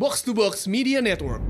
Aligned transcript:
Box 0.00 0.24
to 0.24 0.32
Box 0.32 0.64
Media 0.64 1.04
Network. 1.04 1.44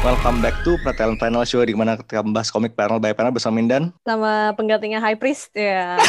Welcome 0.00 0.40
back 0.40 0.56
to 0.64 0.80
Pretelin 0.80 1.20
Panel 1.20 1.44
Show 1.44 1.60
di 1.68 1.76
mana 1.76 2.00
kita 2.00 2.24
membahas 2.24 2.48
komik 2.48 2.72
panel 2.72 3.04
by 3.04 3.12
panel 3.12 3.36
bersama 3.36 3.60
Mindan. 3.60 3.92
sama 4.00 4.56
penggantinya 4.56 4.96
High 4.96 5.20
Priest 5.20 5.52
ya. 5.52 6.00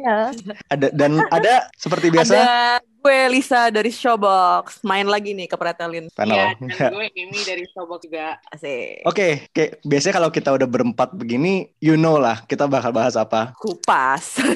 Ada 0.72 0.88
dan 0.96 1.20
ada 1.28 1.68
seperti 1.76 2.08
biasa 2.08 2.40
Ada 2.40 2.95
gue 3.06 3.38
Lisa 3.38 3.70
dari 3.70 3.94
Showbox 3.94 4.82
main 4.82 5.06
lagi 5.06 5.30
nih 5.30 5.46
ke 5.46 5.54
Pretelin. 5.54 6.10
Iya, 6.10 6.58
dan 6.58 6.90
gue 6.90 7.06
Amy 7.14 7.38
dari 7.46 7.62
Sobok 7.70 8.02
juga. 8.02 8.34
Asik. 8.50 9.06
Oke, 9.06 9.46
kayak 9.54 9.78
biasanya 9.86 10.14
kalau 10.18 10.30
kita 10.34 10.50
udah 10.50 10.66
berempat 10.66 11.14
begini, 11.14 11.70
you 11.78 11.94
know 11.94 12.18
lah 12.18 12.42
kita 12.50 12.66
bakal 12.66 12.90
bahas 12.90 13.14
apa. 13.14 13.54
Kupas. 13.62 14.42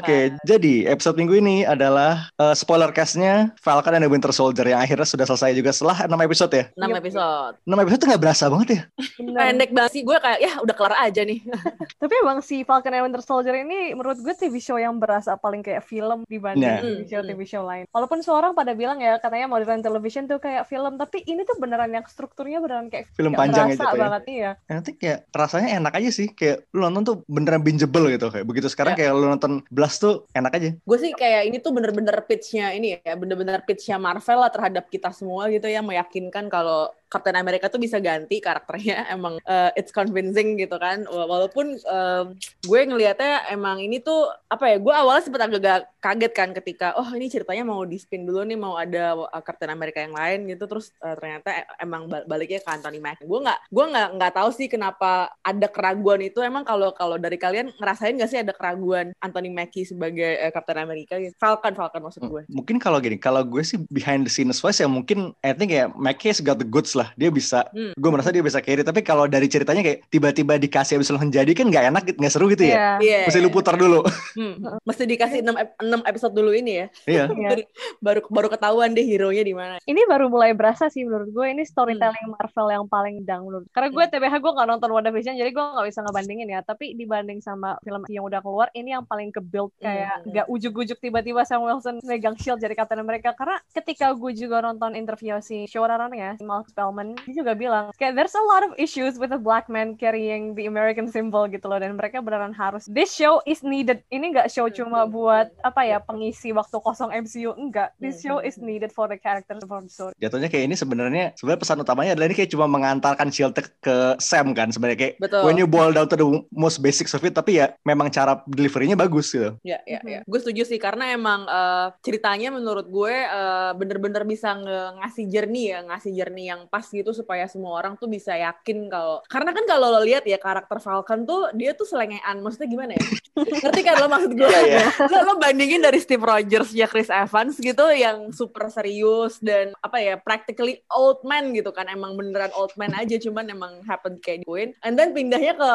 Oke, 0.00 0.32
jadi 0.48 0.88
episode 0.88 1.20
minggu 1.20 1.44
ini 1.44 1.68
adalah 1.68 2.32
eh, 2.40 2.56
spoiler 2.56 2.88
cast-nya 2.88 3.52
Falcon 3.60 4.00
and 4.00 4.00
the 4.00 4.08
Winter 4.08 4.32
Soldier 4.32 4.64
yang 4.64 4.80
akhirnya 4.80 5.04
sudah 5.04 5.28
selesai 5.28 5.52
juga 5.52 5.76
setelah 5.76 6.08
6 6.08 6.24
episode 6.24 6.52
ya. 6.56 6.64
6 6.72 7.00
episode. 7.04 7.52
6 7.68 7.82
episode 7.84 8.00
tuh 8.00 8.08
nggak 8.08 8.22
berasa 8.24 8.44
banget 8.48 8.68
ya. 8.72 8.82
Pendek 9.20 9.76
banget 9.76 9.92
sih 9.92 10.02
gue 10.08 10.16
kayak 10.16 10.40
ya 10.40 10.56
udah 10.64 10.72
kelar 10.72 10.96
aja 11.04 11.20
nih. 11.20 11.44
Tapi 12.00 12.14
emang 12.24 12.40
si 12.40 12.64
Falcon 12.64 12.96
and 12.96 13.12
Winter 13.12 13.20
Soldier 13.20 13.60
ini 13.60 13.92
menurut 13.92 14.16
gue 14.24 14.32
TV 14.32 14.56
show 14.56 14.80
yang 14.80 14.96
berasa 14.96 15.36
paling 15.36 15.60
kayak 15.60 15.84
film 15.98 16.22
dibanding 16.24 16.62
Nah. 16.62 16.78
TV 16.78 17.02
show 17.04 17.18
Hmm. 17.18 17.28
TV 17.28 17.40
show 17.42 17.62
lain. 17.62 17.84
Walaupun 17.90 18.22
seorang 18.22 18.54
pada 18.54 18.70
bilang 18.72 18.98
ya 18.98 19.18
katanya 19.18 19.50
modern 19.50 19.82
television 19.82 20.24
tuh 20.24 20.38
kayak 20.38 20.64
film, 20.64 20.94
tapi 20.94 21.24
ini 21.24 21.42
tuh 21.42 21.58
beneran 21.58 21.90
yang 21.90 22.06
strukturnya 22.06 22.62
beneran 22.62 22.86
kayak 22.86 23.10
Film 23.10 23.34
panjang 23.34 23.74
gitu 23.74 23.82
ya. 23.82 23.98
banget 23.98 24.22
iya. 24.28 24.50
Nanti 24.64 24.94
kayak 24.94 25.26
rasanya 25.30 25.68
enak 25.76 25.92
aja 25.92 26.10
sih. 26.10 26.30
Kayak 26.30 26.70
lu 26.70 26.80
nonton 26.80 27.02
tuh 27.02 27.16
beneran 27.26 27.58
bingeable 27.58 28.06
gitu 28.08 28.30
kayak 28.30 28.46
begitu 28.46 28.70
sekarang 28.70 28.94
Ya. 28.94 28.98
kayak 29.02 29.12
lu 29.12 29.26
nonton 29.26 29.52
Blast 29.68 29.98
tuh 29.98 30.30
enak 30.30 30.52
aja. 30.54 30.70
gue 30.78 30.98
sih 30.98 31.10
kayak 31.10 31.42
ini 31.44 31.58
tuh 31.58 31.72
bener-bener 31.72 32.14
pitch-nya 32.22 32.70
ini 32.70 32.94
ya, 32.96 33.14
bener-bener 33.14 33.64
pitch-nya 33.64 33.98
Marvel 33.98 34.38
lah 34.38 34.48
terhadap 34.48 34.86
kita 34.86 35.10
semua 35.10 35.48
gitu 35.48 35.66
ya, 35.66 35.82
meyakinkan 35.82 36.46
kalau 36.46 36.92
Captain 37.08 37.36
America 37.40 37.72
tuh 37.72 37.80
bisa 37.80 37.96
ganti 37.98 38.38
karakternya, 38.38 39.08
emang 39.16 39.40
uh, 39.48 39.70
it's 39.74 39.90
convincing 39.90 40.60
gitu 40.60 40.76
kan, 40.76 41.08
Wa- 41.08 41.28
walaupun 41.28 41.80
um, 41.88 42.26
gue 42.64 42.80
ngelihatnya 42.84 43.48
emang 43.52 43.80
ini 43.80 43.98
tuh, 43.98 44.28
apa 44.48 44.70
ya, 44.70 44.76
gue 44.76 44.94
awalnya 44.94 45.24
sempat 45.24 45.42
agak 45.48 45.88
kaget 45.98 46.32
kan 46.32 46.50
ketika, 46.52 46.94
oh 46.94 47.08
ini 47.12 47.26
ceritanya 47.26 47.62
mau 47.62 47.82
di 47.82 47.96
spin 47.96 48.22
dulu 48.22 48.42
nih, 48.42 48.54
mau 48.54 48.74
ada 48.74 49.14
uh, 49.14 49.42
Captain 49.42 49.68
America 49.68 49.98
yang 49.98 50.12
lain 50.12 50.46
gitu, 50.46 50.64
terus 50.64 50.94
uh, 50.98 51.14
ternyata 51.14 51.50
e- 51.52 51.68
emang 51.78 52.06
bal- 52.06 52.24
baliknya 52.24 52.58
ke 52.58 52.70
Anthony 52.70 52.98
Mackie. 52.98 53.22
Gue 53.22 53.40
nggak, 53.40 53.58
gue 53.68 53.84
nggak 53.84 54.08
nggak 54.14 54.32
tahu 54.32 54.50
sih 54.50 54.66
kenapa 54.66 55.10
ada 55.40 55.66
keraguan 55.66 56.20
itu, 56.20 56.38
emang 56.38 56.62
kalau 56.62 56.90
kalau 56.90 57.18
dari 57.18 57.34
kalian 57.34 57.74
ngerasain 57.76 58.14
nggak 58.14 58.30
sih 58.30 58.38
ada 58.38 58.52
keraguan 58.52 59.10
Anthony 59.18 59.50
Mackie 59.50 59.82
sebagai 59.82 60.38
uh, 60.38 60.50
Captain 60.50 60.78
America 60.78 61.18
gitu? 61.18 61.34
Falcon, 61.36 61.74
Falcon 61.74 62.02
maksud 62.02 62.22
gue. 62.24 62.42
Mungkin 62.48 62.78
kalau 62.78 62.98
gini, 62.98 63.18
kalau 63.18 63.42
gue 63.42 63.60
sih 63.60 63.78
behind 63.88 64.22
the 64.22 64.32
scenes 64.32 64.62
wise 64.62 64.78
ya 64.78 64.86
mungkin 64.86 65.34
I 65.42 65.52
think 65.52 65.70
ya 65.70 65.90
Mackie 65.92 66.30
has 66.30 66.38
got 66.38 66.56
the 66.56 66.66
goods 66.66 66.94
lah. 66.94 67.10
Dia 67.14 67.28
bisa, 67.28 67.66
Hmm. 67.68 67.92
gue 67.92 68.10
merasa 68.10 68.30
dia 68.30 68.40
bisa 68.40 68.58
carry. 68.58 68.80
Tapi 68.80 69.02
kalau 69.02 69.26
dari 69.26 69.44
ceritanya 69.46 69.82
kayak 69.82 70.06
tiba-tiba 70.08 70.56
dikasih 70.56 70.96
abis 70.96 71.10
langsung 71.10 71.28
jadi 71.28 71.50
kan 71.52 71.68
nggak 71.68 71.84
enak, 71.90 72.02
nggak 72.14 72.32
seru 72.32 72.46
gitu 72.48 72.64
ya. 72.64 72.96
Iya. 72.98 73.18
Iya. 73.18 73.18
Mesti 73.28 73.40
lu 73.40 73.50
putar 73.50 73.74
dulu. 73.74 74.00
Hmm. 74.34 74.54
Mesti 74.84 75.04
dikasih 75.04 75.38
6, 75.42 75.87
episode 76.04 76.32
dulu 76.32 76.52
ini 76.52 76.84
ya. 76.84 76.86
Iya. 77.06 77.24
Iya. 77.38 77.64
baru, 78.02 78.20
baru 78.28 78.48
ketahuan 78.50 78.92
deh 78.92 79.04
hero-nya 79.04 79.40
di 79.40 79.54
mana. 79.54 79.78
Ini 79.86 80.02
baru 80.10 80.26
mulai 80.26 80.52
berasa 80.52 80.90
sih 80.90 81.06
menurut 81.06 81.30
gue 81.30 81.46
ini 81.48 81.62
storytelling 81.62 82.26
Hmm. 82.28 82.34
Marvel 82.34 82.68
yang 82.68 82.84
paling 82.84 83.22
dang 83.22 83.46
menurut. 83.46 83.70
Karena 83.70 83.88
gue 83.88 84.04
TBH 84.04 84.34
gue 84.38 84.52
nggak 84.52 84.68
nonton 84.68 84.90
WandaVision 84.90 85.38
jadi 85.38 85.50
gue 85.50 85.64
nggak 85.64 85.86
bisa 85.86 86.00
ngebandingin 86.02 86.48
ya. 86.50 86.60
Tapi 86.60 86.92
dibanding 86.92 87.38
sama 87.38 87.78
film 87.80 88.02
yang 88.10 88.26
udah 88.26 88.42
keluar 88.42 88.68
ini 88.72 88.90
yang 88.90 89.04
paling 89.04 89.30
ke 89.30 89.38
build 89.38 89.70
kayak 89.78 90.10
Hmm. 90.18 90.34
nggak 90.34 90.46
ujuk-ujuk 90.48 90.98
tiba-tiba 90.98 91.46
Sam 91.46 91.62
Wilson 91.62 92.02
megang 92.02 92.34
shield 92.36 92.58
jadi 92.58 92.74
Captain 92.74 92.98
America. 92.98 93.30
Karena 93.32 93.56
ketika 93.70 94.10
gue 94.12 94.32
juga 94.34 94.58
nonton 94.58 94.92
interview 94.92 95.38
si 95.38 95.64
showrunner 95.64 96.10
ya, 96.10 96.34
si 96.34 96.42
Mark 96.42 96.66
Spellman, 96.68 97.14
dia 97.22 97.34
juga 97.36 97.54
bilang 97.54 97.94
kayak 97.94 98.18
there's 98.18 98.34
a 98.34 98.44
lot 98.44 98.66
of 98.66 98.74
issues 98.74 99.14
with 99.16 99.30
a 99.30 99.38
black 99.38 99.70
man 99.70 99.94
carrying 99.94 100.52
the 100.52 100.66
American 100.66 101.06
symbol 101.06 101.46
gitu 101.46 101.64
loh 101.64 101.78
dan 101.78 101.94
mereka 101.94 102.18
beneran 102.18 102.50
harus 102.50 102.88
this 102.90 103.14
show 103.14 103.38
is 103.44 103.62
needed. 103.62 104.02
Ini 104.08 104.34
nggak 104.34 104.48
show 104.50 104.66
cuma 104.68 105.06
buat 105.06 105.52
apa 105.62 105.77
ya 105.84 105.98
pengisi 106.02 106.50
waktu 106.54 106.76
kosong 106.80 107.10
MCU 107.12 107.54
enggak. 107.54 107.94
This 107.98 108.22
show 108.22 108.38
is 108.38 108.58
needed 108.58 108.90
for 108.94 109.06
the 109.06 109.18
characters 109.18 109.62
for 109.66 109.82
the 109.82 109.90
story. 109.90 110.14
Jatuhnya 110.18 110.48
kayak 110.50 110.72
ini 110.72 110.76
sebenarnya 110.78 111.24
sebenarnya 111.34 111.60
pesan 111.60 111.82
utamanya 111.82 112.14
adalah 112.14 112.26
ini 112.30 112.36
kayak 112.38 112.50
cuma 112.54 112.66
mengantarkan 112.70 113.28
shield 113.28 113.54
ke 113.58 114.18
Sam 114.22 114.54
kan 114.54 114.70
sebenarnya 114.70 114.98
kayak 114.98 115.14
Betul. 115.18 115.42
when 115.46 115.58
you 115.58 115.68
boil 115.68 115.90
down 115.90 116.08
to 116.08 116.16
the 116.16 116.28
most 116.54 116.80
basics 116.80 117.12
of 117.14 117.22
it 117.26 117.34
tapi 117.34 117.60
ya 117.60 117.74
memang 117.84 118.08
cara 118.08 118.40
deliverynya 118.48 118.94
bagus 118.98 119.30
gitu. 119.34 119.54
Ya, 119.66 119.82
ya, 119.84 120.00
ya. 120.02 120.20
Gue 120.24 120.38
setuju 120.40 120.64
sih 120.64 120.78
karena 120.80 121.12
emang 121.12 121.44
eh, 121.46 121.88
ceritanya 122.02 122.54
menurut 122.54 122.86
gue 122.88 123.14
eh, 123.14 123.72
bener-bener 123.74 124.22
bisa 124.24 124.54
nge- 124.54 125.02
ngasih 125.02 125.24
jernih 125.28 125.66
ya, 125.74 125.78
ngasih 125.86 126.12
jernih 126.14 126.46
yang 126.54 126.60
pas 126.70 126.86
gitu 126.86 127.10
supaya 127.12 127.44
semua 127.50 127.76
orang 127.78 127.98
tuh 127.98 128.06
bisa 128.10 128.34
yakin 128.34 128.88
kalau 128.88 129.20
karena 129.26 129.50
kan 129.52 129.64
kalau 129.66 129.88
lo 129.92 130.00
lihat 130.04 130.24
ya 130.24 130.38
karakter 130.40 130.78
Falcon 130.80 131.26
tuh 131.28 131.50
dia 131.54 131.74
tuh 131.74 131.84
selengean, 131.84 132.40
maksudnya 132.40 132.68
gimana 132.70 132.92
ya? 132.94 133.04
Ngerti 133.62 133.80
kan 133.84 133.94
lo 134.00 134.06
maksud 134.08 134.32
gue? 134.34 134.48
Iya, 134.48 134.60
iya. 134.64 134.84
lo, 135.10 135.18
lo 135.24 135.32
bandingin 135.68 135.84
dari 135.84 136.00
Steve 136.00 136.24
Rogers 136.24 136.72
ya 136.72 136.88
Chris 136.88 137.12
Evans 137.12 137.60
gitu 137.60 137.84
yang 137.92 138.32
super 138.32 138.72
serius 138.72 139.36
dan 139.36 139.76
apa 139.84 140.00
ya 140.00 140.16
practically 140.16 140.80
old 140.88 141.20
man 141.28 141.52
gitu 141.52 141.76
kan. 141.76 141.84
Emang 141.92 142.16
beneran 142.16 142.48
old 142.56 142.72
man 142.80 142.96
aja 142.96 143.20
cuman 143.20 143.52
emang 143.52 143.84
happen 143.84 144.16
kayak 144.24 144.48
Wayne 144.48 144.72
and 144.80 144.96
then 144.96 145.12
pindahnya 145.12 145.52
ke 145.52 145.68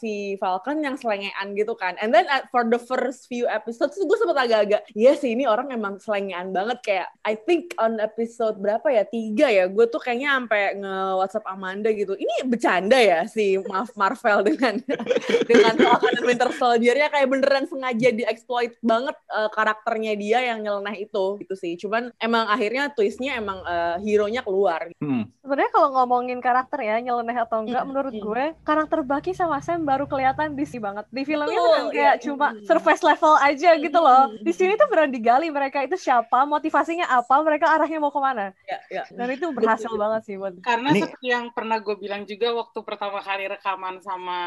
si 0.00 0.40
Falcon 0.40 0.80
yang 0.80 0.96
selengean 0.96 1.52
gitu 1.52 1.76
kan. 1.76 2.00
And 2.00 2.08
then 2.08 2.24
at- 2.32 2.48
for 2.48 2.64
the 2.64 2.80
first 2.80 3.28
few 3.28 3.44
episodes 3.44 4.00
gue 4.00 4.16
sempet 4.16 4.48
agak-agak 4.48 4.88
iya 4.96 5.12
sih 5.12 5.36
ini 5.36 5.44
orang 5.44 5.76
emang 5.76 6.00
selengean 6.00 6.48
banget. 6.56 6.80
Kayak 6.80 7.12
I 7.28 7.36
think 7.36 7.76
on 7.76 8.00
episode 8.00 8.56
berapa 8.56 8.88
ya? 8.88 9.04
Tiga 9.04 9.52
ya? 9.52 9.68
Gue 9.68 9.92
tuh 9.92 10.00
kayaknya 10.00 10.40
sampai 10.40 10.80
nge 10.80 10.96
WhatsApp 11.20 11.52
Amanda 11.52 11.92
gitu. 11.92 12.16
Ini 12.16 12.48
bercanda 12.48 12.96
ya 12.96 13.28
si 13.28 13.60
Mar- 13.68 13.92
Marvel 13.92 14.40
dengan 14.40 14.80
dengan 15.52 15.76
Falcon 15.76 16.16
and 16.16 16.24
Winter 16.24 16.48
Soldier-nya? 16.56 17.12
Kayak 17.12 17.28
beneran 17.28 17.68
sengaja 17.68 18.08
dieksploit 18.08 18.72
banget 18.80 19.17
eh, 19.26 19.50
karakternya 19.50 20.14
dia 20.14 20.38
yang 20.54 20.62
nyeleneh 20.62 21.02
itu 21.02 21.40
gitu 21.42 21.54
sih. 21.58 21.74
Cuman 21.74 22.14
emang 22.22 22.46
akhirnya 22.46 22.94
twistnya 22.94 23.40
emang 23.40 23.58
eh, 23.66 23.96
hero-nya 24.06 24.46
keluar. 24.46 24.86
Hmm. 25.02 25.26
Sebenarnya 25.42 25.72
kalau 25.72 25.88
ngomongin 25.98 26.38
karakter 26.38 26.78
ya 26.84 27.00
nyeleneh 27.00 27.34
atau 27.34 27.64
enggak, 27.64 27.78
Mm, 27.78 27.88
menurut 27.88 28.14
mm. 28.14 28.22
gue 28.22 28.44
karakter 28.68 29.00
Bucky 29.00 29.32
sama 29.32 29.64
Sam 29.64 29.86
baru 29.88 30.04
kelihatan 30.04 30.52
di 30.52 30.66
sini 30.68 30.84
banget. 30.84 31.04
Di 31.08 31.22
filmnya 31.24 31.56
kan 31.56 31.88
kayak 31.88 31.94
iya, 31.94 32.12
cuma 32.20 32.52
mm. 32.52 32.68
surface 32.68 33.00
level 33.00 33.34
aja 33.40 33.70
gitu 33.80 33.98
loh. 33.98 34.34
Di 34.44 34.52
sini 34.52 34.76
tuh 34.76 34.86
beneran 34.92 35.08
digali 35.08 35.48
mereka 35.48 35.80
itu 35.80 35.96
siapa, 35.96 36.44
motivasinya 36.44 37.08
apa, 37.08 37.40
mereka 37.40 37.72
arahnya 37.72 37.96
mau 37.96 38.12
ke 38.12 38.20
mana. 38.20 38.52
Ya, 38.68 38.78
ya. 38.92 39.02
Dan 39.08 39.28
itu 39.32 39.48
berhasil 39.54 39.88
Betul. 39.88 40.02
banget 40.02 40.20
sih 40.28 40.34
buat. 40.36 40.52
Karena 40.60 40.88
Ini- 40.92 41.02
seperti 41.06 41.26
yang 41.32 41.46
pernah 41.54 41.78
gue 41.80 41.96
bilang 41.96 42.22
juga 42.28 42.48
waktu 42.52 42.78
pertama 42.84 43.18
kali 43.24 43.44
rekaman 43.48 43.96
sama 44.04 44.40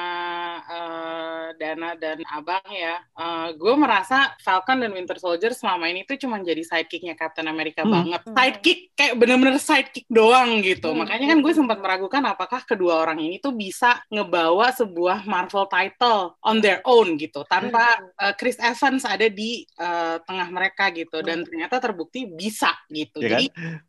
eh, 0.69 1.45
Dana 1.57 1.97
dan 1.97 2.21
Abang 2.29 2.67
ya, 2.69 3.01
eh, 3.01 3.47
gue 3.57 3.73
merasa 3.73 4.35
Falcon 4.61 4.85
dan 4.85 4.93
Winter 4.93 5.17
Soldier 5.17 5.57
selama 5.57 5.89
ini 5.89 6.05
tuh 6.05 6.21
cuma 6.21 6.37
jadi 6.37 6.61
sidekicknya 6.61 7.17
Captain 7.17 7.49
America 7.49 7.81
Hmm. 7.81 7.89
banget. 7.89 8.21
Sidekick 8.29 8.79
kayak 8.93 9.17
bener-bener 9.17 9.57
sidekick 9.57 10.05
doang 10.05 10.61
gitu. 10.61 10.93
Hmm. 10.93 11.01
Makanya 11.01 11.33
kan 11.33 11.41
gue 11.41 11.53
sempat 11.57 11.81
meragukan 11.81 12.21
apakah 12.29 12.61
kedua 12.61 13.01
orang 13.01 13.17
ini 13.17 13.41
tuh 13.41 13.57
bisa 13.57 14.05
ngebawa 14.13 14.69
sebuah 14.69 15.25
Marvel 15.25 15.65
title 15.65 16.37
on 16.45 16.61
their 16.61 16.85
own 16.85 17.17
gitu, 17.17 17.41
tanpa 17.49 17.97
eh, 18.21 18.37
Chris 18.37 18.61
Evans 18.61 19.01
ada 19.01 19.25
di 19.25 19.65
eh, 19.65 20.15
tengah 20.21 20.47
mereka 20.53 20.93
gitu. 20.93 21.25
Dan 21.25 21.41
ternyata 21.41 21.81
terbukti 21.81 22.29
bisa 22.29 22.69
gitu. 22.93 23.17
Ya 23.17 23.25
kan? 23.25 23.29
Jadi 23.41 23.45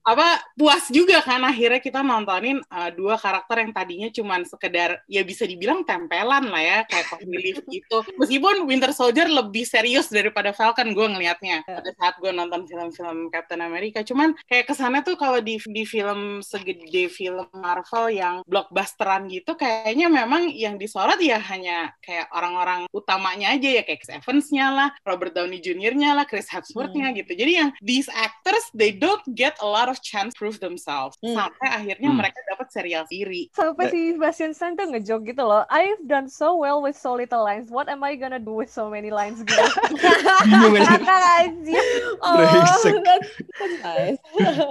apa 0.09 0.29
puas 0.57 0.89
juga 0.89 1.21
kan 1.21 1.45
akhirnya 1.45 1.83
kita 1.83 2.01
nontonin 2.01 2.63
uh, 2.71 2.91
dua 2.95 3.19
karakter 3.19 3.67
yang 3.67 3.73
tadinya 3.75 4.09
cuman 4.13 4.47
sekedar 4.47 5.03
ya 5.11 5.27
bisa 5.27 5.43
dibilang 5.43 5.83
tempelan 5.83 6.47
lah 6.47 6.63
ya 6.63 6.79
kayak 6.87 7.19
relief 7.27 7.59
gitu 7.75 8.07
meskipun 8.17 8.67
Winter 8.69 8.95
Soldier 8.95 9.27
lebih 9.27 9.67
serius 9.67 10.07
daripada 10.13 10.55
Falcon 10.63 10.95
gue 10.95 11.07
ngelihatnya 11.11 11.67
pada 11.67 11.91
saat 11.99 12.15
gue 12.23 12.31
nonton 12.31 12.63
film-film 12.71 13.35
Captain 13.35 13.59
America 13.59 14.07
cuman 14.07 14.39
kayak 14.47 14.71
kesannya 14.71 15.03
tuh 15.03 15.19
kalau 15.19 15.43
di 15.43 15.59
di 15.59 15.83
film 15.83 16.39
segede 16.39 17.11
film 17.11 17.51
Marvel 17.51 18.15
yang 18.15 18.47
blockbusteran 18.47 19.27
gitu 19.27 19.59
kayaknya 19.59 20.07
memang 20.07 20.47
yang 20.55 20.79
disorot 20.79 21.19
ya 21.19 21.43
hanya 21.43 21.91
kayak 21.99 22.31
orang-orang 22.31 22.87
utamanya 22.95 23.59
aja 23.59 23.81
ya 23.81 23.83
kayak 23.83 24.07
Chris 24.07 24.15
Evans-nya 24.15 24.71
lah 24.71 24.89
Robert 25.03 25.35
Downey 25.35 25.59
Jr.-nya 25.59 26.15
lah 26.15 26.31
Chris 26.31 26.47
Hemsworth-nya 26.47 27.11
gitu 27.19 27.35
jadi 27.35 27.53
yang 27.67 27.69
these 27.83 28.07
actors 28.15 28.63
they 28.71 28.95
don't 28.95 29.27
get 29.35 29.59
a 29.59 29.67
lot 29.67 29.91
of 29.91 29.99
chance 29.99 30.31
prove 30.39 30.63
themselves 30.63 31.19
Hmm. 31.19 31.35
sampai 31.35 31.69
akhirnya 31.71 32.11
Hmm. 32.13 32.19
mereka 32.23 32.39
dapat 32.47 32.71
serial 32.71 33.03
sendiri 33.11 33.51
Sampai 33.51 33.91
si 33.91 34.15
Bastian 34.15 34.53
Stan 34.53 34.77
tuh 34.77 34.87
ngejok 34.93 35.35
gitu 35.35 35.43
loh. 35.43 35.65
I've 35.73 36.03
done 36.05 36.29
so 36.29 36.55
well 36.55 36.85
with 36.85 36.95
so 36.95 37.17
little 37.17 37.41
lines. 37.43 37.73
What 37.73 37.89
am 37.89 38.05
I 38.05 38.15
gonna 38.15 38.39
do 38.39 38.53
with 38.53 38.69
so 38.69 38.93
many 38.93 39.09
lines 39.09 39.41
gitu? 39.41 39.57
bingung 40.53 40.77
aja. 40.77 40.91
Kakak 40.93 41.23
anjir. 41.41 41.85
Oh, 42.19 42.35
Brengsek. 42.37 42.95
nice. 43.81 44.19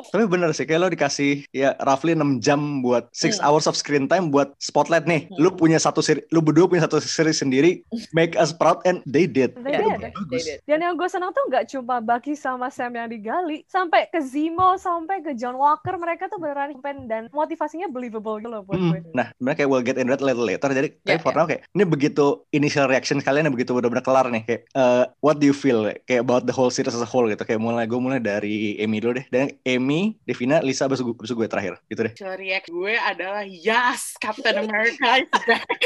Tapi 0.07 0.23
bener 0.25 0.49
sih, 0.51 0.63
kayak 0.63 0.79
lo 0.79 0.89
dikasih 0.89 1.45
ya 1.49 1.75
roughly 1.81 2.13
6 2.13 2.39
jam 2.39 2.59
buat 2.79 3.09
6 3.11 3.31
Hmm. 3.33 3.43
hours 3.43 3.65
of 3.65 3.73
screen 3.73 4.05
time 4.05 4.29
buat 4.29 4.53
spotlight 4.57 5.03
nih. 5.03 5.27
Hmm. 5.27 5.37
Lu 5.37 5.49
punya 5.51 5.77
satu 5.77 5.99
seri, 5.99 6.21
lu 6.29 6.39
berdua 6.39 6.67
punya 6.67 6.83
satu 6.83 6.99
seri 6.99 7.31
sendiri, 7.31 7.81
make 8.11 8.35
us 8.35 8.51
proud 8.51 8.79
and 8.83 9.01
they 9.05 9.25
did. 9.25 9.55
They 9.57 9.73
Yeah, 9.73 9.97
did. 9.97 10.11
Bagus. 10.11 10.27
they 10.29 10.41
did. 10.45 10.57
Dan 10.65 10.79
yang 10.81 10.93
gue 10.93 11.07
senang 11.07 11.31
tuh 11.31 11.43
nggak 11.47 11.65
cuma 11.67 11.99
Bucky 11.99 12.33
sama 12.33 12.67
Sam 12.67 12.91
yang 12.93 13.07
digali, 13.07 13.63
sampai 13.65 14.07
ke 14.07 14.19
Zemo, 14.19 14.75
sampai 14.75 15.21
ke 15.21 15.31
John 15.33 15.55
Walker, 15.55 15.95
mereka 15.95 16.27
tuh 16.27 16.37
beneran 16.37 16.73
campaign 16.73 17.05
dan 17.05 17.21
motivasinya 17.31 17.87
believable 17.87 18.37
gitu 18.37 18.49
loh 18.49 18.61
buat 18.61 18.75
Hmm. 18.75 18.91
gue. 18.91 18.99
Nah, 19.13 19.31
sebenarnya 19.31 19.57
kayak 19.57 19.69
we'll 19.69 19.81
get 19.81 19.95
into 19.95 20.11
that 20.11 20.19
later 20.19 20.41
later. 20.41 20.69
Jadi 20.69 20.87
kayak 20.99 21.19
Ya, 21.19 21.23
for 21.23 21.31
ya. 21.31 21.37
now 21.37 21.45
kayak 21.45 21.61
ini 21.69 21.83
begitu 21.85 22.25
initial 22.51 22.85
reaction 22.85 23.19
kalian 23.19 23.45
yang 23.45 23.55
begitu 23.55 23.71
benar-benar 23.71 24.01
kelar 24.01 24.27
nih 24.27 24.43
kayak 24.43 24.61
eh, 24.67 25.03
what 25.19 25.37
do 25.37 25.45
you 25.45 25.53
feel 25.53 25.70
kayak 26.05 26.21
about 26.21 26.43
the 26.43 26.55
whole 26.55 26.69
series 26.73 26.93
as 26.93 27.03
a 27.03 27.09
whole 27.09 27.27
gitu. 27.27 27.43
Kayak 27.43 27.61
mulai 27.61 27.85
gue 27.87 27.99
mulai 27.99 28.19
dari 28.19 28.77
Amy 28.79 28.99
dulu 28.99 29.19
deh. 29.21 29.25
Dan 29.31 29.55
Amy, 29.63 30.19
Devina, 30.23 30.59
Lisa, 30.59 30.85
abis 30.87 30.99
gue, 30.99 31.13
abis 31.13 31.31
gue 31.31 31.47
terakhir 31.47 31.73
gitu 31.87 32.01
deh. 32.05 32.13
So, 32.17 32.31
react 32.35 32.67
gue 32.69 32.93
adalah 32.95 33.43
yes, 33.47 34.15
Captain 34.19 34.57
America 34.59 35.23
is 35.23 35.31
back. 35.47 35.79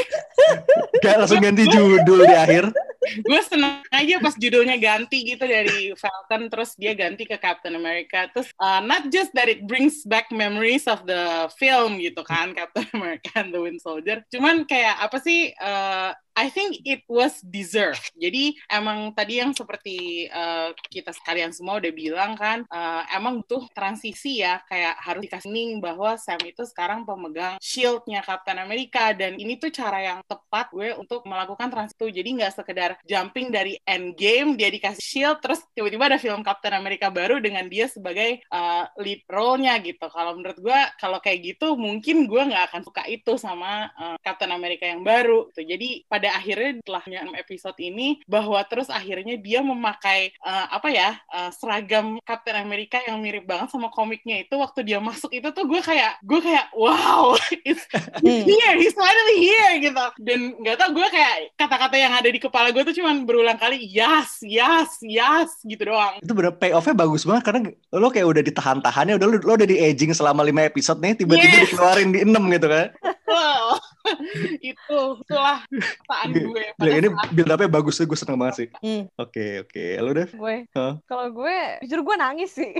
Kayak 1.02 1.16
langsung 1.24 1.42
ganti 1.42 1.64
judul 1.70 2.26
di 2.26 2.36
akhir. 2.36 2.64
gue 3.06 3.40
seneng 3.46 3.86
aja 3.94 4.18
pas 4.18 4.34
judulnya 4.34 4.76
ganti 4.82 5.22
gitu 5.22 5.46
dari 5.46 5.94
Falcon 5.94 6.50
terus 6.50 6.74
dia 6.74 6.92
ganti 6.92 7.22
ke 7.22 7.38
Captain 7.38 7.78
America 7.78 8.26
terus 8.34 8.50
uh, 8.58 8.82
not 8.82 9.08
just 9.14 9.30
that 9.30 9.46
it 9.46 9.62
brings 9.64 10.02
back 10.02 10.26
memories 10.34 10.90
of 10.90 11.06
the 11.06 11.46
film 11.54 12.02
gitu 12.02 12.26
kan 12.26 12.50
Captain 12.50 12.86
America 12.96 13.30
and 13.38 13.54
the 13.54 13.60
Winter 13.62 13.82
Soldier 13.82 14.18
cuman 14.34 14.66
kayak 14.66 14.98
apa 14.98 15.18
sih 15.22 15.54
uh, 15.62 16.10
I 16.36 16.52
think 16.52 16.84
it 16.84 17.02
was 17.08 17.40
deserved. 17.40 18.12
Jadi 18.14 18.54
emang 18.68 19.16
tadi 19.16 19.40
yang 19.40 19.56
seperti 19.56 20.28
uh, 20.28 20.76
kita 20.92 21.16
sekalian 21.16 21.50
semua 21.50 21.80
udah 21.80 21.92
bilang 21.96 22.36
kan, 22.36 22.68
uh, 22.68 23.02
emang 23.16 23.40
butuh 23.40 23.64
transisi 23.72 24.44
ya, 24.44 24.60
kayak 24.68 25.00
harus 25.00 25.24
dikasih 25.24 25.48
bahwa 25.80 26.20
Sam 26.20 26.42
itu 26.44 26.62
sekarang 26.68 27.08
pemegang 27.08 27.56
shieldnya 27.62 28.20
Captain 28.20 28.60
America 28.60 29.16
dan 29.16 29.40
ini 29.40 29.56
tuh 29.56 29.72
cara 29.72 30.02
yang 30.02 30.18
tepat 30.28 30.68
gue 30.74 30.92
untuk 30.98 31.24
melakukan 31.24 31.72
transisi 31.72 31.96
itu. 31.96 32.08
Jadi 32.20 32.28
nggak 32.42 32.52
sekedar 32.52 32.90
jumping 33.08 33.48
dari 33.48 33.78
Endgame 33.88 34.58
dia 34.58 34.68
dikasih 34.68 35.00
shield 35.00 35.38
terus 35.40 35.64
tiba-tiba 35.72 36.12
ada 36.12 36.18
film 36.20 36.44
Captain 36.44 36.74
America 36.76 37.08
baru 37.08 37.40
dengan 37.40 37.70
dia 37.70 37.88
sebagai 37.88 38.44
uh, 38.52 38.84
lead 39.00 39.24
role-nya 39.30 39.78
gitu. 39.80 40.06
Kalau 40.10 40.36
menurut 40.36 40.58
gue 40.60 40.80
kalau 41.00 41.18
kayak 41.22 41.56
gitu 41.56 41.78
mungkin 41.78 42.28
gue 42.28 42.42
nggak 42.52 42.74
akan 42.74 42.82
suka 42.84 43.02
itu 43.08 43.38
sama 43.40 43.88
uh, 43.96 44.16
Captain 44.20 44.52
America 44.52 44.84
yang 44.84 45.00
baru. 45.06 45.48
Gitu. 45.54 45.62
Jadi 45.72 45.88
pada 46.10 46.25
akhirnya 46.28 46.70
setelahnya 46.80 47.20
episode 47.36 47.78
ini 47.78 48.18
bahwa 48.24 48.58
terus 48.64 48.88
akhirnya 48.88 49.36
dia 49.36 49.60
memakai 49.60 50.34
uh, 50.40 50.66
apa 50.72 50.88
ya 50.88 51.10
uh, 51.30 51.50
seragam 51.50 52.18
Captain 52.22 52.56
America 52.56 52.98
yang 53.02 53.18
mirip 53.18 53.44
banget 53.44 53.70
sama 53.70 53.88
komiknya 53.88 54.42
itu 54.42 54.54
waktu 54.54 54.82
dia 54.82 54.98
masuk 54.98 55.30
itu 55.30 55.46
tuh 55.50 55.64
gue 55.64 55.78
kayak 55.78 56.18
gue 56.22 56.40
kayak 56.40 56.72
wow 56.72 57.36
it's 57.68 57.84
Hmm. 58.16 58.42
here 58.42 58.74
he's 58.76 58.96
finally 58.96 59.38
here 59.38 59.72
gitu 59.78 60.04
dan 60.20 60.56
nggak 60.56 60.76
tau 60.76 60.90
gue 60.90 61.06
kayak 61.06 61.52
kata-kata 61.54 61.96
yang 61.96 62.12
ada 62.12 62.26
di 62.26 62.38
kepala 62.38 62.72
gue 62.72 62.82
tuh 62.82 62.96
cuman 62.96 63.22
berulang 63.22 63.56
kali 63.56 63.76
yes 63.78 64.40
yes 64.42 64.98
yes 65.02 65.52
gitu 65.62 65.86
doang 65.86 66.16
Itu 66.18 66.32
bener 66.32 66.56
payoff-nya 66.56 66.96
bagus 66.96 67.22
banget 67.22 67.42
karena 67.44 67.60
lo 67.92 68.08
kayak 68.08 68.26
udah 68.26 68.42
ditahan-tahannya, 68.42 69.14
udah 69.16 69.26
lo, 69.26 69.36
lo 69.38 69.52
udah 69.54 69.68
di 69.68 69.76
aging 69.78 70.12
selama 70.12 70.42
5 70.42 70.70
episode 70.70 70.98
nih, 70.98 71.12
tiba-tiba 71.14 71.44
Yes. 71.46 71.62
dikeluarin 71.70 72.08
di 72.10 72.18
6 72.24 72.56
gitu 72.56 72.66
kan. 72.66 72.86
wow 73.26 73.76
itu 74.74 75.00
itulah 75.26 75.62
perasaan 75.66 76.30
gue 76.32 76.64
Gila, 76.66 76.78
pada 76.78 76.90
ini 76.92 77.08
saat 77.12 77.30
build 77.32 77.50
up-nya 77.52 77.70
bagus 77.70 77.96
gue 78.00 78.18
seneng 78.18 78.38
banget 78.38 78.54
sih. 78.54 78.68
Hmm. 78.80 79.02
Oke, 79.18 79.66
oke. 79.66 79.84
Lo 80.02 80.10
deh? 80.14 80.28
Gue, 80.32 80.56
Hah? 80.72 80.94
kalau 81.10 81.26
gue, 81.32 81.56
jujur 81.84 82.00
gue 82.06 82.16
nangis 82.16 82.50
sih. 82.54 82.72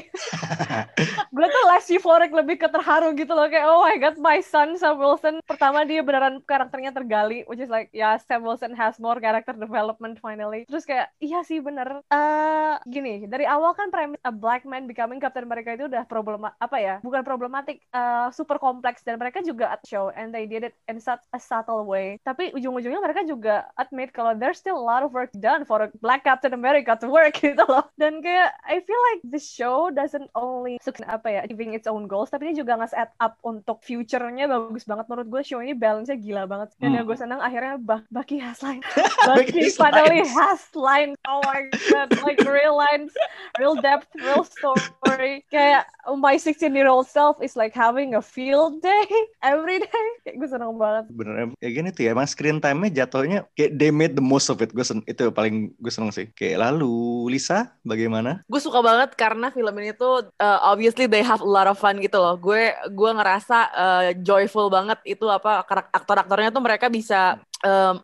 gue 1.36 1.46
tuh 1.46 1.64
less 1.68 1.86
euphoric 1.90 2.32
lebih 2.32 2.56
ke 2.60 2.68
terharu 2.70 3.12
gitu 3.16 3.32
loh 3.32 3.48
kayak 3.48 3.66
oh 3.66 3.84
my 3.84 3.96
god 3.98 4.16
my 4.20 4.38
son 4.40 4.76
Sam 4.78 4.96
Wilson 4.96 5.40
pertama 5.44 5.84
dia 5.84 6.00
beneran 6.00 6.40
karakternya 6.44 6.92
tergali 6.92 7.44
which 7.50 7.60
is 7.60 7.70
like 7.72 7.88
ya 7.92 8.16
Sam 8.20 8.44
Wilson 8.44 8.72
has 8.76 8.96
more 8.96 9.18
character 9.20 9.52
development 9.56 10.20
finally 10.20 10.64
terus 10.68 10.84
kayak 10.84 11.12
iya 11.20 11.42
sih 11.44 11.60
bener 11.60 12.00
eh 12.08 12.74
gini 12.88 13.24
dari 13.28 13.44
awal 13.48 13.72
kan 13.76 13.92
premis 13.92 14.20
a 14.24 14.32
black 14.32 14.64
man 14.64 14.88
becoming 14.88 15.20
Captain 15.20 15.44
America 15.44 15.74
itu 15.74 15.88
udah 15.88 16.04
problema 16.08 16.52
apa 16.60 16.76
ya 16.80 16.94
bukan 17.00 17.22
problematik 17.24 17.82
eh, 17.92 18.28
super 18.32 18.56
kompleks 18.60 19.04
dan 19.04 19.20
mereka 19.20 19.40
juga 19.44 19.76
at 19.76 19.82
show 19.84 20.12
and 20.14 20.32
they 20.32 20.44
did 20.48 20.64
it 20.64 20.74
in 20.88 21.00
such 21.00 21.15
a 21.32 21.40
subtle 21.40 21.84
way. 21.84 22.18
Tapi 22.22 22.52
ujung-ujungnya 22.52 23.00
mereka 23.00 23.22
juga 23.22 23.68
admit 23.76 24.10
kalau 24.10 24.34
there's 24.34 24.58
still 24.58 24.76
a 24.76 24.82
lot 24.82 25.00
of 25.00 25.12
work 25.12 25.30
done 25.38 25.64
for 25.64 25.84
a 25.84 25.88
black 26.00 26.24
Captain 26.24 26.52
America 26.52 26.96
to 26.98 27.08
work 27.08 27.36
gitu 27.44 27.62
loh. 27.66 27.84
Dan 27.96 28.20
kayak 28.20 28.52
I 28.64 28.80
feel 28.82 29.00
like 29.14 29.20
the 29.26 29.40
show 29.40 29.88
doesn't 29.88 30.28
only 30.34 30.78
apa 31.06 31.28
ya 31.28 31.40
achieving 31.44 31.74
its 31.74 31.86
own 31.86 32.08
goals 32.08 32.32
tapi 32.32 32.50
ini 32.50 32.54
juga 32.56 32.74
nge-set 32.78 33.10
up 33.18 33.38
untuk 33.42 33.80
future-nya 33.80 34.48
bagus 34.48 34.84
banget. 34.84 35.06
Menurut 35.06 35.28
gue 35.28 35.42
show 35.44 35.60
ini 35.60 35.72
balance-nya 35.72 36.16
gila 36.16 36.44
banget. 36.44 36.72
Dan 36.78 36.92
Hmm. 36.92 36.96
yang 37.02 37.04
gue 37.06 37.18
senang 37.18 37.40
akhirnya 37.42 37.76
bah 37.76 38.00
Bucky 38.08 38.38
has 38.38 38.62
line. 38.62 38.80
Has 39.26 39.76
finally 39.76 40.22
has 40.22 40.62
line. 40.72 41.12
Oh 41.26 41.42
my 41.44 41.66
god 41.90 42.08
like 42.22 42.38
real 42.42 42.74
lines 42.74 43.12
real 43.58 43.74
depth 43.74 44.08
real 44.16 44.46
story. 44.46 45.42
Kayak 45.50 45.84
my 46.16 46.38
16 46.38 46.72
year 46.72 46.86
old 46.88 47.06
self 47.06 47.42
is 47.42 47.56
like 47.58 47.74
having 47.74 48.14
a 48.14 48.22
field 48.22 48.80
day 48.80 49.06
every 49.42 49.82
day. 49.82 50.06
Kayak 50.24 50.36
gue 50.38 50.48
seneng 50.48 50.78
banget 50.78 51.05
Bener, 51.10 51.54
ya 51.62 51.68
gini 51.70 51.94
tuh 51.94 52.02
ya, 52.06 52.10
emang 52.12 52.28
screen 52.28 52.58
time-nya 52.58 53.04
jatuhnya 53.04 53.46
kayak 53.54 53.78
they 53.78 53.90
made 53.94 54.14
the 54.18 54.24
most 54.24 54.50
of 54.50 54.58
it. 54.62 54.74
Gue 54.74 54.82
sen 54.82 55.02
itu 55.06 55.30
paling 55.30 55.72
gue 55.78 55.92
seneng 55.92 56.10
sih. 56.10 56.28
Kayak 56.34 56.70
lalu, 56.70 57.30
Lisa, 57.32 57.74
bagaimana? 57.86 58.42
gue 58.46 58.60
suka 58.62 58.80
banget 58.80 59.12
karena 59.18 59.50
film 59.50 59.74
ini 59.82 59.92
tuh 59.92 60.30
uh, 60.38 60.58
obviously 60.64 61.04
they 61.10 61.22
have 61.22 61.42
a 61.42 61.48
lot 61.48 61.66
of 61.66 61.76
fun 61.76 61.98
gitu 61.98 62.16
loh. 62.16 62.38
Gue 62.38 62.72
gue 62.90 63.10
ngerasa 63.10 63.58
uh, 63.74 64.08
joyful 64.22 64.70
banget 64.70 64.98
itu 65.04 65.26
apa 65.28 65.62
aktor-aktornya 65.92 66.54
tuh 66.54 66.62
mereka 66.62 66.86
bisa 66.88 67.36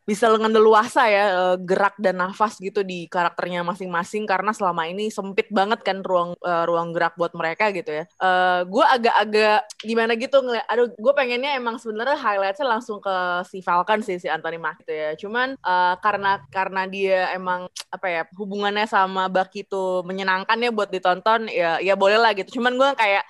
bisa 0.09 0.31
dengan 0.33 0.53
leluasa 0.55 1.09
ya 1.09 1.25
uh, 1.33 1.57
gerak 1.61 1.99
dan 2.01 2.21
nafas 2.23 2.57
gitu 2.59 2.81
di 2.87 3.07
karakternya 3.11 3.63
masing-masing 3.67 4.25
karena 4.25 4.55
selama 4.55 4.89
ini 4.89 5.13
sempit 5.13 5.51
banget 5.53 5.85
kan 5.85 6.01
ruang 6.01 6.33
uh, 6.41 6.65
ruang 6.65 6.95
gerak 6.95 7.15
buat 7.19 7.33
mereka 7.37 7.75
gitu 7.75 8.03
ya. 8.03 8.05
Uh, 8.17 8.65
gue 8.67 8.85
agak-agak 8.85 9.61
gimana 9.83 10.13
gitu 10.17 10.41
ngeliat, 10.41 10.67
aduh 10.71 10.89
gue 10.93 11.13
pengennya 11.15 11.59
emang 11.59 11.77
sebenarnya 11.77 12.17
highlightnya 12.17 12.67
langsung 12.67 12.99
ke 13.03 13.15
si 13.49 13.61
Falcon 13.61 14.01
sih 14.01 14.17
si 14.19 14.29
Anthony 14.31 14.57
Mackie 14.57 14.83
gitu 14.85 14.93
ya. 14.93 15.11
Cuman 15.17 15.57
uh, 15.63 15.95
karena 16.01 16.43
karena 16.53 16.83
dia 16.89 17.21
emang 17.33 17.69
apa 17.93 18.07
ya 18.09 18.23
hubungannya 18.37 18.89
sama 18.89 19.29
Bucky 19.29 19.65
itu 19.69 20.01
menyenangkan 20.05 20.57
ya 20.59 20.71
buat 20.73 20.89
ditonton 20.89 21.49
ya 21.49 21.79
ya 21.81 21.95
boleh 21.95 22.19
lah 22.19 22.33
gitu. 22.37 22.61
Cuman 22.61 22.77
gue 22.77 22.91
kayak 22.97 23.25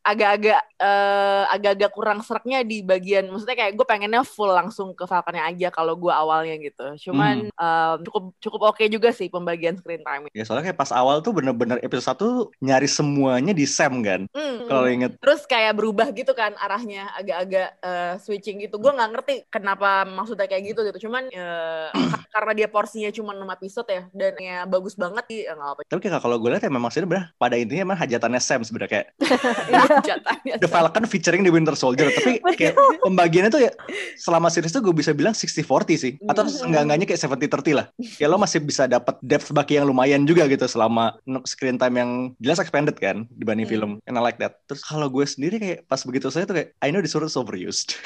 agak-agak 0.00 0.60
eh, 0.80 1.44
agak-agak 1.52 1.90
kurang 1.92 2.20
sereknya 2.24 2.64
di 2.64 2.80
bagian 2.80 3.28
maksudnya 3.28 3.56
kayak 3.56 3.76
gue 3.76 3.86
pengennya 3.86 4.24
full 4.24 4.48
langsung 4.48 4.96
ke 4.96 5.04
Falconnya 5.04 5.44
aja 5.46 5.59
kalau 5.68 5.92
gue 6.00 6.08
awalnya 6.08 6.56
gitu. 6.56 7.12
Cuman 7.12 7.52
em, 7.52 7.96
cukup 8.08 8.32
cukup 8.40 8.60
oke 8.72 8.84
juga 8.88 9.12
sih 9.12 9.28
pembagian 9.28 9.76
screen 9.76 10.00
time. 10.00 10.32
Ya 10.32 10.48
soalnya 10.48 10.72
kayak 10.72 10.80
pas 10.80 10.88
awal 10.96 11.20
tuh 11.20 11.36
bener-bener 11.36 11.76
episode 11.84 12.48
1 12.56 12.64
nyari 12.64 12.88
semuanya 12.88 13.52
di 13.52 13.68
Sam 13.68 14.00
kan. 14.00 14.24
Hmm. 14.32 14.64
Kalau 14.64 14.88
inget. 14.88 15.20
Terus 15.20 15.44
kayak 15.44 15.76
berubah 15.76 16.08
gitu 16.16 16.32
kan 16.32 16.56
arahnya 16.56 17.12
agak-agak 17.20 17.68
eh, 17.84 18.14
switching 18.24 18.64
gitu. 18.64 18.80
Gue 18.80 18.96
nggak 18.96 19.10
ngerti 19.12 19.34
kenapa 19.52 20.08
maksudnya 20.08 20.48
kayak 20.48 20.72
gitu 20.72 20.80
gitu. 20.88 21.10
Cuman 21.10 21.28
eh, 21.28 21.88
karena 22.30 22.52
dia 22.54 22.66
porsinya 22.66 23.10
cuma 23.10 23.34
6 23.34 23.42
episode 23.50 23.88
ya 23.88 24.02
dan 24.10 24.32
ya 24.38 24.56
bagus 24.64 24.94
banget 24.94 25.24
sih 25.26 25.40
ya 25.44 25.52
nggak 25.52 25.70
apa 25.70 25.80
Tapi 25.84 26.00
kayak 26.00 26.22
kalau 26.22 26.36
gue 26.36 26.50
lihat 26.50 26.62
ya 26.62 26.70
memang 26.70 26.90
sebenarnya 26.90 27.34
pada 27.34 27.54
intinya 27.54 27.82
emang 27.86 27.98
hajatannya 27.98 28.40
Sam 28.40 28.62
sebenarnya 28.62 28.90
kayak 28.90 29.06
Iya. 29.70 29.82
jatahnya. 30.08 30.54
The 30.58 30.68
Falcon 30.68 31.04
featuring 31.04 31.42
the 31.42 31.50
Winter 31.50 31.74
Soldier. 31.74 32.10
Tapi 32.10 32.38
kayak 32.60 32.74
pembagiannya 33.00 33.50
tuh 33.50 33.62
ya 33.62 33.72
selama 34.16 34.48
series 34.48 34.70
tuh 34.70 34.82
gue 34.82 34.92
bisa 34.92 35.10
bilang 35.10 35.32
60-40 35.32 35.66
sih. 35.96 36.12
Atau 36.26 36.46
seenggak-enggaknya 36.46 37.06
kayak 37.06 37.20
70-30 37.20 37.78
lah. 37.78 37.86
Ya 38.18 38.26
lo 38.26 38.36
masih 38.36 38.60
bisa 38.60 38.84
dapat 38.84 39.16
depth 39.20 39.50
baki 39.50 39.78
yang 39.78 39.86
lumayan 39.86 40.24
juga 40.24 40.46
gitu 40.46 40.66
selama 40.66 41.16
screen 41.44 41.76
time 41.76 41.96
yang 41.96 42.10
jelas 42.38 42.58
expanded 42.58 42.96
kan 42.96 43.26
dibanding 43.32 43.66
Hmm. 43.66 43.72
film. 43.72 43.90
And 44.04 44.16
I 44.16 44.22
like 44.22 44.36
that. 44.38 44.60
Terus 44.66 44.82
kalau 44.82 45.08
gue 45.08 45.24
sendiri 45.24 45.56
kayak 45.56 45.78
pas 45.86 46.00
begitu 46.02 46.28
saya 46.28 46.44
tuh 46.44 46.56
kayak 46.56 46.76
I 46.80 46.90
know 46.90 47.00
this 47.00 47.12
word 47.12 47.24
is 47.24 47.34
overused. 47.34 47.96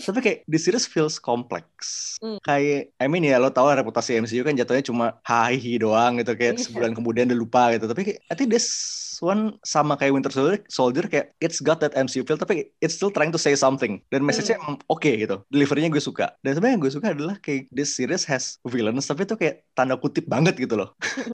Tapi 0.00 0.18
kayak 0.20 0.38
the 0.46 0.56
series 0.56 0.84
feels 0.84 1.20
complex. 1.20 1.68
Hmm. 2.18 2.40
Kayak 2.40 2.92
I 2.96 3.06
mean 3.06 3.22
ya 3.22 3.36
lo 3.36 3.50
tau 3.50 3.59
lah 3.68 3.74
reputasi 3.80 4.10
MCU 4.22 4.42
kan 4.46 4.54
jatuhnya 4.60 4.84
cuma 4.90 5.04
hahihi 5.26 5.80
doang 5.82 6.12
gitu 6.20 6.32
kayak 6.38 6.54
Iya. 6.56 6.64
sebulan 6.66 6.92
kemudian 6.96 7.26
udah 7.30 7.38
lupa 7.42 7.60
gitu. 7.74 7.84
Tapi 7.90 8.00
kayak, 8.06 8.18
I 8.30 8.34
think 8.38 8.48
this 8.54 8.66
one 9.20 9.56
sama 9.62 9.96
kayak 9.96 10.16
Winter 10.16 10.32
Soldier, 10.32 10.60
Soldier 10.66 11.04
kayak 11.06 11.36
it's 11.38 11.60
got 11.60 11.78
that 11.80 11.94
MCU 11.94 12.26
feel 12.26 12.40
tapi 12.40 12.72
it's 12.80 12.96
still 12.96 13.12
trying 13.12 13.32
to 13.32 13.40
say 13.40 13.54
something 13.54 14.00
dan 14.08 14.24
message-nya 14.24 14.58
emang 14.60 14.80
oke 14.88 15.06
gitu. 15.06 15.40
Deliverynya 15.52 15.92
gue 15.92 16.02
suka. 16.02 16.34
Dan 16.44 16.56
sebenarnya 16.56 16.74
yang 16.76 16.82
gue 16.82 16.92
suka 16.92 17.06
adalah 17.12 17.36
kayak 17.38 17.68
this 17.72 17.94
series 17.94 18.24
has 18.26 18.58
villains 18.66 19.06
tapi 19.06 19.24
itu 19.28 19.36
kayak 19.36 19.64
tanda 19.76 19.96
kutip 19.96 20.26
banget 20.26 20.56
gitu 20.56 20.76
loh. 20.76 20.92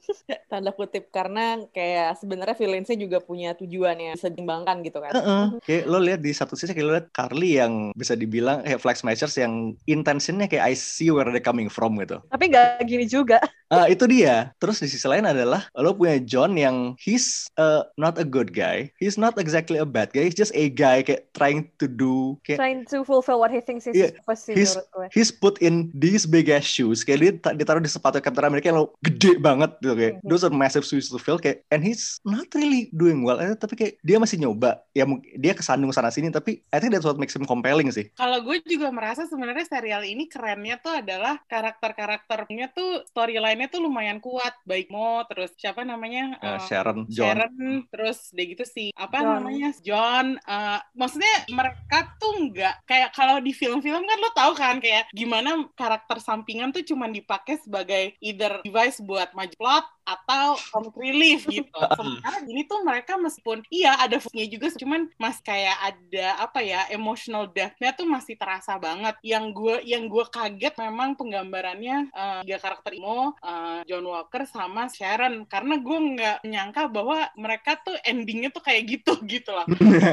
Tanda 0.47 0.71
kutip 0.71 1.11
karena 1.11 1.59
kayak 1.75 2.23
sebenarnya 2.23 2.55
villainsnya 2.55 2.95
juga 2.95 3.19
punya 3.19 3.51
tujuan 3.59 3.99
yang 3.99 4.15
bisa 4.15 4.31
gitu 4.79 4.99
kan. 5.03 5.11
Heeh. 5.11 5.45
Kayak 5.63 5.83
lo 5.91 5.99
lihat 5.99 6.19
di 6.23 6.31
satu 6.31 6.55
sisi 6.55 6.71
kayak 6.71 6.87
lo 6.87 6.91
lihat 6.95 7.07
Carly 7.11 7.59
yang 7.59 7.91
bisa 7.95 8.15
dibilang 8.15 8.63
kayak 8.63 8.79
flag 8.79 8.95
smashers 8.95 9.35
yang 9.35 9.75
intentionnya 9.83 10.47
kayak 10.47 10.71
I 10.71 10.73
see 10.75 11.11
where 11.11 11.27
they 11.27 11.43
coming 11.43 11.67
from 11.67 11.99
gitu. 11.99 12.23
Tapi 12.31 12.47
nggak 12.47 12.87
gini 12.87 13.05
juga. 13.07 13.43
Ah 13.67 13.91
itu 13.91 14.07
dia. 14.07 14.55
Terus 14.55 14.79
di 14.79 14.87
sisi 14.87 15.03
lain 15.03 15.27
adalah 15.27 15.67
lo 15.75 15.91
punya 15.91 16.15
John 16.23 16.55
yang 16.55 16.95
he's 16.95 17.51
uh, 17.59 17.76
not 17.95 18.15
a 18.15 18.23
good 18.23 18.51
guy. 18.51 18.89
He's 18.95 19.15
not 19.15 19.35
exactly 19.35 19.77
a 19.77 19.85
bad 19.85 20.09
guy. 20.09 20.25
He's 20.25 20.33
just 20.33 20.53
a 20.53 20.67
guy 20.67 21.01
kayak 21.01 21.29
trying 21.31 21.69
to 21.77 21.85
do 21.85 22.37
kayak 22.41 22.57
Trying 22.57 22.81
to 22.87 23.03
fulfill 23.03 23.37
what 23.37 23.49
he 23.49 23.59
thinks 23.59 23.85
is 23.85 23.93
Iya, 23.93 24.17
pasti 24.23 24.53
he's 24.53 24.73
he's 25.11 25.29
put 25.29 25.59
in 25.59 25.89
these 25.91 26.23
big 26.23 26.47
ass 26.47 26.63
shoes 26.63 27.01
kayak 27.01 27.19
dia 27.19 27.31
ta- 27.35 27.53
ditaruh 27.53 27.79
di 27.79 27.87
sepatu 27.87 28.17
Captain 28.17 28.43
America 28.43 28.69
yang 28.69 28.81
lo 28.81 28.95
gede 28.99 29.37
banget 29.37 29.75
gitu 29.79 29.93
kayak 29.93 30.13
Mhm. 30.17 30.25
those 30.25 30.41
are 30.41 30.53
massive 30.53 30.81
shoes 30.81 31.07
to 31.07 31.17
fill 31.17 31.37
kayak 31.37 31.61
and 31.69 31.81
he's 31.81 32.17
not 32.23 32.47
really 32.53 32.89
doing 32.91 33.21
well 33.21 33.37
eh, 33.37 33.53
tapi 33.53 33.73
kayak 33.73 33.93
dia 34.01 34.17
masih 34.17 34.37
nyoba 34.37 34.81
ya 34.91 35.05
dia 35.35 35.53
kesandung 35.53 35.89
sana 35.89 36.09
sini 36.09 36.29
tapi 36.29 36.63
I 36.69 36.77
think 36.77 36.91
that's 36.91 37.05
what 37.05 37.17
makes 37.17 37.33
him 37.33 37.43
compelling 37.43 37.89
sih 37.89 38.09
Kalau 38.13 38.39
gue 38.39 38.57
juga 38.63 38.89
merasa 38.89 39.25
sebenarnya 39.25 39.65
serial 39.65 40.01
ini 40.01 40.25
kerennya 40.25 40.77
tuh 40.77 40.93
adalah 40.95 41.37
karakter-karakternya 41.81 42.71
tuh 42.71 43.03
storyline-nya 43.07 43.67
tuh 43.67 43.79
lumayan 43.79 44.17
kuat. 44.17 44.53
Baik 44.63 44.89
Mo, 44.89 45.23
terus 45.27 45.53
siapa 45.55 45.83
namanya? 45.83 46.37
Uh, 46.39 46.59
Sharon 46.63 47.05
John 47.07 47.37
Sharon, 47.37 47.53
terus 47.91 48.31
deh 48.33 48.45
gitu 48.53 48.65
sih. 48.67 48.89
Apa 48.95 49.23
John. 49.23 49.29
namanya? 49.41 49.69
John. 49.83 50.27
eh, 50.37 50.79
maksudnya 50.93 51.35
mereka 51.51 52.17
tuh 52.21 52.33
nggak 52.49 52.75
kayak 52.87 53.09
kalau 53.13 53.37
di 53.39 53.51
film-film 53.51 54.03
kan 54.03 54.17
lo 54.19 54.29
tahu 54.33 54.51
kan 54.57 54.75
kayak 54.79 55.09
gimana 55.11 55.65
karakter 55.73 56.17
sampingan 56.21 56.71
tuh 56.71 56.83
cuman 56.83 57.11
dipakai 57.11 57.59
sebagai 57.61 58.15
either 58.23 58.61
device 58.63 59.01
buat 59.03 59.31
maju 59.35 59.53
plot 59.57 59.85
atau 60.07 60.55
comic 60.71 60.95
relief 60.95 61.43
gitu. 61.51 61.67
Sementara 61.99 62.39
gini 62.47 62.63
tuh 62.63 62.79
mereka 62.87 63.19
meskipun 63.19 63.67
iya 63.67 63.99
ada 63.99 64.23
fungsinya 64.23 64.47
juga 64.47 64.67
cuman 64.79 65.01
mas 65.19 65.37
kayak 65.43 65.77
ada 65.83 66.27
apa 66.47 66.63
ya 66.63 66.87
emotional 66.93 67.51
depth-nya 67.51 67.91
tuh 67.91 68.07
masih 68.07 68.39
terasa 68.39 68.79
banget. 68.79 69.19
Yang 69.19 69.45
gue 69.51 69.75
yang 69.83 70.07
gue 70.07 70.25
kaget 70.31 70.73
memang 70.79 71.19
penggambarannya 71.19 72.13
tiga 72.47 72.57
karakter 72.63 72.95
Imo, 72.95 73.35
eh, 73.43 73.83
John 73.89 74.07
Walker 74.07 74.47
sama 74.47 74.87
Sharon 74.87 75.43
karena 75.49 75.75
gue 75.75 75.97
nggak 76.15 76.37
menyangka 76.47 76.87
bahwa 76.87 77.27
mereka 77.35 77.56
tuh 77.59 77.95
endingnya 78.01 78.49
tuh 78.49 78.59
kayak 78.59 78.83
gitu 78.87 79.13
gitu 79.29 79.51
lah. 79.51 79.65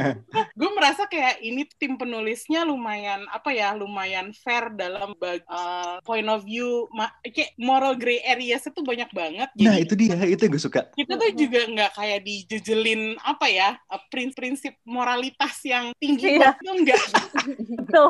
gue 0.59 0.71
merasa 0.73 1.05
kayak 1.05 1.39
ini 1.39 1.65
tim 1.75 1.95
penulisnya 1.95 2.63
lumayan 2.63 3.25
apa 3.29 3.51
ya 3.51 3.73
lumayan 3.73 4.31
fair 4.35 4.71
dalam 4.71 5.13
bag- 5.15 5.43
eh, 5.43 5.97
point 6.01 6.27
of 6.27 6.43
view 6.43 6.87
ma- 6.91 7.13
kayak 7.23 7.57
moral 7.57 7.95
gray 7.95 8.21
areas 8.21 8.63
itu 8.63 8.81
banyak 8.81 9.09
banget. 9.11 9.49
nah 9.57 9.73
Jadi 9.73 9.83
itu 9.83 9.95
dia 9.95 10.15
itu 10.25 10.41
yang 10.41 10.53
gue 10.53 10.63
suka 10.63 10.81
kita 10.93 11.13
tuh 11.15 11.31
juga 11.33 11.61
nggak 11.67 11.91
kayak 11.95 12.21
dijejelin 12.21 13.03
apa 13.19 13.47
ya 13.47 13.69
eh, 13.81 14.03
prinsip 14.31 14.77
moralitas 14.85 15.59
yang 15.63 15.91
tinggi 15.95 16.37
Iya. 16.37 16.51
banget 16.51 16.57
tuh 16.59 16.75
enggak 16.75 17.03
Betul. 17.77 18.09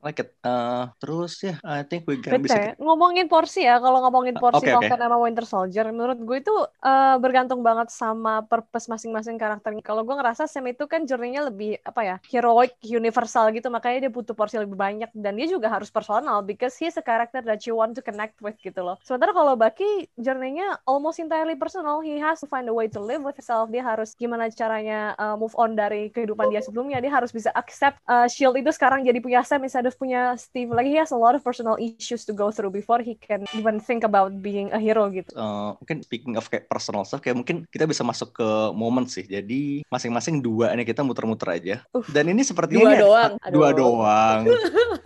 like 0.00 0.18
it 0.18 0.30
Uh, 0.40 0.88
terus 0.96 1.42
ya 1.42 1.60
I 1.60 1.82
think 1.82 2.06
we 2.06 2.16
can 2.16 2.32
Betul. 2.32 2.46
bisa 2.46 2.56
ya. 2.56 2.72
Ngomongin 2.78 3.26
porsi 3.26 3.60
ya, 3.60 3.76
kalau 3.76 4.00
ngomongin 4.00 4.32
porsi 4.34 4.64
oke. 4.64 4.70
Falcon 4.70 4.96
sama 4.96 5.18
Winter 5.18 5.44
Soldier, 5.44 5.84
menurut 5.90 6.16
gue 6.16 6.38
itu 6.38 6.54
eh, 6.80 7.16
bergantung 7.18 7.60
banget 7.60 7.90
sama 7.90 8.07
purpose 8.46 8.86
masing-masing 8.86 9.36
karakternya. 9.40 9.82
Kalau 9.82 10.04
gue 10.04 10.14
ngerasa 10.14 10.46
Sam 10.46 10.68
itu 10.70 10.84
kan 10.86 11.04
journey-nya 11.08 11.48
lebih 11.48 11.80
apa 11.82 12.00
ya, 12.04 12.16
heroic, 12.28 12.76
universal 12.84 13.50
gitu, 13.52 13.68
makanya 13.72 14.08
dia 14.08 14.12
butuh 14.12 14.36
porsi 14.36 14.60
lebih 14.60 14.76
banyak 14.78 15.10
dan 15.16 15.34
dia 15.34 15.48
juga 15.48 15.72
harus 15.72 15.88
personal 15.88 16.44
because 16.44 16.76
he's 16.78 16.96
a 16.96 17.04
character 17.04 17.42
that 17.42 17.64
you 17.66 17.74
want 17.74 17.96
to 17.96 18.02
connect 18.04 18.38
with 18.44 18.54
gitu 18.60 18.80
loh. 18.80 18.96
Sementara 19.02 19.34
kalau 19.34 19.58
Bucky 19.58 20.08
journey-nya 20.20 20.80
almost 20.84 21.18
entirely 21.18 21.58
personal, 21.58 22.00
he 22.04 22.20
has 22.20 22.38
to 22.38 22.48
find 22.48 22.68
a 22.68 22.74
way 22.74 22.86
to 22.86 23.00
live 23.00 23.24
with 23.24 23.36
himself. 23.36 23.72
Dia 23.72 23.82
harus 23.82 24.12
gimana 24.14 24.52
caranya 24.52 25.16
uh, 25.16 25.34
move 25.34 25.54
on 25.56 25.74
dari 25.74 26.12
kehidupan 26.12 26.52
dia 26.52 26.60
sebelumnya. 26.60 27.00
Dia 27.00 27.12
harus 27.12 27.32
bisa 27.32 27.48
accept 27.56 27.98
uh, 28.04 28.28
Shield 28.28 28.56
itu 28.60 28.70
sekarang 28.74 29.02
jadi 29.02 29.18
punya 29.18 29.40
Sam 29.42 29.64
instead 29.64 29.88
of 29.88 29.96
punya 29.96 30.36
Steve. 30.36 30.68
Like 30.68 30.86
he 30.86 31.00
has 31.00 31.10
a 31.10 31.18
lot 31.18 31.32
of 31.32 31.42
personal 31.42 31.80
issues 31.80 32.28
to 32.28 32.36
go 32.36 32.52
through 32.52 32.70
before 32.70 33.00
he 33.00 33.16
can 33.16 33.48
even 33.56 33.80
think 33.80 34.04
about 34.04 34.30
being 34.44 34.68
a 34.72 34.80
hero 34.80 35.08
gitu. 35.08 35.32
Uh, 35.32 35.74
mungkin 35.80 36.04
speaking 36.04 36.34
of 36.36 36.46
kayak 36.52 36.68
personal 36.68 37.02
stuff 37.02 37.24
kayak 37.24 37.38
mungkin 37.38 37.64
kita 37.72 37.88
bisa 37.88 37.97
masuk 38.00 38.32
ke 38.32 38.48
momen 38.72 39.04
sih 39.04 39.22
jadi 39.22 39.82
masing-masing 39.86 40.38
dua 40.38 40.70
nih 40.72 40.84
kita 40.84 41.00
muter-muter 41.00 41.48
aja 41.50 41.74
Uff. 41.90 42.06
dan 42.08 42.26
ini 42.26 42.40
sepertinya 42.40 42.84
Dua 42.84 42.92
ini- 42.92 43.00
doang. 43.00 43.32
dua 43.48 43.66
Aduh. 43.66 43.76
doang 43.76 44.38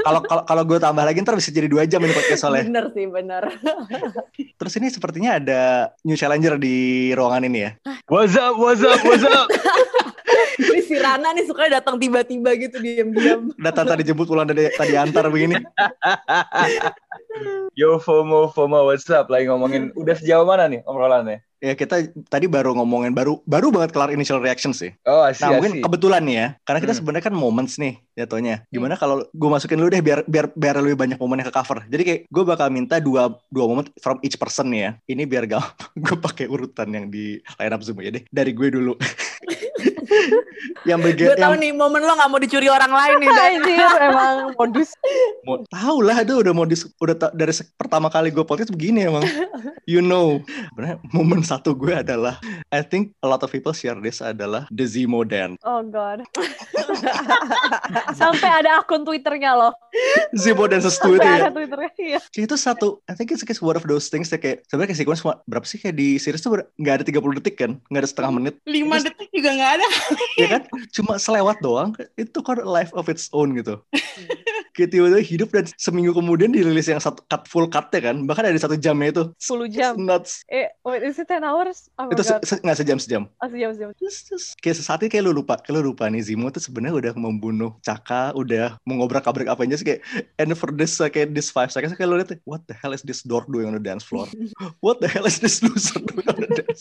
kalau 0.00 0.20
kalau 0.22 0.42
kalau 0.44 0.62
gue 0.64 0.78
tambah 0.78 1.02
lagi 1.02 1.20
ntar 1.20 1.34
bisa 1.34 1.48
jadi 1.48 1.66
dua 1.66 1.84
jam 1.84 2.00
ini 2.00 2.10
podcast 2.10 2.40
soalnya 2.40 2.64
Bener 2.64 2.86
sih, 2.90 3.06
bener. 3.06 3.42
terus 4.58 4.74
ini 4.76 4.88
sepertinya 4.88 5.36
ada 5.36 5.60
new 6.00 6.14
challenger 6.14 6.56
di 6.56 6.76
ruangan 7.12 7.44
ini 7.44 7.58
ya 7.60 7.70
What's 8.06 8.34
up, 8.34 8.56
what's 8.56 8.80
up, 8.80 8.98
what's 9.02 9.22
up? 9.22 9.48
Ini 10.52 10.80
si 10.80 10.94
Rana 10.94 11.32
nih 11.32 11.44
suka 11.44 11.64
datang 11.66 11.96
tiba-tiba 11.96 12.52
gitu 12.54 12.76
diam-diam. 12.76 13.52
datang 13.56 13.84
tadi 13.86 14.02
jemput 14.02 14.24
pulang 14.26 14.44
dari 14.44 14.68
tadi 14.70 14.94
antar 14.94 15.28
begini 15.28 15.56
Yo 17.72 17.96
FOMO, 17.96 18.48
FOMO, 18.48 18.84
what's 18.84 19.08
up? 19.08 19.28
Lagi 19.28 19.48
ngomongin, 19.48 19.92
udah 19.94 20.12
sejauh 20.12 20.44
mana 20.44 20.68
nih 20.68 20.84
obrolannya? 20.84 21.40
Ya 21.62 21.78
kita 21.78 22.10
tadi 22.26 22.50
baru 22.50 22.74
ngomongin 22.74 23.14
baru 23.14 23.38
baru 23.46 23.70
banget 23.70 23.94
kelar 23.94 24.10
initial 24.10 24.42
reaction 24.42 24.74
sih 24.74 24.90
Oh, 25.06 25.22
asik, 25.22 25.46
Nah 25.46 25.62
mungkin 25.62 25.78
kebetulan 25.78 26.22
nih 26.26 26.36
ya, 26.36 26.46
karena 26.66 26.78
kita 26.82 26.92
Hmm. 26.92 26.98
sebenarnya 26.98 27.24
kan 27.30 27.34
moments 27.38 27.78
nih 27.78 28.02
jatuhnya. 28.18 28.66
Gimana 28.68 28.98
kalau 28.98 29.22
gue 29.30 29.48
masukin 29.48 29.78
lu 29.78 29.86
deh 29.86 30.02
biar 30.02 30.26
biar 30.26 30.50
biar 30.52 30.82
lebih 30.82 30.98
banyak 30.98 31.18
momen 31.22 31.38
yang 31.38 31.48
ke 31.48 31.54
cover. 31.54 31.86
Jadi 31.86 32.02
kayak 32.02 32.20
gue 32.26 32.44
bakal 32.44 32.66
minta 32.68 32.98
dua 32.98 33.30
dua 33.48 33.64
momen 33.70 33.86
from 34.02 34.18
each 34.26 34.34
person 34.36 34.74
nih 34.74 34.80
ya. 34.82 34.90
Ini 35.06 35.22
biar 35.24 35.46
gampang. 35.46 35.70
gue 36.04 36.16
pakai 36.18 36.46
urutan 36.50 36.90
yang 36.90 37.06
di 37.06 37.38
line 37.38 37.72
up 37.72 37.80
Zoom 37.80 38.02
ya 38.02 38.10
deh. 38.10 38.26
Dari 38.26 38.50
gue 38.50 38.68
dulu. 38.68 38.92
yang 40.84 40.98
bagian 40.98 41.28
Gue 41.28 41.36
tahu 41.36 41.54
yang 41.54 41.60
nih 41.60 41.72
momen 41.72 42.00
lo 42.00 42.12
gak 42.12 42.28
mau 42.28 42.38
dicuri 42.38 42.66
orang 42.66 42.88
lain 42.88 43.14
nih. 43.18 43.28
Anjir, 43.28 43.90
emang 44.02 44.34
modus. 44.54 44.90
mau 45.42 45.60
tahu 45.66 45.96
lah 46.00 46.16
aduh 46.18 46.40
udah 46.40 46.52
mau 46.52 46.64
dis, 46.64 46.86
udah 46.96 47.14
ta- 47.14 47.32
dari 47.32 47.50
se- 47.50 47.68
pertama 47.74 48.06
kali 48.06 48.28
gue 48.28 48.42
podcast 48.42 48.70
begini 48.70 49.06
emang. 49.06 49.24
you 49.84 50.00
know. 50.00 50.38
Sebenarnya 50.68 50.96
momen 51.10 51.40
satu 51.42 51.72
gue 51.72 51.92
adalah 51.92 52.38
I 52.68 52.80
think 52.80 53.14
a 53.18 53.28
lot 53.28 53.40
of 53.40 53.50
people 53.50 53.72
share 53.72 53.96
this 53.96 54.20
adalah 54.20 54.64
the 54.68 54.84
Zemo 54.84 55.22
dance. 55.22 55.58
Oh 55.62 55.82
god. 55.82 56.22
Sampai 58.12 58.48
ada 58.48 58.80
akun 58.80 59.02
Twitternya 59.02 59.54
loh. 59.54 59.72
Zemo 60.32 60.64
dance 60.64 60.86
itu 60.86 60.94
Sampai 61.12 61.26
ya. 61.26 61.36
ada 61.40 61.50
Twitternya. 61.50 61.90
Iya. 61.98 62.18
Itu 62.34 62.54
satu, 62.54 62.88
I 63.04 63.14
think 63.14 63.30
it's, 63.30 63.42
it's 63.42 63.60
one 63.60 63.74
of 63.74 63.84
those 63.84 64.08
things 64.08 64.28
that 64.28 64.40
kayak 64.40 64.64
sebenarnya 64.66 64.92
kayak 64.92 65.00
sequence 65.02 65.20
berapa 65.44 65.62
sih 65.62 65.78
kayak 65.78 65.94
di 65.94 66.16
series 66.16 66.40
tuh 66.40 66.50
ber- 66.50 66.68
nggak 66.76 66.94
ada 66.98 67.04
30 67.04 67.38
detik 67.38 67.56
kan, 67.56 67.78
nggak 67.88 68.00
ada 68.00 68.08
setengah 68.08 68.32
menit, 68.32 68.54
lima 68.64 68.96
Terus- 68.96 69.06
detik 69.10 69.28
juga 69.30 69.50
nggak 69.52 69.72
ada 69.76 69.86
ya 70.40 70.46
kan? 70.58 70.62
Cuma 70.90 71.16
selewat 71.16 71.60
doang, 71.60 71.92
itu 72.16 72.38
kan 72.42 72.60
life 72.62 72.90
of 72.94 73.06
its 73.08 73.28
own 73.32 73.54
gitu. 73.56 73.80
kayak 74.72 74.88
tiba-tiba 74.88 75.20
hidup 75.20 75.48
dan 75.52 75.64
seminggu 75.76 76.16
kemudian 76.16 76.48
dirilis 76.48 76.88
yang 76.88 76.96
satu 76.96 77.20
cut 77.28 77.44
full 77.44 77.68
cutnya 77.68 78.00
kan, 78.12 78.24
bahkan 78.24 78.48
ada 78.48 78.56
satu 78.56 78.72
jamnya 78.80 79.12
itu. 79.12 79.24
10 79.36 79.68
It's 79.68 79.76
jam. 79.76 79.92
nuts. 80.00 80.32
Eh, 80.48 80.64
wait, 80.80 81.04
is 81.04 81.20
it 81.20 81.28
10 81.28 81.44
hours? 81.44 81.92
Oh 82.00 82.08
itu 82.08 82.24
se- 82.24 82.40
se- 82.40 82.60
nggak 82.64 82.78
sejam 82.80 82.96
sejam. 82.96 83.22
Oh, 83.44 83.48
sejam, 83.52 83.76
sejam. 83.76 83.92
Terus, 84.00 84.16
terus 84.24 84.44
kayak 84.64 84.76
sesaat 84.80 85.04
kayak 85.12 85.28
lu 85.28 85.36
lupa, 85.36 85.60
kayak 85.60 85.76
lu 85.76 85.92
lupa 85.92 86.08
nih 86.08 86.24
Zemo 86.24 86.48
tuh 86.48 86.64
sebenarnya 86.64 86.96
udah 86.96 87.12
membunuh 87.20 87.76
Caka, 87.84 88.32
udah 88.32 88.80
mengobrak-abrik 88.88 89.44
Avengers 89.52 89.84
kayak 89.84 90.00
and 90.40 90.56
for 90.56 90.72
this 90.72 90.96
uh, 91.04 91.12
kayak 91.12 91.36
this 91.36 91.52
five 91.52 91.68
seconds 91.68 91.92
kayak 91.92 92.08
lu 92.08 92.16
lihat 92.16 92.32
what 92.48 92.64
the 92.64 92.72
hell 92.72 92.96
is 92.96 93.04
this 93.04 93.20
door 93.20 93.44
doing 93.52 93.68
on 93.68 93.76
the 93.76 93.82
dance 93.84 94.00
floor? 94.00 94.24
what 94.84 95.04
the 95.04 95.08
hell 95.08 95.28
is 95.28 95.36
this 95.36 95.60
loser 95.60 96.00
doing 96.00 96.24
on 96.32 96.48
the 96.48 96.64
dance? 96.64 96.80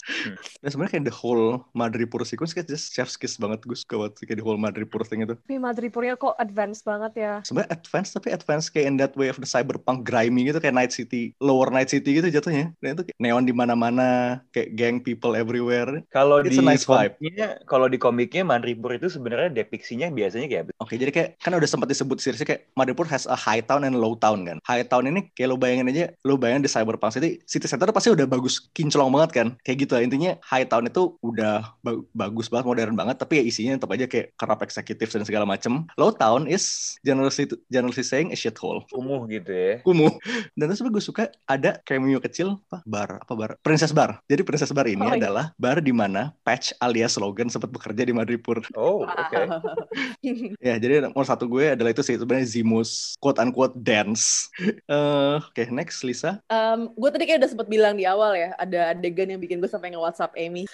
Dan 0.63 0.69
sebenarnya 0.71 0.91
kayak 0.95 1.05
the 1.11 1.15
whole 1.15 1.67
Madripoor 1.75 2.23
sequence 2.23 2.55
kayak 2.55 2.71
just 2.71 2.95
chef's 2.95 3.10
kiss 3.15 3.35
banget 3.35 3.63
gue 3.63 3.77
suka 3.77 3.95
banget 3.97 4.13
kayak 4.23 4.37
the 4.39 4.45
whole 4.45 4.59
Madripoor 4.59 5.03
thing 5.03 5.23
itu. 5.23 5.33
Tapi 5.35 5.57
Madripoornya 5.57 6.15
kok 6.15 6.35
advance 6.37 6.83
banget 6.83 7.13
ya. 7.17 7.33
Sebenarnya 7.43 7.71
advance 7.73 8.09
tapi 8.11 8.29
advance 8.29 8.65
kayak 8.67 8.85
in 8.87 8.95
that 8.99 9.13
way 9.15 9.27
of 9.27 9.39
the 9.39 9.47
cyberpunk 9.47 10.03
grimy 10.03 10.47
gitu 10.47 10.59
kayak 10.59 10.75
Night 10.75 10.93
City, 10.93 11.31
lower 11.39 11.71
Night 11.71 11.89
City 11.89 12.19
gitu 12.19 12.27
jatuhnya. 12.27 12.71
Dan 12.79 12.99
itu 12.99 13.09
kayak 13.09 13.17
neon 13.17 13.43
di 13.43 13.53
mana-mana, 13.55 14.41
kayak 14.51 14.75
gang 14.75 14.95
people 14.99 15.33
everywhere. 15.33 16.03
Kalau 16.11 16.43
It's 16.43 16.53
di 16.53 16.59
a 16.59 16.65
nice 16.65 16.85
vibe. 16.85 17.15
komiknya, 17.17 17.47
kalau 17.65 17.87
di 17.87 17.97
komiknya 17.97 18.43
Manripur 18.45 18.93
itu 18.93 19.09
sebenarnya 19.09 19.49
depiksinya 19.51 20.11
biasanya 20.11 20.47
kayak 20.47 20.63
Oke, 20.77 20.97
jadi 20.97 21.11
kayak 21.13 21.29
kan 21.37 21.53
udah 21.53 21.69
sempat 21.69 21.89
disebut 21.89 22.17
seriesnya 22.21 22.47
kayak 22.47 22.61
Madripoor 22.73 23.05
has 23.07 23.25
a 23.25 23.37
high 23.37 23.61
town 23.61 23.81
and 23.81 23.97
low 23.97 24.13
town 24.13 24.45
kan. 24.45 24.57
High 24.65 24.85
town 24.85 25.05
ini 25.05 25.29
kayak 25.33 25.53
lo 25.53 25.57
bayangin 25.57 25.89
aja, 25.89 26.13
lo 26.25 26.37
bayangin 26.37 26.65
di 26.65 26.71
Cyberpunk 26.71 27.13
City, 27.13 27.41
city 27.45 27.65
center 27.65 27.89
pasti 27.89 28.09
udah 28.09 28.25
bagus, 28.25 28.69
kinclong 28.73 29.09
banget 29.09 29.31
kan. 29.33 29.47
Kayak 29.61 29.77
gitu 29.85 29.91
lah. 29.97 30.01
Intinya 30.01 30.31
high 30.41 30.65
town 30.65 30.85
itu 30.85 31.15
udah 31.21 31.73
ba- 31.81 32.05
bagus 32.13 32.47
banget, 32.47 32.65
modern 32.65 32.93
banget, 32.93 33.00
tapi 33.11 33.41
ya 33.41 33.43
isinya 33.43 33.73
tetap 33.75 33.91
aja 33.91 34.05
kayak 34.05 34.27
kerap 34.37 34.59
eksekutif 34.61 35.09
dan 35.09 35.25
segala 35.25 35.45
macem. 35.45 35.89
Low 35.97 36.13
town 36.13 36.45
is 36.45 36.95
generally 37.01 37.31
generally 37.67 38.05
saying 38.05 38.29
a 38.29 38.37
shithole. 38.37 38.85
Kumuh 38.89 39.25
gitu 39.27 39.49
ya. 39.49 39.73
Kumuh. 39.81 40.13
Dan 40.53 40.69
terus 40.69 40.81
gue 40.81 41.03
suka 41.03 41.29
ada 41.45 41.81
cameo 41.83 42.21
kecil 42.21 42.61
apa 42.69 42.77
bar 42.85 43.09
apa 43.19 43.33
bar 43.33 43.51
Princess 43.61 43.89
Bar. 43.91 44.21
Jadi 44.27 44.41
Princess 44.41 44.69
Bar 44.71 44.85
ini 44.85 45.01
Oh, 45.01 45.09
iya. 45.09 45.17
adalah 45.17 45.45
bar 45.57 45.81
di 45.81 45.89
mana 45.89 46.29
Patch 46.45 46.77
alias 46.77 47.17
Logan 47.17 47.49
sempat 47.49 47.73
bekerja 47.73 48.05
di 48.05 48.13
Madripoor. 48.13 48.61
Oh, 48.77 49.03
oke. 49.03 49.41
Ya, 50.61 50.77
jadi 50.77 51.01
nomor 51.01 51.25
satu 51.25 51.49
gue 51.49 51.73
adalah 51.73 51.89
itu 51.89 52.05
sih 52.05 52.13
sebenarnya 52.15 52.45
Zimus 52.45 53.17
quote 53.17 53.41
unquote 53.41 53.73
dance. 53.75 54.47
Eh, 54.61 55.35
Oke, 55.41 55.65
next 55.73 56.05
Lisa. 56.05 56.37
Um, 56.47 56.93
gue 56.93 57.09
tadi 57.09 57.25
kayak 57.25 57.41
udah 57.41 57.49
sempet 57.49 57.67
bilang 57.67 57.97
di 57.97 58.05
awal 58.05 58.37
ya, 58.37 58.53
ada 58.55 58.93
adegan 58.93 59.31
yang 59.31 59.41
bikin 59.41 59.57
gue 59.57 59.67
sampai 59.67 59.89
nge-whatsapp 59.91 60.29
Amy. 60.37 60.69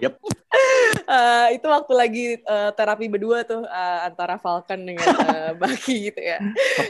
Yep. 0.00 0.16
Eh, 1.48 1.56
itu 1.56 1.66
waktu 1.66 1.92
lagi 1.96 2.26
eh, 2.36 2.70
terapi 2.76 3.06
berdua 3.08 3.40
tuh 3.48 3.64
eh, 3.64 4.00
antara 4.04 4.36
Falcon 4.36 4.84
dengan 4.84 5.08
eh, 5.32 5.52
Bucky 5.56 6.12
gitu 6.12 6.20
ya. 6.20 6.38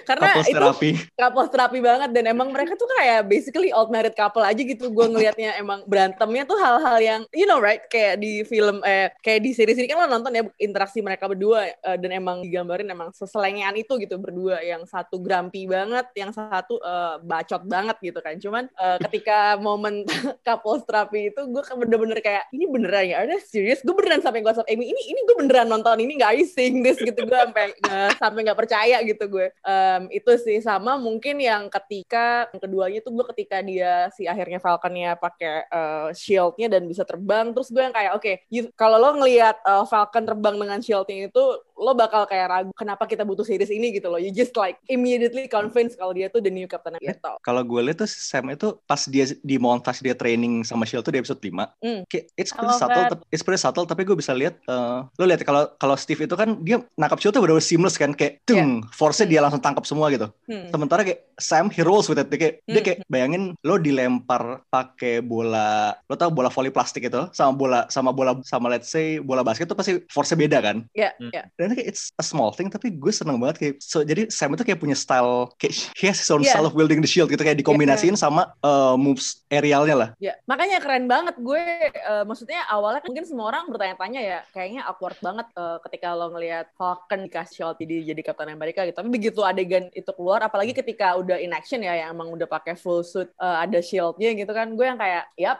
Karena 0.02 0.34
Couples 0.34 0.48
itu 0.50 0.58
terapi. 0.58 0.90
couples 1.14 1.48
terapi 1.54 1.78
banget 1.78 2.10
dan 2.10 2.24
emang 2.26 2.50
mereka 2.50 2.74
tuh 2.74 2.90
kayak 2.98 3.30
basically 3.30 3.70
old 3.70 3.94
married 3.94 4.18
couple 4.18 4.42
aja 4.42 4.58
gitu. 4.58 4.90
Gue 4.90 5.06
ngelihatnya 5.06 5.54
emang 5.62 5.86
berantemnya 5.86 6.42
tuh 6.42 6.58
hal-hal 6.58 6.98
yang 6.98 7.20
you 7.30 7.46
know 7.46 7.62
right 7.62 7.86
kayak 7.86 8.18
di 8.18 8.42
film 8.42 8.82
eh 8.82 9.14
kayak 9.22 9.40
di 9.46 9.50
series 9.54 9.78
ini 9.78 9.86
kan 9.86 10.02
lo 10.02 10.06
nonton 10.10 10.34
ya 10.34 10.42
interaksi 10.58 10.98
mereka 10.98 11.30
berdua 11.30 11.70
eh, 11.70 11.96
dan 12.00 12.10
emang 12.10 12.42
digambarin 12.42 12.90
emang 12.90 13.14
seselengean 13.14 13.78
itu 13.78 13.94
gitu 14.02 14.18
berdua 14.18 14.58
yang 14.64 14.82
satu 14.88 15.22
grumpy 15.22 15.70
banget, 15.70 16.10
yang 16.18 16.34
satu 16.34 16.82
eh, 16.82 17.16
bacot 17.22 17.62
banget 17.68 17.96
gitu 18.02 18.18
kan. 18.18 18.34
Cuman 18.42 18.64
eh, 18.66 18.98
ketika 19.06 19.54
momen 19.62 20.02
couples 20.46 20.82
terapi 20.82 21.30
itu 21.30 21.40
gue 21.46 21.62
bener-bener 21.78 22.18
kayak 22.18 22.50
ini 22.50 22.66
beneran 22.66 23.04
ya, 23.06 23.16
ada 23.22 23.36
serius? 23.38 23.84
Gue 23.86 23.94
beneran 23.94 24.24
sampai 24.24 24.47
WhatsApp 24.48 24.66
Amy 24.66 24.88
ini 24.88 25.02
ini 25.06 25.20
gue 25.22 25.36
beneran 25.36 25.68
nonton 25.68 25.98
ini 25.98 26.16
nggak 26.16 26.32
I 26.32 26.42
sing 26.42 26.80
this 26.80 26.96
gitu 27.04 27.22
gue 27.22 27.36
sampai 27.36 27.76
nggak- 27.76 28.16
sampai 28.16 28.40
nggak 28.42 28.58
percaya 28.58 28.96
gitu 29.02 29.24
gue. 29.28 29.46
Em, 29.60 30.02
itu 30.10 30.32
sih 30.38 30.58
sama 30.58 30.96
mungkin 30.96 31.36
yang 31.38 31.68
ketika 31.68 32.48
yang 32.50 32.60
keduanya 32.60 32.98
tuh 32.98 33.12
gue 33.12 33.26
ketika 33.32 33.60
dia 33.60 34.08
si 34.10 34.24
akhirnya 34.24 34.58
Falconnya 34.58 35.14
pakai 35.14 35.68
eh, 35.68 36.08
shieldnya 36.12 36.68
dan 36.68 36.84
bisa 36.84 37.04
terbang 37.04 37.52
terus 37.52 37.68
gue 37.68 37.80
yang 37.80 37.92
kayak 37.92 38.12
oke 38.14 38.32
you- 38.48 38.72
kalau 38.72 38.96
lo 38.96 39.14
ngelihat 39.14 39.60
eh, 39.60 39.84
Falcon 39.84 40.24
terbang 40.24 40.56
dengan 40.56 40.78
shieldnya 40.78 41.28
itu 41.28 41.44
lo 41.78 41.94
bakal 41.94 42.26
kayak 42.26 42.46
ragu 42.48 42.70
kenapa 42.72 43.06
kita 43.06 43.22
butuh 43.22 43.40
series 43.40 43.70
ini 43.70 43.92
gitu 43.92 44.06
loh 44.06 44.18
you 44.18 44.28
just 44.28 44.50
like 44.52 44.76
immediately 44.84 45.46
convinced 45.46 45.94
kalau 45.94 46.10
dia 46.10 46.26
tuh 46.26 46.38
the 46.38 46.50
new 46.50 46.66
Captain 46.66 46.92
America 46.92 47.38
Kalau 47.38 47.62
gue 47.62 47.80
lihat 47.80 47.98
tuh 47.98 48.08
Sam 48.08 48.50
itu 48.50 48.74
pas 48.82 48.98
dia 49.00 49.24
di 49.38 49.56
montage 49.56 50.00
dia 50.00 50.12
training 50.12 50.62
sama 50.62 50.82
Shield 50.82 51.00
tuh 51.00 51.10
di 51.10 51.18
episode 51.18 51.38
5. 51.38 51.54
Hmm. 51.78 52.02
Kayak 52.04 52.24
it's 52.34 52.50
pretty 52.50 52.66
love 52.66 52.80
subtle, 52.80 53.04
tapi- 53.08 53.24
it's 53.30 53.40
pretty 53.40 53.60
subtle 53.60 53.86
tapi 53.86 54.02
gue 54.02 54.12
bisa 54.12 54.32
lihat 54.32 54.58
eh, 54.60 54.98
lo 55.08 55.24
lihat 55.24 55.40
kalau 55.40 55.70
kalau 55.76 55.94
Steve 55.94 56.18
itu 56.20 56.34
kan 56.34 56.58
dia 56.60 56.82
nangkap 56.94 57.18
Shield 57.18 57.32
tuh 57.32 57.40
benar 57.40 57.60
seamless 57.60 57.94
kan 57.94 58.10
kayak 58.10 58.42
tung, 58.42 58.82
force-nya 58.90 59.26
dia 59.28 59.40
langsung 59.40 59.60
tangkap 59.60 59.84
semua 59.84 60.08
gitu. 60.08 60.26
Hmm. 60.44 60.66
Sementara 60.68 61.00
kayak 61.00 61.30
Sam 61.36 61.68
he 61.68 61.80
rolls 61.80 62.06
with 62.06 62.18
it. 62.18 62.26
Dia 62.26 62.38
kayak, 62.38 62.54
dia 62.64 62.74
Hmm. 62.74 62.84
kayak 62.84 62.98
bayangin 63.06 63.42
lo 63.60 63.78
dilempar 63.78 64.42
pakai 64.66 65.20
bola, 65.20 65.70
lo 66.02 66.14
tau 66.14 66.28
bola 66.28 66.48
voli 66.48 66.68
plastik 66.68 67.04
itu 67.04 67.30
sama 67.30 67.52
bola 67.52 67.80
sama 67.88 68.10
bola 68.10 68.34
sama 68.42 68.66
let's 68.66 68.88
say 68.88 69.18
bola 69.18 69.40
basket 69.40 69.64
tuh 69.64 69.74
pasti 69.74 70.02
force-nya 70.06 70.38
beda 70.40 70.58
kan. 70.60 70.76
ya 70.92 71.14
Hmm. 71.14 71.30
ya 71.30 71.44
Dan 71.54 71.67
kayak 71.74 71.88
it's 71.90 72.12
a 72.16 72.24
small 72.24 72.48
thing 72.48 72.68
tapi 72.68 72.88
gue 72.90 73.10
seneng 73.10 73.36
banget 73.36 73.56
kayak 73.58 73.74
so, 73.80 74.00
jadi 74.00 74.28
Sam 74.28 74.54
itu 74.54 74.62
kayak 74.62 74.78
punya 74.78 74.94
style 74.94 75.52
kayak 75.56 75.74
he 75.96 76.06
has 76.06 76.16
his 76.16 76.28
own 76.28 76.40
Yeah. 76.40 76.54
style 76.54 76.64
of 76.64 76.72
wielding 76.72 77.00
the 77.00 77.10
shield 77.10 77.28
gitu 77.28 77.40
kayak 77.40 77.58
dikombinasiin 77.58 78.14
sama 78.14 78.54
uh, 78.62 78.94
moves 78.94 79.42
aerialnya 79.50 79.96
lah. 79.96 80.08
Ya, 80.16 80.38
makanya 80.44 80.78
keren 80.78 81.04
banget 81.04 81.34
gue. 81.36 81.60
eh, 81.88 82.24
maksudnya 82.24 82.62
awalnya 82.68 83.02
kan 83.02 83.10
mungkin 83.10 83.26
semua 83.26 83.50
orang 83.50 83.68
bertanya-tanya 83.68 84.20
ya, 84.20 84.38
kayaknya 84.50 84.86
awkward 84.86 85.18
banget 85.18 85.44
eh, 85.52 85.76
ketika 85.84 86.14
lo 86.14 86.30
ngelihat 86.30 86.70
Falcon 86.74 87.26
dikasih 87.26 87.54
shield 87.58 87.76
jadi 87.76 87.96
jadi 88.14 88.20
Captain 88.22 88.48
America 88.48 88.86
gitu. 88.86 88.96
Tapi 88.96 89.10
begitu 89.10 89.40
adegan 89.42 89.90
itu 89.90 90.08
keluar, 90.14 90.40
apalagi 90.40 90.72
ketika 90.72 91.16
udah 91.16 91.36
in 91.36 91.50
action 91.50 91.80
ya, 91.80 91.92
yang 91.96 92.14
emang 92.14 92.30
udah 92.30 92.46
pakai 92.46 92.78
full 92.78 93.02
suit, 93.02 93.28
eh, 93.34 93.56
ada 93.66 93.80
shieldnya 93.80 94.30
gitu 94.32 94.52
kan, 94.52 94.70
gue 94.72 94.86
yang 94.86 94.96
kayak, 94.96 95.24
yap, 95.34 95.58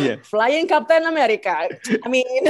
Iya. 0.00 0.18
flying 0.30 0.64
Captain 0.64 1.04
America. 1.04 1.68
I 2.02 2.08
mean, 2.08 2.42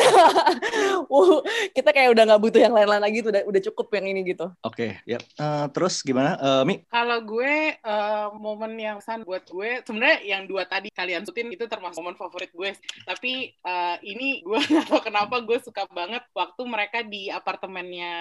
kita 1.76 1.90
kayak 1.90 2.14
udah 2.14 2.22
nggak 2.26 2.40
butuh 2.42 2.53
yang 2.62 2.72
lain-lain 2.72 3.02
lagi, 3.02 3.18
tuh 3.20 3.30
udah, 3.34 3.42
udah 3.50 3.62
cukup 3.72 3.86
yang 3.98 4.06
ini 4.14 4.20
gitu. 4.22 4.46
Oke, 4.62 5.02
ya. 5.02 5.18
Eh, 5.18 5.66
terus 5.74 6.00
gimana 6.06 6.38
Eh, 6.38 6.62
Mi? 6.62 6.74
Kalau 6.86 7.18
gue 7.26 7.74
eh, 7.74 8.26
momen 8.38 8.78
yang 8.78 8.96
pesan 9.02 9.26
buat 9.26 9.42
gue 9.50 9.82
sebenarnya 9.82 10.18
yang 10.22 10.42
dua 10.46 10.68
tadi 10.68 10.92
kalian 10.94 11.26
sebutin 11.26 11.50
itu 11.50 11.66
termasuk 11.66 11.98
momen 11.98 12.14
favorit 12.14 12.52
gue. 12.54 12.70
Tapi 13.06 13.50
eh, 13.50 13.96
ini 14.06 14.44
gue 14.46 14.58
nggak 14.70 14.86
tahu 14.86 15.00
kenapa 15.02 15.42
gue 15.42 15.58
suka 15.58 15.88
banget 15.90 16.22
waktu 16.36 16.62
mereka 16.68 17.02
di 17.02 17.32
apartemennya 17.32 18.12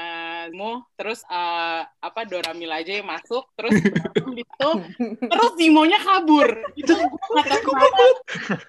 Zimo 0.63 0.88
terus 0.96 1.28
eh, 1.28 1.82
apa 1.84 2.24
Dora 2.24 2.56
Milaje 2.56 3.04
masuk 3.04 3.52
terus 3.60 3.75
situ 3.75 4.70
terus 5.20 5.52
Zimonya 5.60 6.00
kabur. 6.00 6.48
Itu 6.80 6.96
gue 6.96 7.44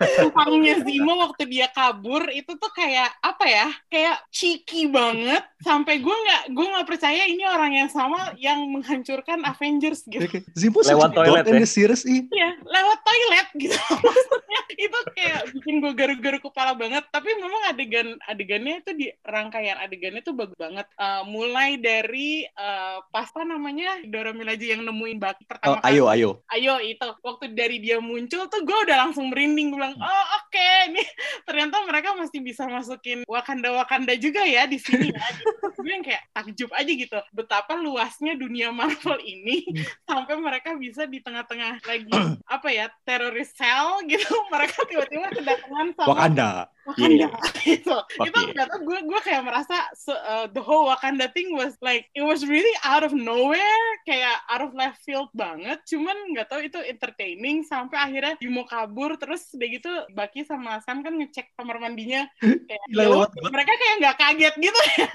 kenapa 0.03 0.83
Zimo 0.83 1.13
waktu 1.23 1.43
dia 1.47 1.71
kabur 1.71 2.27
itu 2.35 2.59
tuh 2.59 2.73
kayak 2.75 3.15
apa 3.23 3.45
ya? 3.47 3.67
Kayak 3.87 4.17
cheeky 4.35 4.91
banget 4.91 5.47
sampai 5.65 6.05
gue 6.05 6.13
nggak 6.13 6.43
gue 6.53 6.67
nggak 6.69 6.87
percaya 6.89 7.23
ini 7.25 7.45
orang 7.49 7.73
yang 7.73 7.89
sama 7.89 8.37
yang 8.37 8.61
menghancurkan 8.69 9.41
Avengers 9.49 10.05
gitu. 10.05 10.25
Oke, 10.25 10.45
Zimbo 10.53 10.85
Lewat 10.85 11.17
toilet 11.17 11.45
ya? 11.49 11.65
series 11.65 12.03
ih. 12.05 12.29
Iya, 12.29 12.51
lewat 12.61 12.99
toilet 13.01 13.49
gitu. 13.57 13.79
Maksudnya 14.05 14.61
itu 14.77 14.99
kayak 15.17 15.41
bikin 15.57 15.75
gue 15.81 15.93
garu-garu 15.97 16.39
kepala 16.45 16.77
banget. 16.77 17.05
Tapi 17.09 17.33
memang 17.41 17.63
adegan 17.73 18.09
adegannya 18.29 18.85
itu 18.85 18.91
di 18.93 19.07
rangkaian 19.25 19.81
adegannya 19.81 20.21
tuh 20.21 20.37
bagus 20.37 20.59
banget. 20.61 20.85
Eh, 21.01 21.23
mulai 21.25 21.81
dari 21.81 22.45
eh, 22.45 22.97
pas 23.09 23.29
apa 23.33 23.43
namanya 23.43 23.99
Dora 24.07 24.31
Milaje 24.31 24.69
yang 24.71 24.85
nemuin 24.85 25.19
Baki 25.19 25.45
Oh, 25.45 25.49
pertama 25.49 25.77
kali. 25.81 25.97
ayo, 25.97 26.05
ayo. 26.09 26.31
Ayo 26.53 26.75
itu 26.81 27.09
waktu 27.25 27.53
dari 27.53 27.81
dia 27.81 28.01
muncul 28.01 28.49
tuh 28.49 28.63
gue 28.65 28.79
udah 28.87 29.09
langsung 29.09 29.29
merinding 29.33 29.73
gue 29.73 29.79
bilang 29.81 29.97
oh 29.97 30.25
oke 30.41 30.69
nih 30.93 31.09
ternyata 31.49 31.85
mereka 31.89 32.17
masih 32.17 32.41
bisa 32.41 32.65
masukin 32.69 33.25
Wakanda 33.29 33.73
Wakanda 33.73 34.17
juga 34.17 34.45
ya 34.45 34.65
di 34.65 34.77
sini 34.81 35.09
ya 35.13 35.25
gitu. 35.35 35.54
Gue 35.61 35.93
yang 35.93 36.05
kayak 36.05 36.23
takjub 36.33 36.71
aja 36.73 36.93
gitu. 36.93 37.19
Betapa 37.31 37.77
luasnya 37.79 38.35
dunia 38.35 38.73
Marvel 38.73 39.21
ini 39.23 39.65
sampai 40.09 40.35
mereka 40.41 40.75
bisa 40.75 41.05
di 41.05 41.21
tengah-tengah 41.21 41.85
lagi 41.85 42.13
apa 42.55 42.69
ya 42.73 42.87
teroris 43.05 43.53
sel 43.53 44.03
gitu. 44.09 44.33
Mereka 44.53 44.79
tiba-tiba 44.89 45.29
kedatangan 45.33 45.87
sama 45.95 46.09
Wakanda. 46.11 46.51
Wakanda 46.85 47.29
gitu. 47.65 47.97
Fuck 48.19 48.29
itu 48.29 48.39
yeah. 48.41 48.47
ternyata 48.53 48.77
gue 48.85 48.99
gue 49.09 49.21
kayak 49.25 49.43
merasa 49.45 49.77
uh, 50.13 50.47
the 50.53 50.63
whole 50.63 50.89
Wakanda 50.89 51.33
thing 51.33 51.57
was 51.57 51.75
like 51.81 52.09
it 52.13 52.23
was 52.25 52.45
really 52.45 52.73
out 52.85 53.03
of 53.03 53.17
nowhere 53.17 53.85
kayak 54.05 54.37
out 54.53 54.61
of 54.61 54.77
left 54.77 55.01
field 55.03 55.33
banget 55.33 55.81
cuman 55.89 56.17
nggak 56.37 56.47
tahu 56.53 56.61
itu 56.67 56.79
entertaining 56.85 57.65
sampai 57.65 57.97
akhirnya 57.97 58.35
mau 58.53 58.69
kabur 58.69 59.17
terus 59.19 59.51
udah 59.57 59.69
gitu 59.69 59.93
Baki 60.15 60.47
sama 60.47 60.79
Sam 60.85 61.03
kan 61.03 61.17
ngecek 61.17 61.57
kamar 61.59 61.81
mandinya 61.81 62.29
kayak 62.69 62.85
Gila, 62.93 63.03
ya 63.03 63.09
lewat 63.11 63.31
udah, 63.35 63.51
mereka 63.51 63.73
kayak 63.75 63.95
nggak 64.05 64.17
kaget 64.21 64.55
gitu 64.61 64.81
ya 65.03 65.11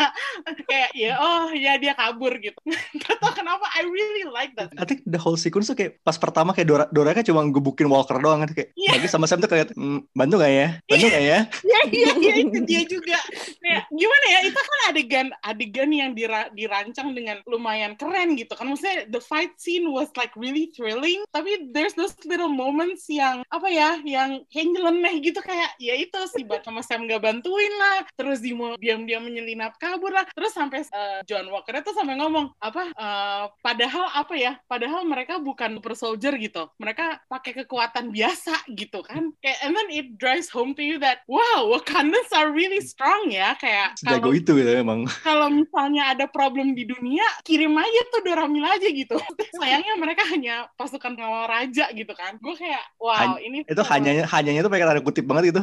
kayak 0.68 0.90
ya 0.98 1.14
oh 1.22 1.48
ya 1.56 1.74
dia 1.80 1.94
kabur 1.96 2.36
gitu 2.42 2.60
nggak 2.68 3.16
tahu 3.22 3.32
kenapa 3.32 3.66
I 3.78 3.88
really 3.88 4.26
like 4.28 4.58
that 4.60 4.74
I 4.76 4.84
think 4.84 5.06
the 5.08 5.22
whole 5.22 5.40
sequence 5.40 5.72
tuh 5.72 5.78
kayak 5.78 6.02
pas 6.04 6.18
pertama 6.18 6.52
kayak 6.52 6.68
Dora, 6.68 6.86
Dora 6.92 7.16
kan 7.16 7.24
cuma 7.24 7.46
gebukin 7.48 7.88
Walker 7.88 8.18
doang 8.20 8.44
kan 8.44 8.52
kayak 8.52 8.70
Iya. 8.76 8.92
lagi 9.00 9.08
sama 9.12 9.26
Sam 9.28 9.44
tuh 9.44 9.52
kayak 9.52 9.72
"Hmm, 9.76 10.04
bantu 10.16 10.40
gak 10.40 10.52
ya? 10.52 10.68
Bantu 10.88 11.06
gak 11.12 11.24
ya? 11.24 11.40
Iya 11.66 11.82
iya 11.92 12.12
iya 12.22 12.34
itu 12.46 12.60
dia 12.64 12.82
juga. 12.88 13.18
Kayak 13.60 13.84
gimana 14.00 14.26
ya 14.32 14.40
itu 14.48 14.56
kan 14.60 14.80
adegan 14.90 15.28
adegan 15.44 15.92
yang 15.92 16.12
dira- 16.16 16.52
dirancang 16.56 17.12
dengan 17.12 17.44
lumayan 17.44 18.00
keren 18.00 18.40
gitu 18.40 18.56
kan. 18.56 18.72
Maksudnya 18.72 19.12
the 19.12 19.20
fight 19.20 19.52
scene 19.60 19.92
was 19.92 20.08
like 20.16 20.32
really 20.40 20.72
thrilling. 20.72 21.22
Tapi 21.36 21.70
there's 21.76 21.94
those 21.94 22.16
little 22.24 22.50
moments 22.50 23.06
yang 23.12 23.44
apa 23.52 23.68
ya 23.68 24.00
yang 24.08 24.44
kayak 24.48 24.68
nyeleneh 24.72 25.20
gitu 25.20 25.44
kayak 25.44 25.76
ya 25.78 25.94
itu 26.00 26.20
si 26.32 26.48
Bat 26.48 26.66
sama 26.66 26.82
Sam 26.82 27.06
gak 27.06 27.22
bantuin 27.22 27.74
lah. 27.76 28.08
Terus 28.16 28.40
dia 28.40 28.56
mau 28.56 28.80
diam-diam 28.80 29.22
menyelinap 29.28 29.76
kabur 29.78 30.16
lah. 30.16 30.26
Terus 30.32 30.56
sampai 30.56 30.88
uh, 30.90 31.20
John 31.28 31.52
Walker 31.52 31.76
itu 31.76 31.92
sampai 31.92 32.16
ngomong 32.18 32.56
apa 32.64 32.96
uh, 32.96 33.44
padahal 33.60 34.10
apa 34.16 34.34
ya 34.40 34.54
padahal 34.66 35.04
mereka 35.04 35.38
bukan 35.38 35.78
super 35.78 35.94
soldier 35.94 36.34
gitu. 36.40 36.72
Mereka 36.80 37.28
pakai 37.28 37.52
kekuatan 37.64 38.16
biasa 38.16 38.70
gitu 38.74 39.04
kan. 39.04 39.36
Kayak 39.44 39.60
and 39.66 39.74
then 39.76 39.90
it 39.92 40.08
drives 40.16 40.48
home 40.48 40.72
to 40.78 40.84
you 40.86 40.98
that 41.02 41.26
wow 41.28 41.68
Wakandans 41.70 42.32
are 42.34 42.52
really 42.54 42.82
strong 42.82 43.30
ya 43.30 43.54
kayak 43.58 43.89
Sejago 43.98 44.30
kalau 44.30 44.36
itu 44.36 44.52
gitu 44.58 44.72
emang. 44.76 45.00
kalau 45.28 45.48
misalnya 45.50 46.14
ada 46.14 46.26
problem 46.30 46.74
di 46.74 46.86
dunia 46.86 47.26
kirim 47.46 47.74
aja 47.78 48.02
tuh 48.14 48.22
Dora 48.26 48.46
Milaje 48.46 48.90
gitu. 48.92 49.18
Sayangnya 49.60 49.96
mereka 49.96 50.26
hanya 50.30 50.68
pasukan 50.76 51.16
pengawal 51.16 51.48
raja 51.48 51.90
gitu 51.96 52.14
kan. 52.14 52.38
Gue 52.42 52.58
kayak 52.58 52.84
wow 53.00 53.36
Han- 53.36 53.42
ini 53.42 53.64
Itu 53.66 53.82
hanya 53.88 54.26
hanyanya 54.30 54.62
tuh 54.66 54.72
pakai 54.72 54.86
tanda 54.86 55.02
kutip 55.04 55.26
banget 55.26 55.56
itu. 55.56 55.62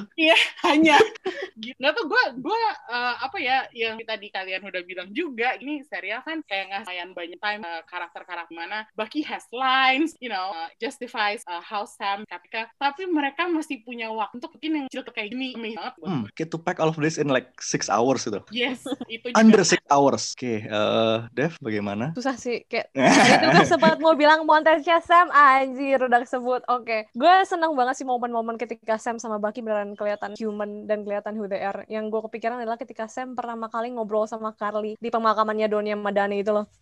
hanya. 0.66 0.96
Gitu. 1.56 1.72
Nggak 1.80 1.92
tuh 1.96 2.04
gue 2.04 2.24
gue 2.44 2.60
uh, 2.92 3.14
apa 3.16 3.40
ya 3.40 3.64
yang 3.72 3.96
tadi 4.04 4.28
kalian 4.28 4.60
udah 4.60 4.82
bilang 4.84 5.08
juga 5.16 5.56
ini 5.56 5.80
serial 5.88 6.20
kan 6.20 6.44
kayak 6.44 6.68
nggak 6.68 6.82
lumayan 6.84 7.10
banyak 7.16 7.40
time 7.40 7.62
uh, 7.64 7.80
karakter-karakter 7.88 8.52
mana. 8.52 8.84
Bucky 8.92 9.24
has 9.24 9.48
lines 9.48 10.12
you 10.20 10.28
know 10.28 10.52
uh, 10.52 10.68
justifies 10.76 11.40
uh, 11.48 11.64
how 11.64 11.88
Sam 11.88 12.28
Kapika 12.28 12.68
tapi 12.76 13.08
mereka 13.08 13.48
masih 13.48 13.80
punya 13.88 14.12
waktu 14.12 14.36
untuk 14.36 14.52
bikin 14.60 14.84
yang 14.84 14.86
cerita 14.92 15.10
kayak 15.12 15.32
gini. 15.32 15.56
Banget. 15.76 15.94
buat 16.00 16.08
Hmm, 16.08 16.24
get 16.36 16.48
to 16.52 16.58
pack 16.60 16.78
all 16.80 16.92
of 16.92 16.98
this 17.00 17.16
in 17.16 17.28
like 17.28 17.52
six 17.58 17.88
hours 17.88 18.15
gitu. 18.24 18.40
Yes, 18.50 18.83
itu 19.07 19.31
juga. 19.31 19.38
Under 19.38 19.62
six 19.62 19.81
hours. 19.92 20.33
Oke, 20.33 20.64
eh, 20.64 21.16
Dev 21.37 21.57
bagaimana? 21.61 22.16
susah 22.16 22.33
sih 22.40 22.64
kayak 22.64 22.88
tadi 22.96 23.35
tuh 23.44 23.48
gue 23.52 23.66
sempat 23.68 24.00
mau 24.00 24.16
bilang 24.16 24.48
montage-nya 24.48 25.05
Sam 25.05 25.29
anjir 25.29 26.00
udah 26.00 26.24
kesebut 26.24 26.64
oke 26.64 27.12
gue 27.12 27.35
seneng 27.44 27.76
banget 27.76 28.00
sih 28.00 28.07
momen-momen 28.09 28.57
ketika 28.57 28.96
Sam 28.96 29.20
sama 29.20 29.37
Bucky 29.37 29.61
beneran 29.61 29.92
kelihatan 29.92 30.33
human 30.40 30.88
dan 30.88 31.05
kelihatan 31.05 31.37
who 31.37 31.44
they 31.44 31.61
are 31.61 31.85
yang 31.92 32.09
gue 32.09 32.20
kepikiran 32.24 32.57
adalah 32.57 32.81
ketika 32.81 33.05
Sam 33.05 33.37
pertama 33.37 33.68
kali 33.68 33.92
ngobrol 33.92 34.24
sama 34.24 34.57
Carly 34.57 34.96
di 34.96 35.09
pemakamannya 35.12 35.68
Donya 35.68 35.92
Madani 35.92 36.40
itu 36.40 36.57
loh 36.57 36.72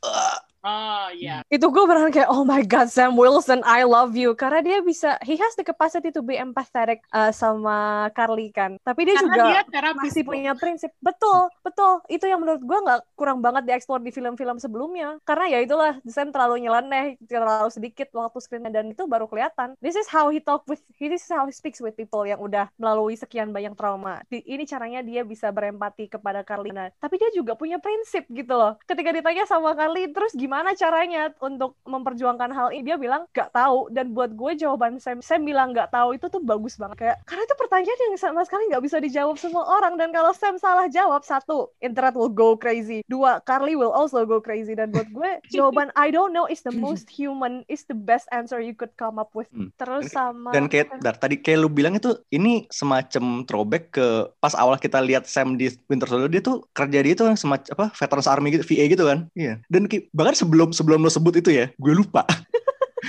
Oh 0.65 1.13
iya. 1.13 1.45
itu 1.53 1.67
gue 1.69 1.85
beneran 1.85 2.09
kayak 2.09 2.33
oh 2.33 2.41
my 2.41 2.65
god 2.65 2.89
Sam 2.89 3.21
Wilson 3.21 3.61
I 3.69 3.85
love 3.85 4.17
you. 4.17 4.33
Karena 4.33 4.65
dia 4.65 4.81
bisa 4.81 5.21
he 5.21 5.37
has 5.37 5.53
the 5.61 5.63
capacity 5.63 6.09
to 6.09 6.25
be 6.25 6.41
empathetic 6.41 7.05
uh, 7.13 7.29
sama 7.29 8.09
Carly 8.17 8.49
kan. 8.49 8.81
Tapi 8.81 9.05
dia 9.05 9.21
Karena 9.21 9.29
juga 9.29 9.43
dia 9.45 9.63
terapis 9.69 10.09
masih 10.09 10.25
punya 10.25 10.53
prinsip. 10.57 10.91
Betul 11.05 11.53
betul. 11.61 12.01
Itu 12.09 12.25
yang 12.25 12.41
menurut 12.41 12.65
gue 12.65 12.79
nggak 12.81 13.01
kurang 13.13 13.45
banget 13.45 13.69
dieksplor 13.69 14.01
di 14.01 14.09
film-film 14.09 14.57
sebelumnya. 14.57 15.21
Karena 15.29 15.53
ya 15.53 15.59
itulah 15.61 15.93
Sam 16.09 16.33
terlalu 16.33 16.65
nyeleneh 16.65 17.21
terlalu 17.29 17.69
sedikit 17.69 18.09
waktu 18.17 18.41
screennya 18.41 18.73
dan 18.73 18.89
itu 18.89 19.05
baru 19.05 19.29
kelihatan. 19.29 19.77
This 19.85 20.01
is 20.01 20.09
how 20.09 20.33
he 20.33 20.41
talk 20.41 20.65
with 20.65 20.81
this 20.97 21.29
is 21.29 21.31
how 21.31 21.45
he 21.45 21.53
speaks 21.53 21.85
with 21.85 21.93
people 21.93 22.25
yang 22.25 22.41
udah 22.41 22.73
melalui 22.81 23.21
sekian 23.21 23.53
banyak 23.53 23.77
trauma. 23.77 24.25
Di- 24.33 24.49
ini 24.49 24.65
caranya 24.65 25.05
dia 25.05 25.29
bisa 25.29 25.53
berempati 25.53 26.09
kepada 26.09 26.41
Carly. 26.41 26.73
Nah, 26.73 26.89
tapi 26.97 27.21
dia 27.21 27.29
juga 27.37 27.53
punya 27.53 27.77
prinsip 27.77 28.25
gitu 28.33 28.57
loh. 28.57 28.81
Ketika 28.89 29.13
ditanya 29.13 29.45
sama 29.45 29.77
Carly 29.77 30.09
terus 30.09 30.33
gimana 30.33 30.54
caranya 30.79 31.33
untuk 31.43 31.75
memperjuangkan 31.89 32.51
hal 32.55 32.69
ini? 32.71 32.87
Dia 32.87 32.97
bilang 33.01 33.27
gak 33.35 33.51
tahu. 33.51 33.91
Dan 33.91 34.15
buat 34.15 34.31
gue 34.37 34.53
jawaban 34.55 35.03
Sam 35.03 35.19
Sam 35.19 35.43
bilang 35.43 35.75
gak 35.75 35.91
tahu 35.91 36.15
itu 36.15 36.31
tuh 36.31 36.39
bagus 36.45 36.79
banget. 36.79 37.01
Kayak 37.01 37.17
karena 37.27 37.43
itu 37.43 37.55
pertanyaan 37.57 38.01
yang 38.05 38.17
sama 38.21 38.41
sekali 38.47 38.69
nggak 38.71 38.85
bisa 38.85 38.97
dijawab 39.01 39.37
semua 39.41 39.65
orang. 39.65 39.97
Dan 39.97 40.13
kalau 40.15 40.31
Sam 40.37 40.61
salah 40.61 40.87
jawab 40.87 41.25
satu 41.25 41.73
internet 41.81 42.15
will 42.15 42.31
go 42.31 42.55
crazy. 42.55 43.01
Dua 43.09 43.41
Carly 43.43 43.75
will 43.75 43.91
also 43.91 44.23
go 44.29 44.39
crazy. 44.39 44.77
Dan 44.77 44.93
buat 44.93 45.09
gue 45.09 45.31
jawaban 45.55 45.89
I 45.97 46.13
don't 46.13 46.37
know 46.37 46.45
is 46.45 46.61
the 46.61 46.75
most 46.75 47.09
human 47.09 47.65
is 47.67 47.89
the 47.89 47.97
best 47.97 48.29
answer 48.31 48.61
you 48.61 48.77
could 48.77 48.93
come 49.01 49.17
up 49.17 49.33
with. 49.33 49.49
Hmm. 49.55 49.71
terus 49.81 50.11
sama 50.11 50.51
Dan 50.53 50.69
kayak 50.69 50.99
dar, 51.01 51.17
tadi 51.17 51.39
kayak 51.41 51.59
lu 51.65 51.71
bilang 51.71 51.97
itu 51.97 52.13
ini 52.29 52.67
semacam 52.69 53.47
throwback 53.49 53.95
ke 53.95 54.29
pas 54.43 54.53
awal 54.55 54.77
kita 54.77 55.01
lihat 55.01 55.25
Sam 55.25 55.57
di 55.57 55.71
Winter 55.89 56.07
Soldier 56.11 56.31
dia 56.31 56.43
tuh 56.43 56.67
kerja 56.75 56.99
dia 57.01 57.15
tuh 57.17 57.33
semacam 57.39 57.71
apa 57.73 57.87
Veterans 57.97 58.29
Army 58.29 58.49
gitu 58.55 58.65
VA 58.67 58.85
gitu 58.91 59.05
kan. 59.07 59.31
Iya. 59.33 59.63
Dan 59.71 59.87
kayak- 59.89 60.11
bahkan 60.13 60.35
sebelum 60.45 60.69
sebelum 60.77 61.01
lo 61.01 61.09
sebut 61.09 61.41
itu 61.41 61.51
ya, 61.57 61.73
gue 61.81 61.93
lupa. 61.97 62.29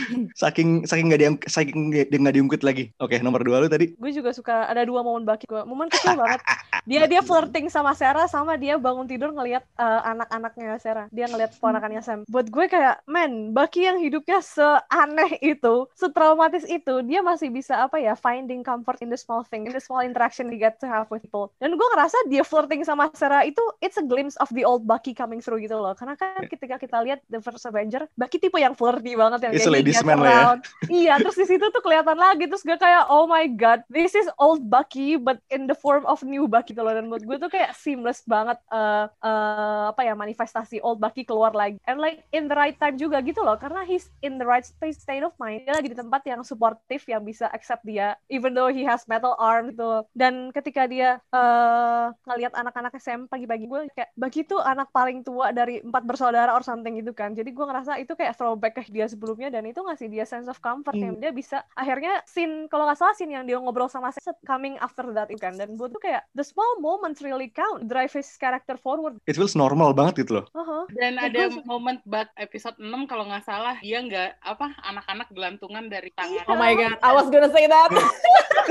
saking 0.41 0.83
saking 0.83 1.07
nggak 1.11 1.21
diang 1.21 1.35
saking 1.47 1.91
dia 1.91 2.05
nggak 2.07 2.35
diungkit 2.35 2.61
lagi. 2.61 2.91
Oke, 2.99 3.19
nomor 3.21 3.41
dua 3.41 3.63
lu 3.63 3.67
tadi. 3.71 3.95
gue 3.95 4.11
juga 4.11 4.35
suka 4.35 4.67
ada 4.67 4.83
dua 4.83 5.01
momen 5.01 5.23
baki 5.23 5.47
gue 5.47 5.61
momen 5.63 5.87
kecil 5.89 6.17
banget. 6.17 6.41
Dia 6.85 7.07
dia 7.07 7.21
flirting 7.27 7.71
sama 7.71 7.95
Sarah 7.97 8.27
sama 8.29 8.59
dia 8.59 8.77
bangun 8.77 9.07
tidur 9.07 9.31
ngelihat 9.31 9.63
eh, 9.79 10.01
anak-anaknya 10.05 10.77
Sarah. 10.81 11.07
Dia 11.09 11.29
ngelihat 11.29 11.57
ponakannya 11.57 12.01
Sam. 12.03 12.19
Buat 12.27 12.51
gue 12.51 12.65
kayak 12.67 13.05
man 13.07 13.55
Bucky 13.55 13.87
yang 13.87 13.97
hidupnya 14.01 14.41
seaneh 14.41 15.39
itu 15.41 15.87
setraumatis 15.95 16.67
itu 16.67 17.01
dia 17.05 17.23
masih 17.23 17.49
bisa 17.49 17.85
apa 17.85 18.01
ya 18.01 18.13
finding 18.17 18.61
comfort 18.61 18.99
in 19.01 19.09
the 19.09 19.19
small 19.19 19.45
thing 19.45 19.65
in 19.65 19.73
the 19.73 19.81
small 19.81 20.03
interaction 20.03 20.51
he 20.51 20.57
get 20.59 20.77
to 20.81 20.87
have 20.87 21.07
with 21.09 21.23
people. 21.23 21.51
Dan 21.61 21.75
gue 21.77 21.87
ngerasa 21.95 22.17
dia 22.27 22.43
flirting 22.43 22.83
sama 22.83 23.09
Sarah 23.15 23.47
itu 23.47 23.61
it's 23.79 23.97
a 23.97 24.05
glimpse 24.05 24.35
of 24.43 24.51
the 24.51 24.67
old 24.67 24.83
Bucky 24.85 25.15
coming 25.15 25.39
through 25.39 25.63
gitu 25.63 25.77
loh. 25.77 25.93
Karena 25.97 26.13
kan 26.19 26.45
ketika 26.45 26.77
kita 26.77 27.01
lihat 27.01 27.23
the 27.31 27.39
first 27.39 27.65
Avenger 27.65 28.05
Bucky 28.13 28.37
tipe 28.37 28.57
yang 28.57 28.77
flirty 28.77 29.17
banget 29.17 29.39
yang 29.45 29.51
kayak 29.55 29.84
he 29.85 29.93
ladies 29.93 30.01
gets 30.01 30.07
man 30.07 30.19
lah 30.21 30.29
ya. 30.29 30.45
iya 30.89 31.13
terus 31.21 31.37
di 31.37 31.45
situ 31.47 31.65
tuh 31.69 31.81
kelihatan 31.81 32.17
lagi 32.17 32.45
terus 32.49 32.65
gue 32.65 32.77
kayak 32.77 33.07
oh 33.09 33.29
my 33.29 33.45
god 33.53 33.81
this 33.89 34.13
is 34.17 34.27
old 34.41 34.65
Bucky 34.65 35.15
but 35.15 35.39
in 35.53 35.69
the 35.69 35.77
form 35.77 36.03
of 36.09 36.25
new 36.25 36.49
Bucky 36.49 36.75
gitu 36.75 36.83
loh. 36.83 36.91
Dan 36.91 37.07
buat 37.07 37.23
gue 37.23 37.37
tuh 37.39 37.47
kayak 37.47 37.71
seamless 37.79 38.27
banget 38.27 38.59
eh 38.67 39.07
eh, 39.07 39.83
apa 39.95 40.01
ya 40.03 40.13
manifestasi 40.17 40.83
old 40.83 40.99
Bucky 40.99 41.23
keluar 41.23 41.55
lagi. 41.55 41.79
And 41.87 42.03
like 42.03 42.27
in 42.35 42.51
the 42.51 42.57
right 42.57 42.75
time 42.75 42.99
juga 42.99 43.23
gitu 43.23 43.39
loh 43.39 43.55
karena 43.55 43.87
he's 43.87 44.11
in 44.19 44.35
the 44.35 44.43
right 44.43 44.67
space 44.67 44.99
state 44.99 45.23
of 45.23 45.31
mind. 45.39 45.63
Dia 45.63 45.79
lagi 45.79 45.87
di 45.87 45.97
tempat 45.97 46.27
yang 46.27 46.43
supportive 46.43 47.03
yang 47.07 47.23
bisa 47.23 47.47
accept 47.55 47.87
dia 47.87 48.19
even 48.27 48.51
though 48.51 48.67
he 48.67 48.83
has 48.83 49.07
metal 49.07 49.39
arm 49.39 49.71
gitu. 49.71 50.03
Dan 50.11 50.51
ketika 50.51 50.83
dia 50.89 51.23
eh 51.31 52.05
ngelihat 52.27 52.51
anak-anak 52.51 52.91
SM 52.99 53.31
pagi-pagi 53.31 53.65
gue 53.71 53.79
kayak 53.95 54.11
Bucky 54.19 54.43
tuh 54.43 54.59
anak 54.59 54.91
paling 54.91 55.23
tua 55.23 55.55
dari 55.55 55.79
empat 55.79 56.03
bersaudara 56.03 56.51
or 56.51 56.61
something 56.65 56.99
gitu 56.99 57.15
kan. 57.15 57.31
Jadi 57.31 57.55
gue 57.55 57.65
ngerasa 57.65 57.95
itu 58.03 58.11
kayak 58.13 58.35
throwback 58.35 58.75
ke 58.75 58.83
dia 58.91 59.07
sebelumnya 59.07 59.47
dan 59.47 59.63
itu 59.63 59.74
ngasih 59.81 60.07
dia 60.07 60.23
sense 60.23 60.45
of 60.45 60.55
comfort 60.57 60.93
yang 60.93 61.17
dia 61.17 61.31
bisa 61.31 61.65
akhirnya 61.73 62.21
scene 62.23 62.67
kalau 62.67 62.85
nggak 62.85 62.95
salah 62.95 63.11
scene 63.11 63.31
yang 63.31 63.43
dia 63.43 63.57
ngobrol 63.57 63.87
sama 63.87 64.13
Seth 64.13 64.37
coming 64.43 64.77
after 64.77 65.09
that 65.09 65.27
itu 65.27 65.41
kan 65.41 65.51
dan 65.51 65.73
buat 65.73 65.89
tuh 65.89 65.99
kayak 65.99 66.23
the 66.31 66.43
small 66.43 66.77
moments 66.77 67.19
really 67.19 67.47
count 67.47 67.83
drive 67.85 68.11
his 68.11 68.29
character 68.35 68.75
forward 68.75 69.17
It 69.23 69.33
feels 69.33 69.57
normal 69.57 69.91
banget 69.91 70.21
gitu 70.21 70.37
loh. 70.37 70.45
uh 70.51 70.85
Dan 70.91 71.15
Ya, 71.15 71.27
ada 71.27 71.39
gue 71.47 71.57
su- 71.57 71.65
momen 71.65 71.97
bak 72.03 72.29
episode 72.35 72.77
6 72.77 72.85
kalau 73.05 73.25
nggak 73.25 73.41
salah 73.41 73.79
dia 73.79 73.97
nggak 73.97 74.37
apa 74.37 74.67
anak-anak 74.83 75.27
gelantungan 75.31 75.87
dari 75.87 76.11
tangan. 76.13 76.45
Oh 76.45 76.53
my 76.53 76.75
god, 76.75 76.99
I 76.99 77.11
was 77.11 77.27
gonna 77.27 77.49
say 77.49 77.65
that. 77.65 77.89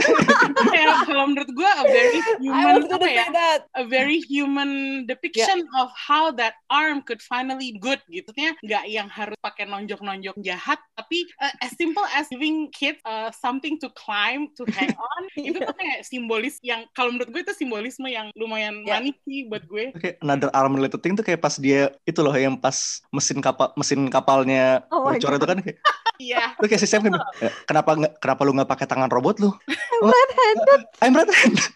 Kayak 0.70 1.06
kalau 1.06 1.24
menurut 1.30 1.50
gue 1.50 1.70
a 1.70 1.84
very 1.84 2.18
I 2.20 2.34
human 2.38 2.74
was 2.76 2.86
gonna 2.86 3.00
apa 3.00 3.08
ya? 3.08 3.24
say 3.24 3.30
that. 3.32 3.60
A 3.74 3.84
very 3.84 4.18
human 4.20 4.70
depiction 5.04 5.64
of 5.74 5.88
how 5.94 6.28
that 6.34 6.54
arm 6.68 7.00
could 7.00 7.18
finally 7.18 7.74
good 7.78 7.98
gitu. 8.06 8.30
Maksudnya 8.34 8.58
nggak 8.66 8.84
yang 8.90 9.06
harus 9.06 9.38
pakai 9.38 9.64
nonjok-nonjok 9.64 10.36
jahat, 10.42 10.82
tapi 10.94 11.26
uh, 11.38 11.52
as 11.60 11.74
simple 11.74 12.02
as 12.14 12.26
giving 12.30 12.70
kids 12.70 12.98
uh, 13.02 13.28
something 13.30 13.76
to 13.76 13.90
climb, 13.92 14.48
to 14.54 14.62
hang 14.72 14.90
on, 15.12 15.22
itu 15.34 15.58
tuh 15.58 15.74
kayak 15.74 16.02
simbolis 16.02 16.58
yang 16.62 16.86
kalau 16.90 17.10
menurut 17.10 17.30
gue 17.30 17.42
itu 17.42 17.54
simbolisme 17.54 18.06
yang 18.06 18.30
lumayan 18.34 18.82
Ya. 18.82 18.98
manis 18.98 19.16
sih 19.22 19.46
buat 19.46 19.64
gue. 19.64 19.90
Oke, 19.92 20.16
another 20.20 20.50
arm 20.50 20.74
related 20.74 21.00
thing 21.00 21.14
tuh 21.14 21.22
kayak 21.22 21.38
pas 21.38 21.54
dia 21.56 21.88
itu 22.02 22.20
loh 22.20 22.32
yang 22.32 22.54
pas 22.54 22.74
mesin 23.10 23.38
kapal 23.38 23.70
mesin 23.74 24.06
kapalnya 24.08 24.82
Oh 24.88 25.06
bocor 25.06 25.34
itu 25.34 25.46
kan 25.46 25.58
kayak 25.60 25.78
Iya. 26.16 26.54
Lu 26.62 26.66
kayak 26.66 26.78
si 26.78 26.86
Sam 26.86 27.02
kan, 27.02 27.18
"Eh, 27.42 27.50
kenapa 27.66 27.90
kenapa 28.22 28.40
lu 28.46 28.54
nggak 28.54 28.70
pakai 28.70 28.86
tangan 28.86 29.10
robot 29.10 29.42
lu? 29.42 29.50
I'm 29.50 30.06
red-handed. 30.06 30.80
I'm 31.02 31.12
red-handed. 31.12 31.72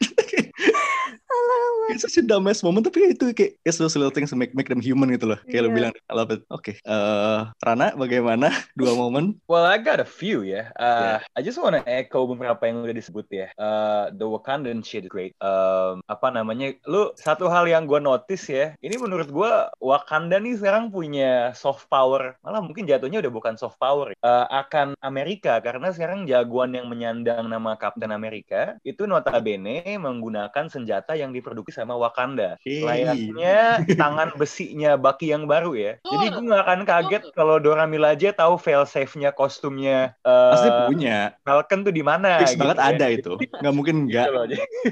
It's 1.89 2.05
such 2.05 2.21
a 2.21 2.25
dumbass 2.25 2.61
moment 2.61 2.85
tapi 2.85 3.17
itu 3.17 3.33
kayak 3.33 3.57
it's 3.65 3.81
those 3.81 3.97
little 3.97 4.13
things 4.13 4.29
make 4.37 4.53
make 4.53 4.69
them 4.69 4.81
human 4.81 5.09
gitu 5.09 5.33
loh. 5.33 5.41
Kayak 5.49 5.63
lu 5.65 5.71
Iya. 5.73 5.77
bilang, 5.77 5.93
I 5.97 6.13
love 6.13 6.29
it. 6.29 6.45
Oke, 6.49 6.77
eh, 6.77 7.41
Rana 7.65 7.97
bagaimana 7.97 8.49
dua 8.79 8.93
momen? 8.93 9.41
Well, 9.49 9.65
I 9.65 9.81
got 9.81 9.97
a 9.99 10.09
few 10.09 10.45
ya. 10.45 10.69
Uh, 10.77 11.17
I 11.33 11.41
just 11.41 11.57
wanna 11.57 11.81
echo 11.89 12.29
beberapa 12.29 12.61
yang 12.65 12.85
udah 12.85 12.93
disebut 12.93 13.27
ya. 13.29 13.49
Uh, 13.57 14.13
the 14.13 14.29
Wakandan 14.29 14.85
shit 14.85 15.05
is 15.05 15.13
great. 15.13 15.33
Um, 15.41 16.05
apa 16.07 16.29
namanya? 16.29 16.77
Lu 16.85 17.13
satu 17.17 17.49
hal 17.49 17.65
yang 17.65 17.89
gue 17.89 17.97
notice 17.99 18.49
ya. 18.49 18.77
Ini 18.79 19.01
menurut 19.01 19.33
gue 19.33 19.53
Wakanda 19.81 20.37
nih 20.37 20.61
sekarang 20.61 20.93
punya 20.93 21.57
soft 21.57 21.89
power. 21.89 22.37
Malah 22.45 22.61
mungkin 22.61 22.85
jatuhnya 22.85 23.25
udah 23.25 23.33
bukan 23.33 23.55
soft 23.57 23.81
power. 23.81 24.13
uh, 24.21 24.47
akan 24.51 24.93
Amerika 25.01 25.59
karena 25.59 25.89
sekarang 25.89 26.29
jagoan 26.29 26.77
yang 26.77 26.87
menyandang 26.87 27.49
nama 27.49 27.75
Kapten 27.75 28.13
Amerika 28.13 28.77
itu 28.83 29.09
notabene 29.09 29.83
menggunakan 29.97 30.69
senjata 30.69 31.17
yang 31.21 31.37
diproduksi 31.37 31.77
sama 31.77 31.95
Wakanda. 31.95 32.57
Hey. 32.65 32.83
Layaknya 32.83 33.85
tangan 34.01 34.35
besinya 34.41 34.97
Bucky 34.97 35.31
yang 35.31 35.45
baru 35.45 35.77
ya. 35.77 35.93
Jadi 36.03 36.27
Betul. 36.33 36.49
gue 36.49 36.53
gak 36.55 36.65
akan 36.65 36.81
kaget 36.89 37.23
kalau 37.37 37.61
Dora 37.61 37.85
Milaje 37.85 38.33
tahu 38.33 38.57
fail 38.57 38.89
safe-nya 38.89 39.37
kostumnya 39.37 40.17
uh, 40.25 40.57
Pasti 40.57 40.69
punya. 40.89 41.37
Falcon 41.45 41.85
tuh 41.85 41.93
di 41.93 42.01
mana. 42.01 42.41
Fix 42.41 42.57
gitu 42.57 42.65
banget 42.65 42.79
ya. 42.81 42.87
ada 42.95 43.07
itu. 43.13 43.33
Nggak 43.37 43.75
mungkin 43.75 43.97
Gitu 44.09 44.15
enggak. 44.15 44.29
loh. 44.31 44.45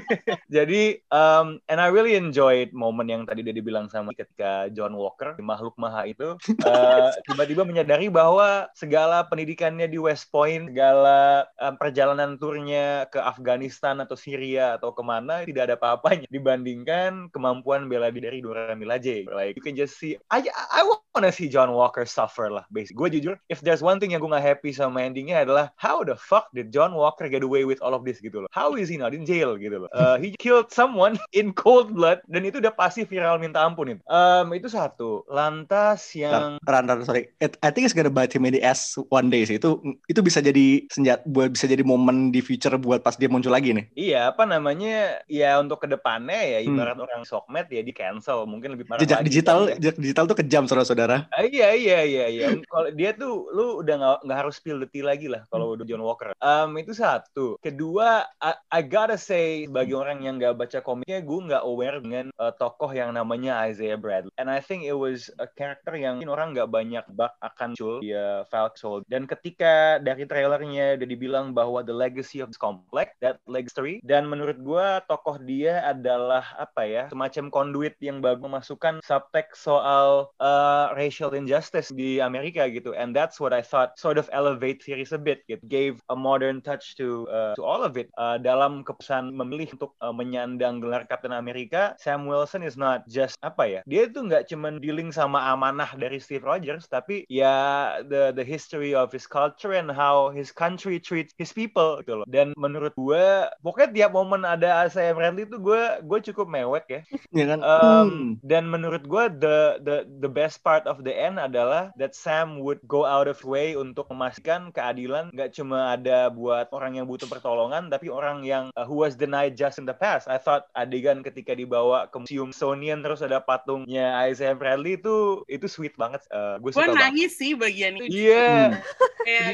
Jadi, 0.55 0.99
um, 1.09 1.57
and 1.71 1.79
I 1.79 1.87
really 1.87 2.19
enjoyed 2.19 2.75
momen 2.75 3.07
yang 3.07 3.23
tadi 3.23 3.41
udah 3.45 3.55
dibilang 3.55 3.85
sama 3.87 4.11
ketika 4.11 4.67
John 4.75 4.93
Walker, 4.99 5.39
makhluk 5.39 5.73
maha 5.79 6.05
itu, 6.09 6.35
uh, 6.67 7.09
tiba-tiba 7.31 7.63
menyadari 7.63 8.11
bahwa 8.11 8.67
segala 8.75 9.23
pendidikannya 9.25 9.87
di 9.87 9.97
West 9.97 10.29
Point, 10.29 10.71
segala 10.71 11.47
um, 11.61 11.73
perjalanan 11.79 12.35
turnya 12.35 13.07
ke 13.07 13.17
Afghanistan 13.21 14.03
atau 14.03 14.19
Syria 14.19 14.75
atau 14.75 14.91
ke 14.91 15.03
mana, 15.05 15.43
tidak 15.47 15.71
ada 15.71 15.77
apa-apanya 16.17 16.33
dibandingkan 16.33 17.11
kemampuan 17.29 17.85
bela 17.85 18.09
diri 18.09 18.25
dari 18.27 18.39
Dora 18.41 18.73
Milaje. 18.73 19.29
Like, 19.29 19.53
you 19.55 19.63
can 19.63 19.77
just 19.77 20.01
see, 20.01 20.17
I, 20.33 20.41
I 20.49 20.81
wanna 21.13 21.31
see 21.31 21.49
John 21.49 21.71
Walker 21.71 22.05
suffer 22.05 22.49
lah, 22.49 22.65
basically. 22.73 22.97
Gue 22.97 23.09
jujur, 23.13 23.35
if 23.49 23.61
there's 23.61 23.85
one 23.85 24.01
thing 24.01 24.11
yang 24.11 24.21
gue 24.21 24.31
gak 24.31 24.41
happy 24.41 24.73
sama 24.73 25.05
endingnya 25.05 25.45
adalah, 25.45 25.69
how 25.77 26.01
the 26.01 26.17
fuck 26.17 26.49
did 26.53 26.73
John 26.73 26.97
Walker 26.97 27.29
get 27.29 27.45
away 27.45 27.63
with 27.63 27.81
all 27.85 27.93
of 27.93 28.03
this 28.03 28.17
gitu 28.19 28.43
loh? 28.43 28.49
How 28.49 28.73
is 28.75 28.89
he 28.89 28.97
not 28.97 29.13
in 29.13 29.23
jail 29.23 29.55
gitu 29.57 29.85
loh? 29.85 29.89
Uh, 29.93 30.17
he 30.17 30.33
killed 30.41 30.73
someone 30.73 31.21
in 31.39 31.53
cold 31.53 31.93
blood, 31.93 32.21
dan 32.27 32.45
itu 32.45 32.57
udah 32.57 32.73
pasti 32.73 33.05
viral 33.05 33.37
minta 33.37 33.61
ampun 33.61 33.97
itu. 33.97 34.01
Um, 34.09 34.53
itu 34.57 34.67
satu. 34.67 35.23
Lantas 35.29 36.13
yang... 36.17 36.57
Ran, 36.65 36.89
Ran, 36.89 37.05
sorry. 37.05 37.29
It, 37.37 37.57
I 37.61 37.69
think 37.69 37.85
it's 37.85 37.95
gonna 37.95 38.13
bite 38.13 38.33
him 38.33 38.45
in 38.45 38.57
the 38.57 38.63
ass 38.65 38.97
one 39.13 39.29
day 39.29 39.45
sih. 39.45 39.61
Itu 39.61 39.79
itu 40.09 40.19
bisa 40.21 40.41
jadi 40.41 40.85
senjata 40.89 41.21
buat 41.29 41.53
bisa 41.53 41.69
jadi 41.69 41.83
momen 41.85 42.29
di 42.33 42.41
future 42.41 42.75
buat 42.79 43.01
pas 43.05 43.15
dia 43.17 43.29
muncul 43.29 43.53
lagi 43.53 43.73
nih. 43.73 43.85
Iya, 43.93 44.33
apa 44.33 44.45
namanya? 44.45 45.21
Ya 45.29 45.57
untuk 45.61 45.83
ke 46.07 46.23
depannya 46.23 46.39
ya 46.39 46.59
Hmm. 46.63 46.69
ibarat 46.71 46.97
orang 47.03 47.23
sokmed 47.27 47.67
ya 47.67 47.81
di 47.83 47.91
cancel, 47.91 48.47
mungkin 48.47 48.79
lebih 48.79 48.87
parah 48.87 49.03
Jejak 49.03 49.19
lagi 49.19 49.27
digital 49.27 49.59
kan, 49.59 49.67
ya. 49.67 49.75
jejak 49.75 49.97
digital 49.99 50.23
tuh 50.23 50.37
kejam 50.39 50.63
saudara-saudara. 50.63 51.17
Ah, 51.35 51.43
iya 51.43 51.69
iya 51.75 51.99
iya 52.07 52.25
iya. 52.31 52.47
Kalau 52.63 52.89
dia 52.95 53.11
tuh 53.11 53.51
lu 53.51 53.83
udah 53.83 53.95
nggak 53.99 54.17
nggak 54.23 54.37
harus 54.39 54.55
spill 54.55 54.79
the 54.79 54.87
tea 54.87 55.03
lagi 55.03 55.27
lah 55.27 55.43
kalau 55.51 55.75
udah 55.75 55.83
John 55.83 55.99
Walker. 55.99 56.31
Um, 56.39 56.79
itu 56.79 56.95
satu. 56.95 57.59
Kedua, 57.59 58.23
I, 58.39 58.55
I 58.71 58.81
gotta 58.87 59.19
say 59.19 59.67
bagi 59.67 59.91
orang 59.91 60.23
yang 60.23 60.39
nggak 60.39 60.55
baca 60.55 60.79
komiknya, 60.79 61.19
gue 61.19 61.39
nggak 61.51 61.63
aware 61.67 61.97
dengan 61.99 62.31
uh, 62.39 62.55
tokoh 62.55 62.89
yang 62.95 63.11
namanya 63.11 63.59
Isaiah 63.67 63.99
Bradley. 63.99 64.31
And 64.39 64.47
I 64.47 64.63
think 64.63 64.87
it 64.87 64.95
was 64.95 65.27
a 65.43 65.47
character 65.47 65.93
yang 65.99 66.23
orang 66.23 66.55
nggak 66.55 66.71
banyak 66.71 67.03
bak 67.19 67.35
akan 67.43 67.75
muncul 67.75 67.99
di 67.99 68.15
uh, 68.15 68.47
Falcon. 68.47 69.03
Dan 69.11 69.27
ketika 69.27 69.99
dari 69.99 70.23
trailernya 70.23 70.95
udah 70.95 71.07
dibilang 71.07 71.51
bahwa 71.51 71.83
the 71.83 71.93
legacy 71.93 72.39
of 72.39 72.47
this 72.49 72.59
complex, 72.59 73.11
that 73.19 73.43
legacy, 73.49 73.99
dan 74.05 74.25
menurut 74.29 74.57
gue 74.61 74.87
tokoh 75.09 75.37
dia 75.41 75.83
adalah 75.97 76.45
apa 76.61 76.85
ya 76.85 77.03
semacam 77.09 77.49
conduit 77.49 77.97
yang 77.99 78.21
bagus 78.21 78.45
memasukkan 78.47 79.01
subtext 79.01 79.65
soal 79.65 80.29
uh, 80.39 80.93
racial 80.93 81.33
injustice 81.33 81.89
di 81.89 82.21
Amerika 82.21 82.69
gitu. 82.69 82.93
And 82.93 83.17
that's 83.17 83.41
what 83.41 83.51
I 83.51 83.65
thought 83.65 83.97
sort 83.97 84.21
of 84.21 84.29
elevate 84.31 84.85
series 84.85 85.11
a 85.11 85.19
bit. 85.19 85.41
It 85.49 85.65
gave 85.65 85.99
a 86.07 86.15
modern 86.15 86.61
touch 86.61 86.95
to 87.01 87.25
uh, 87.27 87.53
to 87.57 87.65
all 87.65 87.81
of 87.81 87.97
it. 87.97 88.13
Uh, 88.15 88.37
dalam 88.37 88.85
keputusan 88.85 89.33
memilih 89.33 89.73
untuk 89.75 89.97
uh, 89.99 90.13
menyandang 90.13 90.79
gelar 90.79 91.09
Captain 91.09 91.33
America, 91.33 91.97
Sam 91.97 92.29
Wilson 92.29 92.61
is 92.61 92.77
not 92.77 93.03
just 93.09 93.35
apa 93.41 93.63
ya? 93.65 93.81
Dia 93.89 94.07
itu 94.07 94.21
nggak 94.21 94.47
cuman 94.53 94.79
dealing 94.79 95.09
sama 95.09 95.41
amanah 95.51 95.89
dari 95.97 96.21
Steve 96.21 96.45
Rogers, 96.45 96.85
tapi 96.87 97.25
ya 97.27 97.99
the 98.05 98.31
the 98.37 98.45
history 98.45 98.93
of 98.93 99.09
his 99.09 99.25
culture 99.25 99.73
and 99.73 99.89
how 99.89 100.29
his 100.29 100.53
country 100.53 101.01
treats 101.01 101.33
his 101.35 101.51
people 101.51 101.99
gitu 102.05 102.23
loh. 102.23 102.27
Dan 102.29 102.53
menurut 102.55 102.93
gue, 102.95 103.49
pokoknya 103.63 103.89
tiap 103.93 104.11
momen 104.13 104.43
ada 104.43 104.85
Isaiah 104.85 105.15
Bradley 105.15 105.47
itu 105.47 105.57
gue 105.57 105.83
gue 106.03 106.19
cukup 106.31 106.47
mewek 106.47 106.85
ya. 106.87 107.01
Ya 107.31 107.45
kan? 107.49 107.59
Um, 107.63 107.75
Hmm. 108.07 108.31
Dan 108.45 108.69
menurut 108.69 109.03
gue 109.03 109.25
the 109.39 109.57
the 109.81 109.97
the 110.19 110.31
best 110.31 110.61
part 110.61 110.85
of 110.85 111.01
the 111.01 111.11
end 111.11 111.37
adalah 111.37 111.89
that 111.95 112.13
Sam 112.13 112.61
would 112.61 112.79
go 112.85 113.03
out 113.03 113.25
of 113.25 113.41
way 113.43 113.73
untuk 113.73 114.07
memastikan 114.07 114.69
keadilan 114.71 115.33
nggak 115.33 115.51
cuma 115.51 115.95
ada 115.95 116.29
buat 116.29 116.69
orang 116.71 116.99
yang 116.99 117.05
butuh 117.09 117.27
pertolongan, 117.27 117.89
tapi 117.89 118.07
orang 118.07 118.43
yang 118.43 118.69
uh, 118.75 118.85
who 118.85 118.99
was 118.99 119.17
denied 119.17 119.55
just 119.55 119.77
in 119.77 119.85
the 119.85 119.95
past. 119.95 120.27
I 120.27 120.37
thought 120.37 120.69
adegan 120.73 121.21
ketika 121.21 121.51
dibawa 121.51 122.07
ke 122.07 122.17
museum 122.17 122.49
Smithsonian 122.49 123.05
terus 123.05 123.21
ada 123.21 123.37
patungnya 123.37 124.17
Isaiah 124.25 124.57
Bradley 124.57 124.97
itu 124.97 125.45
itu 125.45 125.65
sweet 125.69 125.93
banget. 125.93 126.25
Uh, 126.29 126.57
gue 126.57 126.73
Gue 126.73 126.83
suka 126.83 126.91
banget. 126.93 127.03
nangis 127.05 127.31
sih 127.37 127.53
bagian 127.53 127.93
itu. 128.01 128.27
Iya. 128.27 128.81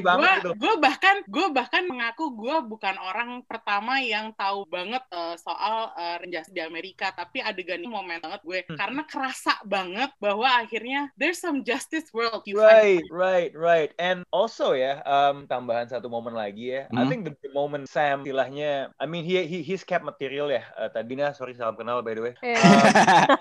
Banget 0.02 0.46
gue 0.46 0.54
gue 0.56 0.74
bahkan 0.80 1.16
gue 1.26 1.48
bahkan 1.52 1.84
mengaku 1.90 2.32
gue 2.38 2.58
bukan 2.70 2.96
orang 3.02 3.42
pertama 3.44 4.00
yang 4.00 4.30
tahu 4.38 4.70
banget 4.70 5.02
eh, 5.10 5.36
soal 5.42 5.90
uh, 5.98 6.18
di 6.28 6.62
Amerika 6.62 7.12
tapi 7.12 7.44
adegan 7.44 7.80
ini 7.80 7.90
momen 7.90 8.20
banget 8.20 8.42
gue 8.42 8.60
Hmm. 8.64 8.78
karena 8.80 9.02
kerasa 9.04 9.60
banget 9.68 10.08
bahwa 10.18 10.48
akhirnya 10.48 11.12
there's 11.20 11.36
some 11.38 11.62
justice 11.62 12.08
world 12.16 12.46
you 12.48 12.56
Right, 12.56 13.04
find. 13.04 13.12
right, 13.12 13.52
right. 13.52 13.92
And 14.00 14.24
also 14.32 14.72
ya, 14.72 15.04
um, 15.04 15.44
tambahan 15.46 15.90
satu 15.90 16.08
momen 16.08 16.32
lagi 16.32 16.72
ya. 16.72 16.88
I 16.90 17.04
Hmm. 17.04 17.10
think 17.10 17.22
the, 17.28 17.34
the 17.44 17.52
moment 17.52 17.92
Sam 17.92 18.24
istilahnya, 18.24 18.94
I 18.96 19.06
mean 19.06 19.28
he 19.28 19.42
he 19.44 19.60
he's 19.60 19.84
kept 19.84 20.06
material 20.06 20.48
ya. 20.48 20.64
Uh, 20.80 20.88
tadi 20.88 21.18
nah, 21.18 21.36
sorry 21.36 21.54
salam 21.54 21.76
kenal 21.76 22.00
by 22.00 22.16
the 22.16 22.24
way. 22.24 22.34
Iya. 22.40 22.62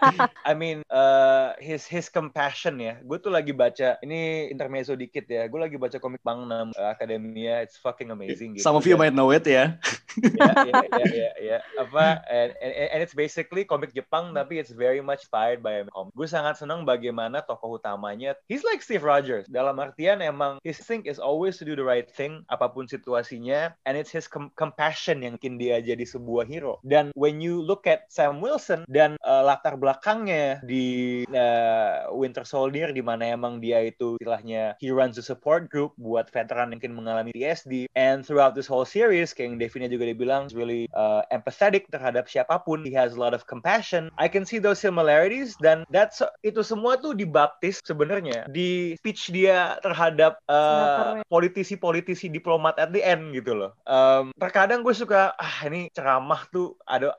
Um, 0.03 0.17
I 0.51 0.53
mean 0.57 0.83
uh, 0.91 1.55
his 1.63 1.87
his 1.87 2.09
compassion 2.09 2.83
ya. 2.83 2.99
Gue 2.99 3.19
tuh 3.19 3.31
lagi 3.31 3.55
baca 3.55 4.01
ini 4.01 4.51
intermezzo 4.51 4.99
dikit 4.99 5.29
ya. 5.29 5.47
Gue 5.47 5.63
lagi 5.63 5.79
baca 5.79 5.97
komik 5.97 6.21
Bang 6.21 6.45
Nam 6.45 6.75
uh, 6.75 6.91
Academia. 6.91 7.63
It's 7.63 7.79
fucking 7.79 8.11
amazing. 8.11 8.59
Gitu. 8.59 8.65
Some 8.65 8.75
of 8.75 8.83
you 8.83 8.99
Dan- 8.99 9.03
might 9.07 9.15
know 9.15 9.31
it 9.31 9.47
ya. 9.47 9.79
ya, 10.19 10.51
ya, 10.67 10.83
ya, 10.91 11.07
ya, 11.09 11.31
ya. 11.41 11.59
Apa 11.79 12.21
and, 12.27 12.51
and, 12.59 12.72
and 12.77 13.01
it's 13.03 13.17
basically 13.17 13.67
komik 13.67 13.97
Jepang 13.97 14.37
tapi 14.37 14.61
it's 14.61 14.71
very 14.71 15.01
much 15.03 15.25
inspired 15.25 15.65
by 15.65 15.81
a 15.81 15.89
comic. 15.89 16.13
Gue 16.13 16.29
sangat 16.29 16.61
senang 16.61 16.85
bagaimana 16.85 17.41
tokoh 17.43 17.81
utamanya. 17.81 18.37
He's 18.47 18.63
like 18.63 18.85
Steve 18.85 19.03
Rogers. 19.03 19.49
Dalam 19.49 19.81
artian 19.81 20.21
emang 20.21 20.61
his 20.61 20.79
think 20.79 21.09
is 21.09 21.17
always 21.17 21.57
to 21.59 21.65
do 21.65 21.75
the 21.75 21.87
right 21.87 22.07
thing 22.07 22.45
apa 22.53 22.69
pun 22.69 22.85
situasinya 22.85 23.73
and 23.89 23.97
it's 23.97 24.13
his 24.13 24.29
com- 24.29 24.53
compassion 24.55 25.25
yang 25.25 25.41
bikin 25.41 25.57
dia 25.57 25.81
jadi 25.81 26.05
sebuah 26.05 26.45
hero. 26.45 26.79
Dan 26.85 27.11
when 27.17 27.41
you 27.41 27.59
look 27.59 27.89
at 27.89 28.07
Sam 28.13 28.45
Wilson 28.45 28.85
dan 28.93 29.17
uh, 29.25 29.43
latar 29.43 29.81
belakangnya 29.81 30.61
di 30.61 31.25
uh, 31.33 32.13
Winter 32.13 32.45
Soldier 32.45 32.93
di 32.93 33.01
mana 33.01 33.33
emang 33.33 33.59
dia 33.59 33.81
itu 33.81 34.21
istilahnya 34.21 34.77
he 34.79 34.93
runs 34.93 35.17
a 35.17 35.25
support 35.25 35.73
group 35.73 35.97
buat 35.97 36.29
veteran 36.29 36.71
yang 36.71 36.83
mungkin 36.83 36.99
mengalami 36.99 37.31
PTSD 37.31 37.87
and 37.95 38.27
throughout 38.27 38.59
this 38.59 38.67
whole 38.67 38.83
series 38.83 39.31
kayak 39.31 39.55
yang 39.55 39.57
Devina 39.63 39.87
juga 39.87 40.11
dibilang 40.11 40.51
really 40.51 40.91
uh, 40.99 41.23
empathetic 41.31 41.87
terhadap 41.95 42.27
siapa 42.63 42.71
pun 42.71 42.87
he 42.87 42.95
has 42.95 43.15
a 43.15 43.21
lot 43.21 43.35
of 43.35 43.47
compassion. 43.51 44.11
I 44.19 44.31
can 44.31 44.47
see 44.47 44.63
those 44.63 44.79
similarities 44.79 45.59
dan 45.59 45.83
that's 45.91 46.23
itu 46.47 46.63
semua 46.63 46.95
tuh 47.03 47.19
dibaptis 47.19 47.83
sebenarnya. 47.83 48.47
Di 48.55 48.95
speech 49.03 49.35
dia 49.35 49.83
terhadap 49.83 50.39
uh, 50.47 50.55
Senatornya. 50.55 51.25
politisi-politisi 51.27 52.31
diplomat 52.31 52.79
at 52.79 52.95
the 52.95 53.03
end 53.03 53.35
gitu 53.35 53.59
loh. 53.59 53.75
Um, 53.91 54.31
terkadang 54.39 54.87
gue 54.87 54.95
suka 54.95 55.35
ah 55.35 55.57
ini 55.67 55.91
ceramah 55.91 56.47
tuh 56.55 56.79
ada 56.87 57.11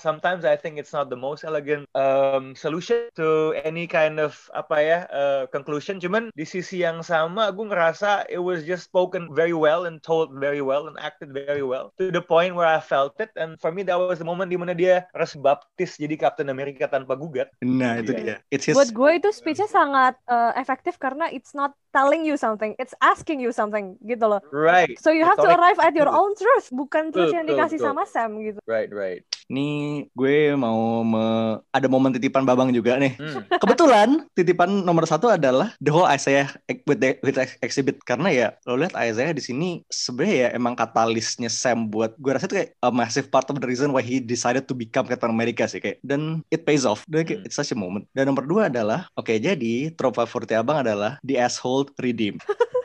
sometimes 0.00 0.48
I 0.48 0.56
think 0.56 0.80
it's 0.80 0.96
not 0.96 1.12
the 1.12 1.20
most 1.20 1.44
elegant 1.44 1.84
um, 1.92 2.56
solution 2.56 3.12
to 3.20 3.52
any 3.60 3.84
kind 3.84 4.16
of 4.16 4.36
apa 4.56 4.76
ya 4.80 4.98
uh, 5.12 5.44
conclusion. 5.52 6.00
Cuman 6.00 6.32
di 6.32 6.48
sisi 6.48 6.80
yang 6.80 7.04
sama 7.04 7.52
gue 7.52 7.66
ngerasa 7.68 8.24
it 8.32 8.40
was 8.40 8.64
just 8.64 8.88
spoken 8.88 9.28
very 9.36 9.54
well 9.54 9.84
and 9.84 10.00
told 10.00 10.32
very 10.32 10.64
well 10.64 10.88
and 10.88 10.96
acted 10.96 11.34
very 11.34 11.62
well 11.62 11.92
to 12.00 12.08
the 12.08 12.24
point 12.24 12.56
where 12.56 12.68
I 12.68 12.80
felt 12.80 13.20
it. 13.20 13.28
And 13.36 13.60
for 13.60 13.68
me 13.68 13.84
that 13.84 13.98
was 14.00 14.22
the 14.22 14.28
moment 14.28 14.51
di 14.52 14.60
mana 14.60 14.76
dia 14.76 15.08
harus 15.16 15.32
baptis 15.32 15.96
jadi 15.96 16.12
Captain 16.20 16.52
America 16.52 16.84
tanpa 16.84 17.16
gugat 17.16 17.48
Nah, 17.64 17.96
itu 17.96 18.12
Iya. 18.12 18.20
dia. 18.20 18.36
It's 18.52 18.68
his 18.68 18.76
Buat 18.76 18.92
gue 18.92 19.10
itu 19.16 19.28
speech-nya 19.32 19.64
sangat 19.64 20.20
uh, 20.28 20.52
efektif 20.60 21.00
karena 21.00 21.32
it's 21.32 21.56
not 21.56 21.72
telling 21.88 22.28
you 22.28 22.36
something, 22.36 22.76
it's 22.76 22.92
asking 23.00 23.40
you 23.40 23.48
something 23.48 23.96
gitu 24.04 24.28
loh. 24.28 24.44
right 24.52 24.92
So 25.00 25.08
you 25.08 25.24
have 25.24 25.40
to 25.40 25.48
arrive 25.48 25.80
at 25.80 25.96
your 25.96 26.12
own 26.12 26.36
truth, 26.36 26.68
bukan 26.68 27.08
truth 27.08 27.32
yang 27.32 27.48
dikasih 27.48 27.80
sama 27.80 28.04
Sam 28.04 28.36
gitu. 28.44 28.60
right 28.68 28.92
right 28.92 29.24
Nih 29.46 30.06
gue 30.12 30.54
mau 30.54 31.02
me- 31.02 31.30
ada 31.68 31.86
momen 31.86 32.10
titipan 32.10 32.42
Babang 32.42 32.70
juga 32.70 32.94
nih. 32.96 33.16
Hmm. 33.16 33.42
Kebetulan 33.58 34.08
titipan 34.32 34.82
nomor 34.82 35.04
satu 35.04 35.26
adalah 35.26 35.74
the 35.78 35.88
whole 35.88 36.06
Isaiah 36.06 36.50
with, 36.84 36.98
the, 36.98 37.18
with 37.20 37.36
ex- 37.36 37.58
exhibit 37.60 37.98
karena 38.02 38.28
ya 38.28 38.46
lo 38.64 38.76
lihat 38.76 38.94
Isaiah 38.94 39.30
di 39.30 39.40
sini 39.40 39.68
sebenarnya 39.86 40.36
ya 40.36 40.48
emang 40.52 40.74
katalisnya 40.74 41.48
Sam 41.48 41.86
buat 41.86 42.14
gue 42.16 42.30
rasa 42.30 42.44
itu 42.44 42.56
kayak 42.56 42.70
a 42.78 42.90
massive 42.90 43.28
part 43.28 43.46
of 43.46 43.56
the 43.56 43.66
reason 43.66 43.90
why 43.90 44.00
he 44.00 44.18
decided 44.18 44.64
to 44.64 44.74
become 44.74 45.04
Captain 45.04 45.28
America 45.28 45.64
sih 45.64 45.78
kayak 45.78 45.98
dan 46.00 46.42
it 46.48 46.62
pays 46.62 46.82
off 46.82 47.02
dan 47.06 47.22
kayak 47.22 47.32
Hmm. 47.34 47.46
it's 47.46 47.56
such 47.56 47.70
a 47.70 47.78
moment 47.78 48.04
dan 48.12 48.26
nomor 48.26 48.42
dua 48.42 48.68
adalah 48.68 49.08
oke 49.14 49.32
jadi 49.32 49.74
trope 49.92 50.16
favorit 50.16 50.52
abang 50.52 50.78
adalah 50.78 51.16
the 51.20 51.34
asshole 51.34 51.88
redeem 51.96 52.36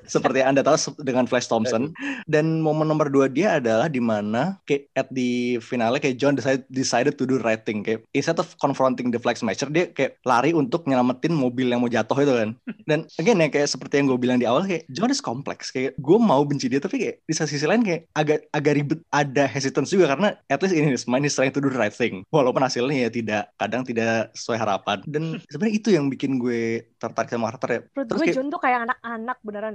seperti 0.08 0.42
yang 0.42 0.56
anda 0.56 0.64
tahu 0.64 0.76
dengan 1.04 1.28
Flash 1.28 1.48
Thompson. 1.48 1.92
Dan 2.26 2.60
momen 2.60 2.88
nomor 2.88 3.08
dua 3.08 3.28
dia 3.28 3.60
adalah 3.60 3.88
di 3.88 4.00
mana 4.00 4.58
kayak 4.64 4.90
at 4.96 5.08
di 5.12 5.60
finale 5.60 6.00
kayak 6.00 6.18
John 6.18 6.34
decided, 6.34 6.64
decided 6.68 7.14
to 7.16 7.28
do 7.28 7.38
the 7.38 7.46
right 7.46 7.62
thing. 7.62 7.84
Kayak 7.84 8.08
instead 8.12 8.40
of 8.40 8.48
confronting 8.58 9.12
the 9.12 9.20
flag 9.20 9.38
smasher 9.38 9.68
dia 9.68 9.92
kayak 9.92 10.18
lari 10.24 10.52
untuk 10.52 10.88
nyelamatin 10.88 11.36
mobil 11.36 11.70
yang 11.70 11.84
mau 11.84 11.92
jatuh 11.92 12.18
itu 12.20 12.34
kan. 12.34 12.50
Dan 12.88 13.00
again 13.20 13.44
ya 13.44 13.48
kayak 13.48 13.70
seperti 13.70 14.00
yang 14.00 14.08
gue 14.10 14.20
bilang 14.20 14.40
di 14.40 14.48
awal 14.48 14.64
kayak 14.64 14.88
John 14.90 15.12
is 15.12 15.20
kompleks 15.20 15.70
kayak 15.70 16.00
gue 16.00 16.18
mau 16.18 16.42
benci 16.48 16.72
dia 16.72 16.80
tapi 16.80 16.98
kayak 16.98 17.16
di 17.24 17.34
sisi 17.36 17.68
lain 17.68 17.84
kayak 17.84 18.08
agak 18.16 18.48
agak 18.52 18.74
ribet 18.76 19.00
ada 19.12 19.46
hesitance 19.46 19.92
juga 19.92 20.16
karena 20.16 20.34
at 20.48 20.60
least 20.64 20.76
in 20.76 20.88
his 20.88 21.06
mind 21.06 21.28
he's 21.28 21.36
trying 21.36 21.52
to 21.52 21.60
do 21.60 21.68
the 21.68 21.78
right 21.80 21.94
thing. 21.94 22.24
Walaupun 22.32 22.64
hasilnya 22.64 23.08
ya 23.08 23.10
tidak 23.12 23.44
kadang 23.58 23.84
tidak 23.84 24.32
sesuai 24.34 24.60
harapan. 24.60 24.98
Dan 25.06 25.44
sebenarnya 25.52 25.76
itu 25.76 25.90
yang 25.94 26.08
bikin 26.08 26.40
gue 26.40 26.86
tertarik 26.98 27.30
sama 27.30 27.52
karakter 27.52 27.70
ya. 27.70 27.82
Menurut 27.94 28.08
Terus 28.08 28.20
gue 28.20 28.26
kayak- 28.26 28.38
John 28.38 28.48
tuh 28.50 28.62
kayak 28.62 28.80
anak-anak 28.90 29.38
beneran. 29.44 29.74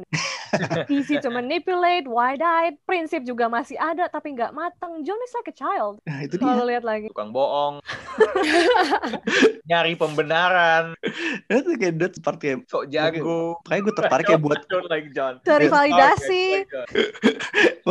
Easy 0.93 1.17
to 1.17 1.29
manipulate, 1.29 2.05
wide-eyed, 2.05 2.77
prinsip 2.85 3.25
juga 3.25 3.49
masih 3.49 3.75
ada 3.77 4.05
tapi 4.07 4.37
nggak 4.37 4.53
matang. 4.53 5.01
John 5.01 5.17
is 5.23 5.33
like 5.33 5.49
a 5.49 5.57
child. 5.57 5.99
nah 6.05 6.21
itu 6.21 6.37
dia 6.37 6.45
Kalau 6.45 6.65
lihat 6.69 6.85
lagi. 6.85 7.09
tukang 7.09 7.33
bohong 7.33 7.81
nyari 9.69 9.97
pembenaran 9.97 10.93
itu 11.49 11.71
kayak 11.77 11.97
that's 11.97 12.19
part 12.21 12.37
ya 12.39 12.61
sok 12.69 12.89
jago 12.89 13.57
Makanya 13.65 13.83
gue 13.83 13.95
tertarik 13.97 14.25
kayak 14.27 14.43
buat 14.43 14.61
don't 14.71 14.89
like 14.89 15.09
John 15.13 15.41
Cari 15.41 15.67
validasi. 15.67 16.69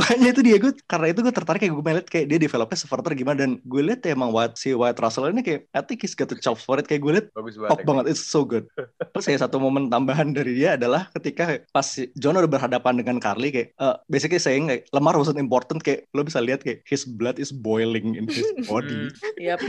Makanya 0.01 0.27
itu 0.33 0.41
dia 0.41 0.57
gue 0.57 0.73
karena 0.89 1.07
itu 1.13 1.19
gue 1.21 1.33
tertarik 1.33 1.61
kayak 1.61 1.73
gue 1.77 1.83
melihat 1.85 2.07
kayak 2.09 2.25
dia 2.25 2.39
developnya 2.41 2.77
seperti 2.81 3.13
gimana 3.13 3.37
dan 3.45 3.51
gue 3.61 3.81
lihat 3.85 4.01
ya 4.01 4.17
emang 4.17 4.33
White, 4.33 4.57
si 4.57 4.73
White 4.73 4.97
Russell 4.97 5.29
ini 5.29 5.45
kayak 5.45 5.69
I 5.77 5.81
think 5.85 6.01
he's 6.01 6.17
got 6.17 6.33
the 6.33 6.37
chops 6.41 6.65
for 6.65 6.81
it 6.81 6.89
kayak 6.89 7.05
gue 7.05 7.13
lihat 7.13 7.27
bagus 7.37 7.55
top 7.61 7.85
banget 7.85 8.01
banget 8.01 8.05
it's 8.17 8.25
so 8.25 8.41
good 8.41 8.65
terus 9.13 9.25
ya 9.29 9.37
satu 9.37 9.61
momen 9.61 9.93
tambahan 9.93 10.33
dari 10.33 10.57
dia 10.57 10.73
adalah 10.73 11.05
ketika 11.13 11.61
pas 11.69 11.85
si 11.85 12.09
John 12.17 12.33
udah 12.33 12.49
berhadapan 12.49 12.97
dengan 12.97 13.21
Carly 13.21 13.53
kayak 13.53 13.69
uh, 13.77 14.01
basically 14.09 14.41
saying 14.41 14.73
kayak 14.73 14.89
Lemar 14.89 15.13
wasn't 15.13 15.37
important 15.37 15.85
kayak 15.85 16.09
lo 16.17 16.25
bisa 16.25 16.41
lihat 16.41 16.65
kayak 16.65 16.81
his 16.89 17.05
blood 17.05 17.37
is 17.37 17.53
boiling 17.53 18.17
in 18.17 18.25
his 18.25 18.47
body. 18.69 19.13
Yap. 19.37 19.61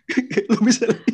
lo 0.50 0.58
bisa 0.64 0.88
lihat 0.88 1.04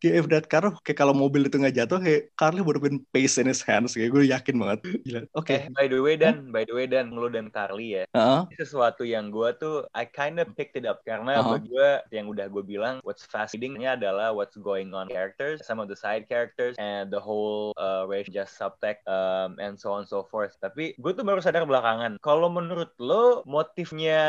kayak 0.00 0.14
if 0.22 0.26
that 0.30 0.46
car 0.46 0.64
kayak 0.84 0.98
kalau 0.98 1.14
mobil 1.16 1.46
itu 1.46 1.56
nggak 1.58 1.76
jatuh 1.76 1.98
kayak 1.98 2.30
Carly 2.38 2.62
would 2.62 2.78
have 2.78 2.86
been 2.86 3.02
pace 3.10 3.36
in 3.40 3.50
his 3.50 3.60
hands 3.64 3.96
kayak 3.96 4.14
gue 4.14 4.28
yakin 4.28 4.56
banget. 4.60 4.78
Gila. 5.02 5.20
Oke. 5.34 5.54
Eh, 5.56 5.62
by 5.72 5.86
the 5.90 5.98
way 5.98 6.14
Dan, 6.14 6.52
by 6.52 6.62
the 6.62 6.74
way 6.74 6.86
Dan, 6.86 7.15
lo 7.16 7.28
dan 7.32 7.48
Carly 7.48 8.02
ya. 8.02 8.04
Ini 8.12 8.54
sesuatu 8.56 9.02
yang 9.02 9.32
gue 9.32 9.50
tuh 9.56 9.88
I 9.96 10.04
kind 10.06 10.38
of 10.38 10.52
picked 10.54 10.76
it 10.76 10.84
up 10.84 11.00
karena 11.04 11.38
Uh-huh. 11.40 11.60
gue 11.60 11.88
yang 12.16 12.32
udah 12.32 12.48
gue 12.48 12.64
bilang 12.64 12.98
what's 13.04 13.22
fascinating-nya 13.28 13.94
adalah 14.00 14.32
what's 14.32 14.56
going 14.56 14.90
on 14.96 15.06
characters, 15.06 15.60
some 15.62 15.76
of 15.78 15.86
the 15.86 15.94
side 15.94 16.24
characters 16.26 16.74
and 16.80 17.12
the 17.12 17.20
whole 17.20 17.76
uh, 17.76 18.08
racial 18.08 18.32
just 18.32 18.56
subtext 18.56 19.04
um, 19.06 19.54
and 19.60 19.76
so 19.76 19.92
on 19.92 20.08
so 20.08 20.24
forth. 20.26 20.56
Tapi 20.58 20.96
gue 20.96 21.12
tuh 21.12 21.22
baru 21.22 21.38
sadar 21.44 21.68
belakangan 21.68 22.16
kalau 22.24 22.48
menurut 22.48 22.90
lo 22.98 23.44
motifnya 23.46 24.20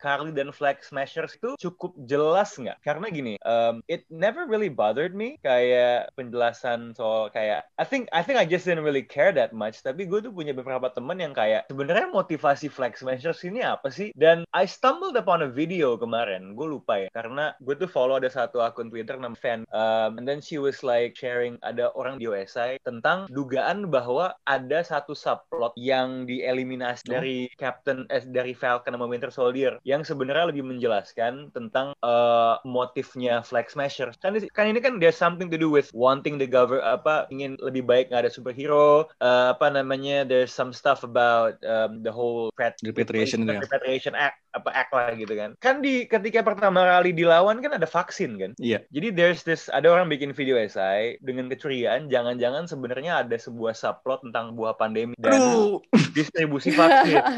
Carly 0.00 0.32
dan 0.34 0.50
Flag 0.50 0.80
Smashers 0.82 1.36
itu 1.36 1.54
cukup 1.60 1.94
jelas 2.08 2.56
nggak? 2.56 2.80
Karena 2.82 3.06
gini, 3.12 3.34
um, 3.44 3.84
it 3.86 4.08
never 4.10 4.48
really 4.48 4.72
bothered 4.72 5.12
me 5.14 5.36
kayak 5.44 6.10
penjelasan 6.18 6.96
soal 6.96 7.28
kayak 7.30 7.68
I 7.76 7.84
think 7.84 8.08
I 8.10 8.24
think 8.24 8.40
I 8.40 8.48
just 8.48 8.64
didn't 8.64 8.84
really 8.84 9.04
care 9.04 9.30
that 9.36 9.52
much. 9.54 9.84
Tapi 9.84 10.08
gue 10.08 10.24
tuh 10.24 10.32
punya 10.34 10.56
beberapa 10.56 10.88
temen 10.90 11.20
yang 11.20 11.36
kayak 11.36 11.68
sebenarnya 11.68 12.07
motivasi 12.10 12.68
Flag 12.70 12.94
Smashers 12.94 13.42
ini 13.44 13.64
apa 13.64 13.88
sih? 13.90 14.12
Dan 14.14 14.44
I 14.54 14.64
stumbled 14.68 15.16
upon 15.18 15.44
a 15.44 15.50
video 15.50 15.96
kemarin, 15.98 16.54
gue 16.54 16.68
lupa 16.68 17.02
ya, 17.02 17.08
karena 17.12 17.52
gue 17.62 17.74
tuh 17.74 17.90
follow 17.90 18.16
ada 18.16 18.30
satu 18.30 18.60
akun 18.62 18.92
Twitter 18.92 19.16
nama 19.18 19.36
fan, 19.38 19.64
um, 19.74 20.18
and 20.20 20.26
then 20.26 20.38
she 20.38 20.56
was 20.60 20.80
like 20.86 21.14
sharing 21.18 21.58
ada 21.64 21.90
orang 21.98 22.20
di 22.20 22.28
USA 22.28 22.78
tentang 22.84 23.26
dugaan 23.32 23.88
bahwa 23.88 24.36
ada 24.46 24.80
satu 24.84 25.12
subplot 25.16 25.72
yang 25.76 26.28
dieliminasi 26.28 27.08
Oh. 27.08 27.14
dari 27.18 27.48
Captain 27.56 28.04
eh, 28.12 28.24
dari 28.26 28.52
Falcon 28.52 28.94
sama 28.94 29.06
Winter 29.06 29.32
Soldier 29.32 29.78
yang 29.86 30.02
sebenarnya 30.02 30.50
lebih 30.50 30.64
menjelaskan 30.66 31.48
tentang 31.54 31.94
uh, 32.02 32.58
motifnya 32.66 33.40
Flag 33.44 33.70
Smasher. 33.70 34.12
Kan, 34.20 34.34
kan 34.52 34.66
ini 34.66 34.82
kan 34.82 34.98
there's 34.98 35.18
something 35.18 35.48
to 35.48 35.56
do 35.56 35.70
with 35.70 35.88
wanting 35.94 36.36
the 36.36 36.48
government 36.48 36.84
apa 36.84 37.28
ingin 37.32 37.54
lebih 37.62 37.84
baik 37.86 38.10
nggak 38.10 38.28
ada 38.28 38.32
superhero, 38.32 39.08
uh, 39.22 39.54
apa 39.56 39.72
namanya 39.72 40.26
there's 40.26 40.52
some 40.52 40.74
stuff 40.74 41.02
about 41.02 41.56
um, 41.64 41.97
the 42.02 42.12
whole 42.12 42.50
threat 42.54 42.78
Repatriation 42.84 43.44
itu 43.44 43.58
ya. 43.58 43.60
repatriation 43.62 44.14
act 44.14 44.38
apa 44.54 44.70
act 44.74 44.90
lah 44.94 45.12
gitu 45.14 45.34
kan. 45.34 45.50
Kan 45.62 45.80
di 45.84 46.06
ketika 46.06 46.42
pertama 46.42 46.84
kali 46.86 47.14
dilawan 47.14 47.60
kan 47.60 47.76
ada 47.76 47.86
vaksin 47.86 48.38
kan. 48.38 48.52
Iya. 48.58 48.82
Jadi 48.90 49.08
there's 49.14 49.42
this 49.44 49.66
ada 49.70 49.90
orang 49.90 50.08
bikin 50.08 50.32
video 50.34 50.58
essay 50.58 51.18
dengan 51.22 51.50
kecurigaan 51.50 52.10
jangan-jangan 52.10 52.66
sebenarnya 52.66 53.26
ada 53.26 53.36
sebuah 53.36 53.74
subplot 53.76 54.24
tentang 54.26 54.54
buah 54.54 54.74
pandemi 54.74 55.14
dan 55.20 55.38
Aduh. 55.38 55.82
distribusi 56.14 56.72
vaksin. 56.74 57.20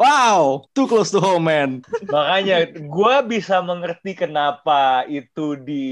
Wow, 0.00 0.64
too 0.72 0.88
close 0.88 1.12
to 1.12 1.20
home 1.20 1.48
man. 1.48 1.84
Makanya 2.08 2.72
gua 2.88 3.20
bisa 3.20 3.60
mengerti 3.60 4.16
kenapa 4.16 5.04
itu 5.04 5.56
di 5.60 5.86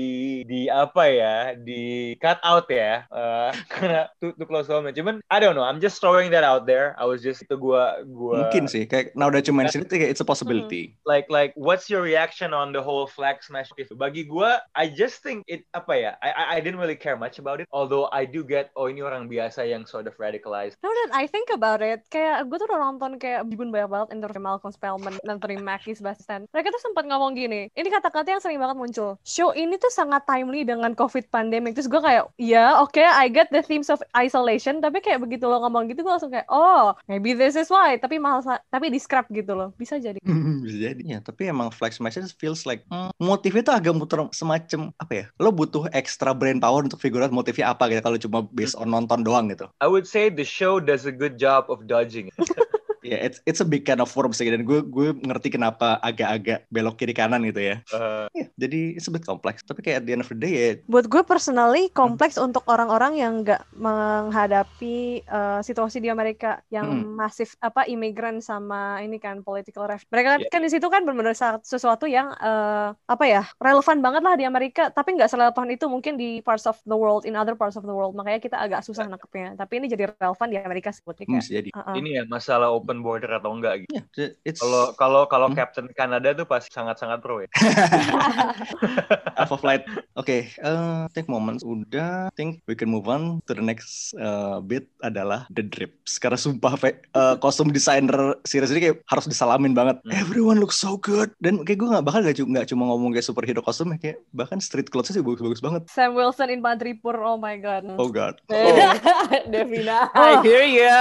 di 0.49 0.69
apa 0.73 1.05
ya 1.09 1.37
di 1.57 2.15
cut 2.17 2.41
out 2.41 2.69
ya 2.73 3.09
Eh, 3.09 3.51
karena 3.73 4.01
too, 4.21 4.33
too 4.37 4.47
close 4.47 4.67
to 4.67 4.75
home. 4.79 4.89
Cuman 4.93 5.21
I 5.31 5.39
don't 5.41 5.55
know, 5.55 5.65
I'm 5.67 5.81
just 5.81 6.01
throwing 6.01 6.31
that 6.33 6.45
out 6.45 6.65
there. 6.67 6.95
I 6.99 7.05
was 7.05 7.21
just 7.23 7.45
itu 7.45 7.55
gua 7.59 7.98
gua 8.05 8.47
Mungkin 8.47 8.69
sih 8.69 8.85
kayak 8.85 9.17
now 9.17 9.33
that 9.33 9.47
you 9.47 9.55
mention 9.55 9.83
it 9.83 9.91
kayak 9.91 10.13
it's 10.13 10.21
a 10.21 10.29
possibility. 10.29 10.95
like 11.03 11.27
like 11.27 11.51
what's 11.57 11.89
your 11.89 12.03
reaction 12.03 12.53
on 12.53 12.71
the 12.71 12.83
whole 12.83 13.09
flag 13.09 13.41
smash 13.41 13.71
itu 13.75 13.95
bagi 13.95 14.27
gua 14.27 14.61
I 14.75 14.91
just 14.91 15.23
think 15.23 15.47
it 15.47 15.65
apa 15.73 15.95
ya 15.95 16.13
I 16.21 16.31
I- 16.31 16.49
I 16.55 16.59
didn't 16.61 16.79
really 16.79 16.99
care 16.99 17.17
much 17.17 17.39
about 17.39 17.59
it 17.59 17.67
although 17.71 18.11
I 18.11 18.27
do 18.27 18.43
get 18.43 18.71
oh 18.75 18.91
ini 18.91 19.01
orang 19.01 19.27
biasa 19.27 19.65
yang 19.65 19.87
sort 19.87 20.05
of 20.05 20.19
radicalized 20.19 20.77
No, 20.79 20.91
then 20.93 21.11
I 21.15 21.25
think 21.25 21.49
about 21.49 21.81
it. 21.81 22.05
Kayak 22.09 22.51
gue 22.51 22.57
tuh 22.59 22.67
udah 22.67 22.81
nonton 22.81 23.17
kayak 23.17 23.47
Bibun 23.47 23.71
banyak 23.71 23.89
banget 23.89 24.09
interview 24.13 24.43
Malcolm 24.43 24.69
Spellman, 24.69 25.17
Anthony 25.25 25.57
Mackie, 25.57 25.97
Sebastian. 25.97 26.45
Mereka 26.53 26.69
tuh 26.69 26.83
sempat 26.83 27.09
ngomong 27.09 27.33
gini. 27.35 27.73
Ini 27.73 27.89
kata-kata 27.89 28.29
yang 28.29 28.43
sering 28.43 28.61
banget 28.61 28.77
muncul. 28.77 29.17
Show 29.25 29.55
ini 29.55 29.79
tuh 29.79 29.89
sangat 29.89 30.27
timely 30.27 30.67
dengan 30.67 30.93
COVID 30.93 31.33
pandemic. 31.33 31.73
Terus 31.79 31.89
gue 31.89 31.99
kayak, 31.99 32.29
ya 32.37 32.77
oke, 32.79 33.01
I 33.01 33.33
get 33.33 33.49
the 33.49 33.65
themes 33.65 33.89
of 33.89 34.03
isolation. 34.13 34.85
Tapi 34.85 35.01
kayak 35.01 35.25
begitu 35.25 35.49
lo 35.49 35.63
ngomong 35.65 35.89
gitu, 35.89 36.05
gue 36.05 36.13
langsung 36.13 36.29
kayak, 36.29 36.47
oh, 36.53 36.93
maybe 37.09 37.33
this 37.33 37.57
is 37.57 37.73
why. 37.73 37.88
Tapi 37.97 38.21
mahal, 38.21 38.45
tapi 38.69 38.93
di 38.93 39.01
scrap 39.01 39.33
gitu 39.33 39.57
loh. 39.57 39.73
Bisa 39.81 39.97
jadi. 39.97 40.21
Bisa 40.67 40.77
jadi 40.93 41.03
ya, 41.03 41.19
tapi 41.25 41.49
emang 41.49 41.73
Flag 41.73 41.97
Smashers 41.97 42.37
feels 42.37 42.69
like 42.69 42.85
hmm, 42.93 43.09
motifnya 43.17 43.65
tuh 43.65 43.75
agak 43.81 43.97
muter 43.97 44.21
semacam 44.37 44.93
apa 45.01 45.13
ya? 45.15 45.25
Lo 45.41 45.49
butuh 45.49 45.89
extra 45.97 46.37
brain 46.37 46.61
power 46.61 46.85
untuk 46.85 47.01
figure 47.01 47.25
out 47.25 47.33
motifnya 47.33 47.73
apa 47.73 47.89
gitu 47.89 48.05
kalau 48.05 48.19
cuma 48.21 48.39
based 48.53 48.77
on 48.77 48.93
nonton 48.93 49.25
doang 49.25 49.49
gitu. 49.49 49.65
I 49.81 49.89
would 49.89 50.05
say 50.05 50.29
the 50.29 50.45
show 50.45 50.77
does 50.77 51.09
a 51.09 51.15
good 51.15 51.41
job 51.41 51.73
of 51.73 51.89
dodging 51.89 52.29
Ya, 53.09 53.25
it's 53.25 53.41
it's 53.49 53.61
a 53.61 53.67
big 53.67 53.89
can 53.89 53.99
of 53.99 54.13
worms 54.13 54.37
sih 54.37 54.53
dan 54.53 54.69
gue 54.69 54.85
gue 54.85 55.17
ngerti 55.17 55.49
kenapa 55.49 55.97
agak-agak 56.05 56.69
belok 56.69 57.01
kiri 57.01 57.17
kanan 57.17 57.41
gitu 57.49 57.61
ya. 57.65 57.81
Uh, 57.89 58.29
Ya, 58.37 58.47
jadi 58.61 58.93
it's 58.95 59.09
a 59.09 59.13
bit 59.13 59.25
kompleks. 59.25 59.65
Tapi 59.65 59.81
kayak 59.81 60.01
at 60.01 60.05
the 60.05 60.13
end 60.13 60.21
of 60.21 60.29
the 60.29 60.37
day 60.37 60.53
ya 60.53 60.71
Buat 60.87 61.09
gue 61.09 61.23
personally 61.25 61.89
kompleks 61.91 62.37
untuk 62.37 62.63
orang-orang 62.69 63.17
yang 63.17 63.41
nggak 63.41 63.65
menghadapi 63.73 65.25
uh, 65.27 65.61
situasi 65.65 65.99
di 65.99 66.13
Amerika 66.13 66.61
yang 66.69 66.87
Hmm. 66.89 67.21
masif 67.21 67.53
apa 67.61 67.85
imigran 67.85 68.41
sama 68.41 68.99
ini 69.01 69.17
kan 69.17 69.41
political 69.45 69.85
ref. 69.87 70.05
Mereka 70.09 70.41
Yeah. 70.41 70.51
kan 70.53 70.61
di 70.65 70.71
situ 70.73 70.87
kan 70.89 71.05
benar-benar 71.05 71.37
sesuatu 71.63 72.05
yang 72.09 72.33
uh, 72.39 72.93
apa 73.07 73.25
ya 73.25 73.43
relevan 73.61 74.01
banget 74.01 74.23
lah 74.25 74.35
di 74.37 74.45
Amerika, 74.45 74.89
tapi 74.93 75.17
nggak 75.17 75.29
serelevan 75.31 75.69
itu 75.69 75.85
mungkin 75.89 76.17
di 76.17 76.41
parts 76.43 76.65
of 76.65 76.77
the 76.85 76.97
world, 76.97 77.25
in 77.25 77.37
other 77.37 77.55
parts 77.57 77.77
of 77.77 77.85
the 77.85 77.93
world. 77.95 78.13
Makanya 78.17 78.41
kita 78.41 78.57
agak 78.59 78.81
susah 78.85 79.07
nangkepnya. 79.07 79.55
Tapi 79.57 79.73
ini 79.81 79.87
jadi 79.89 80.11
relevan 80.17 80.49
di 80.53 80.57
Amerika 80.59 80.91
buat 81.05 81.19
hmm, 81.21 81.41
jadi. 81.45 81.71
uh-uh. 81.73 81.95
ini 81.97 82.19
ya 82.19 82.23
masalah 82.27 82.69
open 82.73 82.98
border 83.01 83.31
atau 83.33 83.53
enggak 83.53 83.85
gitu. 83.85 83.95
Ya, 84.15 84.29
it's 84.43 84.59
Kalau 84.59 84.95
kalau 84.95 85.23
kalau 85.25 85.47
Hmm. 85.49 85.57
Captain 85.57 85.87
Canada 85.93 86.33
tuh 86.33 86.45
pasti 86.45 86.69
sangat-sangat 86.71 87.19
pro 87.19 87.41
ya. 87.41 87.49
Alpha 89.41 89.57
Flight. 89.57 89.87
Oke, 90.15 90.51
eh, 90.51 90.99
I 91.05 91.11
think 91.11 91.27
moments 91.27 91.63
udah. 91.63 92.29
Think 92.35 92.61
we 92.65 92.75
can 92.75 92.89
move 92.89 93.07
on 93.07 93.39
to 93.47 93.53
the 93.53 93.63
next 93.63 94.13
uh, 94.15 94.59
bit 94.59 94.91
adalah 95.01 95.47
the 95.49 95.63
drips. 95.63 96.19
Karena 96.19 96.37
sumpah 96.37 96.75
fe- 96.75 97.01
eh, 97.05 97.35
kostum 97.39 97.71
designer 97.71 98.35
series 98.43 98.71
ini 98.71 98.81
kayak 98.83 98.97
harus 99.07 99.27
disalamin 99.27 99.73
banget. 99.73 100.03
Hmm. 100.03 100.13
Everyone 100.13 100.59
looks 100.59 100.77
so 100.77 100.99
good. 100.99 101.31
Dan 101.39 101.63
kayak 101.63 101.79
gue 101.79 101.89
nggak 101.89 102.05
bakal 102.05 102.21
gak, 102.21 102.37
nggak 102.37 102.67
cuma 102.67 102.89
ngomong 102.89 103.13
kayak 103.13 103.25
superhero 103.25 103.61
kostum 103.61 103.91
ya, 103.91 103.99
kayak 103.99 104.19
bahkan 104.33 104.59
street 104.59 104.89
clothes 104.89 105.11
sih 105.11 105.23
bagus-bagus 105.23 105.61
banget. 105.61 105.83
Sam 105.89 106.13
Wilson 106.13 106.51
in 106.51 106.61
Madripur, 106.61 107.15
oh 107.17 107.37
my 107.37 107.57
god. 107.57 107.87
Oh 107.97 108.11
god. 108.11 108.39
Devina, 109.53 110.11
Oh. 110.11 110.21
I 110.21 110.43
hear 110.43 110.65
ya. 110.65 110.99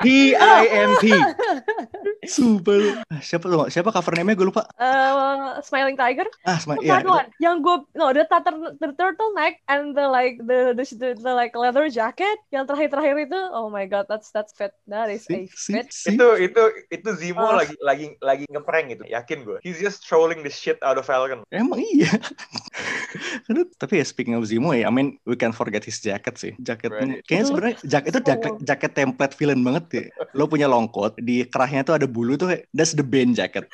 P 0.00 0.34
I 0.34 0.62
M 0.68 0.90
P. 0.98 1.12
Lu. 2.40 2.90
Ah, 3.10 3.20
Siapa 3.20 3.44
tuh? 3.44 3.66
Siapa 3.68 3.90
cover 3.90 4.12
name-nya 4.14 4.36
gue 4.36 4.46
lupa. 4.46 4.64
Uh, 4.76 5.58
Smiling 5.60 5.96
Tiger. 5.96 6.26
Ah, 6.44 6.58
Oh, 6.62 6.76
iya. 6.78 7.00
that 7.00 7.06
one. 7.06 7.26
Yang 7.38 7.56
gue 7.60 7.76
no 7.94 8.06
the, 8.12 8.24
turtle 8.24 8.58
the 8.78 8.88
turtleneck 8.94 9.58
and 9.66 9.92
the 9.92 10.06
like 10.06 10.38
the 10.40 10.72
the, 10.72 10.84
the, 10.86 11.08
the 11.16 11.32
like 11.32 11.52
leather 11.52 11.88
jacket 11.88 12.38
yang 12.50 12.64
terakhir-terakhir 12.64 13.26
itu 13.26 13.40
oh 13.50 13.66
my 13.66 13.84
god 13.84 14.06
that's 14.06 14.30
that's 14.30 14.54
fit 14.54 14.70
that 14.86 15.10
is 15.10 15.26
Si, 15.26 15.34
a 15.34 15.40
fit 15.50 15.88
si. 15.90 16.14
Itu 16.14 16.38
itu 16.38 16.62
itu 16.88 17.08
Zimo 17.16 17.42
Ah. 17.42 17.64
lagi 17.64 17.74
lagi 17.82 18.06
lagi 18.20 18.44
ngeprank 18.46 18.86
gitu. 18.94 19.04
Yakin 19.04 19.42
gue. 19.42 19.58
He's 19.60 19.80
just 19.80 20.04
trolling 20.04 20.40
the 20.40 20.52
shit 20.52 20.78
out 20.80 20.94
of 20.94 21.04
Falcon. 21.04 21.42
Emang 21.50 21.82
iya. 21.82 22.10
Aduh, 23.50 23.66
tapi 23.74 23.98
ya 23.98 24.06
speaking 24.06 24.38
of 24.38 24.46
Zemo 24.46 24.70
ya, 24.70 24.86
I 24.86 24.92
mean 24.92 25.18
we 25.26 25.34
can 25.34 25.50
forget 25.50 25.82
his 25.82 25.98
jacket 25.98 26.38
sih. 26.38 26.52
Jaketnya, 26.60 27.18
Right. 27.18 27.26
kayaknya 27.26 27.46
sebenarnya 27.46 27.76
jak 27.82 28.02
itu 28.06 28.18
jaket 28.20 28.52
so- 28.52 28.62
jaket 28.62 28.92
template 28.94 29.34
villain 29.34 29.60
banget 29.60 29.84
ya. 29.90 30.02
Lo 30.32 30.46
punya 30.46 30.66
long 30.66 30.86
coat, 30.86 31.09
di 31.18 31.42
kerahnya 31.48 31.82
tuh 31.82 31.94
ada 31.98 32.06
bulu 32.06 32.36
tuh, 32.36 32.54
that's 32.74 32.94
the 32.94 33.02
Bane 33.02 33.34
jacket. 33.34 33.66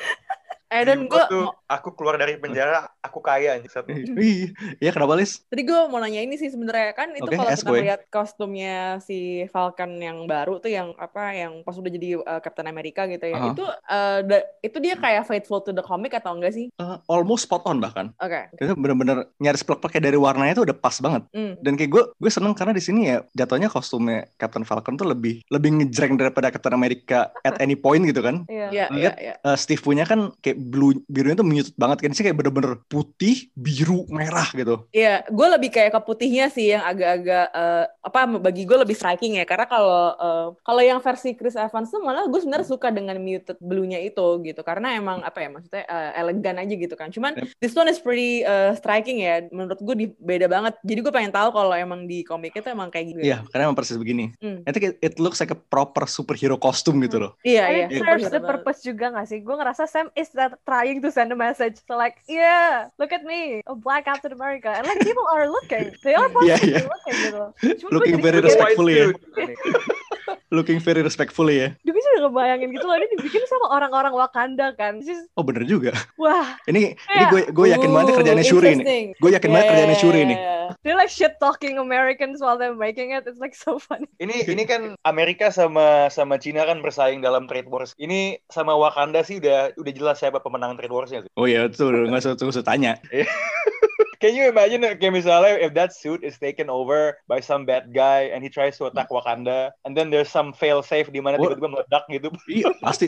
Eh 0.77 0.85
dan 0.85 0.99
gue 1.05 1.23
aku 1.67 1.89
keluar 1.93 2.15
dari 2.15 2.37
penjara, 2.37 2.87
aku 3.01 3.19
kaya 3.19 3.57
anjing. 3.57 3.73
Satu. 3.73 3.89
Iya, 4.17 4.49
iya 4.79 4.91
kenapa 4.91 5.15
Lis? 5.15 5.45
Tadi 5.47 5.63
gue 5.63 5.81
mau 5.87 5.97
nanya 5.97 6.19
ini 6.19 6.35
sih 6.35 6.49
sebenarnya 6.49 6.93
kan 6.93 7.13
itu 7.13 7.25
Oke, 7.25 7.37
kalau 7.37 7.49
kita 7.49 7.71
gue. 7.71 7.81
lihat 7.83 8.01
kostumnya 8.09 8.77
si 8.99 9.19
Falcon 9.47 9.97
yang 9.97 10.27
baru 10.27 10.59
tuh 10.59 10.69
yang 10.69 10.93
apa 10.97 11.33
yang 11.33 11.63
pas 11.63 11.73
udah 11.73 11.89
jadi 11.89 12.19
uh, 12.19 12.41
Captain 12.41 12.67
America 12.67 13.07
gitu 13.07 13.23
ya 13.25 13.37
Aha. 13.37 13.47
itu 13.53 13.65
uh, 13.65 14.19
da- 14.21 14.47
itu 14.61 14.77
dia 14.79 14.95
kayak 14.95 15.25
faithful 15.25 15.61
to 15.61 15.71
the 15.71 15.81
comic 15.81 16.13
atau 16.13 16.35
enggak 16.35 16.53
sih? 16.53 16.69
Uh, 16.77 16.99
almost 17.07 17.47
spot 17.47 17.63
on 17.65 17.79
bahkan. 17.79 18.11
Oke. 18.19 18.51
Itu 18.57 18.75
bener-bener 18.75 19.31
nyaris 19.39 19.63
plek-pleknya 19.63 20.03
dari 20.05 20.19
warnanya 20.19 20.55
tuh 20.55 20.67
udah 20.67 20.77
pas 20.77 20.97
banget. 20.99 21.23
Hmm. 21.31 21.55
Dan 21.61 21.75
kayak 21.75 21.91
gue, 21.91 22.03
gue 22.13 22.31
seneng 22.31 22.53
karena 22.53 22.75
di 22.75 22.83
sini 22.83 23.01
ya 23.07 23.23
jatuhnya 23.33 23.71
kostumnya 23.71 24.27
Captain 24.37 24.67
Falcon 24.67 24.99
tuh 24.99 25.07
lebih 25.07 25.47
lebih 25.49 25.71
ngejreng 25.79 26.19
daripada 26.19 26.51
Captain 26.51 26.75
America 26.75 27.31
at 27.41 27.57
any 27.65 27.79
point 27.79 28.03
gitu 28.03 28.21
kan. 28.21 28.43
Iya. 28.51 28.67
Iya 28.67 28.85
iya 28.87 28.87
Lihat, 28.91 29.15
iya. 29.17 29.35
Eh, 29.39 29.57
Steve 29.57 29.81
punya 29.81 30.03
kan 30.03 30.35
kayak 30.43 30.59
blue 30.67 30.99
birunya 31.07 31.39
tuh 31.39 31.47
muted 31.47 31.75
banget 31.79 31.99
kan 32.03 32.11
sih 32.11 32.25
kayak 32.27 32.37
bener-bener 32.37 32.83
putih 32.91 33.49
biru 33.55 34.03
merah 34.11 34.51
gitu 34.51 34.83
Iya, 34.91 35.23
gue 35.29 35.47
lebih 35.55 35.71
kayak 35.71 35.95
ke 35.95 36.01
putihnya 36.03 36.51
sih 36.51 36.75
yang 36.75 36.83
agak-agak 36.83 37.47
eh, 37.55 37.85
apa 38.03 38.21
bagi 38.43 38.67
gue 38.67 38.77
lebih 38.77 38.97
striking 38.97 39.39
ya 39.39 39.45
karena 39.47 39.67
kalau 39.67 40.15
eh, 40.17 40.47
kalau 40.61 40.83
yang 40.83 40.99
versi 40.99 41.33
Chris 41.33 41.55
Evans 41.55 41.89
tuh 41.89 42.03
malah 42.03 42.27
gue 42.27 42.41
sebenarnya 42.41 42.67
suka 42.67 42.91
dengan 42.91 43.17
muted 43.19 43.57
blue-nya 43.63 44.03
itu 44.03 44.27
gitu 44.43 44.61
karena 44.61 44.97
emang 44.97 45.23
apa 45.23 45.39
ya 45.39 45.49
maksudnya 45.49 45.85
eh, 45.87 46.11
elegan 46.21 46.57
aja 46.59 46.75
gitu 46.75 46.95
kan. 46.95 47.09
Cuman 47.09 47.33
Yep. 47.37 47.49
this 47.61 47.75
one 47.77 47.87
is 47.87 48.01
pretty 48.01 48.41
eh, 48.43 48.73
striking 48.75 49.21
ya 49.21 49.45
menurut 49.53 49.77
gue 49.79 49.95
di, 49.95 50.07
beda 50.17 50.49
banget. 50.49 50.75
Jadi 50.83 50.99
gue 51.05 51.13
pengen 51.13 51.33
tahu 51.33 51.53
kalau 51.53 51.75
emang 51.77 52.09
di 52.09 52.25
komiknya 52.25 52.65
tuh 52.65 52.73
emang 52.73 52.89
kayak 52.89 53.13
gitu. 53.13 53.19
Iya, 53.21 53.39
karena 53.53 53.69
emang 53.69 53.77
persis 53.77 54.01
begini. 54.01 54.33
Hmm. 54.41 54.65
I 54.65 54.71
think 54.73 54.85
it, 54.91 54.95
it 55.03 55.15
looks 55.21 55.39
like 55.39 55.53
a 55.53 55.59
proper 55.59 56.09
superhero 56.09 56.57
costume 56.57 57.03
gitu 57.05 57.21
loh. 57.21 57.33
Iya, 57.45 57.63
And 57.67 57.77
iya. 57.77 57.87
Iya. 57.93 58.01
serves 58.03 58.31
the 58.33 58.41
purpose 58.41 58.81
juga 58.83 59.13
gak 59.13 59.27
sih? 59.29 59.39
Gue 59.43 59.55
ngerasa 59.55 59.85
Sam 59.87 60.09
is 60.17 60.31
that 60.33 60.46
trying 60.65 61.03
to 61.03 61.11
send 61.11 61.33
a 61.33 61.37
message. 61.37 61.79
So 61.87 61.97
like, 61.97 62.23
yeah, 62.29 62.89
look 62.99 63.13
at 63.13 63.25
me, 63.25 63.63
a 63.67 63.75
black 63.75 64.05
Captain 64.05 64.33
America. 64.33 64.71
And 64.71 64.87
like 64.87 65.01
people 65.01 65.27
are 65.33 65.49
looking. 65.49 65.95
They 66.03 66.15
are 66.15 66.29
Iya, 66.43 66.57
positively 66.59 66.73
iya. 66.77 66.83
looking 66.87 67.17
gitu. 67.27 67.43
Cuma 67.83 67.91
Looking 67.91 68.17
very 68.23 68.39
jadi 68.41 68.43
With 68.43 68.47
a 68.47 68.57
kayak, 68.57 68.79
respectful. 68.79 68.87
white 68.87 68.87
Respectfully 68.87 68.95
ya. 68.95 69.07
Looking 70.49 70.79
very 70.79 71.03
respectfully 71.03 71.59
ya. 71.59 71.69
gue 71.83 71.91
bisa 71.91 72.07
ngebayangin 72.23 72.71
gitu 72.71 72.87
loh, 72.87 72.95
ini 72.95 73.07
dibikin 73.13 73.43
sama 73.47 73.67
orang-orang 73.73 74.15
Wakanda 74.15 74.71
kan. 74.75 75.03
Is, 75.03 75.27
Oh 75.35 75.43
bener 75.43 75.67
juga. 75.67 75.91
wah, 76.15 76.55
Ini 76.65 76.95
ini 76.95 76.99
Kayak, 77.03 77.31
gue 77.31 77.41
gue 77.51 77.67
yakin 77.75 77.91
banget 77.91 78.07
Ooh, 78.09 78.17
kerjaannya 78.19 78.47
Shuri 78.47 78.63
nih. 78.63 78.73
interesting. 78.79 79.05
Gue 79.19 79.31
yakin 79.35 79.51
banget 79.51 79.67
kerjaannya 79.69 79.99
Shuri 79.99 80.23
nih. 80.25 80.39
Yeah. 80.39 80.69
they're 80.83 80.95
like 80.95 81.09
shit 81.09 81.35
talking 81.39 81.79
Americans 81.79 82.39
while 82.39 82.55
they're 82.55 82.75
making 82.75 83.11
it. 83.11 83.23
It's 83.23 83.39
like 83.39 83.55
so 83.55 83.79
funny. 83.79 84.07
Ini 84.19 84.47
ini 84.47 84.63
kan 84.65 84.95
Amerika 85.03 85.51
sama 85.51 86.07
sama 86.09 86.39
Cina 86.39 86.63
kan 86.63 86.79
bersaing 86.79 87.21
dalam 87.21 87.47
trade 87.47 87.67
wars. 87.67 87.95
Ini 87.97 88.39
sama 88.47 88.75
Wakanda 88.75 89.23
sih 89.23 89.39
udah 89.39 89.75
udah 89.75 89.93
jelas 89.93 90.19
siapa 90.19 90.39
pemenang 90.39 90.75
trade 90.75 90.91
warsnya. 90.91 91.21
sih. 91.23 91.31
Oh 91.35 91.47
iya 91.47 91.67
itu 91.67 91.83
nggak 91.83 92.19
usah 92.19 92.33
nggak 92.35 92.51
usah 92.53 92.63
tanya. 92.63 92.99
Can 94.19 94.33
you 94.33 94.49
imagine 94.49 94.81
kayak 94.97 95.13
misalnya 95.13 95.61
if 95.61 95.77
that 95.77 95.93
suit 95.93 96.25
is 96.25 96.41
taken 96.41 96.73
over 96.73 97.17
by 97.29 97.39
some 97.39 97.69
bad 97.69 97.93
guy 97.93 98.33
and 98.33 98.41
he 98.41 98.49
tries 98.49 98.77
to 98.81 98.89
attack 98.89 99.13
Wakanda 99.13 99.73
and 99.85 99.93
then 99.93 100.09
there's 100.09 100.33
some 100.33 100.57
fail 100.57 100.81
safe 100.81 101.13
di 101.13 101.21
mana 101.21 101.37
tiba-tiba 101.37 101.69
meledak 101.69 102.05
gitu. 102.09 102.33
Iya 102.49 102.73
pasti. 102.81 103.07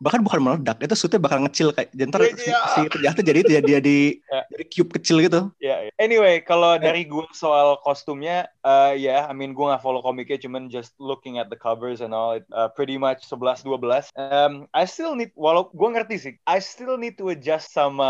Bahkan 0.00 0.24
bukan 0.24 0.40
meledak, 0.40 0.80
itu 0.80 0.96
suitnya 0.96 1.20
bakal 1.20 1.44
ngecil 1.44 1.76
kayak. 1.76 1.92
Jantar 1.92 2.24
Iya, 2.24 2.32
si, 2.40 2.48
iya. 2.48 2.60
si 2.72 2.80
penjahatnya 2.88 3.24
jadi 3.24 3.38
itu 3.44 3.50
ya 3.52 3.60
dia 3.60 3.78
di 3.84 3.98
Ya. 4.30 4.40
jadi 4.56 4.64
cube 4.72 4.90
kecil 4.96 5.16
gitu. 5.20 5.40
Ya, 5.60 5.68
ya. 5.68 5.69
Anyway, 6.00 6.40
kalau 6.40 6.80
dari 6.80 7.04
gue 7.04 7.28
soal 7.36 7.76
kostumnya, 7.84 8.48
uh, 8.64 8.96
ya, 8.96 9.28
I 9.28 9.36
mean 9.36 9.52
gue 9.52 9.68
nggak 9.68 9.84
follow 9.84 10.00
komiknya, 10.00 10.40
cuman 10.40 10.72
just 10.72 10.96
looking 10.96 11.36
at 11.36 11.52
the 11.52 11.60
covers 11.60 12.00
and 12.00 12.16
all, 12.16 12.40
it, 12.40 12.48
uh, 12.56 12.72
pretty 12.72 12.96
much 12.96 13.28
11-12. 13.28 14.08
Um, 14.16 14.64
I 14.72 14.88
still 14.88 15.12
need, 15.12 15.28
walau 15.36 15.68
gue 15.68 15.88
ngerti 15.92 16.16
sih, 16.16 16.34
I 16.48 16.56
still 16.64 16.96
need 16.96 17.20
to 17.20 17.28
adjust 17.36 17.76
sama 17.76 18.08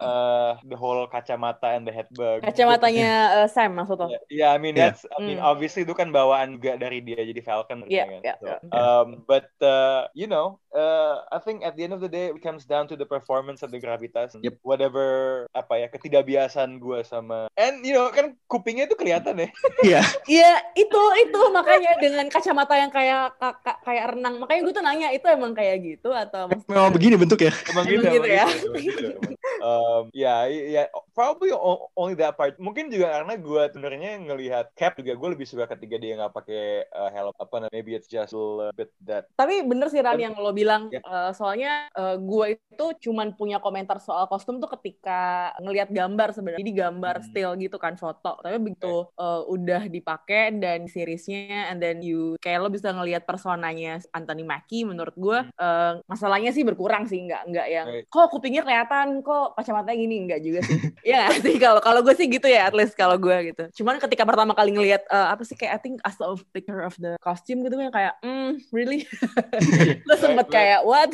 uh, 0.00 0.56
the 0.64 0.72
whole 0.72 1.04
kacamata 1.04 1.76
and 1.76 1.84
the 1.84 1.92
headbag. 1.92 2.48
Kacamatanya 2.48 3.44
eh, 3.44 3.48
Sam 3.52 3.76
maksud 3.76 4.00
lo. 4.00 4.08
Ya, 4.08 4.24
yeah, 4.32 4.50
I 4.54 4.56
mean 4.56 4.72
Yeah. 4.72 4.96
that's, 4.96 5.04
I 5.04 5.20
mean 5.20 5.36
Hmm. 5.36 5.52
obviously 5.52 5.84
itu 5.84 5.92
kan 5.92 6.08
bawaan 6.08 6.56
juga 6.56 6.80
dari 6.80 7.04
dia 7.04 7.20
jadi 7.20 7.44
Falcon. 7.44 7.84
Iya, 7.92 8.08
kan? 8.08 8.20
iya, 8.24 8.34
So, 8.40 8.46
iya. 8.48 8.56
um, 8.72 9.06
but 9.28 9.52
uh, 9.60 10.08
you 10.16 10.24
know, 10.30 10.56
uh, 10.72 11.28
I 11.28 11.42
think 11.44 11.60
at 11.60 11.76
the 11.76 11.84
end 11.84 11.92
of 11.92 12.00
the 12.00 12.08
day 12.08 12.32
it 12.32 12.40
comes 12.40 12.64
down 12.64 12.88
to 12.88 12.96
the 12.96 13.04
performance 13.04 13.60
of 13.60 13.68
the 13.68 13.76
gravitas. 13.82 14.32
Yep. 14.38 14.64
Whatever 14.64 15.44
apa 15.52 15.82
ya 15.82 15.90
ketidakbiasaan 15.90 16.78
gue 16.78 17.02
sama, 17.02 17.17
and 17.54 17.82
you 17.82 17.92
know 17.92 18.06
kan 18.08 18.36
kupingnya 18.46 18.86
itu 18.86 18.94
kelihatan 18.94 19.38
ya. 19.38 19.48
Iya. 19.88 20.00
Iya, 20.26 20.52
itu 20.74 21.02
itu 21.22 21.40
makanya 21.50 21.96
dengan 21.96 22.26
kacamata 22.26 22.74
yang 22.74 22.90
kayak 22.90 23.34
ka- 23.36 23.58
ka- 23.62 23.80
kayak 23.82 24.14
renang. 24.14 24.38
Makanya 24.38 24.60
gue 24.62 24.74
tuh 24.74 24.84
nanya 24.84 25.08
itu 25.10 25.26
emang 25.26 25.54
kayak 25.54 25.76
gitu 25.80 26.10
atau 26.10 26.46
maksudnya- 26.46 26.74
Memang 26.74 26.90
begini 26.90 27.14
Emang 27.14 27.84
gitu, 27.86 28.02
gitu 28.02 28.18
emang 28.18 28.28
ya? 28.28 28.46
gitu, 28.46 28.66
emang 28.68 28.82
gitu, 28.82 29.06
emang. 29.08 29.32
Um, 29.58 30.02
ya, 30.14 30.46
ya, 30.46 30.82
probably 31.12 31.50
o- 31.50 31.90
only 31.94 32.14
that 32.14 32.34
part. 32.34 32.54
Mungkin 32.58 32.90
juga 32.90 33.10
karena 33.10 33.34
gue 33.34 33.62
sebenarnya 33.72 34.12
ngelihat 34.22 34.66
Cap 34.74 34.94
juga 34.94 35.14
gue 35.14 35.28
lebih 35.34 35.46
suka 35.46 35.66
ketika 35.66 35.96
dia 35.96 36.14
nggak 36.14 36.30
pakai 36.32 36.64
uh, 36.90 37.10
helm 37.10 37.34
apa 37.34 37.54
namanya. 37.56 37.74
Maybe 37.74 37.94
it's 37.94 38.06
just 38.06 38.30
a 38.30 38.38
little 38.38 38.74
bit 38.74 38.90
that. 39.02 39.26
Tapi 39.34 39.62
bener 39.62 39.88
sih 39.88 39.98
Ran 39.98 40.18
yang 40.18 40.34
lo 40.34 40.50
bilang, 40.50 40.90
Ya. 40.90 41.00
eh, 41.00 41.30
soalnya 41.32 41.90
gue 42.16 42.46
itu 42.54 42.86
cuman 43.08 43.34
punya 43.34 43.58
komentar 43.58 43.98
soal 43.98 44.26
kostum 44.26 44.58
tuh 44.58 44.70
ketika 44.74 45.50
ngelihat 45.58 45.90
gambar 45.90 46.30
sebenarnya. 46.30 46.60
Jadi 46.60 46.72
gambar 46.74 47.07
Hmm. 47.16 47.24
still 47.24 47.52
gitu 47.56 47.80
kan 47.80 47.96
foto. 47.96 48.36
Tapi 48.44 48.60
begitu 48.60 49.08
eh, 49.08 49.42
udah 49.48 49.88
dipakai 49.88 50.52
dan 50.60 50.84
seriesnya, 50.84 51.72
and 51.72 51.80
then 51.80 52.04
you 52.04 52.36
kayak 52.38 52.60
lo 52.60 52.68
bisa 52.68 52.92
ngelihat 52.92 53.24
personanya 53.24 54.04
Anthony 54.12 54.44
Mackie. 54.44 54.84
Menurut 54.84 55.16
gue 55.16 55.38
eh, 55.48 55.92
masalahnya 56.04 56.52
sih 56.52 56.60
berkurang 56.62 57.08
sih, 57.08 57.24
nggak 57.24 57.42
nggak 57.48 57.66
yang 57.70 57.86
Right. 57.88 58.04
kok 58.10 58.28
kupingnya 58.28 58.60
kelihatan, 58.60 59.22
kok 59.22 59.56
kacamatanya 59.56 59.96
gini 59.96 60.16
nggak 60.28 60.40
juga 60.44 60.60
sih. 60.60 60.76
Iya 61.08 61.24
nggak 61.24 61.40
sih 61.40 61.54
kalau 61.56 61.80
kalau 61.80 62.00
gue 62.04 62.12
sih 62.12 62.26
gitu 62.28 62.44
ya, 62.44 62.68
at 62.68 62.74
least 62.76 62.92
kalau 62.92 63.16
gue 63.16 63.54
gitu. 63.54 63.64
Cuman 63.80 63.96
ketika 63.96 64.26
pertama 64.26 64.52
kali 64.52 64.74
ngelihat 64.74 65.06
eh, 65.08 65.28
apa 65.32 65.40
sih 65.46 65.56
kayak 65.56 65.72
I 65.72 65.80
think 65.80 65.96
as 66.04 66.18
of 66.20 66.42
picture 66.52 66.82
of 66.82 66.92
the 66.98 67.16
costume 67.22 67.62
gitu 67.62 67.78
yang 67.78 67.94
kayak, 67.94 68.18
hmm, 68.20 68.58
really? 68.74 69.06
Lo 70.08 70.18
sempet 70.18 70.46
Right, 70.48 70.52
kayak 70.52 70.80
what? 70.82 71.08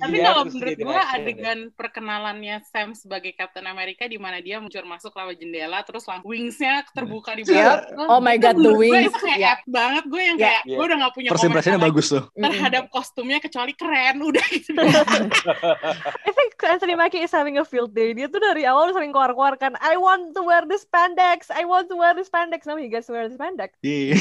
Tapi 0.00 0.16
You 0.16 0.24
kalau 0.24 0.42
menurut 0.46 0.76
gue 0.76 0.86
action, 0.86 1.10
ya. 1.10 1.16
adegan 1.18 1.58
perkenalannya 1.74 2.54
Sam 2.64 2.94
sebagai 2.94 3.32
Captain 3.34 3.66
America 3.66 4.06
di 4.06 4.16
mana 4.16 4.38
dia 4.38 4.62
muncul 4.70 4.86
masuk 4.86 5.10
lewat 5.18 5.34
jendela 5.42 5.82
terus 5.82 6.06
langsung 6.06 6.30
wingsnya 6.30 6.86
terbuka 6.94 7.34
di 7.34 7.42
Yep. 7.42 7.50
belakang. 7.50 8.06
Oh 8.06 8.22
my 8.22 8.38
God, 8.38 8.54
the 8.62 8.70
gue 8.70 8.78
wings. 8.78 9.10
Itu 9.10 9.18
kayak 9.18 9.38
Yeah. 9.42 9.54
apt 9.58 9.64
banget 9.66 10.04
gue 10.06 10.22
yang 10.22 10.38
Yeah. 10.38 10.46
kayak 10.46 10.62
Yeah. 10.62 10.78
gue 10.78 10.84
udah 10.86 10.96
gak 11.02 11.12
punya 11.18 11.28
lagi 11.34 11.82
bagus 11.82 12.06
tuh. 12.06 12.22
terhadap 12.30 12.84
kostumnya 12.94 13.38
kecuali 13.42 13.72
keren 13.74 14.16
udah 14.30 14.46
gitu. 14.54 14.70
I 16.28 16.30
think 16.30 16.54
Anthony 16.62 16.94
Mackie 16.94 17.26
is 17.26 17.34
having 17.34 17.58
a 17.58 17.66
field 17.66 17.90
day. 17.90 18.14
Dia 18.14 18.30
tuh 18.30 18.38
dari 18.38 18.62
awal 18.62 18.94
sering 18.94 19.10
keluar-keluar 19.10 19.58
kan, 19.58 19.74
I 19.82 19.98
want 19.98 20.38
to 20.38 20.46
wear 20.46 20.62
this 20.70 20.86
spandex, 20.86 21.50
I 21.50 21.66
want 21.66 21.90
to 21.90 21.98
wear 21.98 22.14
this 22.14 22.30
spandex. 22.30 22.62
Now 22.62 22.78
he 22.78 22.86
gets 22.86 23.10
to 23.10 23.18
wear 23.18 23.26
this 23.26 23.34
spandex. 23.34 23.74
Iya. 23.82 24.14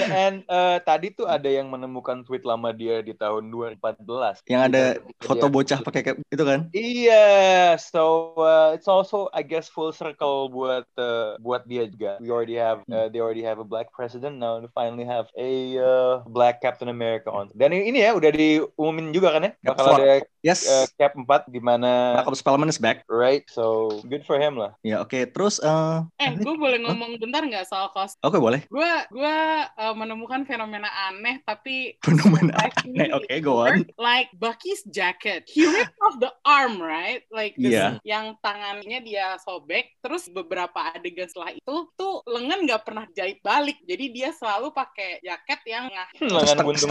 Ya, 0.00 0.06
and 0.30 0.46
uh, 0.46 0.78
tadi 0.80 1.12
tuh 1.12 1.26
ada 1.26 1.50
yang 1.50 1.68
menemukan 1.68 2.22
tweet 2.24 2.46
lama 2.48 2.70
dia 2.72 3.02
di 3.04 3.12
tahun 3.12 3.50
2014. 3.52 4.46
Yang 4.48 4.62
ada 4.72 4.82
foto 5.20 5.46
bocah 5.50 5.82
pakai 5.82 6.00
kayak 6.06 6.16
itu 6.30 6.44
kan. 6.46 6.70
Iya, 6.70 7.74
so 7.76 8.32
uh, 8.38 8.70
it's 8.72 8.86
also 8.86 9.26
I 9.34 9.42
guess 9.42 9.66
full 9.80 9.96
circle 9.96 10.52
buat 10.52 10.84
uh, 11.00 11.40
buat 11.40 11.64
dia 11.64 11.88
juga. 11.88 12.20
We 12.20 12.28
already 12.28 12.60
have 12.60 12.84
uh, 12.86 13.08
they 13.08 13.16
already 13.16 13.40
have 13.40 13.56
a 13.56 13.64
black 13.64 13.88
president 13.90 14.36
now. 14.36 14.60
They 14.60 14.68
finally 14.70 15.08
have 15.08 15.32
a 15.32 15.50
uh, 15.74 16.12
black 16.28 16.60
Captain 16.60 16.92
America 16.92 17.32
on. 17.32 17.48
Dan 17.56 17.72
ini 17.72 18.04
ya 18.04 18.12
udah 18.12 18.28
diumumin 18.28 19.16
juga 19.16 19.32
kan 19.32 19.48
ya, 19.48 19.52
Cap 19.64 19.72
bakal 19.72 19.96
ada 19.96 20.20
Yes. 20.40 20.64
uh, 20.64 20.88
Cap 20.96 21.12
4 21.16 21.52
di 21.52 21.60
mana 21.60 22.16
Malcolm 22.16 22.32
Spellman 22.32 22.68
is 22.68 22.76
back. 22.76 23.04
right. 23.08 23.44
So 23.48 23.96
good 24.04 24.24
for 24.24 24.36
him 24.36 24.56
lah. 24.56 24.76
Ya 24.80 25.00
oke. 25.00 25.16
Terus 25.32 25.60
eh 25.60 25.96
eh, 26.20 26.32
gue 26.32 26.54
boleh 26.54 26.80
ngomong 26.80 27.16
bentar 27.16 27.40
nggak 27.40 27.64
soal 27.64 27.88
kostum? 27.92 28.20
oke 28.20 28.36
boleh. 28.36 28.60
Gue 28.68 28.88
gue 29.08 29.36
uh, 29.70 29.94
menemukan 29.96 30.44
fenomena 30.44 30.92
aneh 31.08 31.40
tapi 31.44 31.96
Fenomena 32.04 32.52
aneh. 32.56 33.08
Oke, 33.12 33.28
it 33.28 33.40
go 33.40 33.64
on. 33.64 33.84
Like 33.96 34.28
Bucky's 34.36 34.84
jacket, 34.88 35.44
he 35.46 35.64
ripped 35.64 35.96
off 36.00 36.16
the 36.18 36.32
arm, 36.44 36.76
right? 36.76 37.24
Like 37.28 37.56
this- 37.56 37.70
Iya. 37.70 38.02
yang 38.02 38.34
tangannya 38.42 38.98
dia 39.00 39.38
sobek, 39.38 39.69
terus 40.00 40.26
beberapa 40.26 40.90
adegan 40.90 41.26
setelah 41.26 41.52
itu 41.52 41.74
tuh 41.94 42.24
lengan 42.26 42.66
nggak 42.66 42.82
pernah 42.82 43.04
jahit 43.10 43.38
balik, 43.40 43.78
jadi 43.84 44.04
dia 44.10 44.28
selalu 44.30 44.70
pakai 44.70 45.20
jaket 45.20 45.60
yang. 45.66 45.84
Hmm, 46.18 46.30
lengan 46.32 46.56
buntung 46.62 46.90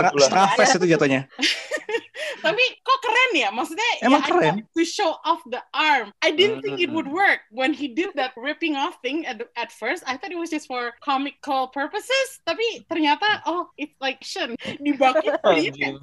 face 0.56 0.76
itu 0.76 0.88
jatuhnya. 0.88 1.28
Tapi 2.40 2.64
kok 2.80 3.00
keren 3.02 3.32
ya? 3.36 3.50
Maksudnya 3.52 3.90
Emang 4.00 4.24
ya, 4.24 4.28
I 4.28 4.32
keren. 4.32 4.56
to 4.72 4.84
show 4.88 5.12
off 5.24 5.44
the 5.50 5.60
arm. 5.72 6.12
I 6.24 6.32
didn't 6.32 6.64
think 6.64 6.80
it 6.80 6.88
Hmm. 6.88 6.96
would 6.96 7.10
work 7.12 7.44
when 7.52 7.76
he 7.76 7.92
did 7.92 8.16
that 8.16 8.32
ripping 8.40 8.80
off 8.80 8.96
thing 9.04 9.28
at 9.28 9.40
the- 9.40 9.52
at 9.56 9.72
first. 9.72 10.08
I 10.08 10.16
thought 10.16 10.32
it 10.32 10.40
was 10.40 10.48
just 10.48 10.68
for 10.68 10.96
comical 11.04 11.68
purposes, 11.70 12.28
tapi 12.48 12.64
ternyata 12.88 13.44
oh 13.44 13.68
it's 13.76 13.96
like 14.00 14.22
fashion 14.22 14.54
di 14.78 14.94
Bucky 14.94 15.26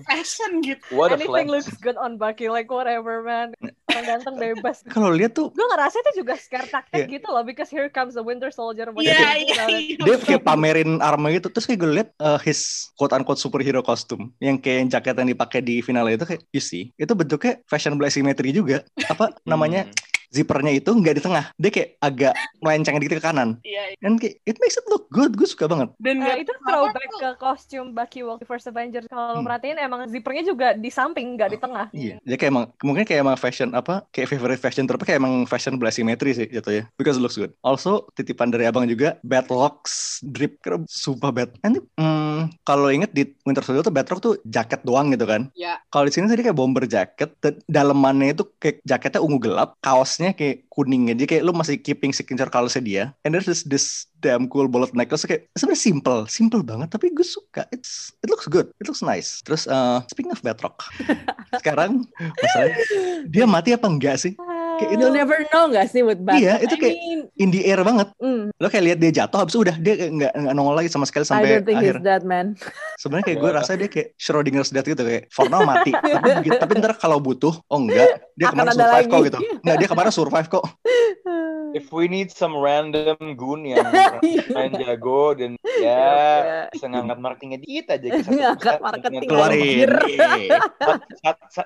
fashion 0.05 0.51
gitu. 0.61 0.83
What 0.91 1.15
a 1.15 1.21
Anything 1.21 1.47
flex. 1.47 1.47
looks 1.49 1.71
good 1.79 1.97
on 1.97 2.19
Bucky, 2.19 2.51
like 2.51 2.67
whatever 2.69 3.23
man. 3.23 3.55
Ganteng 3.87 4.37
bebas. 4.43 4.83
Kalau 4.91 5.15
lihat 5.15 5.33
tuh 5.33 5.49
Gue 5.55 5.63
ngerasa 5.63 6.03
itu 6.03 6.21
juga 6.21 6.35
scare 6.37 6.66
tactic 6.67 7.07
Iya. 7.07 7.15
gitu 7.19 7.29
loh, 7.29 7.43
because 7.43 7.69
here 7.69 7.89
comes 7.89 8.15
the 8.15 8.23
Winter 8.23 8.51
Soldier. 8.51 8.91
Iya 8.93 9.15
iya 9.37 9.65
about 9.65 9.71
it. 9.71 9.81
iya. 9.97 9.97
dia 10.03 10.17
kayak 10.19 10.43
pamerin 10.43 10.91
armor 10.99 11.31
gitu 11.31 11.49
terus 11.49 11.65
kayak 11.65 11.79
gue 11.81 11.91
liat 11.97 12.09
uh, 12.19 12.39
his 12.39 12.91
quote 12.95 13.13
unquote 13.13 13.39
superhero 13.39 13.81
costume 13.81 14.31
yang 14.39 14.57
kayak 14.57 14.77
yang 14.83 14.89
jaket 14.91 15.15
yang 15.17 15.31
dipakai 15.31 15.61
di 15.61 15.81
final 15.81 16.07
itu 16.07 16.25
kayak 16.25 16.43
you 16.51 16.61
see 16.61 16.91
itu 16.97 17.13
bentuknya 17.13 17.61
fashionable 17.67 18.05
asymmetry 18.05 18.51
juga 18.51 18.83
apa 19.07 19.33
namanya 19.45 19.87
zippernya 20.31 20.73
itu 20.73 20.91
nggak 20.91 21.15
di 21.17 21.23
tengah 21.23 21.45
dia 21.57 21.71
kayak 21.71 21.91
agak 21.99 22.33
melenceng 22.61 22.97
dikit 22.99 23.19
ke 23.19 23.25
kanan 23.25 23.59
Iya, 23.63 23.95
iya. 23.95 23.97
dan 23.99 24.17
kayak 24.17 24.35
it 24.45 24.57
makes 24.59 24.77
it 24.77 24.87
look 24.87 25.07
good 25.09 25.33
gue 25.33 25.47
suka 25.47 25.67
banget 25.67 25.89
Dan 25.97 26.21
nggak 26.21 26.39
itu 26.43 26.53
throwback 26.63 27.11
ke 27.17 27.31
kostum 27.39 27.87
Bucky 27.93 28.21
waktu 28.21 28.45
First 28.45 28.67
Avengers. 28.67 29.07
Kalau 29.07 29.33
lo 29.33 29.41
Hmm. 29.41 29.47
perhatiin 29.47 29.79
emang 29.79 30.05
zippernya 30.07 30.43
juga 30.43 30.75
di 30.75 30.89
samping, 30.89 31.39
nggak 31.39 31.51
di 31.53 31.59
tengah. 31.59 31.87
Iya, 31.91 32.19
dia 32.21 32.37
kayak 32.37 32.51
emang 32.53 32.65
mungkin 32.83 33.05
kayak 33.05 33.21
emang 33.23 33.37
fashion 33.39 33.71
apa 33.73 34.05
kayak 34.11 34.29
favorite 34.29 34.61
fashion 34.61 34.85
terus 34.85 35.01
kayak 35.03 35.19
emang 35.19 35.47
fashion 35.47 35.79
blasimetri 35.79 36.33
sih 36.33 36.47
jatuhnya 36.47 36.91
because 36.97 37.17
it 37.17 37.23
looks 37.23 37.37
good. 37.37 37.53
Also 37.63 38.07
titipan 38.15 38.51
dari 38.51 38.67
abang 38.67 38.85
juga 38.85 39.17
Batrocks 39.23 40.21
drip 40.23 40.59
karena 40.61 40.83
sumpah 40.87 41.31
bad. 41.31 41.51
Nanti 41.63 41.81
hmm, 41.97 42.61
kalau 42.63 42.91
inget 42.91 43.11
di 43.11 43.31
Winter 43.43 43.63
Soldier 43.63 43.83
tuh 43.83 43.95
Batroc 43.95 44.19
tuh 44.21 44.35
jaket 44.45 44.83
doang 44.83 45.09
gitu 45.11 45.25
kan. 45.25 45.49
Ya. 45.55 45.79
Kalau 45.89 46.05
di 46.05 46.13
sini 46.13 46.27
tadi 46.27 46.43
kayak 46.43 46.57
bomber 46.57 46.85
jacket, 46.85 47.31
dan 47.41 47.57
dalemannya 47.67 48.35
itu 48.35 48.45
kayak 48.59 48.83
jaketnya 48.83 49.21
ungu 49.23 49.39
gelap, 49.39 49.79
kaosnya 50.17 50.33
kayak 50.33 50.65
kuning 50.73 51.13
aja 51.13 51.29
kayak 51.29 51.45
lu 51.45 51.53
masih 51.53 51.77
keeping 51.77 52.09
signature 52.09 52.49
colors 52.49 52.73
dia. 52.81 53.13
And 53.29 53.37
there's 53.37 53.45
this, 53.45 53.69
this 53.69 54.09
damn 54.25 54.49
cool 54.49 54.65
bullet 54.65 54.97
necklace 54.97 55.29
kayak 55.29 55.45
sebenarnya 55.53 55.85
simple, 55.85 56.21
simple 56.33 56.65
banget 56.65 56.89
tapi 56.89 57.13
gue 57.13 57.21
suka. 57.21 57.69
It's 57.69 58.17
it 58.25 58.33
looks 58.33 58.49
good, 58.49 58.73
it 58.81 58.89
looks 58.89 59.05
nice. 59.05 59.45
Terus 59.45 59.69
uh, 59.69 60.01
speaking 60.09 60.33
of 60.33 60.41
Batroc, 60.41 60.81
sekarang 61.61 62.09
masalahnya 62.17 62.81
dia 63.29 63.45
mati 63.45 63.77
apa 63.77 63.85
enggak 63.93 64.17
sih? 64.17 64.33
Kayak 64.77 64.91
itu 64.93 65.01
You'll 65.01 65.15
never 65.15 65.39
know 65.49 65.65
gak 65.69 65.87
sih 65.89 66.01
with 66.01 66.19
Batman? 66.19 66.43
Iya, 66.43 66.55
itu 66.61 66.75
I 66.75 66.79
kayak- 66.79 66.99
mean, 66.99 67.21
in 67.35 67.49
the 67.51 67.63
air 67.65 67.81
banget. 67.81 68.09
mm, 68.17 68.43
Lo 68.55 68.67
kayak 68.67 68.85
lihat 68.85 68.99
dia 68.99 69.13
jatuh, 69.15 69.39
habis 69.41 69.53
itu 69.53 69.61
udah 69.63 69.77
dia 69.77 69.95
kayak 69.95 70.13
nggak 70.13 70.33
nggak 70.37 70.55
nongol 70.55 70.75
lagi 70.75 70.89
sama 70.89 71.05
sekali 71.05 71.23
I 71.23 71.29
sampai 71.29 71.49
don't 71.51 71.65
think 71.65 71.79
akhir. 71.79 71.95
he's 71.95 72.05
dead, 72.05 72.23
man. 72.23 72.47
Sebenarnya 73.01 73.25
kayak 73.25 73.39
gue 73.39 73.51
rasa 73.53 73.71
dia 73.75 73.89
kayak 73.89 74.09
Schrodinger's 74.17 74.69
death 74.69 74.85
gitu 74.85 75.01
kayak 75.01 75.29
for 75.29 75.47
now 75.47 75.63
mati. 75.63 75.91
tapi, 76.15 76.29
tapi 76.51 76.73
ntar 76.77 76.93
kalau 76.95 77.19
butuh, 77.19 77.57
oh 77.63 77.79
enggak, 77.79 78.21
dia 78.35 78.47
kemarin 78.49 78.73
survive 78.73 79.07
kok 79.07 79.15
lagi. 79.15 79.27
gitu. 79.27 79.39
Enggak, 79.61 79.77
dia 79.77 79.89
kemarin 79.89 80.13
survive 80.13 80.49
kok. 80.49 80.65
If 81.73 81.91
we 81.91 82.07
need 82.07 82.31
some 82.31 82.55
random 82.55 83.17
goon 83.35 83.67
yang 83.67 83.87
main 84.57 84.73
jago 84.77 85.35
dan 85.35 85.57
ya 85.65 85.85
Ya. 85.87 86.63
bisa 86.73 86.87
ngangkat 86.89 87.19
marketingnya 87.21 87.59
dikit 87.63 87.87
aja 87.95 88.07
ke 88.11 88.21
satu 88.25 88.33
Ngangkat 88.37 88.77
persen, 88.77 88.85
marketing. 88.85 89.29
Keluarin. 89.29 89.89
Iya. 90.07 90.59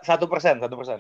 Satu 0.05 0.24
persen, 0.30 0.55
satu 0.61 0.74
persen. 0.76 0.96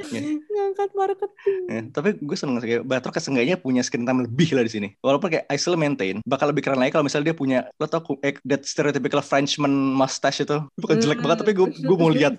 Ngangkat 0.46 0.90
marketing. 0.94 1.60
Ya, 1.68 1.80
tapi 1.90 2.08
gue 2.18 2.36
seneng 2.36 2.58
sih 2.62 2.68
kayak 2.76 2.84
Batroc 2.86 3.16
seenggaknya 3.18 3.56
punya 3.60 3.82
screen 3.84 4.06
time 4.06 4.24
lebih 4.26 4.54
lah 4.56 4.64
di 4.66 4.72
sini. 4.72 4.88
Walaupun 5.04 5.30
kayak 5.30 5.44
I 5.48 5.56
still 5.56 5.78
maintain 5.78 6.22
bakal 6.26 6.50
lebih 6.50 6.66
keren 6.66 6.80
lagi 6.80 6.94
kalau 6.94 7.06
misalnya 7.06 7.32
dia 7.32 7.36
punya 7.36 7.58
lo 7.78 7.86
tau 7.86 8.02
eh, 8.24 8.34
that 8.46 8.64
stereotypical 8.66 9.20
Frenchman 9.20 9.70
mustache 9.70 10.42
itu 10.42 10.58
bukan 10.80 10.96
jelek 10.98 11.20
banget 11.22 11.38
tapi 11.46 11.52
gue 11.54 11.66
gue 11.70 11.96
mau 11.96 12.10
lihat 12.10 12.34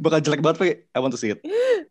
bakal 0.00 0.18
jelek 0.22 0.40
banget 0.42 0.56
tapi 0.58 0.70
I 0.94 0.98
want 0.98 1.12
to 1.14 1.20
see 1.20 1.32
it. 1.34 1.40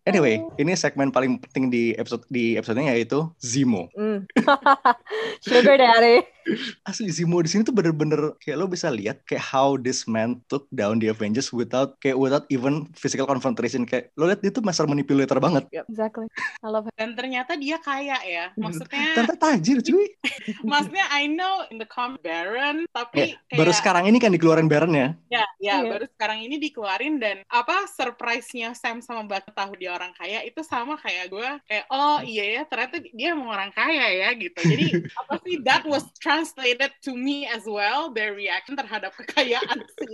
Anyway, 0.03 0.41
ini 0.57 0.73
segmen 0.73 1.13
paling 1.13 1.37
penting 1.45 1.69
di 1.69 1.83
episode 1.95 2.25
di 2.27 2.57
episodenya 2.57 2.97
yaitu 2.97 3.29
Zemo. 3.37 3.87
Mm. 3.93 4.10
Mm. 4.11 4.27
Sugar 5.41 5.77
Daddy. 5.77 6.27
Asli 6.83 7.09
Zemo 7.09 7.39
di 7.39 7.49
sini 7.49 7.61
tuh 7.61 7.71
bener-bener 7.71 8.33
kayak 8.39 8.57
lo 8.57 8.65
bisa 8.65 8.89
lihat 8.89 9.21
kayak 9.23 9.41
how 9.43 9.75
this 9.75 10.05
man 10.05 10.41
took 10.45 10.65
down 10.71 10.97
the 10.97 11.07
Avengers 11.07 11.49
without 11.49 11.95
kayak 11.99 12.17
without 12.17 12.45
even 12.49 12.89
physical 12.93 13.25
confrontation 13.25 13.83
kayak 13.83 14.09
lo 14.15 14.25
lihat 14.25 14.41
dia 14.41 14.49
tuh 14.49 14.61
master 14.61 14.85
manipulator 14.85 15.37
banget. 15.37 15.65
Exactly. 15.71 16.25
I 16.61 16.67
love 16.67 16.85
him. 16.85 16.93
Dan 16.97 17.13
ternyata 17.13 17.53
dia 17.55 17.77
kaya 17.77 18.17
ya. 18.21 18.45
Maksudnya, 18.55 19.13
Ternyata 19.13 19.37
tajir 19.37 19.81
cuy. 19.81 20.07
maksudnya 20.71 21.05
I 21.09 21.25
know 21.25 21.65
in 21.69 21.77
the 21.77 21.85
comic 21.85 22.21
Baron, 22.21 22.85
tapi 22.91 23.33
Ya, 23.33 23.57
baru 23.57 23.71
kayak 23.71 23.79
sekarang 23.81 24.03
ini 24.09 24.17
kan 24.17 24.31
dikeluarin 24.31 24.69
Baron-nya. 24.69 25.17
ya, 25.27 25.45
ya 25.57 25.81
Iya. 25.81 25.89
baru 25.89 26.05
sekarang 26.13 26.39
ini 26.43 26.55
dikeluarin 26.59 27.17
dan 27.17 27.41
apa 27.47 27.85
surprise-nya 27.87 28.73
Sam 28.73 28.99
sama 28.99 29.25
Bucky 29.25 29.49
tahu 29.51 29.73
dia 29.75 29.91
orang 29.91 30.13
kaya 30.13 30.41
itu 30.41 30.61
sama 30.61 30.97
kayak 30.97 31.29
gue 31.29 31.47
kayak 31.65 31.85
oh 31.89 32.19
iya 32.21 32.59
ya 32.59 32.61
ternyata 32.65 33.01
dia 33.01 33.33
emang 33.33 33.49
orang 33.49 33.71
kaya 33.73 34.05
ya 34.11 34.29
gitu. 34.35 34.59
Jadi 34.61 34.85
apa 35.15 35.33
sih 35.41 35.55
that 35.63 35.83
was 35.83 36.05
translated 36.31 36.95
to 37.03 37.11
me 37.11 37.43
as 37.43 37.67
well 37.67 38.07
their 38.15 38.31
reaction 38.31 38.79
terhadap 38.79 39.11
kekayaan 39.19 39.83
si 39.83 40.07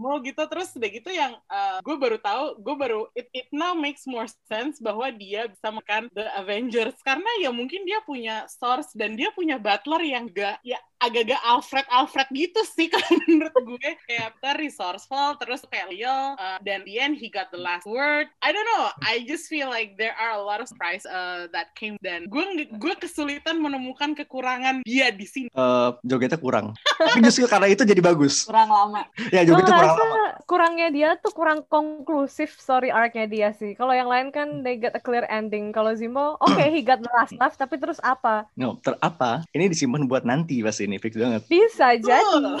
mau 0.00 0.16
gitu 0.24 0.40
terus 0.48 0.72
udah 0.72 0.88
gitu 0.88 1.12
yang 1.12 1.36
uh, 1.52 1.84
gue 1.84 1.96
baru 2.00 2.16
tahu 2.16 2.56
gue 2.64 2.74
baru 2.80 3.00
it, 3.12 3.28
it 3.36 3.48
now 3.52 3.76
makes 3.76 4.08
more 4.08 4.24
sense 4.48 4.80
bahwa 4.80 5.12
dia 5.12 5.52
bisa 5.52 5.68
makan 5.68 6.08
the 6.16 6.24
Avengers. 6.38 6.96
Karena 7.02 7.28
ya 7.42 7.50
mungkin 7.50 7.84
dia 7.84 8.00
punya 8.04 8.46
source 8.48 8.94
dan 8.96 9.18
dia 9.18 9.34
punya 9.34 9.58
butler 9.60 10.02
yang 10.04 10.30
gak 10.30 10.62
ya 10.62 10.78
agak-agak 11.02 11.40
Alfred 11.42 11.86
Alfred 11.90 12.28
gitu 12.30 12.60
sih 12.62 12.86
kalau 12.92 13.10
menurut 13.26 13.54
gue 13.76 13.90
kayak 14.06 14.38
ter 14.38 14.56
resourceful 14.56 15.34
terus 15.42 15.66
kayak 15.66 15.90
loyal 15.90 16.38
uh, 16.38 16.58
dan 16.62 16.86
the 16.86 17.02
end 17.02 17.18
he 17.18 17.26
got 17.26 17.50
the 17.50 17.60
last 17.60 17.84
word 17.84 18.30
I 18.40 18.54
don't 18.54 18.66
know 18.66 18.94
I 19.02 19.26
just 19.26 19.50
feel 19.50 19.66
like 19.66 19.98
there 19.98 20.14
are 20.14 20.38
a 20.38 20.42
lot 20.42 20.62
of 20.62 20.70
surprise 20.70 21.02
uh, 21.04 21.50
that 21.50 21.74
came 21.74 21.98
dan 21.98 22.30
gue 22.30 22.70
gue 22.70 22.94
kesulitan 23.02 23.58
menemukan 23.58 24.14
kekurangan 24.14 24.86
dia 24.86 25.10
di 25.10 25.26
sini 25.26 25.48
eh 25.52 25.90
jogetnya 26.06 26.38
kurang. 26.38 26.66
Tapi 26.98 27.18
justru 27.24 27.48
karena 27.48 27.66
itu 27.72 27.82
jadi 27.82 27.98
bagus. 28.04 28.44
Kurang 28.46 28.70
lama. 28.70 29.08
Ya 29.32 29.42
jogetnya 29.42 29.72
kurang 29.74 29.96
lama. 29.98 30.24
kurangnya 30.46 30.88
dia 30.92 31.08
tuh 31.16 31.32
kurang 31.32 31.64
konklusif 31.66 32.54
story 32.60 32.92
arc-nya 32.92 33.26
dia 33.26 33.48
sih. 33.56 33.72
Kalau 33.72 33.96
yang 33.96 34.10
lain 34.10 34.28
kan 34.28 34.60
they 34.60 34.76
get 34.76 34.92
a 34.92 35.02
clear 35.02 35.24
ending. 35.32 35.72
Kalau 35.72 35.96
Zemo, 35.96 36.36
oke 36.38 36.60
he 36.60 36.84
got 36.84 37.00
the 37.00 37.10
last 37.10 37.32
laugh, 37.40 37.56
tapi 37.56 37.80
terus 37.80 37.98
apa? 38.04 38.46
No, 38.58 38.76
ter 38.82 38.98
apa? 39.00 39.46
Ini 39.54 39.72
disimpan 39.72 40.04
buat 40.04 40.28
nanti 40.28 40.60
pasti 40.60 40.86
ini 40.92 41.00
fix 41.00 41.16
banget. 41.16 41.40
Bisa 41.48 41.96
jadi. 41.96 42.60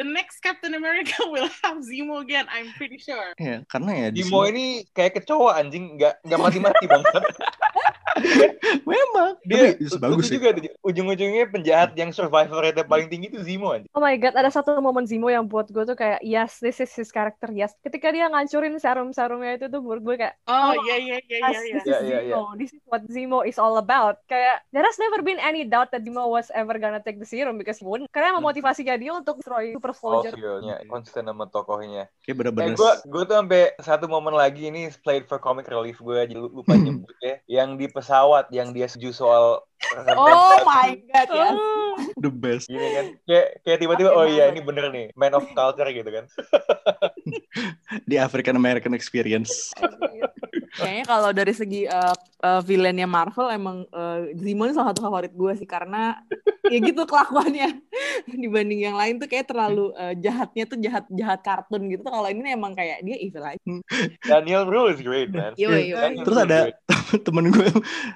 The 0.00 0.08
next 0.08 0.40
Captain 0.40 0.72
America 0.72 1.12
will 1.28 1.44
have 1.60 1.76
Zemo 1.84 2.24
again 2.24 2.48
I'm 2.48 2.72
pretty 2.80 2.96
sure 2.96 3.36
Ya, 3.36 3.60
karena 3.68 3.92
ya 3.92 4.08
di 4.08 4.24
Dimo 4.24 4.48
sini- 4.48 4.52
ini 4.56 4.66
kayak 4.96 5.20
kecoa 5.20 5.60
anjing, 5.60 6.00
nggak 6.00 6.24
nggak 6.24 6.40
mati-mati 6.40 6.84
banget. 6.88 7.12
memang 8.84 9.36
Dia 9.42 9.74
tapi 9.74 9.98
bagus 9.98 10.26
sih. 10.26 10.36
juga 10.36 10.48
ujung-ujungnya 10.80 11.44
penjahat 11.48 11.90
yang 11.94 12.10
survivor 12.10 12.60
rate 12.60 12.82
paling 12.82 13.06
tinggi 13.06 13.28
itu 13.28 13.40
Zemo 13.40 13.70
anjing. 13.70 13.90
Oh 13.90 14.00
my 14.00 14.16
god, 14.16 14.34
ada 14.34 14.48
satu 14.48 14.76
momen 14.78 15.04
Zemo 15.04 15.26
yang 15.26 15.44
buat 15.44 15.68
gue 15.68 15.84
tuh 15.84 15.94
kayak 15.94 16.20
yes, 16.20 16.58
this 16.58 16.78
is 16.78 16.90
his 16.90 17.08
character, 17.08 17.48
yes. 17.50 17.72
Ketika 17.80 18.10
dia 18.10 18.26
ngancurin 18.26 18.76
serum-serumnya 18.76 19.56
itu 19.56 19.66
tuh 19.66 19.80
buat 19.80 20.00
gue 20.00 20.16
kayak 20.16 20.34
oh 20.46 20.58
Oh, 20.70 20.74
iya 20.84 20.96
iya 20.96 21.16
iya 21.20 21.38
yes, 21.40 21.56
iya 21.58 21.74
this 21.74 21.84
iya 21.86 21.98
is 21.98 22.02
Iya, 22.02 22.18
iya, 22.20 22.20
Zemo. 22.30 22.42
This 22.54 22.70
is 22.70 22.82
what 22.84 23.02
Zemo 23.06 23.38
is 23.42 23.56
all 23.56 23.76
about. 23.76 24.22
Kayak 24.26 24.62
there 24.70 24.84
has 24.84 24.96
never 24.96 25.20
been 25.20 25.38
any 25.38 25.64
doubt 25.64 25.90
that 25.90 26.02
Zemo 26.02 26.26
was 26.26 26.52
ever 26.52 26.76
gonna 26.76 27.00
take 27.00 27.16
the 27.16 27.26
serum 27.26 27.56
because 27.56 27.80
wouldn't. 27.80 28.10
Karena 28.10 28.32
emang 28.32 28.44
motivasinya 28.44 28.94
dia 28.94 29.12
untuk 29.12 29.38
destroy 29.38 29.72
Super 29.72 29.92
Oh, 29.92 30.22
Soldier. 30.22 30.32
nya 30.60 30.80
konsisten 30.86 31.24
sama 31.24 31.46
tokohnya. 31.46 32.06
Kayak 32.20 32.28
Eh, 32.30 32.36
bener-bener 32.36 32.72
gue 32.72 32.92
gue 33.04 33.22
tuh 33.24 33.36
sampai 33.36 33.62
satu 33.76 34.06
momen 34.06 34.32
lagi 34.32 34.66
ini 34.66 34.86
played 35.00 35.24
for 35.24 35.36
comic 35.36 35.66
relief 35.66 35.98
gue 35.98 36.16
aja 36.16 36.34
lupa 36.34 36.72
nyebut 36.76 37.16
ya. 37.18 37.34
Yang 37.46 37.68
di 37.76 37.86
pesawat 38.00 38.44
yang 38.56 38.68
dia 38.76 38.86
setuju 38.90 39.10
soal 39.14 39.44
Oh 40.14 40.60
my 40.62 40.92
god, 41.08 41.28
ya. 41.32 41.48
the 42.20 42.30
best. 42.30 42.68
gini 42.68 42.88
kan 42.94 43.06
kayak 43.24 43.46
kayak 43.64 43.78
tiba-tiba 43.80 44.10
oh 44.12 44.28
iya 44.28 44.52
ini 44.52 44.60
bener 44.60 44.92
nih 44.92 45.08
man 45.16 45.34
of 45.34 45.46
culture 45.56 45.88
gitu 45.88 46.06
kan 46.06 46.24
Di 48.10 48.16
African 48.18 48.54
American 48.54 48.94
experience. 48.94 49.74
Kayaknya 50.70 51.04
kalau 51.04 51.30
dari 51.34 51.50
segi 51.50 51.82
uh, 51.90 52.14
uh, 52.46 52.60
villainnya 52.62 53.04
Marvel 53.04 53.50
emang 53.50 53.82
uh, 53.90 54.30
Zemo 54.38 54.64
ini 54.66 54.74
salah 54.74 54.94
satu 54.94 55.02
favorit 55.02 55.34
gue 55.34 55.52
sih 55.58 55.66
karena 55.66 56.22
ya 56.70 56.78
gitu 56.78 57.02
kelakuannya 57.04 57.82
dibanding 58.42 58.86
yang 58.86 58.96
lain 58.96 59.18
tuh 59.18 59.26
kayak 59.26 59.50
terlalu 59.50 59.90
uh, 59.98 60.14
jahatnya 60.14 60.64
tuh 60.70 60.78
jahat 60.78 61.04
jahat 61.10 61.40
kartun 61.42 61.90
gitu. 61.90 62.06
Kalau 62.06 62.26
ini 62.30 62.54
emang 62.54 62.72
kayak 62.78 63.02
dia 63.02 63.16
evil 63.18 63.44
aja. 63.44 63.58
Daniel 64.24 64.64
Rule 64.70 64.94
is 64.94 65.02
great 65.02 65.34
man 65.34 65.52
Iya, 65.58 65.68
iya. 65.78 65.96
Daniel 66.06 66.24
Terus 66.26 66.38
ada 66.38 66.58
temen 67.26 67.44
gue 67.50 67.68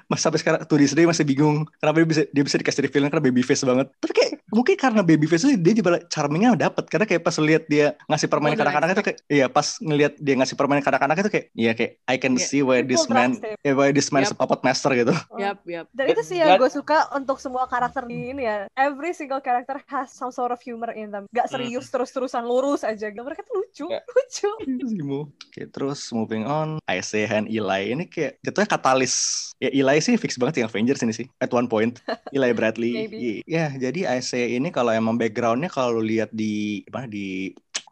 mas 0.07 0.19
sampai 0.23 0.39
sekarang 0.39 0.59
tuh 0.63 0.79
di 0.79 0.87
masih 1.05 1.27
bingung 1.27 1.54
kenapa 1.63 1.95
dia 1.95 2.07
bisa 2.07 2.21
dia 2.27 2.43
bisa 2.43 2.57
dikasih 2.57 2.81
reveal 2.83 3.07
karena 3.07 3.23
baby 3.23 3.39
face 3.39 3.63
banget. 3.63 3.87
Tapi 3.95 4.11
kayak 4.11 4.31
mungkin 4.47 4.75
karena 4.75 5.01
baby 5.01 5.25
face 5.25 5.43
itu 5.43 5.55
dia 5.55 5.73
juga 5.73 6.01
charmingnya 6.05 6.59
dapet 6.59 6.83
karena 6.85 7.05
kayak 7.05 7.21
pas 7.21 7.35
lihat 7.37 7.63
dia 7.65 7.85
ngasih 8.05 8.27
permainan 8.27 8.53
Bener, 8.53 8.65
kanak-kanak 8.65 8.89
itu 8.91 9.03
kayak 9.03 9.17
iya 9.27 9.45
pas 9.47 9.67
ngelihat 9.77 10.13
dia 10.17 10.33
ngasih 10.35 10.55
permainan 10.55 10.81
kanak-kanak 10.81 11.17
itu 11.17 11.29
kayak 11.29 11.45
iya 11.53 11.71
kayak 11.71 11.91
I 12.03 12.17
can 12.17 12.33
Iya. 12.33 12.43
see 12.43 12.61
why 12.61 12.81
this 12.81 13.03
People 13.03 13.15
man 13.15 13.31
him. 13.37 13.55
eh, 13.61 13.71
why 13.71 13.89
this 13.89 14.09
man 14.09 14.21
is 14.21 14.29
Yep. 14.29 14.35
a 14.35 14.39
puppet 14.41 14.61
master 14.61 14.91
gitu. 14.91 15.13
Yap, 15.37 15.59
yap. 15.63 15.85
Dan 15.91 16.05
itu 16.09 16.21
sih 16.21 16.37
yang 16.37 16.55
gue 16.55 16.67
suka 16.67 17.07
untuk 17.11 17.37
semua 17.37 17.63
karakter 17.65 18.03
di 18.03 18.31
ini 18.31 18.43
ya. 18.43 18.65
Every 18.73 19.11
single 19.11 19.39
character 19.39 19.77
has 19.85 20.09
some 20.09 20.29
sort 20.29 20.49
of 20.49 20.59
humor 20.59 20.89
in 20.91 21.09
them. 21.09 21.29
Gak 21.29 21.47
serius 21.47 21.87
terus-terusan 21.87 22.41
lurus 22.41 22.81
aja. 22.81 23.07
Mereka 23.07 23.41
tuh 23.41 23.55
lucu, 23.57 23.85
Ya. 23.87 24.01
lucu. 24.09 24.49
Zemo. 24.83 25.19
Oke, 25.29 25.67
terus 25.67 25.99
moving 26.09 26.43
on, 26.43 26.81
Isaiah 26.85 27.35
and 27.35 27.47
Eli 27.47 27.91
ini 27.91 28.05
kayak 28.05 28.41
jatuhnya 28.41 28.69
katalis. 28.69 29.13
Ya 29.55 29.69
Eli 29.69 29.99
sih 29.99 30.15
fix 30.15 30.35
banget 30.35 30.59
yang 30.59 30.67
Avengers 30.67 30.99
ini 30.99 31.13
sih. 31.13 31.25
At 31.45 31.51
one 31.59 31.67
point, 31.73 31.93
Eli 32.35 32.51
Bradley. 32.57 32.93
Ya, 33.53 33.61
jadi 33.83 33.99
Isaiah 34.17 34.49
ini 34.57 34.67
kalau 34.75 34.91
emang 34.99 35.15
backgroundnya 35.21 35.69
kalau 35.77 36.01
lihat 36.09 36.29
di 36.41 36.45
mana 36.93 37.07
di 37.15 37.19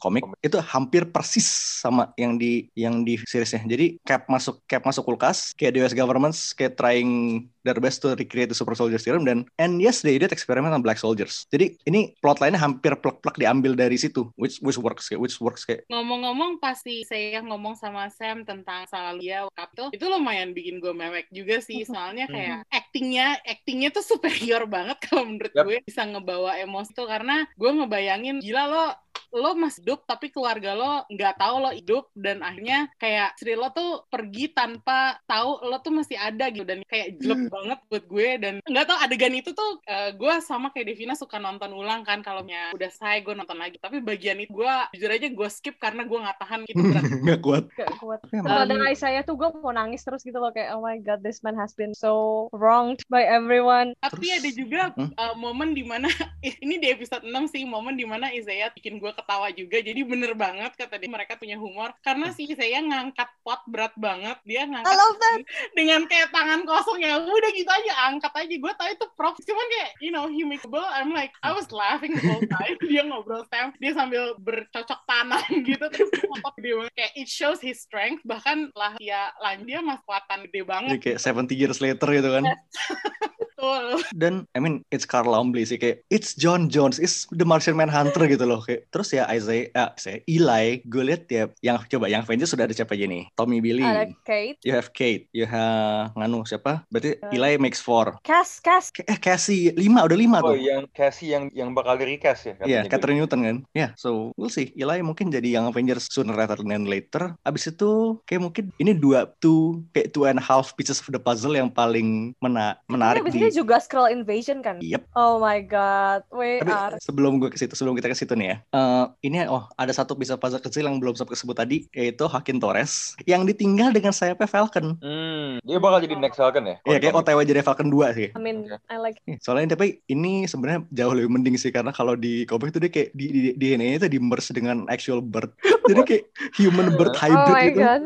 komik 0.04 0.28
itu 0.44 0.60
hampir 0.60 1.08
persis 1.08 1.48
sama 1.80 2.12
yang 2.20 2.36
di 2.36 2.68
yang 2.76 3.08
di 3.08 3.16
seriesnya. 3.24 3.64
Jadi 3.64 4.04
Cap 4.04 4.28
masuk 4.28 4.60
Cap 4.68 4.84
masuk 4.84 5.08
kulkas, 5.08 5.56
kayak 5.56 5.80
the 5.80 5.82
US 5.88 5.96
government 5.96 6.36
kayak 6.60 6.76
trying 6.76 7.48
their 7.64 7.80
best 7.80 8.04
to 8.04 8.12
recreate 8.20 8.52
the 8.52 8.58
super 8.58 8.76
soldier 8.76 9.00
serum 9.00 9.24
dan 9.24 9.48
and 9.56 9.80
yes 9.80 10.04
they 10.04 10.20
did 10.20 10.36
eksperimen 10.36 10.76
on 10.76 10.84
black 10.84 11.00
soldiers. 11.00 11.48
Jadi 11.48 11.80
ini 11.88 12.12
plot 12.20 12.44
lainnya 12.44 12.60
hampir 12.60 12.92
plek-plek 13.00 13.40
diambil 13.40 13.80
dari 13.80 13.96
situ, 13.96 14.28
which 14.36 14.60
which 14.60 14.76
works 14.76 15.08
kayak 15.08 15.24
which 15.24 15.40
works 15.40 15.64
kayak 15.64 15.88
Ngomong-ngomong 15.88 16.60
pasti 16.60 17.08
saya 17.08 17.40
ngomong 17.40 17.80
sama 17.80 18.12
Sam 18.12 18.44
tentang 18.44 18.84
Salalia 18.92 19.48
Cup 19.56 19.72
tuh 19.72 19.90
itu 19.96 20.06
lumayan 20.10 20.52
bikin 20.52 20.84
gue 20.84 20.92
mewek 20.92 21.32
juga 21.32 21.64
sih 21.64 21.86
soalnya 21.90 22.28
kayak 22.28 22.68
actingnya 22.68 23.40
actingnya 23.48 23.90
tuh 23.94 24.04
superior 24.04 24.68
banget 24.68 25.00
kalau 25.06 25.30
menurut 25.30 25.54
Yap. 25.54 25.66
gue 25.70 25.78
bisa 25.86 26.04
ngebawa 26.04 26.60
emosi 26.60 26.92
tuh 26.92 27.08
karena 27.08 27.48
gue 27.56 27.72
ngebayangin 27.72 28.42
gila 28.42 28.64
lo 28.68 28.86
lo 29.34 29.58
masih 29.58 29.82
hidup 29.82 30.06
tapi 30.06 30.30
keluarga 30.30 30.72
lo 30.72 31.04
nggak 31.10 31.36
tahu 31.36 31.56
lo 31.58 31.72
hidup 31.72 32.06
dan 32.14 32.40
akhirnya 32.40 32.88
kayak 32.96 33.34
istri 33.34 33.54
lo 33.54 33.70
tuh 33.70 34.06
pergi 34.08 34.54
tanpa 34.54 35.18
tahu 35.26 35.66
lo 35.66 35.78
tuh 35.78 35.92
masih 35.92 36.16
ada 36.16 36.48
gitu 36.48 36.64
dan 36.64 36.86
kayak 36.86 37.18
jelek 37.18 37.50
banget 37.50 37.80
buat 37.90 38.04
gue 38.06 38.30
dan 38.38 38.54
nggak 38.64 38.86
tahu 38.86 38.98
adegan 39.02 39.34
itu 39.34 39.50
tuh 39.52 39.82
eh, 39.84 40.14
gue 40.14 40.34
sama 40.40 40.70
kayak 40.70 40.94
Devina 40.94 41.14
suka 41.14 41.38
nonton 41.38 41.74
ulang 41.74 42.06
kan 42.06 42.22
kalau 42.22 42.46
nya 42.46 42.70
udah 42.72 42.90
saya 42.90 43.20
gue 43.20 43.34
nonton 43.34 43.58
lagi 43.58 43.82
tapi 43.82 44.00
bagian 44.00 44.38
itu 44.38 44.54
gue 44.54 44.74
jujur 44.94 45.10
aja 45.10 45.28
gue 45.28 45.50
skip 45.50 45.76
karena 45.76 46.06
gue 46.06 46.20
nggak 46.20 46.38
tahan 46.38 46.60
gitu 46.64 46.80
berat 46.80 47.04
nggak 47.26 47.42
kuat. 47.42 47.64
Gak 47.74 47.92
kuat. 47.98 48.20
Kalau 48.30 48.62
ada 48.64 48.76
Aisyah 48.86 49.24
tuh 49.24 49.34
gue 49.34 49.50
mau 49.58 49.74
nangis 49.74 50.06
terus 50.06 50.22
gitu 50.22 50.38
loh 50.38 50.54
kayak 50.54 50.78
oh 50.78 50.82
my 50.82 51.00
god 51.00 51.26
this 51.26 51.42
man 51.42 51.58
has 51.58 51.74
been 51.74 51.92
so 51.92 52.46
wronged 52.54 53.02
by 53.08 53.26
everyone. 53.26 53.98
Tapi 54.00 54.30
Terus- 54.30 54.38
ada 54.38 54.50
juga 54.54 54.82
Hmm? 54.94 55.10
uh, 55.16 55.34
momen 55.34 55.72
di 55.72 55.82
mana 55.82 56.06
ini 56.64 56.76
di 56.78 56.92
episode 56.92 57.24
6 57.24 57.32
sih 57.50 57.64
momen 57.64 57.96
di 57.96 58.04
mana 58.04 58.30
Isaiah 58.30 58.68
bikin 58.70 59.00
gue 59.00 59.10
ketawa 59.24 59.48
juga. 59.56 59.80
Jadi 59.80 60.02
bener 60.04 60.36
banget 60.36 60.76
kata 60.76 61.00
dia 61.00 61.08
mereka 61.08 61.40
punya 61.40 61.56
humor 61.56 61.96
karena 62.04 62.36
si 62.36 62.52
Isaiah 62.52 62.84
ngangkat 62.84 63.32
pot 63.40 63.64
berat 63.72 63.96
banget. 63.96 64.36
Dia 64.44 64.68
ngangkat 64.68 64.92
I 64.92 65.00
love 65.00 65.18
that. 65.18 65.40
dengan 65.72 66.04
kayak 66.12 66.36
tangan 66.36 66.68
kosong 66.68 67.00
ya 67.00 67.24
udah 67.24 67.52
gitu 67.56 67.72
aja 67.72 68.12
angkat 68.12 68.34
aja. 68.36 68.56
Gue 68.60 68.74
tahu 68.76 68.90
itu 68.92 69.06
prop 69.16 69.36
cuman 69.40 69.68
kayak 69.72 69.90
you 70.04 70.12
know 70.12 70.28
he 70.28 70.44
make 70.44 70.62
I'm 70.68 71.16
like 71.16 71.32
I 71.40 71.56
was 71.56 71.72
laughing 71.72 72.20
the 72.20 72.24
whole 72.28 72.44
time. 72.44 72.76
dia 72.92 73.08
ngobrol 73.08 73.48
Sam 73.48 73.72
dia 73.80 73.96
sambil 73.96 74.36
bercocok 74.44 75.00
tanam 75.08 75.48
gitu 75.70 75.86
terus 75.88 76.12
otot 76.12 76.54
gede 76.60 76.72
banget. 76.76 76.94
Kayak 77.00 77.12
it 77.16 77.30
shows 77.32 77.64
his 77.64 77.80
strength 77.80 78.20
bahkan 78.28 78.68
lah 78.76 79.00
ya 79.00 79.32
lanjut 79.40 79.64
dia 79.64 79.80
mas 79.80 80.04
kuatan 80.04 80.44
gede 80.52 80.62
banget. 80.68 81.00
kayak 81.00 81.20
70 81.24 81.56
years 81.56 81.80
later 81.80 82.08
gitu 82.12 82.30
kan. 82.30 82.44
Betul. 83.54 83.86
Dan 84.16 84.34
I 84.52 84.60
mean 84.60 84.82
it's 84.90 85.04
Carl 85.04 85.30
Lumbly 85.30 85.64
sih 85.64 85.78
kayak 85.78 86.02
it's 86.08 86.34
John 86.34 86.68
Jones, 86.68 86.98
it's 86.98 87.30
the 87.30 87.44
Martian 87.44 87.74
Manhunter 87.74 88.26
gitu 88.26 88.44
loh 88.44 88.60
kayak. 88.60 88.90
Terus 88.90 89.10
ya 89.10 89.24
Isaiah, 89.28 89.70
eh, 89.70 89.90
saya 89.96 90.18
Eli, 90.24 90.82
gue 90.84 91.04
lihat 91.04 91.24
ya 91.28 91.44
yang 91.62 91.78
coba 91.80 92.08
yang 92.08 92.22
Avengers 92.22 92.50
sudah 92.50 92.66
ada 92.66 92.74
siapa 92.74 92.94
aja 92.94 93.06
nih? 93.06 93.30
Tommy 93.34 93.60
Billy, 93.60 93.82
Ada 93.82 94.10
Kate, 94.24 94.58
you 94.62 94.72
have 94.72 94.90
Kate, 94.92 95.30
you 95.32 95.46
have 95.46 96.10
nganu 96.14 96.44
siapa? 96.44 96.82
Berarti 96.88 97.22
Eli 97.30 97.56
makes 97.58 97.78
four. 97.78 98.18
Cass, 98.22 98.58
Cass. 98.58 98.90
K- 98.90 99.06
Eh 99.06 99.18
Cassie 99.18 99.70
lima 99.74 100.02
udah 100.02 100.18
lima 100.18 100.38
Oh, 100.40 100.52
tuh. 100.52 100.58
yang 100.58 100.90
Cassie 100.90 101.30
yang 101.30 101.48
yang 101.52 101.72
bakal 101.72 101.96
di 101.96 102.06
recast 102.10 102.42
ya 102.44 102.54
Iya, 102.56 102.58
katanya. 102.58 102.90
Catherine 102.90 103.18
Newton 103.20 103.40
kan. 103.42 103.58
Ya, 103.72 103.78
yeah, 103.78 103.90
so 103.94 104.34
we'll 104.34 104.50
see. 104.50 104.74
Eli 104.74 105.00
mungkin 105.00 105.30
jadi 105.30 105.60
yang 105.60 105.66
Avengers 105.66 106.10
sooner 106.10 106.34
rather 106.34 106.58
than 106.58 106.86
later. 106.86 107.36
Abis 107.42 107.70
itu 107.70 108.18
kayak 108.24 108.42
mungkin 108.42 108.64
ini 108.76 108.94
dua 108.94 109.30
two 109.38 109.84
kayak 109.92 110.10
two 110.10 110.24
and 110.24 110.40
a 110.40 110.44
half 110.44 110.74
pieces 110.74 110.98
of 110.98 111.08
the 111.08 111.20
puzzle 111.20 111.54
yang 111.54 111.68
paling 111.68 112.34
mena 112.40 112.80
menarik 112.88 113.22
Ini 113.24 113.30
di. 113.30 113.40
Juga 113.54 113.78
Skrull 113.78 114.10
Invasion 114.10 114.66
kan? 114.66 114.82
Yep. 114.82 115.14
Oh 115.14 115.38
my 115.38 115.62
god, 115.62 116.26
we 116.34 116.58
Tapi 116.60 116.74
are. 116.74 116.96
sebelum 116.98 117.38
gue 117.38 117.54
ke 117.54 117.58
situ, 117.62 117.78
sebelum 117.78 117.94
kita 117.94 118.10
ke 118.10 118.18
situ 118.18 118.34
nih 118.34 118.48
ya. 118.50 118.58
eh, 118.74 119.06
ini 119.22 119.46
oh 119.46 119.70
ada 119.78 119.94
satu 119.94 120.18
of 120.18 120.40
puzzle 120.42 120.60
kecil 120.60 120.90
yang 120.90 120.98
belum 120.98 121.14
sempat 121.14 121.38
kesebut 121.38 121.54
tadi 121.54 121.86
yaitu 121.94 122.26
Hakim 122.26 122.58
Torres 122.58 123.14
yang 123.30 123.46
ditinggal 123.46 123.94
dengan 123.94 124.12
sayapnya 124.12 124.50
Falcon. 124.50 124.98
Hmm, 125.00 125.62
dia 125.62 125.78
bakal 125.78 126.02
jadi 126.02 126.18
next 126.18 126.42
Falcon 126.42 126.66
ya? 126.66 126.76
Iya, 126.84 126.98
kayak 126.98 127.14
OTW 127.14 127.40
jadi 127.46 127.62
Falcon 127.62 127.94
2 127.94 128.18
sih. 128.18 128.28
I 128.34 128.40
mean, 128.42 128.66
Oke. 128.66 128.78
I 128.90 128.98
like 128.98 129.22
Soalnya 129.40 129.78
tapi 129.78 130.02
ini 130.10 130.50
sebenarnya 130.50 130.88
jauh 130.90 131.14
lebih 131.14 131.30
mending 131.30 131.56
sih 131.60 131.70
karena 131.70 131.94
kalau 131.94 132.18
di 132.18 132.48
komik 132.50 132.74
itu 132.74 132.80
dia 132.82 132.92
kayak 132.92 133.10
di, 133.14 133.26
di 133.30 133.40
DNA-nya 133.54 134.06
itu 134.06 134.10
di 134.10 134.20
merge 134.20 134.50
dengan 134.56 134.88
actual 134.90 135.22
bird. 135.22 135.54
Jadi 135.90 136.02
kayak 136.08 136.24
human 136.58 136.96
bird 136.96 137.14
Oh 137.14 137.20
hybrid 137.20 137.54
my 137.54 137.66
gitu. 137.70 137.80
god. 137.84 138.04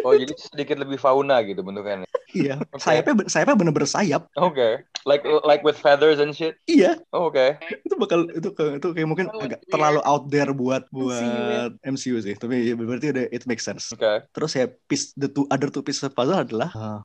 Oh, 0.00 0.12
jadi 0.12 0.32
sedikit 0.34 0.76
lebih 0.76 0.96
fauna 0.96 1.40
gitu 1.40 1.60
bentukannya. 1.60 2.08
Iya. 2.30 2.56
Oke. 2.66 2.80
Sayapnya 2.80 3.26
sayapnya 3.26 3.54
bener-bener 3.54 3.86
sayap. 3.86 4.26
Oke. 4.34 4.82
Like 5.04 5.22
like 5.44 5.60
with 5.60 5.76
feathers 5.76 6.18
and 6.18 6.32
shit. 6.32 6.56
Iya. 6.64 6.98
Oh, 7.10 7.28
Oke. 7.28 7.60
Itu 7.80 7.94
bakal 7.94 8.26
itu 8.28 8.48
ke- 8.50 8.76
itu 8.76 8.88
kayak 8.90 9.06
mungkin 9.06 9.28
Oh, 9.28 9.38
agak 9.38 9.60
weird. 9.60 9.70
terlalu 9.70 10.00
out 10.02 10.24
there 10.28 10.50
buat 10.50 10.88
MCU 10.88 11.12
ya. 11.12 11.38
buat 11.68 11.72
MCU 11.84 12.16
sih. 12.18 12.34
Tapi 12.34 12.54
ya 12.64 12.74
berarti 12.74 13.06
udah 13.10 13.24
it 13.28 13.44
makes 13.44 13.62
sense. 13.62 13.92
Oke. 13.92 14.24
Terus 14.30 14.52
ya 14.52 14.66
piece 14.88 15.12
the 15.14 15.28
two 15.28 15.44
other 15.46 15.68
two 15.68 15.80
pieces 15.80 16.02
of 16.02 16.12
puzzle 16.12 16.40
adalah 16.40 16.72
uh, 16.72 16.98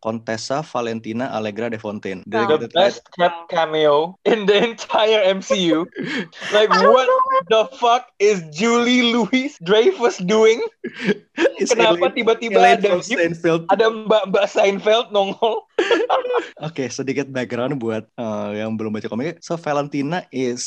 Contessa 0.00 0.62
Valentina 0.62 1.30
Allegra 1.34 1.70
de 1.70 1.78
Fontaine. 1.78 2.22
Dari. 2.26 2.46
The 2.58 2.70
best 2.72 3.06
kept 3.14 3.50
cameo 3.50 4.18
in 4.24 4.46
the 4.46 4.56
entire 4.74 5.22
MCU. 5.34 5.86
like 6.54 6.70
what 6.70 7.08
the 7.50 7.66
fuck 7.76 8.08
is 8.18 8.42
Julie 8.54 9.12
Louis 9.12 9.58
Dreyfus 9.62 10.18
doing? 10.22 10.62
Kenapa 11.70 12.14
tiba-tiba 12.14 12.78
ada 12.78 12.98
ada 13.68 13.86
Mbak 13.90 14.22
Mbak 14.32 14.46
Seinfeld 14.48 15.10
nongol? 15.12 15.67
Oke, 16.58 16.90
sedikit 16.90 17.30
background 17.30 17.78
buat 17.78 18.06
uh, 18.18 18.50
yang 18.50 18.74
belum 18.74 18.90
baca 18.90 19.06
komiknya. 19.06 19.38
So 19.38 19.54
Valentina 19.54 20.26
is 20.34 20.62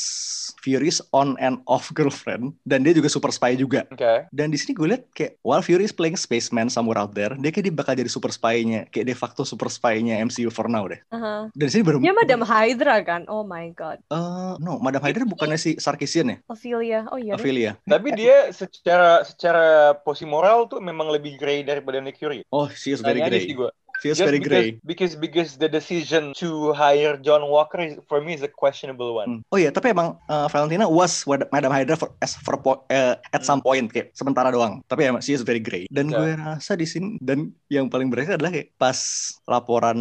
Fury's 0.64 1.04
on 1.12 1.36
and 1.42 1.60
off 1.68 1.92
girlfriend 1.92 2.56
dan 2.64 2.86
dia 2.86 2.96
juga 2.96 3.12
super 3.12 3.28
spy 3.28 3.58
juga. 3.58 3.84
Oke. 3.92 4.30
Dan 4.32 4.48
di 4.48 4.56
sini 4.56 4.72
gue 4.72 4.86
lihat 4.94 5.04
kayak 5.12 5.36
while 5.44 5.60
Fury 5.60 5.84
is 5.84 5.92
playing 5.92 6.16
spaceman 6.16 6.72
somewhere 6.72 6.96
out 6.96 7.12
there, 7.12 7.36
dia 7.36 7.52
kayak 7.52 7.68
dia 7.68 7.74
bakal 7.74 7.92
jadi 7.98 8.08
super 8.08 8.32
spy-nya, 8.32 8.88
kayak 8.88 9.12
de 9.12 9.16
facto 9.16 9.42
super 9.44 9.68
spy-nya 9.68 10.16
MCU 10.22 10.48
for 10.48 10.70
now 10.70 10.88
deh. 10.88 11.00
Uh-huh. 11.12 11.50
Dan 11.52 11.64
di 11.68 11.72
sini 11.72 11.84
baru 11.84 12.00
Dia 12.00 12.14
Madam 12.16 12.40
Hydra 12.46 12.96
kan? 13.04 13.22
Oh 13.28 13.44
my 13.44 13.68
god. 13.76 14.00
Eh, 14.08 14.54
no, 14.62 14.80
Madam 14.80 15.02
Hydra 15.04 15.28
bukannya 15.28 15.58
si 15.60 15.76
Sarkisian 15.76 16.32
ya? 16.32 16.36
Ophelia. 16.48 17.04
Oh 17.12 17.18
iya. 17.20 17.34
Ophelia. 17.36 17.72
Tapi 17.84 18.14
dia 18.20 18.48
secara 18.54 19.26
secara 19.26 19.92
posisi 19.98 20.24
moral 20.24 20.70
tuh 20.70 20.80
memang 20.80 21.10
lebih 21.12 21.36
grey 21.36 21.66
daripada 21.66 22.00
Nick 22.00 22.16
Fury. 22.16 22.46
Oh, 22.48 22.70
she 22.72 22.94
is 22.94 23.04
very 23.04 23.20
grey. 23.20 23.44
sih 23.44 23.56
gua. 23.58 23.74
She 24.02 24.10
is 24.10 24.18
Just 24.18 24.26
very 24.26 24.42
because, 24.42 24.50
grey. 24.50 24.68
because 24.82 25.14
because 25.14 25.50
the 25.62 25.70
decision 25.70 26.34
to 26.42 26.74
hire 26.74 27.14
John 27.14 27.46
Walker 27.46 27.78
is, 27.78 28.02
for 28.10 28.18
me 28.18 28.34
is 28.34 28.42
a 28.42 28.50
questionable 28.50 29.14
one. 29.14 29.38
Hmm. 29.38 29.54
Oh 29.54 29.62
iya, 29.62 29.70
tapi 29.70 29.94
emang 29.94 30.18
uh, 30.26 30.50
Valentina 30.50 30.90
was 30.90 31.22
Madam 31.54 31.70
Hydra 31.70 31.94
for, 31.94 32.10
as 32.18 32.34
for 32.34 32.58
po- 32.58 32.82
uh, 32.90 33.14
at 33.30 33.46
some 33.46 33.62
point 33.62 33.86
kayak 33.94 34.10
sementara 34.18 34.50
doang. 34.50 34.82
Tapi 34.90 35.06
emang 35.06 35.22
she 35.22 35.38
is 35.38 35.46
very 35.46 35.62
grey. 35.62 35.86
Dan 35.86 36.10
Ya. 36.10 36.18
gue 36.18 36.30
rasa 36.34 36.74
di 36.74 36.82
sini 36.82 37.14
dan 37.22 37.54
yang 37.70 37.86
paling 37.86 38.10
berasa 38.10 38.34
adalah 38.34 38.50
kayak 38.50 38.74
pas 38.74 38.98
laporan 39.46 39.98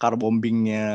car 0.00 0.16
bombingnya 0.16 0.86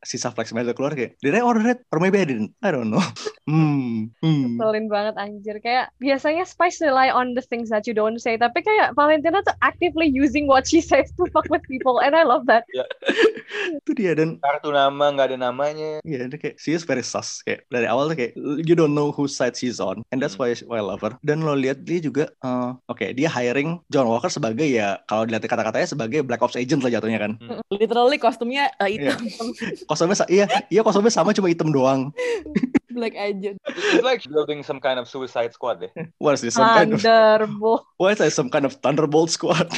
sisa 0.00 0.32
Flex 0.32 0.56
Metal 0.56 0.72
keluar 0.72 0.96
kayak 0.96 1.20
did 1.20 1.36
I 1.36 1.44
order 1.44 1.62
it 1.68 1.84
or 1.92 2.00
maybe 2.00 2.16
I 2.16 2.24
didn't? 2.24 2.56
I 2.64 2.72
don't 2.72 2.88
know. 2.88 3.04
hmm. 3.50 4.08
hmm. 4.24 4.56
Banget 4.88 5.20
anjir. 5.20 5.60
Kayak 5.60 5.92
biasanya 6.00 6.48
spies 6.48 6.80
rely 6.80 7.12
on 7.12 7.36
the 7.36 7.44
things 7.44 7.68
that 7.68 7.84
you 7.84 7.92
don't 7.92 8.16
say. 8.18 8.40
Tapi 8.40 8.64
kayak 8.64 8.96
Valentina 8.96 9.44
tuh 9.44 9.54
actively 9.60 10.08
using 10.08 10.48
what 10.48 10.64
she 10.64 10.80
says 10.80 11.12
to 11.20 11.28
fuck 11.30 11.46
with 11.52 11.62
people. 11.68 11.89
And 11.98 12.14
I 12.14 12.22
love 12.22 12.46
that. 12.46 12.62
Itu 13.82 13.90
dia 13.98 14.14
dan 14.14 14.38
Kartu 14.38 14.70
nama 14.70 15.10
nggak 15.10 15.34
ada 15.34 15.38
namanya. 15.40 15.98
Iya, 16.06 16.30
dia 16.30 16.38
kayak 16.38 16.56
she 16.62 16.70
is 16.70 16.86
very 16.86 17.02
sus 17.02 17.42
kayak 17.42 17.66
dari 17.66 17.90
awal 17.90 18.06
tuh 18.06 18.16
kayak 18.18 18.32
you 18.62 18.78
don't 18.78 18.94
know 18.94 19.10
whose 19.10 19.34
side 19.34 19.58
she's 19.58 19.82
on 19.82 20.06
and 20.14 20.22
that's 20.22 20.38
why 20.38 20.54
why 20.70 20.78
I 20.78 20.84
love 20.86 21.02
her. 21.02 21.18
Dan 21.26 21.42
lo 21.42 21.58
lihat 21.58 21.82
dia 21.82 21.98
juga 21.98 22.30
eh, 22.30 22.70
oke 22.86 23.06
dia 23.18 23.26
hiring 23.26 23.82
John 23.90 24.06
Walker 24.06 24.30
sebagai 24.30 24.70
ya 24.70 25.02
kalau 25.10 25.26
dilihat 25.26 25.50
kata-katanya 25.50 25.88
sebagai 25.90 26.22
Black 26.22 26.38
Ops 26.44 26.54
agent 26.54 26.86
lah 26.86 26.94
jatuhnya 26.94 27.18
kan. 27.18 27.32
Literally 27.74 28.22
kostumnya 28.22 28.70
uh, 28.78 28.86
hitam 28.86 29.18
Kostumnya 29.90 30.14
sa- 30.14 30.30
iya 30.30 30.46
iya 30.70 30.86
kostumnya 30.86 31.10
sama 31.10 31.34
cuma 31.34 31.50
hitam 31.50 31.74
doang. 31.74 32.14
black 32.90 33.14
agent. 33.14 33.54
It's 33.70 34.02
like 34.02 34.26
building 34.26 34.66
some 34.66 34.82
kind 34.82 34.98
of 34.98 35.06
suicide 35.06 35.54
squad 35.54 35.78
deh. 35.78 35.90
What 36.18 36.34
is 36.34 36.42
this 36.42 36.58
some 36.58 36.66
kind 36.68 36.90
of 36.90 36.98
Thunderbolt. 37.00 37.86
what 38.02 38.12
is 38.12 38.18
this 38.18 38.34
some 38.34 38.50
kind 38.50 38.66
of 38.66 38.76
Thunderbolt 38.82 39.30
squad? 39.30 39.70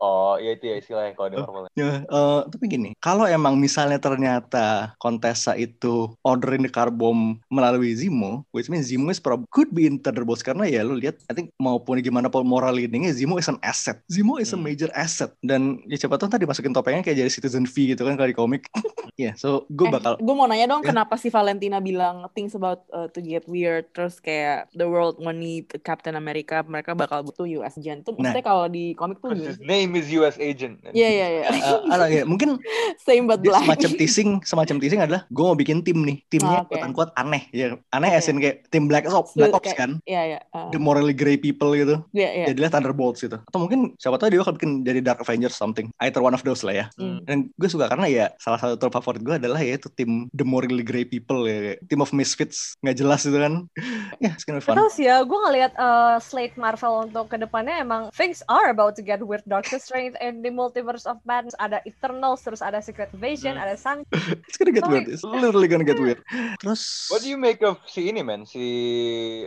Oh, 0.00 0.40
iya 0.40 0.56
itu 0.56 0.64
ya 0.64 0.76
istilahnya 0.76 1.12
kalau 1.12 1.28
di 1.28 1.36
Marvel. 1.36 1.68
Ya, 1.76 2.00
eh, 2.00 2.40
tapi 2.48 2.64
gini, 2.66 2.96
kalau 2.98 3.28
emang 3.28 3.54
misalnya 3.54 4.00
ternyata 4.00 4.96
Contessa 4.96 5.52
itu 5.54 6.08
orderin 6.20 6.64
the 6.64 6.72
car 6.72 6.88
bomb 6.88 7.36
melalui 7.46 7.92
Zemo, 7.92 8.48
which 8.48 8.66
means 8.66 8.88
Zemo 8.88 9.08
is 9.08 9.20
prob 9.20 9.44
could 9.48 9.68
be 9.68 9.84
in 9.84 10.00
Thunderbolts 10.00 10.40
karena 10.40 10.64
ya 10.64 10.80
lu 10.80 10.96
lihat, 10.96 11.20
I 11.28 11.36
think 11.36 11.52
maupun 11.56 12.00
gimana 12.00 12.26
pun 12.26 12.48
moral 12.48 12.72
leadingnya, 12.72 13.12
Zemo 13.12 13.36
is 13.36 13.46
an 13.46 13.60
asset. 13.60 14.00
Zemo 14.08 14.40
is 14.40 14.48
a 14.48 14.56
Hmm. 14.56 14.64
major 14.66 14.88
asset. 14.90 15.36
Dan 15.38 15.84
ya 15.84 15.96
siapa 15.96 16.16
tahu 16.16 16.28
tadi 16.28 16.48
masukin 16.48 16.72
topengnya 16.72 17.04
kayak 17.04 17.20
jadi 17.20 17.30
Citizen 17.30 17.64
V 17.64 17.92
gitu 17.92 18.00
kan 18.00 18.16
kalau 18.16 18.26
di 18.26 18.34
komik. 18.34 18.64
Iya, 19.20 19.36
so 19.36 19.68
gue 19.68 19.84
Eh, 19.84 19.92
bakal 19.92 20.16
gue 20.16 20.32
mau 20.32 20.48
nanya 20.48 20.64
dong 20.64 20.80
Ya. 20.80 20.94
kenapa 20.94 21.20
si 21.20 21.28
Valentina 21.28 21.76
bilang 21.76 22.24
things 22.32 22.56
about 22.56 22.88
uh, 22.88 23.04
to 23.06 23.20
get 23.20 23.44
weird 23.44 23.84
terus 23.92 24.16
kayak 24.16 24.64
the 24.72 24.88
world 24.88 25.20
money 25.20 25.60
Captain 25.84 26.16
America 26.16 26.64
mereka 26.64 26.96
bakal 26.96 27.20
butuh 27.20 27.44
US 27.60 27.76
agent 27.76 28.00
tuh 28.00 28.16
Nah. 28.16 28.32
maksudnya 28.32 28.46
kalau 28.46 28.64
di 28.66 28.96
komik 28.96 29.20
tuh 29.20 29.36
name 29.60 29.89
is 29.96 30.10
US 30.14 30.36
agent. 30.38 30.82
Iya 30.90 31.08
iya 31.08 31.26
iya. 31.30 31.42
Eh, 31.50 31.62
ada 31.90 32.06
ya, 32.06 32.22
mungkin 32.26 32.58
Same 33.00 33.24
but 33.26 33.40
black. 33.40 33.64
semacam 33.64 33.90
teasing, 33.96 34.30
semacam 34.44 34.76
teasing 34.78 35.00
adalah 35.00 35.24
gue 35.28 35.44
mau 35.44 35.56
bikin 35.56 35.80
tim 35.80 35.98
nih. 36.04 36.20
Timnya 36.28 36.62
Oh, 36.62 36.64
quote 36.68 36.84
unquote 36.84 37.12
aneh 37.16 37.48
ya. 37.50 37.78
Aneh 37.90 38.10
Oke. 38.12 38.18
as 38.20 38.28
in 38.28 38.38
kayak 38.38 38.68
tim 38.68 38.84
Black 38.90 39.08
Ops, 39.08 39.32
Black 39.32 39.54
Ops 39.56 39.72
kan. 39.72 40.02
Iya 40.04 40.22
iya. 40.36 40.38
Ah. 40.52 40.68
The 40.68 40.78
morally 40.78 41.16
grey 41.16 41.40
people 41.40 41.72
gitu. 41.72 42.04
Iya 42.12 42.28
iya. 42.30 42.46
Jadilah 42.52 42.70
Thunderbolts 42.70 43.24
gitu. 43.24 43.40
Atau 43.40 43.58
mungkin 43.64 43.96
siapa 43.96 44.20
tahu 44.20 44.34
dia 44.34 44.40
bakal 44.44 44.54
bikin 44.60 44.84
jadi 44.84 45.00
Dark 45.00 45.24
Avengers 45.24 45.56
something. 45.56 45.88
Either 46.04 46.20
one 46.20 46.36
of 46.36 46.44
those 46.44 46.60
lah 46.60 46.74
ya. 46.76 46.86
Hmm. 47.00 47.24
Dan 47.24 47.48
gue 47.56 47.68
suka 47.70 47.88
karena 47.88 48.06
ya 48.06 48.24
salah 48.36 48.60
satu 48.60 48.76
trope 48.76 49.00
favorit 49.00 49.24
gue 49.24 49.34
adalah 49.40 49.58
ya 49.62 49.80
itu 49.80 49.88
tim 49.96 50.28
The 50.36 50.44
Morally 50.44 50.84
Grey 50.84 51.08
People 51.08 51.48
ya. 51.48 51.58
Kayak 51.72 51.78
Team 51.88 52.00
of 52.04 52.12
Misfits. 52.12 52.76
Nggak 52.84 52.96
jelas 53.00 53.24
itu 53.24 53.38
kan. 53.38 53.54
Ya, 54.20 54.36
it's 54.36 54.44
gonna 54.44 54.60
be 54.60 54.64
fun. 54.64 54.76
Sih 54.92 55.08
ya, 55.08 55.24
gue 55.24 55.38
ngeliat 55.48 55.72
uh, 55.80 56.20
slate 56.20 56.52
Marvel 56.60 57.08
untuk 57.08 57.32
ke 57.32 57.40
depannya 57.40 57.80
emang 57.80 58.12
things 58.12 58.44
are 58.52 58.68
about 58.68 58.92
to 58.92 59.00
get 59.00 59.16
weird. 59.24 59.40
Doctor 59.48 59.79
Strange 59.80 60.14
and 60.20 60.44
the 60.44 60.52
Multiverse 60.52 61.08
of 61.08 61.16
Madness, 61.24 61.56
ada 61.56 61.80
Eternals, 61.82 62.44
terus 62.44 62.60
ada 62.60 62.78
Secret 62.78 63.08
Invasion, 63.10 63.56
Hmm. 63.56 63.64
ada 63.64 63.74
Sang. 63.74 64.04
It's 64.46 64.60
gonna 64.60 64.70
get 64.70 64.84
Oh, 64.84 64.92
weird. 64.92 65.08
It's 65.08 65.24
literally 65.24 65.66
gonna 65.66 65.82
get 65.82 65.96
weird. 65.96 66.20
Terus 66.60 67.08
What 67.08 67.24
do 67.24 67.28
you 67.28 67.40
make 67.40 67.64
of 67.64 67.80
si 67.88 68.06
ini 68.06 68.20
man, 68.20 68.44
si 68.44 68.62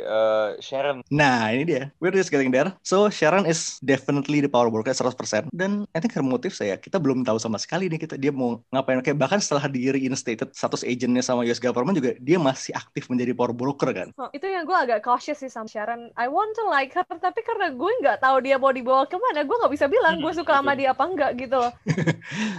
uh, 0.02 0.58
Sharon? 0.58 1.06
Nah, 1.14 1.54
ini 1.54 1.64
dia. 1.64 1.84
We're 2.00 2.14
just 2.16 2.34
getting 2.34 2.50
there. 2.50 2.74
So, 2.82 3.08
Sharon 3.10 3.46
is 3.46 3.78
definitely 3.84 4.42
the 4.42 4.50
power 4.50 4.70
broker 4.70 4.92
100%. 4.92 5.52
Dan 5.54 5.86
I 5.94 6.00
think 6.00 6.16
her 6.16 6.26
motive 6.26 6.56
saya, 6.56 6.80
kita 6.80 6.98
belum 6.98 7.22
tahu 7.24 7.38
sama 7.38 7.60
sekali 7.60 7.92
nih 7.92 8.02
kita 8.02 8.16
dia 8.18 8.34
mau 8.34 8.64
ngapain. 8.72 9.04
Kayak 9.04 9.20
bahkan 9.20 9.40
setelah 9.44 9.68
di 9.68 9.92
reinstated 9.92 10.56
status 10.56 10.82
agentnya 10.82 11.22
sama 11.22 11.46
US 11.46 11.60
government 11.60 12.00
juga, 12.00 12.16
dia 12.18 12.40
masih 12.40 12.74
aktif 12.74 13.12
menjadi 13.12 13.36
power 13.36 13.54
broker 13.54 13.92
kan. 13.92 14.10
Oh, 14.16 14.32
itu 14.32 14.48
yang 14.48 14.64
gue 14.64 14.74
agak 14.76 15.04
cautious 15.04 15.40
sih 15.40 15.52
sama 15.52 15.68
Sharon. 15.68 16.10
I 16.16 16.32
want 16.32 16.56
to 16.56 16.64
like 16.66 16.96
her, 16.96 17.04
tapi 17.06 17.44
karena 17.44 17.70
gue 17.76 17.92
nggak 18.02 18.24
tahu 18.24 18.40
dia 18.42 18.56
mau 18.58 18.72
dibawa 18.72 19.04
ke 19.06 19.20
mana, 19.20 19.44
gue 19.44 19.56
nggak 19.60 19.74
bisa 19.74 19.86
bilang 19.92 20.23
gue 20.24 20.34
suka 20.34 20.64
sama 20.64 20.72
dia 20.74 20.96
apa 20.96 21.04
enggak 21.04 21.32
gitu 21.36 21.60
loh. 21.60 21.72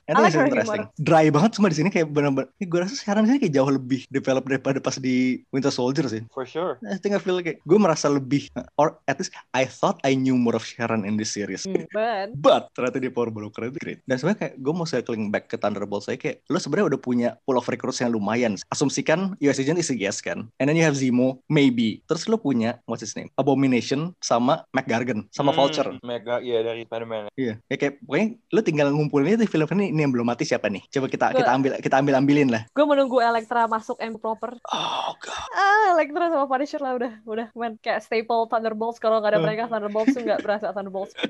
I 0.04 0.12
I 0.12 0.28
think 0.28 0.36
like 0.36 0.52
interesting. 0.52 0.84
Dry 1.00 1.32
banget 1.32 1.56
cuma 1.56 1.72
di 1.72 1.76
sini 1.80 1.88
kayak 1.88 2.12
benar-benar. 2.12 2.52
Gue 2.60 2.80
rasa 2.84 2.94
Sharon 3.00 3.24
sini 3.24 3.40
kayak 3.40 3.54
jauh 3.56 3.70
lebih 3.72 4.04
develop 4.12 4.44
daripada 4.44 4.76
pas 4.78 5.00
di 5.00 5.40
Winter 5.48 5.72
Soldier 5.72 6.04
sih. 6.12 6.20
For 6.36 6.44
sure. 6.44 6.76
I 6.84 7.00
think 7.00 7.16
I 7.16 7.20
feel 7.22 7.40
like 7.40 7.56
gue 7.64 7.78
merasa 7.80 8.12
lebih 8.12 8.52
or 8.76 9.00
at 9.08 9.16
least 9.16 9.32
I 9.56 9.64
thought 9.64 9.96
I 10.04 10.12
knew 10.12 10.36
more 10.36 10.54
of 10.54 10.68
Sharon 10.68 11.08
in 11.08 11.16
this 11.16 11.32
series. 11.32 11.64
Hmm. 11.64 11.88
But 11.90 12.28
But 12.44 12.70
ternyata 12.76 13.00
dia 13.00 13.10
power 13.10 13.32
broker 13.32 13.72
itu 13.72 13.80
great. 13.80 13.98
Dan 14.04 14.20
sebenarnya 14.20 14.38
kayak 14.46 14.54
gue 14.60 14.74
mau 14.76 14.86
circling 14.86 15.32
back 15.32 15.48
ke 15.48 15.56
Thunderbolt 15.56 16.04
saya 16.04 16.20
kayak 16.20 16.44
lo 16.52 16.60
sebenarnya 16.60 16.94
udah 16.94 17.00
punya 17.00 17.28
pool 17.48 17.56
of 17.56 17.66
recruits 17.66 18.04
yang 18.04 18.12
lumayan. 18.12 18.54
Asumsikan 18.68 19.34
US 19.40 19.58
Agent 19.58 19.80
is 19.80 19.88
a 19.88 19.96
yes 19.96 20.20
kan. 20.20 20.46
And 20.60 20.68
then 20.68 20.76
you 20.76 20.84
have 20.84 20.94
Zemo, 20.94 21.40
maybe. 21.48 22.04
Terus 22.06 22.28
lo 22.28 22.36
punya 22.36 22.78
what's 22.84 23.00
his 23.00 23.16
name? 23.16 23.32
Abomination 23.40 24.12
sama 24.20 24.62
McGargan 24.76 25.26
sama 25.32 25.54
Hmm, 25.54 25.62
Vulture. 25.62 25.90
Mega, 26.02 26.42
iya 26.42 26.66
dari 26.66 26.82
Spider-Man. 26.82 27.30
Iya. 27.38 27.53
Ya 27.64 27.76
kayak 27.76 27.94
pokoknya 28.00 28.26
lo 28.48 28.60
tinggal 28.60 28.88
ngumpulin 28.88 29.34
itu 29.34 29.46
film 29.46 29.66
ini 29.74 29.90
ini 29.90 30.00
yang 30.00 30.10
belum 30.10 30.24
mati 30.24 30.42
siapa 30.42 30.66
nih? 30.66 30.82
Coba 30.88 31.06
kita 31.06 31.26
kita 31.32 31.42
Gua- 31.42 31.54
ambil 31.54 31.70
kita 31.78 31.94
ambil 31.96 32.14
ambilin 32.16 32.48
lah. 32.48 32.62
gue 32.66 32.84
menunggu 32.84 33.18
Elektra 33.18 33.64
masuk 33.64 33.96
M 33.98 34.14
proper. 34.14 34.56
Oh 34.66 35.12
god. 35.16 35.46
Ah, 35.50 35.92
Elektra 35.92 36.28
sama 36.28 36.44
Punisher 36.44 36.78
lah 36.78 36.92
udah, 36.92 37.12
udah 37.24 37.46
man 37.52 37.76
kayak 37.76 38.00
staple 38.00 38.46
Thunderbolts. 38.46 38.96
Kalau 38.96 39.18
nggak 39.18 39.30
ada 39.30 39.38
Hmm. 39.38 39.46
mereka 39.46 39.62
Thunderbolts 39.66 40.10
tuh 40.10 40.22
nggak 40.22 40.40
berasa 40.40 40.70
Thunderbolts. 40.70 41.14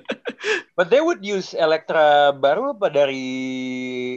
But 0.75 0.89
they 0.89 1.01
would 1.01 1.23
use 1.23 1.55
Elektra 1.55 2.05
baru 2.31 2.75
apa 2.75 2.91
dari 2.91 3.25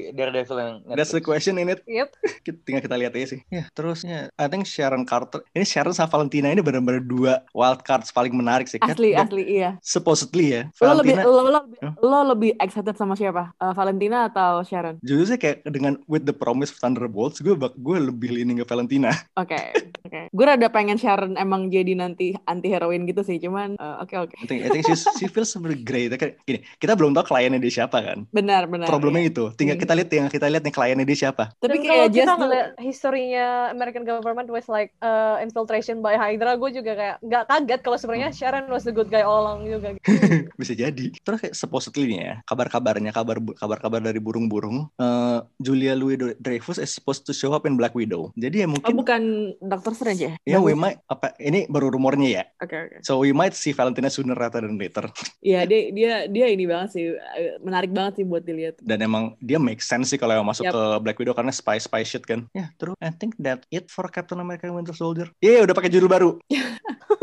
Daredevil 0.09 0.57
yang 0.57 0.75
That's 0.89 1.11
the 1.11 1.21
question 1.21 1.55
in 1.55 1.69
it. 1.69 1.83
Yep. 1.85 2.09
Kita- 2.45 2.61
tinggal 2.63 2.81
kita 2.81 2.95
lihat 2.97 3.13
aja 3.13 3.27
sih. 3.29 3.39
Ya, 3.47 3.69
terusnya 3.71 4.27
I 4.33 4.47
think 4.47 4.65
Sharon 4.65 5.03
Carter. 5.03 5.43
Ini 5.51 5.63
Sharon 5.63 5.91
sama 5.91 6.09
Valentina 6.09 6.47
ini 6.47 6.59
benar-benar 6.59 6.99
dua 7.01 7.45
wild 7.53 7.81
cards 7.81 8.09
paling 8.09 8.33
menarik 8.33 8.65
sih 8.65 8.77
kan. 8.77 8.91
Asli 8.91 9.13
Dan 9.13 9.27
asli 9.27 9.43
iya. 9.45 9.69
Supposedly 9.79 10.45
ya. 10.49 10.61
Lo 10.75 10.95
lebih 10.95 11.15
Valentina 11.15 11.21
lo, 11.23 11.31
lo, 11.37 11.51
lebih-? 11.53 11.79
Lo 12.03 12.19
lebih 12.35 12.59
excited 12.59 12.95
sama 12.99 13.15
siapa? 13.15 13.55
Eh, 13.57 13.73
Valentina 13.73 14.27
atau 14.27 14.61
Sharon? 14.61 14.99
jujur 14.99 15.23
sih 15.23 15.39
kayak 15.39 15.63
dengan 15.71 15.95
with 16.11 16.27
the 16.27 16.35
promise 16.35 16.73
of 16.73 16.77
Thunderbolts 16.83 17.39
gue 17.39 17.55
bak 17.55 17.73
gue 17.79 17.97
lebih 17.97 18.35
leaning 18.35 18.59
ke 18.59 18.65
Valentina. 18.67 19.11
Oke. 19.41 19.59
Oke. 20.03 20.31
Gue 20.31 20.45
rada 20.47 20.67
pengen 20.67 20.99
Sharon 20.99 21.35
emang 21.35 21.67
jadi 21.71 21.95
nanti 21.95 22.35
anti 22.47 22.67
heroin 22.71 23.07
gitu 23.07 23.23
sih, 23.23 23.39
cuman 23.39 23.75
eh, 23.75 23.95
oke 24.03 24.15
oke. 24.15 24.35
I 24.39 24.45
think 24.47 24.59
I 24.63 24.69
think 24.71 24.83
she's, 24.87 25.03
she 25.19 25.27
feels 25.27 25.51
very 25.59 25.79
great. 25.79 26.15
Kayak 26.15 26.39
gini, 26.47 26.59
kita 26.79 26.95
belum 26.95 27.11
tahu 27.11 27.35
kliennya 27.35 27.59
dia 27.59 27.83
siapa 27.83 27.99
kan. 27.99 28.23
Benar 28.31 28.71
benar. 28.71 28.87
Problemnya 28.87 29.27
iya. 29.27 29.31
itu. 29.31 29.45
Tinggal 29.55 29.75
Hmm. 29.77 29.83
kita 29.85 29.93
lihat 29.93 30.09
yang 30.09 30.27
kita 30.33 30.45
lihat 30.49 30.63
nih 30.65 30.73
kliennya 30.73 31.05
dia 31.05 31.17
siapa. 31.27 31.43
Tapi 31.61 31.69
Dan 31.69 31.77
kayak 31.85 31.91
kalau 31.91 32.07
kita 32.09 32.17
just 32.17 32.39
ngeliat 32.41 32.67
historinya 32.81 33.45
American 33.69 34.03
government 34.07 34.47
with 34.49 34.65
like 34.71 34.89
uh, 35.05 35.37
infiltration 35.37 36.01
by 36.01 36.17
Hydra, 36.17 36.57
gue 36.57 36.69
juga 36.73 36.91
kayak 36.97 37.15
nggak 37.21 37.43
kaget 37.45 37.79
kalau 37.85 37.97
sebenarnya 38.01 38.29
Sharon 38.33 38.65
was 38.73 38.87
the 38.87 38.93
good 38.95 39.11
guy 39.13 39.21
all 39.21 39.45
along 39.45 39.69
juga. 39.69 39.93
Gitu. 39.99 40.07
Bisa 40.59 40.73
jadi. 40.73 41.05
Terus 41.21 41.39
kayak 41.43 41.55
supposedly 41.77 42.17
nih 42.17 42.19
ya, 42.19 42.33
kabar-kabarnya 42.49 43.13
kabar 43.13 43.37
kabar-kabar 43.37 44.01
dari 44.01 44.17
burung-burung, 44.17 44.89
eh, 44.97 45.39
Julia 45.61 45.93
Louis 45.93 46.17
Dreyfus 46.41 46.81
is 46.81 46.89
supposed 46.89 47.29
to 47.29 47.37
show 47.37 47.53
up 47.53 47.69
in 47.69 47.77
Black 47.77 47.93
Widow. 47.93 48.33
Jadi 48.33 48.65
ya 48.65 48.67
Oh 48.67 48.73
mungkin 48.73 48.93
bukan 48.97 49.21
Doctor 49.61 49.93
Strange 49.93 50.21
ya? 50.25 50.33
ya 50.43 50.57
we 50.57 50.73
might 50.73 50.97
apa 51.05 51.37
ini 51.37 51.69
baru 51.69 51.93
rumornya 51.93 52.29
ya. 52.41 52.43
Oke 52.59 52.75
oke. 52.75 52.97
So 53.05 53.21
we 53.21 53.29
might 53.29 53.53
see 53.53 53.77
Valentina 53.77 54.09
sooner 54.09 54.33
rather 54.33 54.65
than 54.65 54.81
later. 54.81 55.05
Iya 55.45 55.69
dia 55.69 55.93
dia 55.93 56.11
dia 56.25 56.45
ini 56.49 56.65
banget 56.65 56.97
sih 56.97 57.05
eh, 57.13 57.61
menarik 57.61 57.93
banget 57.93 58.21
sih 58.21 58.25
buat 58.25 58.41
dilihat. 58.41 58.81
Dan 58.81 59.05
emang 59.05 59.37
dia 59.37 59.61
make 59.61 59.85
sense 59.85 60.09
sih 60.09 60.17
kalau 60.17 60.33
yang 60.33 60.47
masuk 60.49 60.65
Yap. 60.65 60.73
ke 60.73 60.83
Black 61.05 61.17
Widow 61.21 61.37
karena 61.37 61.53
spy 61.53 61.77
spy 61.77 62.01
shit 62.01 62.25
kan. 62.25 62.49
Ya, 62.57 62.73
terus 62.81 62.97
I 62.97 63.13
think 63.13 63.37
that 63.37 63.69
it 63.69 63.93
for 63.93 64.09
Captain 64.09 64.41
America 64.41 64.65
Winter 64.73 64.97
Soldier. 64.97 65.29
Iya, 65.37 65.63
udah 65.69 65.75
pakai 65.77 65.93
judul 65.93 66.09
baru. 66.09 66.29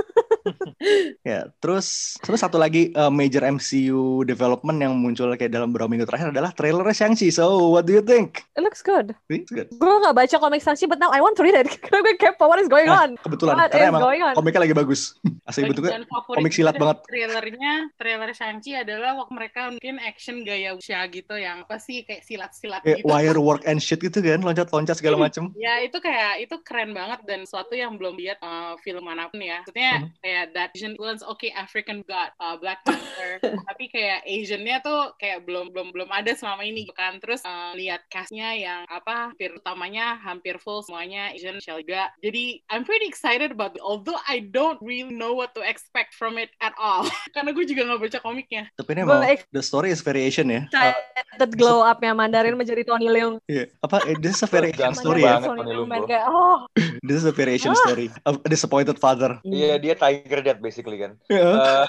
ya, 1.22 1.48
terus 1.58 2.18
terus 2.20 2.40
satu 2.40 2.56
lagi 2.56 2.92
uh, 2.92 3.08
major 3.08 3.42
MCU 3.42 4.22
development 4.22 4.78
yang 4.78 4.92
muncul 4.94 5.32
kayak 5.34 5.50
dalam 5.50 5.70
beberapa 5.70 5.88
minggu 5.88 6.04
terakhir 6.04 6.30
adalah 6.30 6.50
trailernya 6.50 6.94
Shang-Chi. 6.94 7.30
So, 7.30 7.70
what 7.70 7.84
do 7.84 7.92
you 7.92 8.04
think? 8.04 8.44
It 8.54 8.62
looks 8.62 8.80
good. 8.80 9.16
It's 9.28 9.48
good. 9.48 9.72
Gue 9.74 9.96
nggak 10.00 10.14
baca 10.14 10.36
komik 10.38 10.60
Shang-Chi, 10.60 10.86
but 10.86 10.98
now 10.98 11.08
I 11.08 11.18
want 11.18 11.34
to 11.36 11.42
read 11.42 11.56
it. 11.56 11.68
Karena 11.82 12.04
gue 12.04 12.14
kepo 12.14 12.44
what 12.46 12.60
is 12.60 12.68
going 12.68 12.86
Ah, 12.86 13.06
on. 13.06 13.16
Kebetulan 13.20 13.56
What 13.56 13.70
karena 13.72 13.88
emang 13.88 14.02
komiknya 14.36 14.60
lagi 14.60 14.74
bagus. 14.74 15.16
Asli 15.48 15.64
bentuknya 15.64 16.04
komik 16.08 16.52
silat 16.52 16.76
banget. 16.76 17.04
Trailernya, 17.06 17.72
trailer 17.96 18.30
Shang-Chi 18.32 18.72
adalah 18.76 19.16
waktu 19.16 19.32
mereka 19.32 19.60
mungkin 19.70 19.96
action 19.98 20.42
gaya 20.42 20.76
wuxia 20.76 21.00
gitu 21.08 21.34
yang 21.34 21.64
apa 21.64 21.80
sih 21.80 22.04
kayak 22.04 22.24
silat-silat 22.24 22.80
kayak 22.82 23.00
gitu. 23.00 23.08
wire 23.08 23.40
work 23.40 23.64
and 23.64 23.80
shit 23.80 24.00
gitu 24.00 24.20
kan, 24.20 24.40
loncat-loncat 24.40 24.96
segala 24.98 25.16
macem. 25.16 25.48
Ya 25.56 25.80
itu 25.80 25.96
kayak 25.98 26.44
itu 26.44 26.56
keren 26.60 26.92
banget 26.92 27.24
dan 27.24 27.40
suatu 27.44 27.72
yang 27.72 27.96
belum 27.96 28.16
lihat 28.16 28.38
uh, 28.40 28.76
film 28.80 29.04
mana 29.04 29.28
pun 29.28 29.40
ya. 29.40 29.62
Maksudnya 29.62 29.92
Mhm. 29.94 30.08
kayak 30.20 30.44
that 30.52 30.70
Asian 30.74 30.98
influence, 30.98 31.22
oke 31.22 31.46
African 31.54 32.02
God, 32.02 32.34
uh, 32.42 32.58
Black 32.58 32.82
Panther, 32.82 33.38
tapi 33.70 33.86
kayak 33.94 34.26
Asian-nya 34.26 34.82
tuh 34.82 35.14
kayak 35.22 35.46
belum 35.46 35.70
belum 35.70 35.94
belum 35.94 36.10
ada 36.10 36.34
selama 36.34 36.66
ini 36.66 36.90
kan. 36.98 37.22
Terus 37.22 37.46
uh, 37.46 37.78
lihat 37.78 38.02
cast-nya 38.10 38.58
yang 38.58 38.82
apa 38.90 39.30
hampir 39.30 39.54
utamanya 39.54 40.18
hampir 40.18 40.58
full 40.58 40.82
semuanya 40.82 41.30
Asian 41.30 41.62
juga. 41.62 42.10
Jadi 42.18 42.58
I'm 42.74 42.82
pretty 42.82 43.06
excited 43.06 43.54
about 43.54 43.78
it. 43.78 43.82
Although 43.86 44.18
I 44.26 44.42
don't 44.50 44.82
really 44.82 45.14
know 45.14 45.38
what 45.38 45.54
to 45.54 45.62
expect 45.62 46.18
from 46.18 46.42
it 46.42 46.50
at 46.58 46.74
all. 46.74 47.06
Karena 47.38 47.54
gue 47.54 47.64
juga 47.70 47.86
nggak 47.86 48.10
baca 48.10 48.18
komiknya. 48.18 48.66
Tapi 48.74 48.98
ini 48.98 49.06
emang 49.06 49.22
the 49.54 49.62
story 49.62 49.94
is 49.94 50.02
variation 50.02 50.50
ya. 50.50 50.66
Uh, 50.74 50.90
excited 51.14 51.54
glow 51.54 51.86
up-nya 51.86 52.18
Mandarin 52.18 52.58
menjadi 52.58 52.82
Tony 52.82 53.06
Leung. 53.06 53.38
Iya. 53.46 53.70
Apa 53.78 54.02
eh, 54.10 54.18
this 54.18 54.42
is 54.42 54.42
a 54.42 54.50
variation 54.50 54.90
story 54.98 55.22
ya. 55.22 55.38
banget, 55.38 55.54
Tony 55.54 55.62
Leung 55.70 55.86
oh, 56.26 56.66
This 57.06 57.22
is 57.22 57.26
a 57.30 57.34
variation 57.34 57.70
Ah. 57.70 57.82
story. 57.86 58.10
A 58.26 58.34
disappointed 58.50 58.98
father. 58.98 59.38
Iya 59.46 59.78
dia 59.78 59.94
Tiger 59.94 60.42
Dad 60.42 60.63
basically 60.64 60.96
kan. 60.96 61.20
Iya. 61.34 61.44
Eh, 61.44 61.86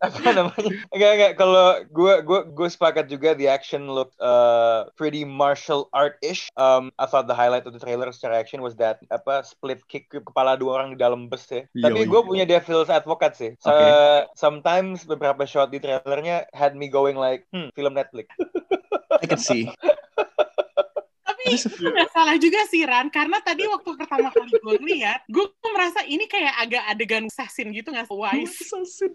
apa 0.00 0.30
namanya? 0.32 0.72
Enggak 0.94 1.10
enggak 1.18 1.32
kalau 1.36 1.66
gue 1.90 2.14
gue 2.24 2.40
gue 2.54 2.68
sepakat 2.70 3.12
juga 3.12 3.36
the 3.36 3.44
action 3.44 3.92
looked 3.92 4.16
uh, 4.22 4.88
pretty 4.96 5.26
martial 5.26 5.92
art 5.92 6.16
ish. 6.24 6.48
Um, 6.56 6.88
I 6.96 7.04
thought 7.04 7.28
the 7.28 7.36
highlight 7.36 7.68
of 7.68 7.76
the 7.76 7.82
trailer 7.82 8.08
secara 8.14 8.40
action 8.40 8.64
was 8.64 8.78
that 8.80 9.02
apa 9.12 9.44
split 9.44 9.84
kick 9.90 10.08
ke 10.08 10.24
kepala 10.24 10.56
dua 10.56 10.80
orang 10.80 10.96
di 10.96 10.98
dalam 11.00 11.28
bus 11.28 11.44
ya. 11.50 11.68
Tapi 11.74 12.06
Yoi. 12.06 12.08
gue 12.08 12.20
punya 12.24 12.44
Devil's 12.48 12.88
Advocate 12.88 13.36
sih. 13.36 13.50
So, 13.60 13.74
Oke. 13.74 13.88
Sometimes 14.38 15.04
beberapa 15.04 15.44
shot 15.44 15.74
di 15.74 15.82
trailernya 15.82 16.48
had 16.56 16.72
me 16.78 16.88
going 16.88 17.18
like 17.18 17.44
hmm 17.52 17.74
film 17.74 17.98
Netflix. 17.98 18.32
I 19.20 19.26
can 19.26 19.40
see. 19.40 19.68
Tapi 21.46 21.54
itu 21.54 21.86
nggak 21.86 22.10
salah 22.10 22.36
juga 22.36 22.60
sih 22.66 22.82
Ran, 22.82 23.06
karena 23.08 23.38
tadi 23.38 23.62
waktu 23.64 23.90
pertama 23.94 24.28
kali 24.28 24.50
gue 24.52 24.78
lihat, 24.84 25.22
gue 25.26 25.46
merasa 25.70 26.02
ini 26.02 26.26
kayak 26.26 26.54
agak 26.58 26.82
adegan 26.86 27.24
assassin 27.26 27.70
gitu 27.70 27.94
nggak 27.94 28.06
sih? 28.06 28.16
Wise. 28.16 28.58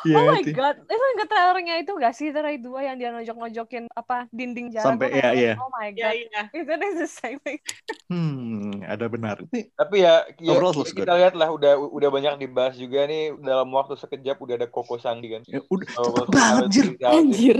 Iya, 0.00 0.16
oh 0.16 0.32
my 0.32 0.40
itu. 0.40 0.56
god. 0.56 0.76
Itu 0.80 0.96
yang 0.96 1.18
ke 1.18 1.26
trailernya 1.28 1.74
itu 1.84 1.92
gak 1.92 2.14
sih? 2.16 2.32
Terai 2.32 2.56
dua 2.56 2.80
yang 2.82 2.96
dia 2.96 3.12
nojok-nojokin 3.12 3.84
apa 3.92 4.24
dinding 4.32 4.72
jalan. 4.72 4.96
Sampai- 4.96 5.12
iya, 5.12 5.28
iya. 5.36 5.52
Oh 5.60 5.68
my 5.68 5.92
Ya 5.92 6.10
god. 6.10 6.14
iya. 6.16 6.42
Is 6.56 6.96
the 6.96 7.10
same 7.10 7.38
thing? 7.44 7.60
Hmm, 8.08 8.80
ada 8.82 9.06
benar. 9.06 9.44
Tapi 9.52 9.96
ya, 10.00 10.24
ya 10.40 10.56
looks 10.56 10.90
kita 10.90 11.12
lihat 11.14 11.36
lah 11.36 11.52
udah 11.52 11.76
udah 11.76 12.08
banyak 12.08 12.40
dibahas 12.40 12.74
juga 12.74 13.04
nih 13.04 13.36
dalam 13.38 13.68
waktu 13.70 13.94
sekejap 13.94 14.40
udah 14.40 14.54
ada 14.56 14.66
Koko 14.66 14.96
Sandi 14.96 15.28
kan. 15.30 15.42
ya, 15.46 15.60
udah 15.68 15.88
Oh, 16.00 16.08
cepet 16.08 16.26
banget, 16.32 16.66
Jir. 16.72 16.86
Anjir. 17.04 17.56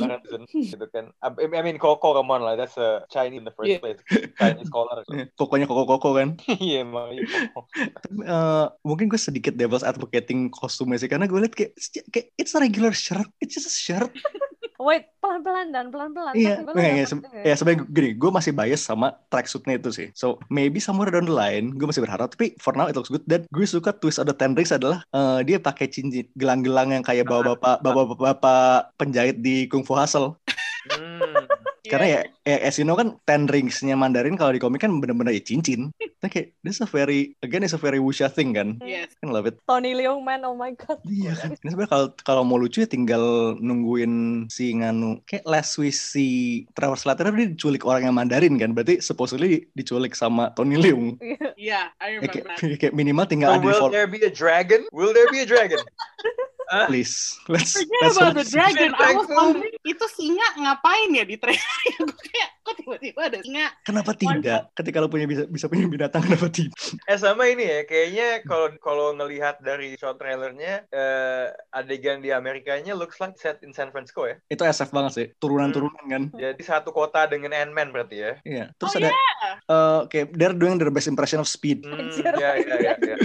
gitu 0.48 0.86
kan. 0.88 1.12
I 1.20 1.60
mean 1.60 1.76
Coco 1.76 2.16
come 2.16 2.32
on 2.32 2.40
lah, 2.40 2.56
that's 2.56 2.80
a 2.80 3.04
Chinese 3.12 3.38
in 3.38 3.46
the 3.46 3.52
first 3.60 3.68
Yeah. 3.70 3.80
place. 3.84 4.00
Chinese 4.40 4.66
scholar. 4.66 5.04
Kokonya 5.38 5.68
koko-koko 5.68 6.16
kan. 6.16 6.40
Iya 6.48 6.82
emang 6.82 7.12
iya, 7.12 7.22
eh, 8.24 8.66
mungkin 8.80 9.06
gue 9.06 9.20
sedikit 9.20 9.54
devil's 9.54 9.84
advocating 9.84 10.48
kostumnya 10.48 10.96
sih 10.96 11.06
karena 11.06 11.28
gue 11.28 11.36
liat 11.36 11.52
kayak 11.52 11.76
kayak 12.08 12.32
it's 12.34 12.56
a 12.56 12.60
regular 12.60 12.90
shirt, 12.90 13.28
it's 13.38 13.52
just 13.52 13.68
a 13.68 13.74
shirt. 13.74 14.08
Wait, 14.80 15.12
pelan-pelan 15.20 15.76
dan 15.76 15.92
pelan-pelan. 15.92 16.32
Iya, 16.32 16.64
iya, 16.72 17.04
iya, 17.04 17.04
dapet 17.04 17.20
se- 17.28 17.44
ya 17.44 17.52
sebenarnya 17.52 17.84
gini, 17.92 18.10
gue 18.16 18.30
masih 18.32 18.56
bias 18.56 18.80
sama 18.80 19.12
tracksuitnya 19.28 19.76
itu 19.76 19.92
sih. 19.92 20.08
So 20.16 20.40
maybe 20.48 20.80
somewhere 20.80 21.12
down 21.12 21.28
the 21.28 21.36
line, 21.36 21.76
gue 21.76 21.84
masih 21.84 22.00
berharap. 22.00 22.32
Tapi 22.32 22.56
for 22.56 22.72
now 22.72 22.88
it 22.88 22.96
looks 22.96 23.12
good. 23.12 23.20
Dan 23.28 23.44
gue 23.52 23.68
suka 23.68 23.92
twist 23.92 24.16
of 24.16 24.24
the 24.24 24.32
ten 24.32 24.56
rings 24.56 24.72
adalah 24.72 25.04
eh, 25.12 25.44
dia 25.44 25.60
pakai 25.60 25.84
cincin 25.84 26.24
gelang-gelang 26.32 26.96
yang 26.96 27.04
kayak 27.04 27.28
bawa 27.28 27.52
bapak 27.52 27.84
bapak 27.84 28.16
bapak 28.16 28.96
penjahit 28.96 29.44
di 29.44 29.68
Kung 29.68 29.84
Fu 29.84 29.92
Hustle. 29.92 30.40
Hmm. 30.96 31.29
Karena 31.90 32.06
ya, 32.06 32.20
ya 32.46 32.56
as 32.62 32.78
you 32.78 32.84
know 32.84 32.94
kan 32.94 33.18
ten 33.24 33.44
ringsnya 33.44 33.92
Mandarin 33.92 34.34
kalau 34.34 34.50
di 34.50 34.58
komik 34.58 34.80
kan 34.80 34.94
bener-bener 34.96 35.34
ya 35.34 35.42
cincin. 35.42 35.90
Nah, 36.20 36.28
kayak 36.28 36.52
this 36.60 36.76
is 36.76 36.84
a 36.84 36.88
very 36.88 37.32
again 37.40 37.60
it's 37.60 37.72
a 37.72 37.80
very 37.80 37.96
wuxia 37.96 38.28
thing 38.28 38.52
kan. 38.52 38.78
Yes. 38.80 39.10
Kan 39.18 39.32
love 39.32 39.44
it. 39.44 39.56
Tony 39.64 39.92
Leung 39.92 40.20
man, 40.20 40.44
oh 40.44 40.52
my 40.52 40.70
god. 40.72 41.00
Iya 41.02 41.32
kan. 41.34 41.56
Ini 41.56 41.68
sebenarnya 41.68 41.90
kalau 41.90 42.06
kalau 42.22 42.42
mau 42.44 42.56
lucu 42.56 42.80
ya 42.80 42.88
tinggal 42.88 43.20
nungguin 43.56 44.12
si 44.46 44.70
Nganu. 44.72 45.24
Kayak 45.24 45.44
last 45.44 45.74
wish 45.76 45.96
si 45.96 46.26
Trevor 46.72 46.94
Slater 46.94 47.26
dia 47.30 47.48
diculik 47.48 47.82
orang 47.82 48.06
yang 48.06 48.14
Mandarin 48.14 48.54
kan. 48.56 48.70
Berarti 48.70 49.00
supposedly 49.00 49.66
diculik 49.72 50.12
sama 50.12 50.52
Tony 50.54 50.76
Leung. 50.76 51.16
Yeah, 51.60 51.92
I 52.00 52.16
Ya, 52.16 52.24
remember 52.24 52.40
that. 52.48 52.56
kayak, 52.56 52.78
kayak 52.80 52.94
minimal 52.96 53.24
tinggal 53.24 53.52
So 53.52 53.56
ada 53.56 53.64
will 53.64 53.76
default. 53.76 53.92
there 53.92 54.08
be 54.08 54.20
a 54.24 54.32
dragon? 54.32 54.88
Will 54.92 55.12
there 55.12 55.28
be 55.28 55.40
a 55.40 55.48
dragon? 55.48 55.76
Please, 56.70 57.34
let's 57.50 57.74
Forget 57.74 57.90
let's 58.02 58.16
about 58.16 58.34
the 58.38 58.46
dragon. 58.46 58.94
I 58.94 59.18
was 59.18 59.26
wondering 59.26 59.74
itu 59.82 60.06
singa 60.14 60.46
ngapain 60.54 61.18
ya 61.18 61.26
di 61.26 61.34
trailer? 61.34 61.82
Gue 61.98 62.14
kayak 62.14 62.50
kok 62.70 62.78
tiba-tiba 62.78 63.20
ada 63.26 63.38
singa. 63.42 63.66
Kenapa 63.82 64.14
tidak? 64.14 64.70
Ketika 64.78 65.02
lo 65.02 65.10
punya 65.10 65.26
bisa 65.26 65.50
bisa 65.50 65.66
punya 65.66 65.90
binatang 65.90 66.22
kenapa 66.22 66.46
tidak? 66.46 66.70
Eh 67.10 67.18
sama 67.18 67.50
ini 67.50 67.66
ya, 67.66 67.80
kayaknya 67.82 68.28
kalau 68.46 68.70
kalau 68.78 69.06
ngelihat 69.18 69.58
dari 69.58 69.98
short 69.98 70.22
trailernya, 70.22 70.86
eh, 70.94 71.50
adegan 71.74 72.22
di 72.22 72.30
Amerikanya 72.30 72.94
looks 72.94 73.18
like 73.18 73.34
set 73.34 73.58
in 73.66 73.74
San 73.74 73.90
Francisco 73.90 74.30
ya. 74.30 74.38
Itu 74.46 74.62
SF 74.62 74.94
banget 74.94 75.12
sih. 75.18 75.26
Turunan-turunan 75.42 76.04
kan. 76.06 76.22
Jadi 76.30 76.62
satu 76.62 76.94
kota 76.94 77.26
dengan 77.26 77.50
Ant-Man 77.50 77.90
berarti 77.90 78.16
ya. 78.22 78.32
Iya. 78.46 78.64
Terus 78.78 78.90
Oh, 78.90 78.98
ada 78.98 79.10
eh 79.10 80.00
kayak 80.10 80.26
they're 80.38 80.54
doing 80.54 80.78
their 80.78 80.92
best 80.94 81.10
impression 81.10 81.42
of 81.42 81.48
speed. 81.50 81.82
Hmm, 81.82 81.98
Anjir. 81.98 82.22
ya, 82.38 82.54
ya, 82.58 82.76
ya, 82.78 82.94
ya. 82.94 83.16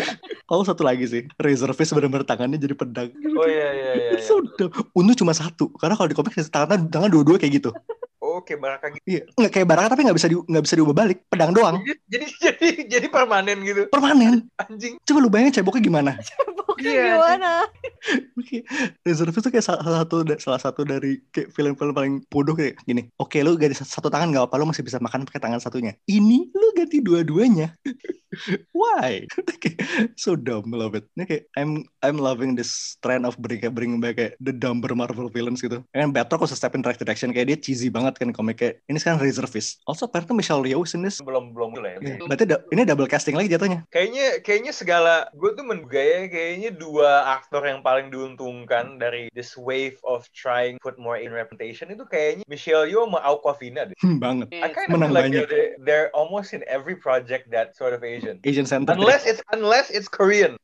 Oh 0.46 0.62
satu 0.62 0.86
lagi 0.86 1.06
sih. 1.10 1.26
Razorface 1.42 1.92
benar-benar 1.98 2.26
tangannya 2.26 2.62
jadi 2.62 2.78
pedang. 2.78 3.10
Oh 3.34 3.48
iya, 3.50 3.70
iya, 3.74 3.92
iya. 3.98 4.08
iya. 4.14 4.22
Sudah. 4.30 4.70
Untung 4.94 5.18
cuma 5.18 5.34
satu. 5.34 5.74
Karena 5.78 5.98
kalau 5.98 6.10
di 6.10 6.16
komik 6.18 6.38
tangan 6.38 6.86
tangan 6.90 7.10
dua-dua 7.10 7.42
kayak 7.42 7.62
gitu. 7.62 7.74
Oke, 8.46 8.62
Baraka 8.62 8.94
gitu. 8.94 9.02
Iya. 9.10 9.22
Nggak 9.34 9.52
kayak 9.58 9.68
Baraka 9.74 9.88
tapi 9.98 10.06
nggak 10.06 10.18
bisa 10.22 10.30
di, 10.30 10.38
nggak 10.38 10.64
bisa 10.70 10.76
diubah 10.78 10.94
balik. 10.94 11.18
Pedang 11.34 11.50
doang. 11.50 11.82
Jadi, 11.82 11.98
jadi, 12.06 12.26
jadi, 12.38 12.70
jadi 12.86 13.08
permanen 13.10 13.58
gitu. 13.66 13.90
Permanen. 13.90 14.46
Anjing. 14.62 15.02
Coba 15.02 15.18
lu 15.18 15.34
bayangin 15.34 15.58
ceboknya 15.58 15.82
gimana? 15.82 16.12
Bukan 16.70 16.82
Iya, 16.82 17.22
gimana? 17.22 17.52
Oke, 18.38 18.58
Reservoir 19.06 19.42
itu 19.42 19.50
kayak 19.54 19.66
salah 19.66 19.84
satu 20.02 20.16
salah 20.42 20.62
satu 20.62 20.82
dari 20.82 21.22
kayak 21.30 21.54
film-film 21.54 21.94
paling 21.94 22.14
bodoh 22.30 22.58
kayak 22.58 22.82
gini. 22.86 23.10
Oke, 23.22 23.46
lu 23.46 23.54
ganti 23.58 23.78
satu 23.78 24.10
tangan 24.10 24.34
nggak 24.34 24.46
apa, 24.50 24.56
lu 24.58 24.66
masih 24.70 24.82
bisa 24.82 24.98
makan 24.98 25.26
pakai 25.30 25.42
tangan 25.42 25.62
satunya. 25.62 25.94
Ini 26.10 26.50
lu 26.54 26.68
ganti 26.74 27.02
dua-duanya. 27.02 27.74
Why? 28.76 29.28
Kayak, 29.64 30.12
so 30.20 30.36
dumb, 30.36 30.72
love 30.76 30.96
it. 30.98 31.08
Ini 31.16 31.24
kayak 31.24 31.44
I'm 31.56 31.88
I'm 32.04 32.20
loving 32.20 32.60
this 32.60 33.00
trend 33.00 33.24
of 33.24 33.40
bring 33.40 33.64
bring 33.72 34.04
back 34.04 34.20
kayak 34.20 34.36
the 34.44 34.52
dumber 34.52 34.92
Marvel 34.92 35.32
villains 35.32 35.64
gitu. 35.64 35.82
Kan 35.96 36.12
Batroc 36.12 36.44
was 36.44 36.52
a 36.52 36.60
step 36.60 36.76
in 36.76 36.84
the 36.84 36.92
right 36.92 37.00
direction 37.00 37.32
kayak 37.32 37.48
dia 37.48 37.58
cheesy 37.60 37.88
banget 37.88 38.20
kan 38.20 38.36
komik 38.36 38.60
kayak 38.60 38.84
ini 38.92 39.00
sekarang 39.00 39.24
Reservoir. 39.24 39.64
Also 39.88 40.12
apparently 40.12 40.36
Michelle 40.36 40.68
Yeoh 40.68 40.84
is 40.84 40.94
in 40.94 41.02
this. 41.08 41.24
Belum 41.24 41.56
belum 41.56 41.80
lah 41.80 41.96
ya. 41.96 42.00
Iya, 42.04 42.16
Berarti 42.28 42.46
ini 42.76 42.82
double 42.84 43.08
casting 43.08 43.40
lagi 43.40 43.48
jatuhnya. 43.52 43.88
Kayaknya 43.88 44.44
kayaknya 44.44 44.74
segala 44.76 45.32
gue 45.32 45.50
tuh 45.56 45.64
menduga 45.64 46.00
ya 46.00 46.28
kayaknya 46.56 46.72
dua 46.80 47.12
aktor 47.36 47.68
yang 47.68 47.84
paling 47.84 48.08
diuntungkan 48.08 48.96
dari 48.96 49.28
this 49.36 49.60
wave 49.60 50.00
of 50.08 50.24
trying 50.32 50.80
put 50.80 50.96
more 50.96 51.20
in 51.20 51.36
representation 51.36 51.92
itu 51.92 52.08
kayaknya 52.08 52.48
Michelle 52.48 52.88
Yeoh 52.88 53.04
sama 53.04 53.20
Awkwafina 53.20 53.92
deh. 53.92 53.98
Hmm, 54.00 54.24
banget. 54.24 54.56
I 54.56 54.72
kind 54.72 54.88
of 54.88 54.96
Menang 54.96 55.12
feel 55.12 55.20
like 55.20 55.26
banyak. 55.28 55.44
they're, 55.52 55.74
they're 55.84 56.10
almost 56.16 56.56
in 56.56 56.64
every 56.64 56.96
project 56.96 57.52
that 57.52 57.76
sort 57.76 57.92
of 57.92 58.08
Asian. 58.08 58.40
Asian 58.48 58.64
center. 58.64 58.96
Unless 58.96 59.28
it's 59.28 59.44
unless 59.52 59.92
it's 59.92 60.08
Korean. 60.08 60.56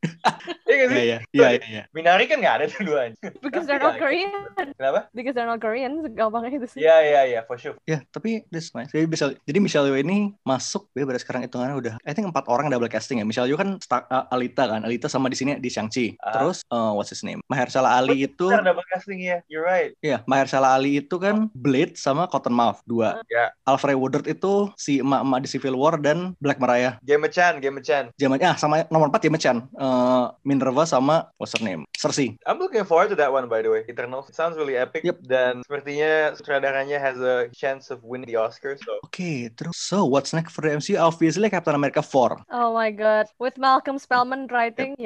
Iya 0.72 0.72
Iya, 0.72 0.86
sih? 0.88 0.96
iya, 0.96 1.18
iya, 1.36 1.48
iya, 1.52 1.64
iya. 1.68 1.82
Minari 1.92 2.24
kan 2.24 2.40
nggak 2.40 2.54
ada 2.56 2.64
tuh 2.64 2.88
duanya. 2.88 3.12
Because 3.44 3.68
they're 3.68 3.82
not 3.82 4.00
Korean. 4.00 4.32
Kenapa? 4.56 5.04
Because 5.12 5.36
they're 5.36 5.44
not 5.44 5.60
Korean, 5.60 6.00
gampangnya 6.16 6.56
itu 6.56 6.68
sih. 6.72 6.80
Iya 6.80 6.96
iya 7.04 7.20
iya 7.28 7.40
for 7.44 7.60
sure. 7.60 7.76
Ya, 7.84 8.00
tapi 8.08 8.48
this 8.48 8.72
nice. 8.72 8.88
Jadi 8.88 9.04
Michelle, 9.04 9.36
jadi 9.44 9.58
Michelle 9.60 9.86
Yeoh 9.92 10.00
ini 10.00 10.32
masuk, 10.40 10.88
dia 10.96 11.04
pada 11.04 11.20
sekarang 11.20 11.44
hitungannya 11.44 11.76
udah, 11.76 11.94
I 12.08 12.16
think 12.16 12.24
empat 12.24 12.48
orang 12.48 12.72
double 12.72 12.88
casting 12.88 13.20
ya. 13.20 13.26
Michelle 13.28 13.44
Yeoh 13.44 13.60
kan 13.60 13.76
sta- 13.84 14.08
uh, 14.08 14.32
Alita 14.32 14.64
kan, 14.64 14.80
Alita 14.80 15.12
sama 15.12 15.28
di 15.28 15.36
sini 15.36 15.60
di 15.60 15.68
Shang-Chi. 15.82 16.06
Ah. 16.22 16.32
Terus, 16.38 16.62
uh, 16.70 16.94
what's 16.94 17.10
his 17.10 17.26
name? 17.26 17.42
Mahershala 17.50 17.98
Ali 17.98 18.22
itu, 18.22 18.46
Benar 18.46 18.62
double 18.62 18.86
casting 18.86 19.18
ya. 19.18 19.42
You're 19.50 19.66
right. 19.66 19.92
ya 19.98 20.22
Mahershala 20.24 20.78
Ali 20.78 21.02
itu 21.02 21.18
kan 21.18 21.50
Blade 21.52 21.98
sama 21.98 22.30
Cottonmouth, 22.30 22.78
dua. 22.86 23.18
Ya. 23.26 23.50
Alfred 23.66 23.98
Woodard 23.98 24.30
itu 24.30 24.70
si 24.78 25.02
emak-emak 25.02 25.42
di 25.42 25.48
Civil 25.50 25.74
War 25.74 25.98
dan 25.98 26.38
Black 26.38 26.62
Mariah. 26.62 27.02
Game 27.02 27.26
Chan, 27.26 27.58
Game 27.58 27.82
Chan. 27.82 28.14
Jaman, 28.14 28.38
ah 28.46 28.54
sama 28.54 28.86
nomor 28.88 29.10
4 29.10 29.18
James 29.26 29.42
Chan. 29.42 29.58
Uh, 29.74 30.30
Minerva 30.46 30.86
sama 30.86 31.26
what's 31.36 31.50
her 31.56 31.64
name? 31.64 31.82
Cersei. 31.98 32.38
I'm 32.46 32.62
looking 32.62 32.86
forward 32.86 33.10
to 33.10 33.18
that 33.18 33.32
one 33.32 33.50
by 33.50 33.58
the 33.62 33.70
way. 33.70 33.82
Eternals 33.88 34.30
It 34.30 34.38
sounds 34.38 34.54
really 34.54 34.78
epic 34.78 35.02
Yep. 35.02 35.26
dan 35.26 35.66
sepertinya 35.66 36.36
sutradaranya 36.38 37.00
has 37.02 37.18
a 37.18 37.50
chance 37.50 37.90
of 37.90 38.04
winning 38.06 38.30
the 38.30 38.38
Oscar. 38.38 38.78
So 38.78 39.02
Oke, 39.02 39.50
terus 39.56 39.74
so 39.78 40.04
what's 40.06 40.30
next 40.30 40.52
for 40.54 40.62
the 40.62 40.70
MCU? 40.70 41.00
Obviously 41.00 41.50
Captain 41.50 41.74
America 41.74 42.04
4. 42.04 42.44
Oh 42.52 42.70
my 42.76 42.92
god. 42.92 43.26
With 43.40 43.56
Malcolm 43.56 43.96
Spellman 43.98 44.46
writing, 44.52 44.94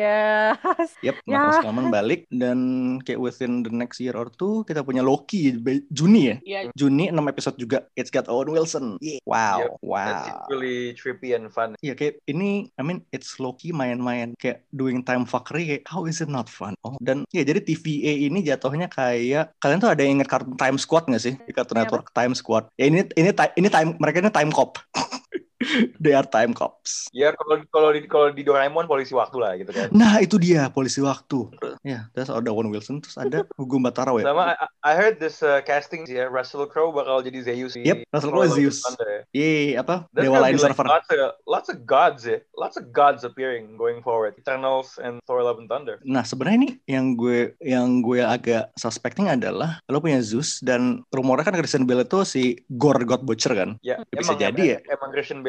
yes. 0.74 0.90
Yep, 1.02 1.16
Ya. 1.26 1.38
Marcus 1.38 1.58
Coleman 1.62 1.88
balik 1.90 2.20
dan 2.30 2.58
kayak 3.02 3.20
within 3.22 3.62
the 3.62 3.70
next 3.70 3.98
year 4.02 4.14
or 4.14 4.26
two 4.30 4.66
kita 4.66 4.82
punya 4.82 5.02
Loki 5.02 5.54
Juni 5.90 6.22
ya. 6.32 6.36
Iya. 6.42 6.60
Juni 6.74 7.10
6 7.10 7.32
episode 7.32 7.56
juga. 7.58 7.78
It's 7.94 8.10
got 8.10 8.26
Owen 8.26 8.50
Wilson. 8.50 8.98
Yeah. 8.98 9.22
Wow, 9.26 9.58
Yep, 9.62 9.70
that's 9.82 10.26
wow. 10.30 10.46
really 10.50 10.94
trippy 10.94 11.34
and 11.34 11.50
fun. 11.50 11.74
Iya 11.82 11.94
kayak 11.94 12.22
ini, 12.26 12.70
I 12.78 12.82
mean 12.82 13.02
it's 13.10 13.38
Loki 13.38 13.70
main-main 13.70 14.34
kayak 14.38 14.66
doing 14.74 15.02
time 15.02 15.26
fuckery 15.26 15.66
kayak 15.66 15.84
how 15.86 16.06
is 16.06 16.18
it 16.18 16.30
not 16.30 16.46
fun? 16.50 16.74
Oh 16.82 16.98
dan 17.02 17.22
ya 17.30 17.42
jadi 17.42 17.62
TVA 17.62 18.26
ini 18.30 18.42
jatuhnya 18.42 18.86
kayak 18.90 19.54
kalian 19.60 19.78
tuh 19.78 19.90
ada 19.92 20.00
yang 20.02 20.18
inget 20.20 20.28
kartun 20.30 20.56
Time 20.56 20.78
Squad 20.80 21.06
nggak 21.10 21.22
sih 21.22 21.34
di 21.36 21.52
Cartoon 21.52 21.76
Iya, 21.76 21.84
Network 21.86 22.10
Time 22.16 22.34
Squad? 22.34 22.64
Ya 22.80 22.88
ini 22.88 23.04
ini 23.18 23.30
ini 23.32 23.68
time 23.68 23.94
mereka 24.00 24.22
ini 24.24 24.30
time 24.32 24.50
cop. 24.54 24.80
They 26.02 26.12
are 26.12 26.24
time 26.24 26.52
cops. 26.52 27.08
Ya 27.12 27.32
kalau 27.34 27.64
kalau 27.68 27.90
di 27.92 28.00
kalau 28.06 28.28
di 28.30 28.42
Doraemon 28.46 28.86
polisi 28.86 29.12
waktu 29.12 29.36
lah 29.40 29.52
gitu 29.58 29.72
kan. 29.72 29.88
Nah 29.92 30.20
itu 30.22 30.36
dia 30.38 30.68
polisi 30.70 31.02
waktu. 31.02 31.50
Ya, 31.82 32.08
terus 32.14 32.30
ada 32.30 32.48
Owen 32.52 32.70
Wilson, 32.70 33.00
terus 33.02 33.16
ada 33.18 33.44
Hugo 33.58 33.76
Batara 33.80 34.12
ya. 34.20 34.24
Sama 34.28 34.54
I, 34.54 34.66
I 34.84 34.92
heard 34.94 35.18
this 35.18 35.42
uh, 35.42 35.60
casting 35.64 36.06
ya 36.06 36.30
Russell 36.30 36.64
Crowe 36.68 36.92
bakal 36.94 37.20
jadi 37.24 37.42
Zeus. 37.42 37.74
di 37.74 37.84
Yep, 37.84 38.08
Russell 38.14 38.32
Crowe 38.32 38.48
Zeus. 38.52 38.78
Ya. 38.84 39.18
Yeay, 39.34 39.66
apa? 39.80 40.06
There's 40.14 40.28
Dewa 40.30 40.38
lain 40.40 40.56
like 40.56 40.72
server. 40.72 40.86
lots 40.86 41.08
of 41.10 41.18
lots 41.48 41.68
of 41.72 41.76
gods 41.84 42.22
ya, 42.24 42.38
lots 42.54 42.76
of 42.78 42.92
gods 42.94 43.24
appearing 43.26 43.74
going 43.80 44.00
forward. 44.04 44.36
Eternals 44.38 44.96
and 45.02 45.18
Thor 45.26 45.42
Love 45.42 45.58
and 45.58 45.68
Thunder. 45.68 45.98
Nah, 46.06 46.22
sebenarnya 46.22 46.56
ini 46.62 46.70
yang 46.86 47.16
gue 47.18 47.56
yang 47.64 48.04
gue 48.04 48.20
agak 48.22 48.70
suspecting 48.78 49.26
adalah 49.26 49.80
lo 49.90 49.98
punya 49.98 50.20
Zeus 50.22 50.60
dan 50.62 51.02
rumornya 51.10 51.48
kan 51.48 51.56
Christian 51.58 51.88
Bale 51.88 52.04
itu 52.04 52.22
si 52.22 52.42
Gore 52.70 53.02
God 53.02 53.26
Butcher 53.26 53.56
kan. 53.56 53.80
Ya, 53.82 53.96
Ya, 53.96 54.20
bisa 54.20 54.36
emang, 54.36 54.42
jadi 54.44 54.62
emang, 54.62 54.72
ya. 54.76 54.78
Emang 54.92 55.10
Christian 55.10 55.40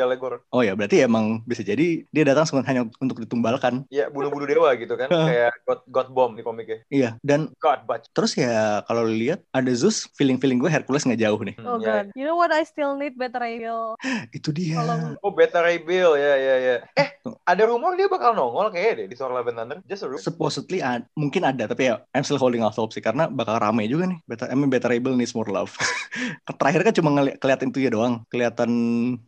Oh 0.53 0.61
ya, 0.61 0.77
berarti 0.77 1.01
emang 1.01 1.41
bisa 1.47 1.65
jadi 1.65 2.05
dia 2.11 2.23
datang 2.27 2.45
sebenarnya 2.45 2.69
hanya 2.69 2.83
untuk 3.01 3.17
ditumbalkan. 3.23 3.87
Ya, 3.89 4.11
bunuh-bunuh 4.13 4.45
dewa 4.45 4.69
gitu 4.77 4.93
kan, 4.93 5.09
kayak 5.29 5.57
God 5.65 5.81
God 5.89 6.07
Bomb 6.13 6.33
di 6.37 6.43
komiknya. 6.45 6.85
Iya, 6.93 7.09
dan 7.25 7.49
God 7.57 7.89
Batch. 7.89 8.11
terus 8.13 8.37
ya 8.37 8.83
kalau 8.85 9.07
lihat 9.07 9.41
ada 9.51 9.71
Zeus, 9.73 10.05
feeling-feeling 10.15 10.61
gue 10.61 10.69
Hercules 10.69 11.03
nggak 11.07 11.21
jauh 11.21 11.39
nih. 11.41 11.55
Oh 11.65 11.81
ya. 11.81 12.03
god. 12.03 12.05
You 12.13 12.27
know 12.27 12.37
what 12.37 12.53
I 12.53 12.61
still 12.67 12.93
need 12.95 13.17
better 13.17 13.41
Ariel. 13.41 13.97
Itu 14.37 14.53
dia. 14.53 14.79
Oh, 15.23 15.31
Beta 15.33 15.61
Ray 15.61 15.81
Bill, 15.81 16.17
ya 16.17 16.33
ya 16.37 16.55
ya. 16.57 16.75
Eh, 16.93 17.09
ada 17.47 17.63
rumor 17.67 17.95
dia 17.95 18.07
bakal 18.07 18.33
nongol 18.35 18.69
kayaknya 18.71 19.05
deh 19.05 19.07
di 19.11 19.15
Thor 19.15 19.31
Love 19.31 19.49
and 19.51 19.57
Thunder. 19.57 19.77
Just 19.87 20.03
a 20.03 20.07
rumor. 20.11 20.21
Supposedly 20.23 20.79
ad- 20.83 21.07
mungkin 21.17 21.43
ada, 21.47 21.65
tapi 21.69 21.89
ya 21.89 22.01
I'm 22.13 22.23
still 22.23 22.39
holding 22.39 22.63
out 22.63 22.75
hope 22.75 22.91
sih 22.91 23.03
karena 23.03 23.27
bakal 23.31 23.57
rame 23.59 23.87
juga 23.87 24.09
nih. 24.11 24.19
Beta, 24.27 24.47
I 24.49 24.55
mean, 24.55 24.69
Beta 24.69 24.87
Rebel 24.91 25.15
needs 25.15 25.33
more 25.33 25.47
love. 25.49 25.73
Terakhir 26.59 26.81
kan 26.83 26.93
cuma 26.95 27.09
ngeli- 27.13 27.37
kelihatan 27.37 27.69
itu 27.69 27.79
ya 27.83 27.91
doang, 27.93 28.23
kelihatan 28.31 28.69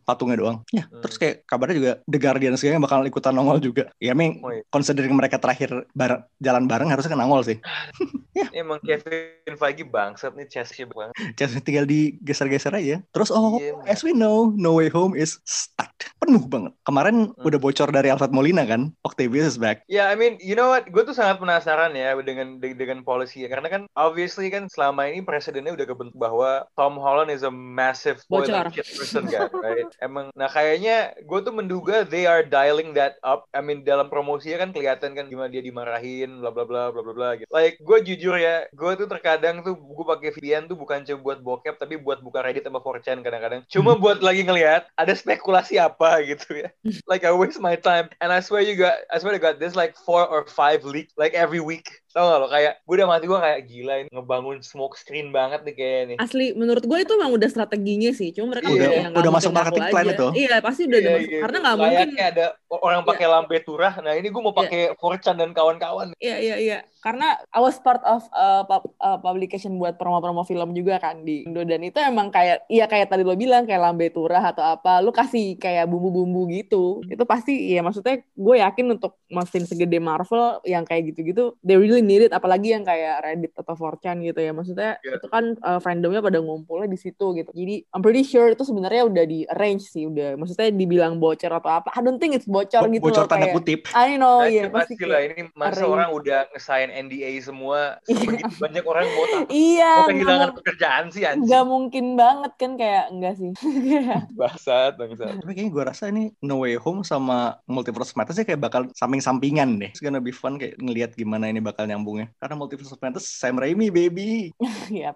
patungnya 0.04 0.36
doang. 0.40 0.56
Ya, 0.70 0.84
Hmm. 0.86 1.00
terus 1.02 1.16
kayak 1.16 1.36
kabarnya 1.44 1.76
juga 1.76 1.92
The 2.04 2.18
Guardians 2.20 2.60
kayaknya 2.60 2.82
bakal 2.84 3.00
ikutan 3.04 3.32
nongol 3.34 3.58
juga. 3.58 3.90
Ya, 3.98 4.12
mean, 4.12 4.40
Oh, 4.40 4.52
iya. 4.52 4.62
considering 4.68 5.12
mereka 5.12 5.40
terakhir 5.40 5.88
bareng, 5.92 6.22
jalan 6.38 6.64
bareng 6.68 6.88
harusnya 6.88 7.12
kan 7.12 7.20
nongol 7.20 7.42
sih. 7.42 7.58
Emang 8.56 8.80
Kevin 8.80 9.54
Feige 9.58 9.84
bangsat 9.84 10.32
nih 10.38 10.46
chestnya 10.48 10.86
banget. 10.88 11.14
Just 11.36 11.58
tinggal 11.66 11.84
digeser-geser 11.84 12.72
aja. 12.72 13.02
Terus 13.10 13.28
oh, 13.28 13.58
Iya, 13.60 13.76
as 13.84 14.00
we 14.00 14.14
know, 14.14 14.54
No 14.54 14.78
Way 14.78 14.88
Home 14.94 15.12
is 15.18 15.42
stuck. 15.44 15.89
Penuh 16.16 16.44
banget. 16.44 16.72
Kemarin 16.80 17.32
Hmm. 17.32 17.44
udah 17.44 17.58
bocor 17.58 17.88
dari 17.88 18.08
Alfred 18.08 18.30
Molina 18.30 18.64
kan. 18.64 18.92
Octavius 19.02 19.46
is 19.46 19.58
back. 19.58 19.82
Ya, 19.86 20.08
I 20.08 20.14
mean, 20.14 20.36
you 20.38 20.52
know 20.52 20.68
what? 20.68 20.84
Gue 20.86 21.02
tuh 21.02 21.12
sangat 21.12 21.40
penasaran 21.40 21.92
ya 21.92 22.12
dengan 22.20 22.56
de- 22.56 22.72
dengan 22.72 23.00
policy 23.02 23.44
ya. 23.44 23.48
Karena 23.48 23.68
kan 23.68 23.82
obviously 23.92 24.48
kan 24.48 24.68
selama 24.68 25.08
ini 25.08 25.20
presidennya 25.20 25.72
udah 25.72 25.86
kebentuk 25.86 26.14
bahwa 26.14 26.68
Tom 26.72 26.96
Holland 26.96 27.28
is 27.28 27.40
a 27.40 27.50
massive 27.50 28.20
Bocor. 28.28 28.68
person 28.70 29.24
kan, 29.26 29.48
right? 29.58 29.88
Emang, 30.06 30.28
nah 30.32 30.46
kayaknya 30.46 31.16
gue 31.18 31.40
tuh 31.40 31.52
menduga 31.52 32.04
they 32.04 32.24
are 32.24 32.44
dialing 32.44 32.92
that 32.92 33.16
up. 33.20 33.48
I 33.50 33.60
mean, 33.60 33.82
dalam 33.82 34.06
promosinya 34.06 34.60
kan 34.60 34.70
kelihatan 34.70 35.12
kan 35.12 35.26
gimana 35.26 35.48
dia 35.48 35.60
dimarahin, 35.60 36.38
bla 36.38 36.52
bla 36.52 36.64
bla 36.64 36.92
bla 36.92 37.02
bla 37.02 37.14
bla 37.14 37.28
gitu. 37.34 37.48
Like, 37.48 37.80
gue 37.80 37.98
jujur 38.04 38.36
ya, 38.36 38.68
gue 38.70 38.90
tuh 38.94 39.08
terkadang 39.08 39.60
tuh 39.60 39.74
gue 39.74 40.06
pakai 40.06 40.30
VPN 40.32 40.68
tuh 40.68 40.76
bukan 40.76 41.02
cuma 41.02 41.20
buat 41.20 41.38
bokep, 41.40 41.74
tapi 41.76 41.96
buat 41.96 42.20
buka 42.20 42.44
Reddit 42.44 42.62
sama 42.62 42.78
4chan 42.78 43.20
kadang-kadang. 43.20 43.64
Cuma 43.66 43.96
buat 43.96 44.20
lagi 44.20 44.44
ngelihat 44.44 44.86
ada 44.94 45.12
spekulasi 45.12 45.80
apa 45.80 45.89
gitu 45.98 46.66
ya. 46.66 46.68
Like 47.08 47.24
I 47.24 47.32
waste 47.32 47.60
my 47.60 47.76
time. 47.76 48.10
And 48.20 48.32
I 48.32 48.40
swear 48.40 48.60
you 48.62 48.76
got, 48.76 48.98
I 49.12 49.18
swear 49.18 49.32
to 49.32 49.38
God, 49.38 49.58
there's 49.58 49.76
like 49.76 49.96
four 49.96 50.26
or 50.26 50.46
five 50.46 50.84
leak 50.84 51.10
like 51.16 51.34
every 51.34 51.60
week. 51.60 51.90
Tau 52.10 52.26
gak 52.26 52.38
lo 52.38 52.48
kayak 52.48 52.82
gue 52.82 52.94
udah 52.96 53.06
mati 53.06 53.24
gue 53.24 53.38
kayak 53.38 53.60
gila 53.64 53.94
ini 53.96 54.08
ngebangun 54.10 54.58
smoke 54.60 54.94
screen 54.94 55.30
banget 55.30 55.62
nih 55.62 55.74
kayak 55.74 56.00
nih. 56.04 56.16
Asli, 56.18 56.46
menurut 56.52 56.82
gue 56.82 56.98
itu 56.98 57.12
emang 57.14 57.30
udah 57.30 57.46
strateginya 57.46 58.10
sih. 58.10 58.34
Cuma 58.34 58.50
mereka 58.50 58.66
Iya, 58.66 58.74
udah, 58.74 58.90
udah- 59.06 59.20
udah 59.20 59.32
masuk 59.32 59.52
marketing 59.52 59.86
plan 59.86 60.04
aja. 60.04 60.12
itu. 60.12 60.26
Iya, 60.36 60.56
pasti 60.58 60.82
udah, 60.84 60.98
udah 60.98 61.06
Iya, 61.06 61.14
masuk. 61.16 61.30
iya. 61.30 61.40
Karena 61.40 61.56
nggak 61.60 61.76
mungkin. 61.76 62.08
Ada 62.12 62.46
orang 62.68 63.00
pakai 63.04 63.26
lambe 63.26 63.56
turah. 63.60 63.92
Nah 63.96 64.12
ini 64.12 64.26
gue 64.26 64.42
mau 64.42 64.50
pakai 64.52 64.80
4chan 64.92 65.36
dan 65.36 65.50
kawan-kawan. 65.50 66.10
Iya, 66.18 66.36
iya, 66.38 66.56
iya. 66.58 66.78
Karena 67.00 67.32
I 67.48 67.60
was 67.60 67.78
part 67.78 68.02
of 68.04 68.26
uh, 68.30 68.60
pub- 68.62 68.92
uh, 68.98 69.16
publication 69.16 69.72
buat 69.74 69.96
promo-promo 69.96 70.42
film 70.42 70.74
juga 70.74 70.98
kan 70.98 71.22
di 71.22 71.46
Indo. 71.46 71.62
Dan 71.62 71.80
itu 71.80 71.96
emang 71.96 72.28
kayak, 72.28 72.66
iya 72.66 72.84
kayak 72.84 73.08
tadi 73.08 73.22
lo 73.22 73.32
bilang, 73.34 73.64
kayak 73.64 73.80
lambe 73.80 74.10
turah 74.10 74.42
atau 74.44 74.66
apa. 74.66 74.98
Lu 74.98 75.08
kasih 75.08 75.56
kayak 75.56 75.86
bumbu-bumbu 75.86 76.50
gitu. 76.50 77.00
Itu 77.06 77.22
pasti, 77.22 77.70
ya 77.70 77.80
maksudnya 77.80 78.20
gue 78.20 78.56
yakin 78.58 78.86
untuk 78.90 79.16
mesin 79.28 79.62
segede 79.62 79.96
Marvel 79.96 80.58
yang 80.62 80.82
kayak 80.82 81.08
gitu-gitu, 81.08 81.54
they 81.62 81.78
really 81.78 81.99
need 82.00 82.22
it. 82.22 82.32
Apalagi 82.32 82.72
yang 82.72 82.82
kayak 82.82 83.22
Reddit 83.22 83.52
atau 83.54 83.74
4chan 83.74 84.20
gitu 84.22 84.38
ya. 84.38 84.50
Maksudnya 84.50 84.90
Iya. 85.00 85.16
itu 85.16 85.26
kan 85.26 85.44
uh, 85.60 85.78
fandomnya 85.78 86.20
pada 86.20 86.38
ngumpulnya 86.38 86.86
di 86.86 86.96
situ 86.96 87.32
gitu. 87.32 87.50
Jadi 87.50 87.86
I'm 87.90 88.00
pretty 88.00 88.22
sure 88.22 88.48
itu 88.48 88.60
sebenarnya 88.60 89.06
udah 89.06 89.24
di 89.24 89.44
arrange 89.46 89.86
sih. 89.86 90.04
Udah, 90.04 90.34
maksudnya 90.34 90.70
dibilang 90.70 91.16
bocor 91.16 91.52
atau 91.52 91.70
apa. 91.70 91.88
I 91.92 92.00
don't 92.00 92.16
think 92.16 92.32
it's 92.32 92.44
bocor 92.44 92.84
gitu 92.86 93.02
Bocor 93.02 93.24
loh. 93.24 93.30
tanda 93.30 93.46
kayak, 93.46 93.56
kutip. 93.56 93.80
I 93.92 94.16
know, 94.16 94.40
Nah, 94.40 94.48
ya 94.48 94.64
itu 94.64 94.72
pasti 94.72 94.94
lah 95.02 95.20
ini 95.20 95.50
masa 95.52 95.80
arrange. 95.80 95.90
orang 95.90 96.08
udah 96.12 96.40
ngesain 96.50 96.88
NDA 96.90 97.30
semua 97.40 97.98
Iya. 98.06 98.46
banyak 98.56 98.84
orang 98.84 99.04
mau 99.08 99.24
Iya, 99.46 99.92
mau 99.96 100.08
kehilangan 100.08 100.50
pekerjaan 100.54 101.04
sih 101.10 101.22
anjing 101.22 101.46
nggak 101.46 101.64
mungkin 101.64 102.06
banget 102.14 102.52
kan 102.56 102.70
kayak 102.76 103.04
enggak 103.10 103.34
sih. 103.36 103.50
bangsat 104.38 104.94
bangsat 104.94 105.40
Tapi 105.40 105.52
kayaknya 105.52 105.72
gue 105.72 105.84
rasa 105.84 106.04
ini 106.06 106.30
No 106.40 106.62
Way 106.62 106.78
Home 106.78 107.02
sama 107.02 107.58
Multiverse 107.66 108.14
sih 108.30 108.46
kayak 108.46 108.60
bakal 108.60 108.86
samping-sampingan 108.94 109.78
deh. 109.78 109.90
It's 109.90 109.98
gonna 109.98 110.22
be 110.22 110.30
fun 110.30 110.54
kayak 110.54 110.78
ngelihat 110.78 111.14
gimana 111.14 111.50
ini 111.50 111.58
bakal 111.58 111.89
nyambungnya. 111.90 112.30
Karena 112.36 112.54
Multiverse 112.54 112.90
of 112.90 113.00
Madness 113.00 113.26
Sam 113.26 113.56
Raimi 113.56 113.90
baby. 113.90 114.54
Iya. 114.90 115.14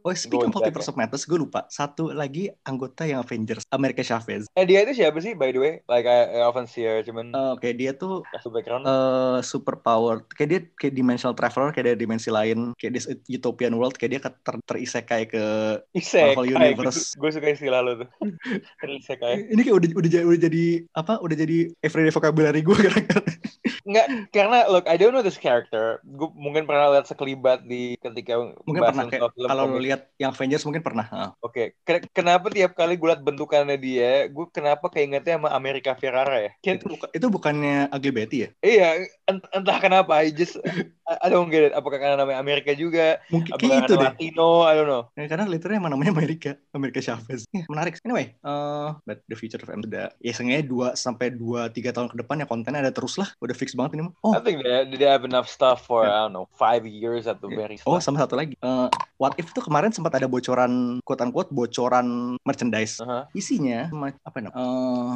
Oh 0.00 0.12
speaking 0.12 0.48
of 0.48 0.54
Gojek, 0.54 0.72
Multiverse 0.72 0.88
of 0.88 0.96
Madness 0.96 1.24
gue 1.24 1.36
lupa. 1.36 1.64
Satu 1.66 2.08
lagi 2.10 2.48
anggota 2.62 3.04
yang 3.04 3.20
Avengers 3.20 3.64
America 3.70 4.00
Chavez. 4.00 4.44
eh 4.50 4.64
dia 4.64 4.80
itu 4.80 4.92
siapa 4.94 5.16
sih 5.18 5.32
by 5.32 5.48
the 5.48 5.58
way 5.58 5.74
like 5.86 6.04
I, 6.04 6.36
I 6.36 6.42
often 6.42 6.64
see 6.64 6.82
her 6.82 7.00
cuman 7.00 7.30
Eh, 7.30 7.50
Oke 7.52 7.72
dia 7.72 7.92
tuh 7.92 8.24
kasih 8.26 8.50
background 8.50 8.84
eh 8.84 9.38
super 9.40 9.76
power 9.76 10.24
kayak 10.30 10.48
dia 10.48 10.60
kayak 10.74 10.94
dimensional 10.94 11.32
traveler 11.32 11.70
kayak 11.70 11.86
dia 11.86 11.96
dimensi 11.96 12.28
lain 12.28 12.72
kayak 12.74 12.92
this 12.94 13.06
utopian 13.26 13.74
world 13.74 13.94
kayak 13.94 14.10
dia 14.10 14.20
ke- 14.20 14.40
ter 14.40 14.56
terisekai 14.64 15.22
ke 15.24 15.44
Isekai 15.92 16.34
Marvel 16.34 16.48
Universe. 16.50 17.14
gue 17.14 17.30
suka 17.30 17.46
istilah 17.48 17.80
lo 17.80 17.92
tuh 17.98 18.08
Isekai 19.00 19.48
ini 19.48 19.60
kayak 19.60 19.76
udah 19.76 19.88
udah 19.94 20.10
jadi 20.10 20.24
udah 20.24 20.40
jadi 20.40 20.64
apa 20.92 21.12
udah 21.18 21.36
jadi 21.36 21.58
everyday 21.80 22.10
vocabulary 22.10 22.60
gue 22.60 22.74
kadang-kadang 22.74 23.36
Enggak, 23.80 24.06
karena 24.30 24.68
look, 24.68 24.84
I 24.86 24.94
don't 24.94 25.10
know 25.10 25.24
this 25.24 25.40
character. 25.40 25.98
Gue 26.10 26.28
mungkin 26.34 26.66
pernah 26.66 26.90
lihat 26.90 27.06
sekelibat 27.06 27.62
di 27.62 27.94
ketika 28.02 28.38
mungkin 28.66 28.82
pernah 28.82 29.06
kayak 29.06 29.30
film 29.30 29.48
kalau 29.48 29.64
komik. 29.70 29.82
lihat 29.86 30.00
yang 30.18 30.30
Avengers 30.34 30.64
mungkin 30.66 30.82
pernah 30.82 31.06
ah. 31.14 31.30
Oke, 31.38 31.78
Ken- 31.86 32.10
kenapa 32.10 32.50
tiap 32.50 32.74
kali 32.74 32.98
gue 32.98 33.08
liat 33.08 33.22
bentukannya 33.22 33.78
dia, 33.78 34.26
gue 34.26 34.46
kenapa 34.50 34.90
keingetnya 34.90 35.38
sama 35.38 35.54
Amerika 35.54 35.94
Ferrara 35.94 36.50
ya? 36.50 36.50
Kan- 36.58 36.82
itu, 36.82 36.86
buka- 36.90 37.10
itu 37.14 37.26
bukannya 37.30 37.76
Ugly 37.94 38.12
Betty 38.12 38.38
ya 38.46 38.50
iya, 38.60 38.88
ent- 39.26 39.50
entah 39.54 39.78
kenapa, 39.78 40.12
I 40.20 40.32
just, 40.34 40.58
I, 41.06 41.28
don't 41.28 41.50
get 41.50 41.70
it. 41.70 41.72
Apakah 41.74 41.98
karena 41.98 42.16
namanya 42.18 42.38
Amerika 42.38 42.70
juga? 42.74 43.18
mungkin 43.32 43.56
Apakah 43.56 43.68
kayak 43.68 43.86
itu 43.86 43.94
deh 43.96 44.06
Latino? 44.06 44.50
I 44.64 44.72
don't 44.76 44.88
know. 44.90 45.02
Ya, 45.18 45.26
karena 45.26 45.44
literally 45.48 45.78
emang 45.80 45.92
namanya 45.92 46.12
Amerika, 46.14 46.50
Amerika 46.74 47.00
Chavez. 47.02 47.44
Ya, 47.50 47.64
menarik. 47.66 47.98
Anyway, 48.06 48.36
uh, 48.46 48.94
but 49.04 49.22
the 49.26 49.36
future 49.36 49.60
of 49.60 49.70
M 49.70 49.82
ya 49.90 50.32
seenggaknya 50.32 50.64
2 50.70 50.94
sampai 50.94 51.34
2 51.34 51.66
3 51.72 51.90
tahun 51.90 52.08
ke 52.12 52.16
depan 52.22 52.42
ya 52.42 52.46
kontennya 52.46 52.80
ada 52.86 52.92
terus 52.94 53.18
lah. 53.18 53.28
Udah 53.42 53.56
fix 53.56 53.74
banget 53.74 53.98
ini 53.98 54.06
mah. 54.08 54.14
Oh, 54.22 54.36
I 54.36 54.40
think 54.40 54.62
they, 54.62 54.86
they 54.96 55.08
have 55.08 55.26
enough 55.26 55.50
stuff 55.50 55.84
for, 55.88 55.99
I 56.08 56.26
don't 56.26 56.32
know, 56.34 56.46
five 56.54 56.84
years 56.86 57.26
at 57.26 57.42
the 57.42 57.48
very 57.50 57.76
oh 57.84 57.98
start. 57.98 58.04
sama 58.04 58.16
satu 58.24 58.34
lagi. 58.38 58.54
Uh, 58.60 58.88
What 59.20 59.36
If 59.36 59.52
itu 59.52 59.60
kemarin 59.60 59.92
sempat 59.92 60.16
ada 60.16 60.26
bocoran 60.30 61.02
quote 61.04 61.20
unquote 61.20 61.50
bocoran 61.52 62.36
merchandise. 62.44 63.00
Uh-huh. 63.00 63.28
Isinya 63.36 63.92
ma- 63.92 64.16
apa 64.24 64.36
namanya? 64.40 64.56
Uh, 64.56 65.12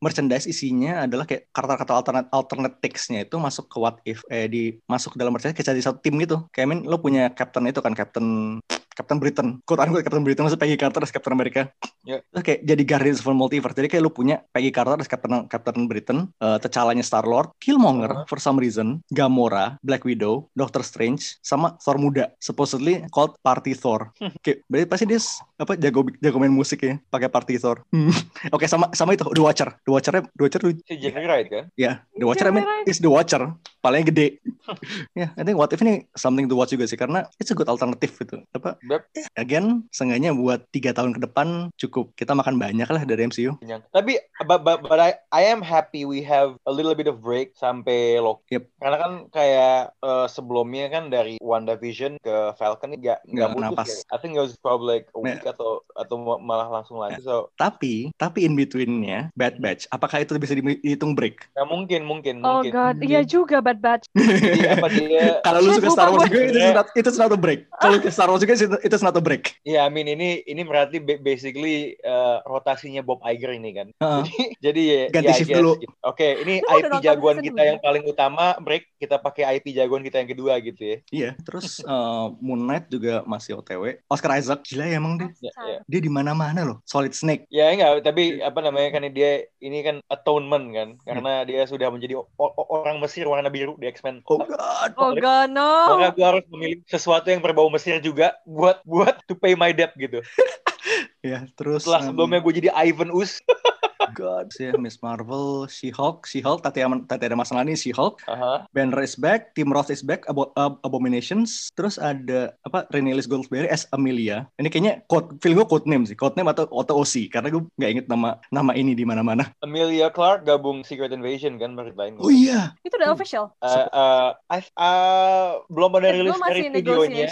merchandise 0.00 0.48
isinya 0.48 1.04
adalah 1.04 1.28
kayak 1.28 1.52
kata-kata 1.52 1.92
alternate 1.92 2.28
alternate 2.32 2.76
text-nya 2.80 3.28
itu 3.28 3.36
masuk 3.36 3.68
ke 3.68 3.76
what 3.76 4.00
if 4.08 4.24
eh 4.32 4.48
di 4.48 4.80
masuk 4.88 5.12
dalam 5.12 5.28
merchandise 5.28 5.52
kayak 5.60 5.76
jadi 5.76 5.82
satu 5.84 6.00
tim 6.00 6.16
gitu. 6.16 6.40
Kayak 6.56 6.66
I 6.66 6.70
mean 6.72 6.80
lo 6.88 6.96
punya 7.02 7.28
captain 7.36 7.68
itu 7.68 7.84
kan 7.84 7.92
captain 7.92 8.58
Captain 9.00 9.16
Britain, 9.16 9.48
quote 9.64 9.80
unquote 9.80 10.04
Captain 10.04 10.20
Britain 10.20 10.44
maksud 10.44 10.60
Peggy 10.60 10.76
Carter 10.76 11.00
as 11.00 11.08
Captain 11.08 11.32
America. 11.32 11.72
Ya. 12.04 12.20
Terus 12.28 12.42
kayak 12.44 12.60
jadi 12.62 12.82
Guardians 12.84 13.18
of 13.20 13.26
the 13.26 13.32
Multiverse. 13.32 13.72
Jadi 13.72 13.88
kayak 13.88 14.02
lu 14.04 14.12
punya 14.12 14.44
Peggy 14.52 14.68
Carter 14.68 15.00
as 15.00 15.08
Captain 15.08 15.48
Captain 15.48 15.88
Britain, 15.88 16.28
uh, 16.38 16.60
T'Challanya 16.60 17.00
Star 17.00 17.24
Lord, 17.24 17.56
Killmonger 17.56 18.10
Uh-huh. 18.10 18.26
for 18.26 18.36
some 18.36 18.58
reason, 18.58 19.00
Gamora, 19.08 19.78
Black 19.80 20.02
Widow, 20.02 20.50
Doctor 20.52 20.82
Strange, 20.82 21.38
sama 21.40 21.78
Thor 21.78 21.96
muda. 21.96 22.34
Supposedly 22.36 23.06
called 23.08 23.38
Party 23.40 23.72
Thor. 23.72 24.10
Oke, 24.18 24.66
berarti 24.66 24.84
pasti 24.84 25.04
dia 25.06 25.20
apa 25.56 25.78
jago 25.78 26.04
jago 26.18 26.36
main 26.36 26.50
musik 26.50 26.82
ya, 26.82 26.98
pakai 27.06 27.30
Party 27.30 27.54
Thor. 27.56 27.86
Hmm. 27.88 28.10
Oke, 28.54 28.66
sama 28.66 28.90
sama 28.92 29.14
itu 29.14 29.22
The 29.24 29.38
Watcher. 29.38 29.70
The 29.80 29.90
Watcher 29.94 30.14
The 30.26 30.42
Watcher 30.42 30.60
Si 30.82 30.94
Jeffrey 30.98 31.24
Wright 31.24 31.46
kan? 31.46 31.64
ya, 31.78 32.02
The 32.12 32.26
Watcher 32.26 32.50
I 32.50 32.52
mean, 32.52 32.66
is 32.84 32.98
The 32.98 33.08
Watcher. 33.08 33.54
Paling 33.80 34.04
gede. 34.04 34.36
ya, 35.18 35.32
I 35.34 35.42
think 35.42 35.56
What 35.56 35.72
If 35.72 35.80
ini 35.80 36.04
something 36.12 36.46
to 36.46 36.54
watch 36.54 36.70
juga 36.70 36.84
sih 36.84 36.96
karena 36.96 37.24
it's 37.40 37.48
a 37.48 37.56
good 37.56 37.66
alternative 37.66 38.12
gitu. 38.12 38.44
Apa 38.52 38.76
Beb. 38.84 39.08
again 39.34 39.88
seenggaknya 39.90 40.36
buat 40.36 40.68
tiga 40.70 40.92
tahun 40.92 41.16
ke 41.16 41.20
depan 41.24 41.72
cukup 41.76 42.12
kita 42.14 42.36
makan 42.36 42.60
banyak 42.60 42.84
lah 42.84 43.02
dari 43.02 43.24
MCU. 43.24 43.56
Tapi 43.90 44.20
but, 44.44 44.60
but, 44.60 44.84
but 44.84 45.00
I 45.00 45.16
I 45.32 45.48
am 45.48 45.64
happy 45.64 46.04
we 46.04 46.20
have 46.20 46.60
a 46.68 46.72
little 46.72 46.92
bit 46.92 47.08
of 47.08 47.24
break 47.24 47.56
sampai 47.56 48.20
Loki. 48.20 48.60
Yep. 48.60 48.64
Karena 48.76 48.96
kan 48.98 49.12
kayak 49.30 49.76
eh, 49.96 50.26
sebelumnya 50.28 50.86
kan 50.88 51.08
dari 51.08 51.40
WandaVision 51.40 52.20
ke 52.20 52.36
Falcon 52.54 52.92
ini 52.92 53.08
nggak 53.08 53.18
nggak 53.26 53.50
putus. 53.56 54.04
ya. 54.04 54.14
I 54.14 54.16
think 54.20 54.36
it 54.36 54.42
was 54.42 54.54
probably 54.60 55.00
like 55.00 55.08
a 55.12 55.20
week 55.20 55.42
atau 55.42 55.80
atau 55.94 56.16
ma- 56.20 56.42
malah 56.42 56.68
langsung 56.68 57.00
lagi. 57.00 57.22
So 57.22 57.48
tapi 57.56 58.12
tapi 58.16 58.44
in 58.44 58.52
betweennya 58.52 59.32
Bad 59.32 59.58
Batch 59.58 59.88
apakah 59.88 60.20
itu 60.20 60.36
bisa 60.36 60.52
di- 60.52 60.80
dihitung 60.82 61.14
break 61.14 61.48
nggak 61.54 61.68
mungkin 61.68 62.00
mungkin 62.04 62.34
Oh 62.42 62.60
mungkin. 62.60 62.72
god, 62.72 62.96
iya 63.00 63.20
juga 63.22 63.62
Bad 63.70 63.78
Batch. 63.78 64.04
Jadi 64.10 64.60
apa 64.66 64.86
dia? 64.90 65.38
kalau 65.46 65.58
lu 65.62 65.70
suka 65.78 65.88
Star 65.94 66.10
Wars 66.10 66.26
juga 66.26 66.42
itu 66.42 66.58
not, 66.74 66.88
itu 66.98 67.08
not 67.14 67.30
a 67.30 67.38
break 67.38 67.60
kalau 67.78 67.96
ke 68.02 68.10
Star 68.10 68.26
Wars 68.26 68.42
juga 68.42 68.54
itu 68.58 68.96
not 68.98 69.14
a 69.14 69.22
break 69.22 69.54
Ya, 69.62 69.86
I 69.86 69.90
mean 69.92 70.10
ini 70.10 70.42
ini 70.42 70.66
berarti 70.66 70.98
ba- 70.98 71.20
basically 71.22 71.94
eh, 72.00 72.36
rotasinya 72.48 73.04
Bob 73.06 73.22
Iger 73.22 73.54
ini 73.54 73.70
kan. 73.76 73.88
Heeh. 74.02 74.24
Jadi 74.64 74.80
ya, 74.82 75.02
Ganti 75.14 75.30
ya, 75.30 75.38
shift 75.38 75.50
dulu. 75.54 75.72
gitu. 75.78 75.94
Oke, 76.02 76.28
ini 76.42 76.54
Lu 76.64 76.78
IP 76.80 76.92
jagoan 77.04 77.38
kita 77.44 77.62
yang 77.62 77.78
paling 77.78 78.02
utama 78.08 78.56
break, 78.58 78.88
kita 78.98 79.16
pakai 79.20 79.44
IP 79.60 79.76
jagoan 79.76 80.02
kita 80.02 80.16
yang 80.24 80.30
kedua 80.32 80.56
gitu 80.64 80.82
ya. 80.82 80.96
iya 81.12 81.30
terus 81.44 81.80
eh, 81.84 82.26
Moon 82.40 82.60
Knight 82.64 82.88
juga 82.88 83.20
masih 83.28 83.60
OTW 83.60 84.00
Oscar 84.08 84.40
Isaac 84.40 84.64
gila 84.64 84.84
ya 84.88 84.96
emang 84.96 85.14
dia 85.20 85.28
Ya, 85.40 85.52
ya. 85.56 85.78
dia 85.86 86.00
di 86.00 86.10
mana 86.12 86.32
mana 86.32 86.60
loh 86.64 86.76
Solid 86.84 87.12
Snake 87.12 87.44
Ya 87.52 87.68
enggak, 87.72 88.00
tapi 88.04 88.40
apa 88.40 88.58
namanya 88.64 88.88
kan 88.96 89.02
dia 89.12 89.44
ini 89.60 89.78
kan 89.84 90.00
atonement 90.08 90.64
kan 90.72 90.88
karena 91.04 91.44
dia 91.44 91.60
sudah 91.68 91.88
menjadi 91.92 92.16
o- 92.16 92.28
o- 92.36 92.68
orang 92.80 92.96
Mesir 93.02 93.28
warna 93.28 93.48
biru 93.52 93.59
di 93.66 93.86
X-Men. 93.88 94.24
oh 94.26 94.40
god 94.44 94.90
Oh 94.96 95.12
god, 95.16 95.48
no. 95.52 95.96
Maka 95.96 96.16
gue 96.16 96.26
harus 96.26 96.44
memilih 96.48 96.78
sesuatu 96.88 97.28
yang 97.28 97.42
berbau 97.44 97.68
Mesir 97.68 98.00
juga 98.00 98.36
buat 98.48 98.80
buat 98.84 99.20
to 99.28 99.36
pay 99.36 99.52
my 99.56 99.70
debt 99.72 99.92
gitu. 99.96 100.20
ya 101.26 101.44
terus 101.54 101.84
Setelah 101.84 102.02
em, 102.04 102.06
sebelumnya 102.12 102.40
gue 102.40 102.52
jadi 102.64 102.70
Ivan 102.72 103.12
Us. 103.12 103.38
god 104.12 104.50
sih 104.50 104.70
Miss 104.76 104.98
Marvel 104.98 105.66
She-Hulk 105.66 106.24
She-Hulk 106.24 106.60
Tatiana 106.60 107.00
Tatiana 107.04 107.36
masalah 107.36 107.62
ini 107.62 107.74
She-Hulk 107.74 108.22
Aha. 108.26 108.64
Banner 108.70 109.00
is 109.00 109.14
back, 109.14 109.52
Tim 109.52 109.68
Roth 109.68 109.88
is 109.88 110.00
back, 110.00 110.24
Abo- 110.24 110.52
Ab- 110.54 110.78
Abominations, 110.82 111.72
terus 111.72 111.96
ada 111.96 112.54
apa 112.62 112.86
Renée 112.88 113.10
Elise 113.10 113.26
Goldsberry 113.26 113.66
as 113.66 113.88
Amelia. 113.90 114.46
Ini 114.56 114.68
kayaknya 114.68 114.94
code, 115.06 115.40
film 115.40 115.56
gue 115.56 115.66
code 115.66 115.84
name 115.84 116.04
sih, 116.04 116.14
code 116.14 116.34
name 116.34 116.48
atau 116.48 116.68
atau 116.68 116.94
OC 116.96 117.28
karena 117.28 117.48
gue 117.48 117.62
nggak 117.74 117.90
inget 117.90 118.06
nama 118.06 118.38
nama 118.48 118.72
ini 118.72 118.92
di 118.92 119.02
mana-mana. 119.02 119.50
Amelia 119.60 120.08
Clark 120.08 120.44
gabung 120.44 120.82
Secret 120.82 121.10
Invasion 121.10 121.56
kan 121.56 121.74
beritain. 121.74 122.14
Oh 122.16 122.30
iya, 122.30 122.72
Itu 122.80 122.94
udah 122.94 123.10
official. 123.10 123.50
Eh, 123.58 123.86
eh, 123.86 124.30
I- 124.52 124.72
eh, 124.72 125.50
belum 125.66 125.90
ada 125.94 126.08
Gue 126.08 126.16
rilis 126.16 126.30
dari 126.30 126.40
masih 126.40 126.64
videonya. 126.70 127.28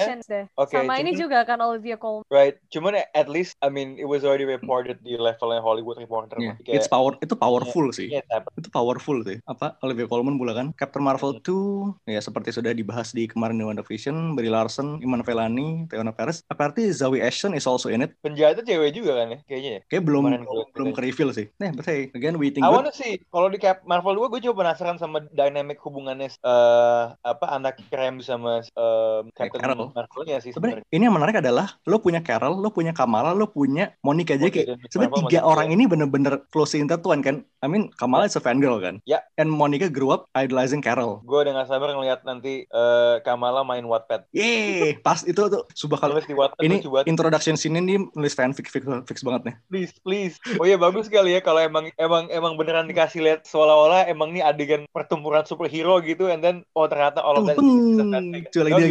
Oke, 0.56 0.74
Sama 0.74 0.94
ini 0.98 1.14
juga 1.14 1.38
kan 1.42 1.58
Olivia 1.60 1.96
Colman. 1.96 2.26
Right, 2.28 2.58
cuman 2.68 2.98
at 2.98 3.28
least 3.28 3.54
I 3.60 3.68
mean 3.68 3.96
it 3.96 4.06
was 4.06 4.22
already 4.22 4.44
reported 4.44 4.98
di 5.00 5.14
levelnya 5.14 5.60
Hollywood 5.60 5.96
Reporter. 5.96 6.38
Iya. 6.38 6.54
Kayak 6.68 6.84
It's 6.84 6.88
power 6.92 7.16
itu 7.24 7.32
powerful 7.32 7.88
sih. 7.96 8.12
yeah, 8.12 8.20
it's 8.20 8.28
happened. 8.28 8.60
Itu 8.60 8.68
powerful 8.68 9.24
sih. 9.24 9.40
Apa 9.48 9.80
Olivia 9.80 10.04
Colman 10.04 10.36
bilang 10.36 10.56
kan 10.56 10.68
Captain 10.76 11.00
Marvel 11.00 11.40
2 11.40 12.04
ya 12.04 12.20
seperti 12.20 12.52
sudah 12.52 12.76
dibahas 12.76 13.16
di 13.16 13.24
kemarin 13.24 13.56
di 13.56 13.64
WandaVision, 13.64 14.36
Brie 14.36 14.52
Larson, 14.52 15.00
Iman 15.00 15.24
Vellani, 15.24 15.88
Theona 15.88 16.12
Paris. 16.12 16.44
Apparently 16.52 16.92
Zoe 16.92 17.24
Ashton 17.24 17.56
is 17.56 17.64
also 17.64 17.88
in 17.88 18.04
it. 18.04 18.12
penjahatnya 18.20 18.66
cewek 18.66 18.92
juga 18.92 19.24
kan 19.24 19.32
ya 19.32 19.38
kayaknya 19.48 19.70
ya 19.70 19.80
Kayak 19.88 20.02
belum 20.04 20.22
Kemarin 20.28 20.44
belum 20.76 20.88
ke 20.92 21.00
reveal 21.00 21.30
sih. 21.32 21.46
Nah, 21.56 21.72
but 21.72 21.88
hey, 21.88 22.12
again 22.12 22.36
waiting 22.36 22.60
I 22.60 22.68
wanna 22.68 22.92
see 22.92 23.22
kalau 23.32 23.48
di 23.48 23.56
Cap 23.56 23.86
Marvel 23.88 24.18
2 24.20 24.32
gue 24.36 24.40
juga 24.44 24.66
penasaran 24.66 25.00
sama 25.00 25.24
dynamic 25.32 25.80
hubungannya 25.80 26.28
eh 26.28 27.04
apa 27.24 27.46
anak 27.48 27.80
krem 27.88 28.20
sama 28.20 28.60
eh, 28.60 29.20
Captain 29.32 29.62
Carol. 29.62 29.88
Marvel-nya 29.94 30.42
sih 30.42 30.52
Sebenarnya 30.52 30.84
ini 30.92 31.02
yang 31.06 31.14
menarik 31.14 31.40
adalah 31.40 31.78
lo 31.86 32.02
punya 32.02 32.20
Carol, 32.20 32.58
lo 32.58 32.74
punya 32.74 32.92
Kamala, 32.92 33.32
lo 33.32 33.48
punya 33.48 33.94
Monica 34.02 34.34
aja 34.34 34.50
kayak 34.50 34.90
sebenarnya 34.90 35.16
tiga 35.28 35.40
orang 35.46 35.70
ini 35.70 35.84
bener-bener 35.86 36.44
closely 36.58 36.82
intertwined 36.82 37.22
kan. 37.22 37.46
I 37.58 37.66
mean 37.66 37.90
Kamala 37.98 38.30
is 38.30 38.38
a 38.38 38.42
fangirl 38.42 38.78
kan. 38.78 39.02
Ya. 39.02 39.26
And 39.34 39.50
Monica 39.50 39.90
grew 39.90 40.14
up 40.14 40.30
idolizing 40.38 40.78
Carol. 40.78 41.22
Gue 41.26 41.42
udah 41.42 41.62
gak 41.62 41.68
sabar 41.74 41.90
ngeliat 41.90 42.22
nanti 42.22 42.70
eh, 42.70 43.16
Kamala 43.26 43.66
main 43.66 43.82
Wattpad. 43.82 44.30
Yeay, 44.30 45.02
pas 45.02 45.26
itu 45.26 45.38
tuh 45.38 45.66
subah 45.74 45.98
kalau 45.98 46.22
di 46.22 46.34
Wattpad 46.34 46.62
ini 46.62 46.78
introduction 47.10 47.58
scene 47.58 47.82
ini 47.82 47.98
nulis 48.14 48.34
fanfic 48.38 48.70
fix, 48.70 48.86
fix 49.10 49.26
banget 49.26 49.50
nih. 49.50 49.54
Please, 49.66 49.92
please. 50.06 50.34
Oh 50.62 50.66
iya 50.66 50.78
bagus 50.78 51.10
sekali 51.10 51.34
ya 51.34 51.40
kalau 51.42 51.58
emang 51.58 51.90
emang 51.98 52.30
emang 52.30 52.54
beneran 52.54 52.86
dikasih 52.86 53.26
lihat 53.26 53.40
seolah-olah 53.48 54.06
emang 54.06 54.30
ini 54.34 54.42
adegan 54.42 54.86
pertempuran 54.94 55.42
superhero 55.42 55.98
gitu 56.02 56.30
and 56.30 56.40
then 56.42 56.62
oh 56.78 56.86
ternyata 56.86 57.18
all 57.18 57.42
of 57.42 57.44
that 57.50 57.58
fanfic. 57.58 58.48
lucu 58.54 58.60
lagi 58.62 58.82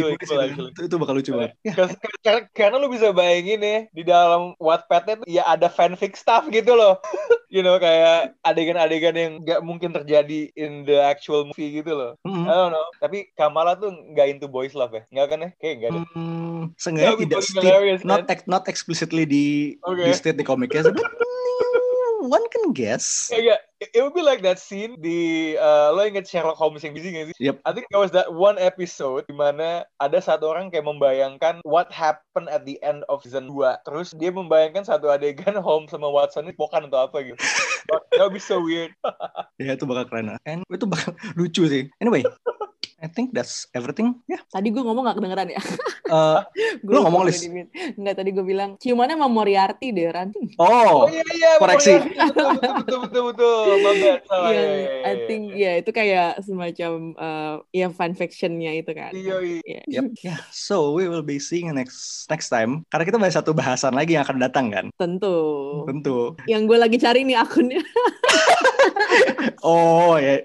itu, 0.52 0.80
itu 0.84 0.96
bakal 1.00 1.14
lucu 1.16 1.30
banget. 1.32 1.52
Ya, 1.64 1.74
Karena, 2.24 2.40
karena, 2.52 2.76
lu 2.80 2.88
bisa 2.92 3.10
bayangin 3.12 3.60
ya 3.60 3.78
di 3.92 4.02
dalam 4.04 4.52
Wattpad-nya 4.60 5.24
tuh 5.24 5.26
ya 5.28 5.42
ada 5.48 5.72
fanfic 5.72 6.16
stuff 6.18 6.44
gitu 6.52 6.76
loh. 6.76 7.00
you 7.54 7.64
know 7.64 7.80
kayak 7.80 8.36
adegan-adegan 8.58 9.14
yang 9.14 9.32
gak 9.46 9.62
mungkin 9.62 9.94
terjadi 9.94 10.50
in 10.58 10.82
the 10.82 10.98
actual 10.98 11.46
movie 11.46 11.78
gitu 11.78 11.94
loh. 11.94 12.12
mm, 12.26 12.42
I 12.42 12.50
don't 12.50 12.74
know. 12.74 12.86
Tapi 12.98 13.30
Kamala 13.38 13.78
tuh 13.78 13.94
nggak 13.94 14.26
into 14.34 14.50
boys 14.50 14.74
love 14.74 14.90
ya? 14.90 15.06
Nggak 15.14 15.26
kan 15.30 15.38
ya? 15.38 15.50
Kayak 15.62 15.74
nggak 15.78 15.90
deh. 15.94 16.02
hmm, 16.18 16.60
That 16.66 16.80
seenggaknya 16.82 17.16
tidak 17.22 17.42
state, 17.46 18.02
not 18.02 18.26
ex- 18.26 18.48
not 18.50 18.64
explicitly 18.66 19.22
di 19.22 19.46
Oke. 19.86 20.02
di 20.02 20.10
state 20.10 20.34
di 20.34 20.42
komiknya, 20.42 20.90
mm, 20.90 20.98
one 22.36 22.46
can 22.50 22.74
guess. 22.74 23.30
Kayak 23.30 23.62
it 23.94 24.00
would 24.04 24.16
be 24.16 24.24
like 24.24 24.42
that 24.44 24.58
scene 24.58 24.96
di 25.00 25.54
uh, 25.56 25.92
lo 25.92 26.04
inget 26.04 26.28
Sherlock 26.28 26.56
Holmes 26.58 26.84
yang 26.84 26.92
busy 26.92 27.12
gak 27.12 27.32
sih? 27.32 27.36
Yep. 27.38 27.62
I 27.64 27.70
think 27.72 27.86
there 27.88 28.02
was 28.02 28.12
that 28.12 28.32
one 28.32 28.56
episode 28.60 29.24
di 29.28 29.36
mana 29.36 29.88
ada 30.02 30.18
satu 30.18 30.50
orang 30.50 30.68
kayak 30.68 30.86
membayangkan 30.86 31.60
what 31.64 31.88
happened 31.92 32.48
at 32.48 32.64
the 32.68 32.76
end 32.84 33.02
of 33.08 33.24
season 33.24 33.50
2. 33.50 33.86
Terus 33.86 34.12
dia 34.16 34.30
membayangkan 34.32 34.84
satu 34.84 35.08
adegan 35.12 35.56
Holmes 35.66 35.92
sama 35.92 36.08
Watson 36.08 36.48
ini 36.48 36.54
pokan 36.56 36.86
atau 36.88 37.08
apa 37.08 37.24
gitu. 37.24 37.40
That 38.18 38.28
would 38.28 38.36
be 38.36 38.42
so 38.42 38.60
weird. 38.60 38.92
Ya 39.58 39.74
itu 39.74 39.90
bakal 39.90 40.06
keren. 40.06 40.38
And 40.46 40.62
itu 40.70 40.86
bakal 40.86 41.18
lucu 41.38 41.66
sih. 41.66 41.90
Anyway, 41.98 42.22
I 42.98 43.06
think 43.06 43.30
that's 43.30 43.70
everything. 43.70 44.18
Ya. 44.26 44.42
Tadi 44.44 44.68
gue 44.68 44.82
ngomong 44.82 45.06
gak 45.06 45.18
kedengeran 45.18 45.46
ya? 45.48 45.62
eh, 46.04 46.38
Gua 46.82 46.94
Lu 46.94 47.00
ngomong, 47.06 47.22
lupa 47.22 47.30
Lis. 47.30 47.38
gue 47.40 47.64
di- 47.64 47.94
Enggak, 47.94 48.14
tadi 48.16 48.30
gue 48.30 48.42
bilang, 48.42 48.74
ciumannya 48.74 49.14
sama 49.14 49.28
Moriarty 49.28 49.88
deh, 49.92 50.10
Ran. 50.10 50.34
oh, 50.58 51.06
Oh 51.06 51.06
iya 51.06 51.22
iya. 51.30 51.50
koreksi. 51.56 51.94
Betul 51.94 52.46
betul 52.58 52.98
betul 53.06 53.22
betul 53.30 53.30
betul. 53.30 54.14
Salah. 54.24 54.50
Iya, 54.50 54.58
Iya, 54.58 54.74
iya, 54.74 54.98
I 55.00 55.14
think 55.24 55.42
ya 55.54 55.72
itu 55.78 55.90
kayak 55.90 56.42
semacam 56.42 56.90
uh, 57.14 57.54
ya 57.70 57.86
fanfictionnya 57.88 58.72
itu 58.74 58.90
kan. 58.90 59.14
Iya, 59.14 59.36
iya. 59.40 59.58
Iya. 59.62 59.80
Yep. 59.86 60.04
Yeah. 60.18 60.40
So 60.50 60.90
we 60.90 61.06
will 61.06 61.22
be 61.22 61.38
seeing 61.38 61.70
you 61.70 61.76
next 61.76 62.26
next 62.26 62.48
time. 62.48 62.82
Karena 62.88 63.04
kita 63.04 63.16
banyak 63.16 63.36
satu 63.36 63.52
bahasan 63.52 63.94
lagi 63.94 64.18
yang 64.18 64.26
akan 64.26 64.38
datang 64.40 64.66
kan. 64.68 64.90
Tentu. 64.92 65.38
Tentu. 65.86 66.34
Yang 66.46 66.62
gue 66.66 66.78
lagi 66.80 66.96
cari 66.98 67.22
nih 67.22 67.38
akunnya. 67.38 67.78
Oh 69.62 70.14
ya. 70.18 70.44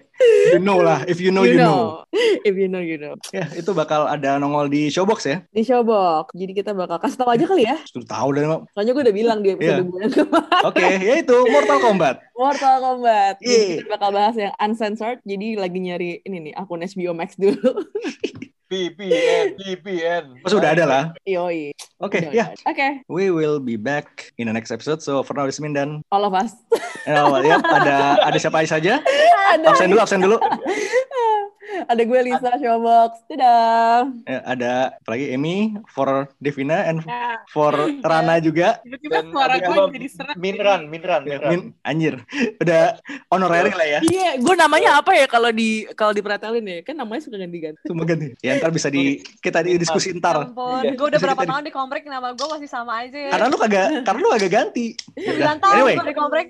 You 0.55 0.59
know 0.61 0.79
lah. 0.79 1.03
If 1.03 1.19
you 1.19 1.33
know, 1.33 1.43
you, 1.43 1.59
know. 1.59 2.07
If 2.47 2.55
you 2.55 2.71
know, 2.71 2.79
you 2.79 2.95
know. 2.95 3.13
Ya 3.35 3.49
itu 3.53 3.75
bakal 3.75 4.07
ada 4.07 4.39
nongol 4.39 4.71
di 4.71 4.87
Showbox 4.87 5.19
ya. 5.27 5.37
Di 5.51 5.61
Showbox. 5.65 6.31
Jadi 6.31 6.51
kita 6.55 6.71
bakal 6.71 6.97
kasih 7.01 7.17
tahu 7.19 7.29
aja 7.33 7.45
kali 7.45 7.67
ya. 7.67 7.75
Sudah 7.83 8.07
tahu 8.07 8.29
dan 8.37 8.47
Mak. 8.47 8.71
Soalnya 8.71 8.91
gue 8.95 9.03
udah 9.09 9.15
bilang 9.15 9.39
di 9.43 9.49
episode 9.53 9.83
Iya. 9.83 9.89
bulan 9.89 10.09
kemarin. 10.13 10.63
Oke, 10.69 10.87
ya 11.01 11.13
itu 11.19 11.37
Mortal 11.49 11.79
Kombat. 11.81 12.15
Mortal 12.37 12.75
Kombat. 12.79 13.35
Jadi 13.41 13.51
Yeay. 13.51 13.69
kita 13.83 13.89
bakal 13.91 14.09
bahas 14.15 14.35
yang 14.37 14.53
uncensored. 14.61 15.19
Jadi 15.27 15.47
lagi 15.59 15.79
nyari 15.81 16.09
ini 16.23 16.37
nih 16.49 16.53
akun 16.55 16.81
HBO 16.85 17.11
Max 17.17 17.35
dulu. 17.35 17.59
VPN, 18.73 19.45
VPN. 19.61 20.23
Oh, 20.45 20.49
sudah 20.49 20.73
ada 20.73 20.83
lah. 20.89 21.03
Yoi. 21.29 21.69
Oke, 22.01 22.25
Udah, 22.25 22.33
ya. 22.33 22.45
udah. 22.49 22.73
Oke. 22.73 22.87
We 23.05 23.29
will 23.29 23.61
be 23.61 23.77
back 23.77 24.33
in 24.41 24.49
the 24.49 24.55
next 24.57 24.73
episode. 24.73 25.05
So 25.05 25.21
for 25.21 25.37
now, 25.37 25.45
Ismin 25.45 25.77
dan 25.77 26.01
All 26.09 26.25
of 26.25 26.33
us. 26.33 26.57
eh, 27.05 27.13
oh, 27.13 27.37
ya, 27.45 27.61
ada 27.61 28.17
ada 28.25 28.37
siapa 28.41 28.65
saja? 28.65 28.97
ada, 29.53 29.69
Absen 29.69 29.93
dulu, 29.93 30.01
absen 30.01 30.19
dulu. 30.25 30.37
ada 31.83 32.01
gue 32.01 32.19
Lisa 32.21 32.51
Showbox. 32.55 33.11
Dadah. 33.27 33.99
Ya, 34.23 34.39
ada 34.43 34.73
apalagi 34.97 35.25
Amy 35.31 35.57
for 35.87 36.29
Devina 36.37 36.85
and 36.85 37.01
Ya, 37.03 37.41
for 37.47 37.73
Rana 37.99 38.39
juga. 38.39 38.79
tiba-tiba 38.81 39.19
suara 39.27 39.55
gue 39.57 39.75
jadi 39.93 40.07
serak. 40.07 40.35
Minran, 40.35 40.87
Minran, 40.87 41.21
Ya, 41.23 41.37
Minran. 41.37 41.49
Min, 41.49 41.61
anjir. 41.81 42.13
Udah 42.57 42.97
honorary 43.27 43.71
lah 43.71 43.87
ya. 43.87 43.99
Iya, 44.01 44.29
gue 44.37 44.55
namanya 44.55 44.99
apa 44.99 45.11
ya 45.13 45.25
kalau 45.25 45.49
di 45.49 45.85
kalau 45.93 46.11
dipretelin 46.11 46.63
ya? 46.63 46.77
Kan 46.81 46.95
namanya 46.95 47.21
suka 47.21 47.35
ganti-ganti. 47.35 47.83
Cuma 47.85 48.03
ganti. 48.03 48.33
Ya 48.39 48.55
ntar 48.55 48.69
bisa 48.69 48.87
di 48.87 49.03
kita 49.39 49.61
di 49.61 49.75
diskusi 49.75 50.11
Ya 50.11 50.17
ntar. 50.17 50.35
ampun, 50.45 50.83
Iya. 50.83 50.93
gue 50.93 51.07
udah 51.09 51.19
berapa 51.19 51.43
tahun 51.43 51.63
di 51.63 51.71
komplek 51.71 52.03
nama 52.05 52.31
gue 52.31 52.47
masih 52.47 52.67
sama 52.67 53.03
aja 53.03 53.17
ya. 53.17 53.31
Karena 53.31 53.47
lu 53.47 53.57
kagak 53.57 53.87
karena 54.03 54.19
lu 54.19 54.29
kagak 54.31 54.51
ganti. 54.51 54.87
Ya 55.15 55.31
udah. 55.31 55.51
9 55.53 55.61
tahun 55.61 55.73
Anyway, 55.75 55.95
di 56.03 56.15
komplek. 56.15 56.45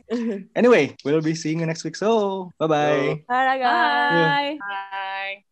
anyway, 0.53 0.83
we'll 1.01 1.19
be 1.19 1.33
seeing 1.33 1.59
you 1.59 1.67
next 1.67 1.81
week. 1.81 1.93
So, 1.93 2.09
bye 2.57 2.67
bye. 2.67 3.19
Dadah 3.25 3.55
guys. 3.57 4.57
Bye. 4.57 5.12
Bye. 5.13 5.41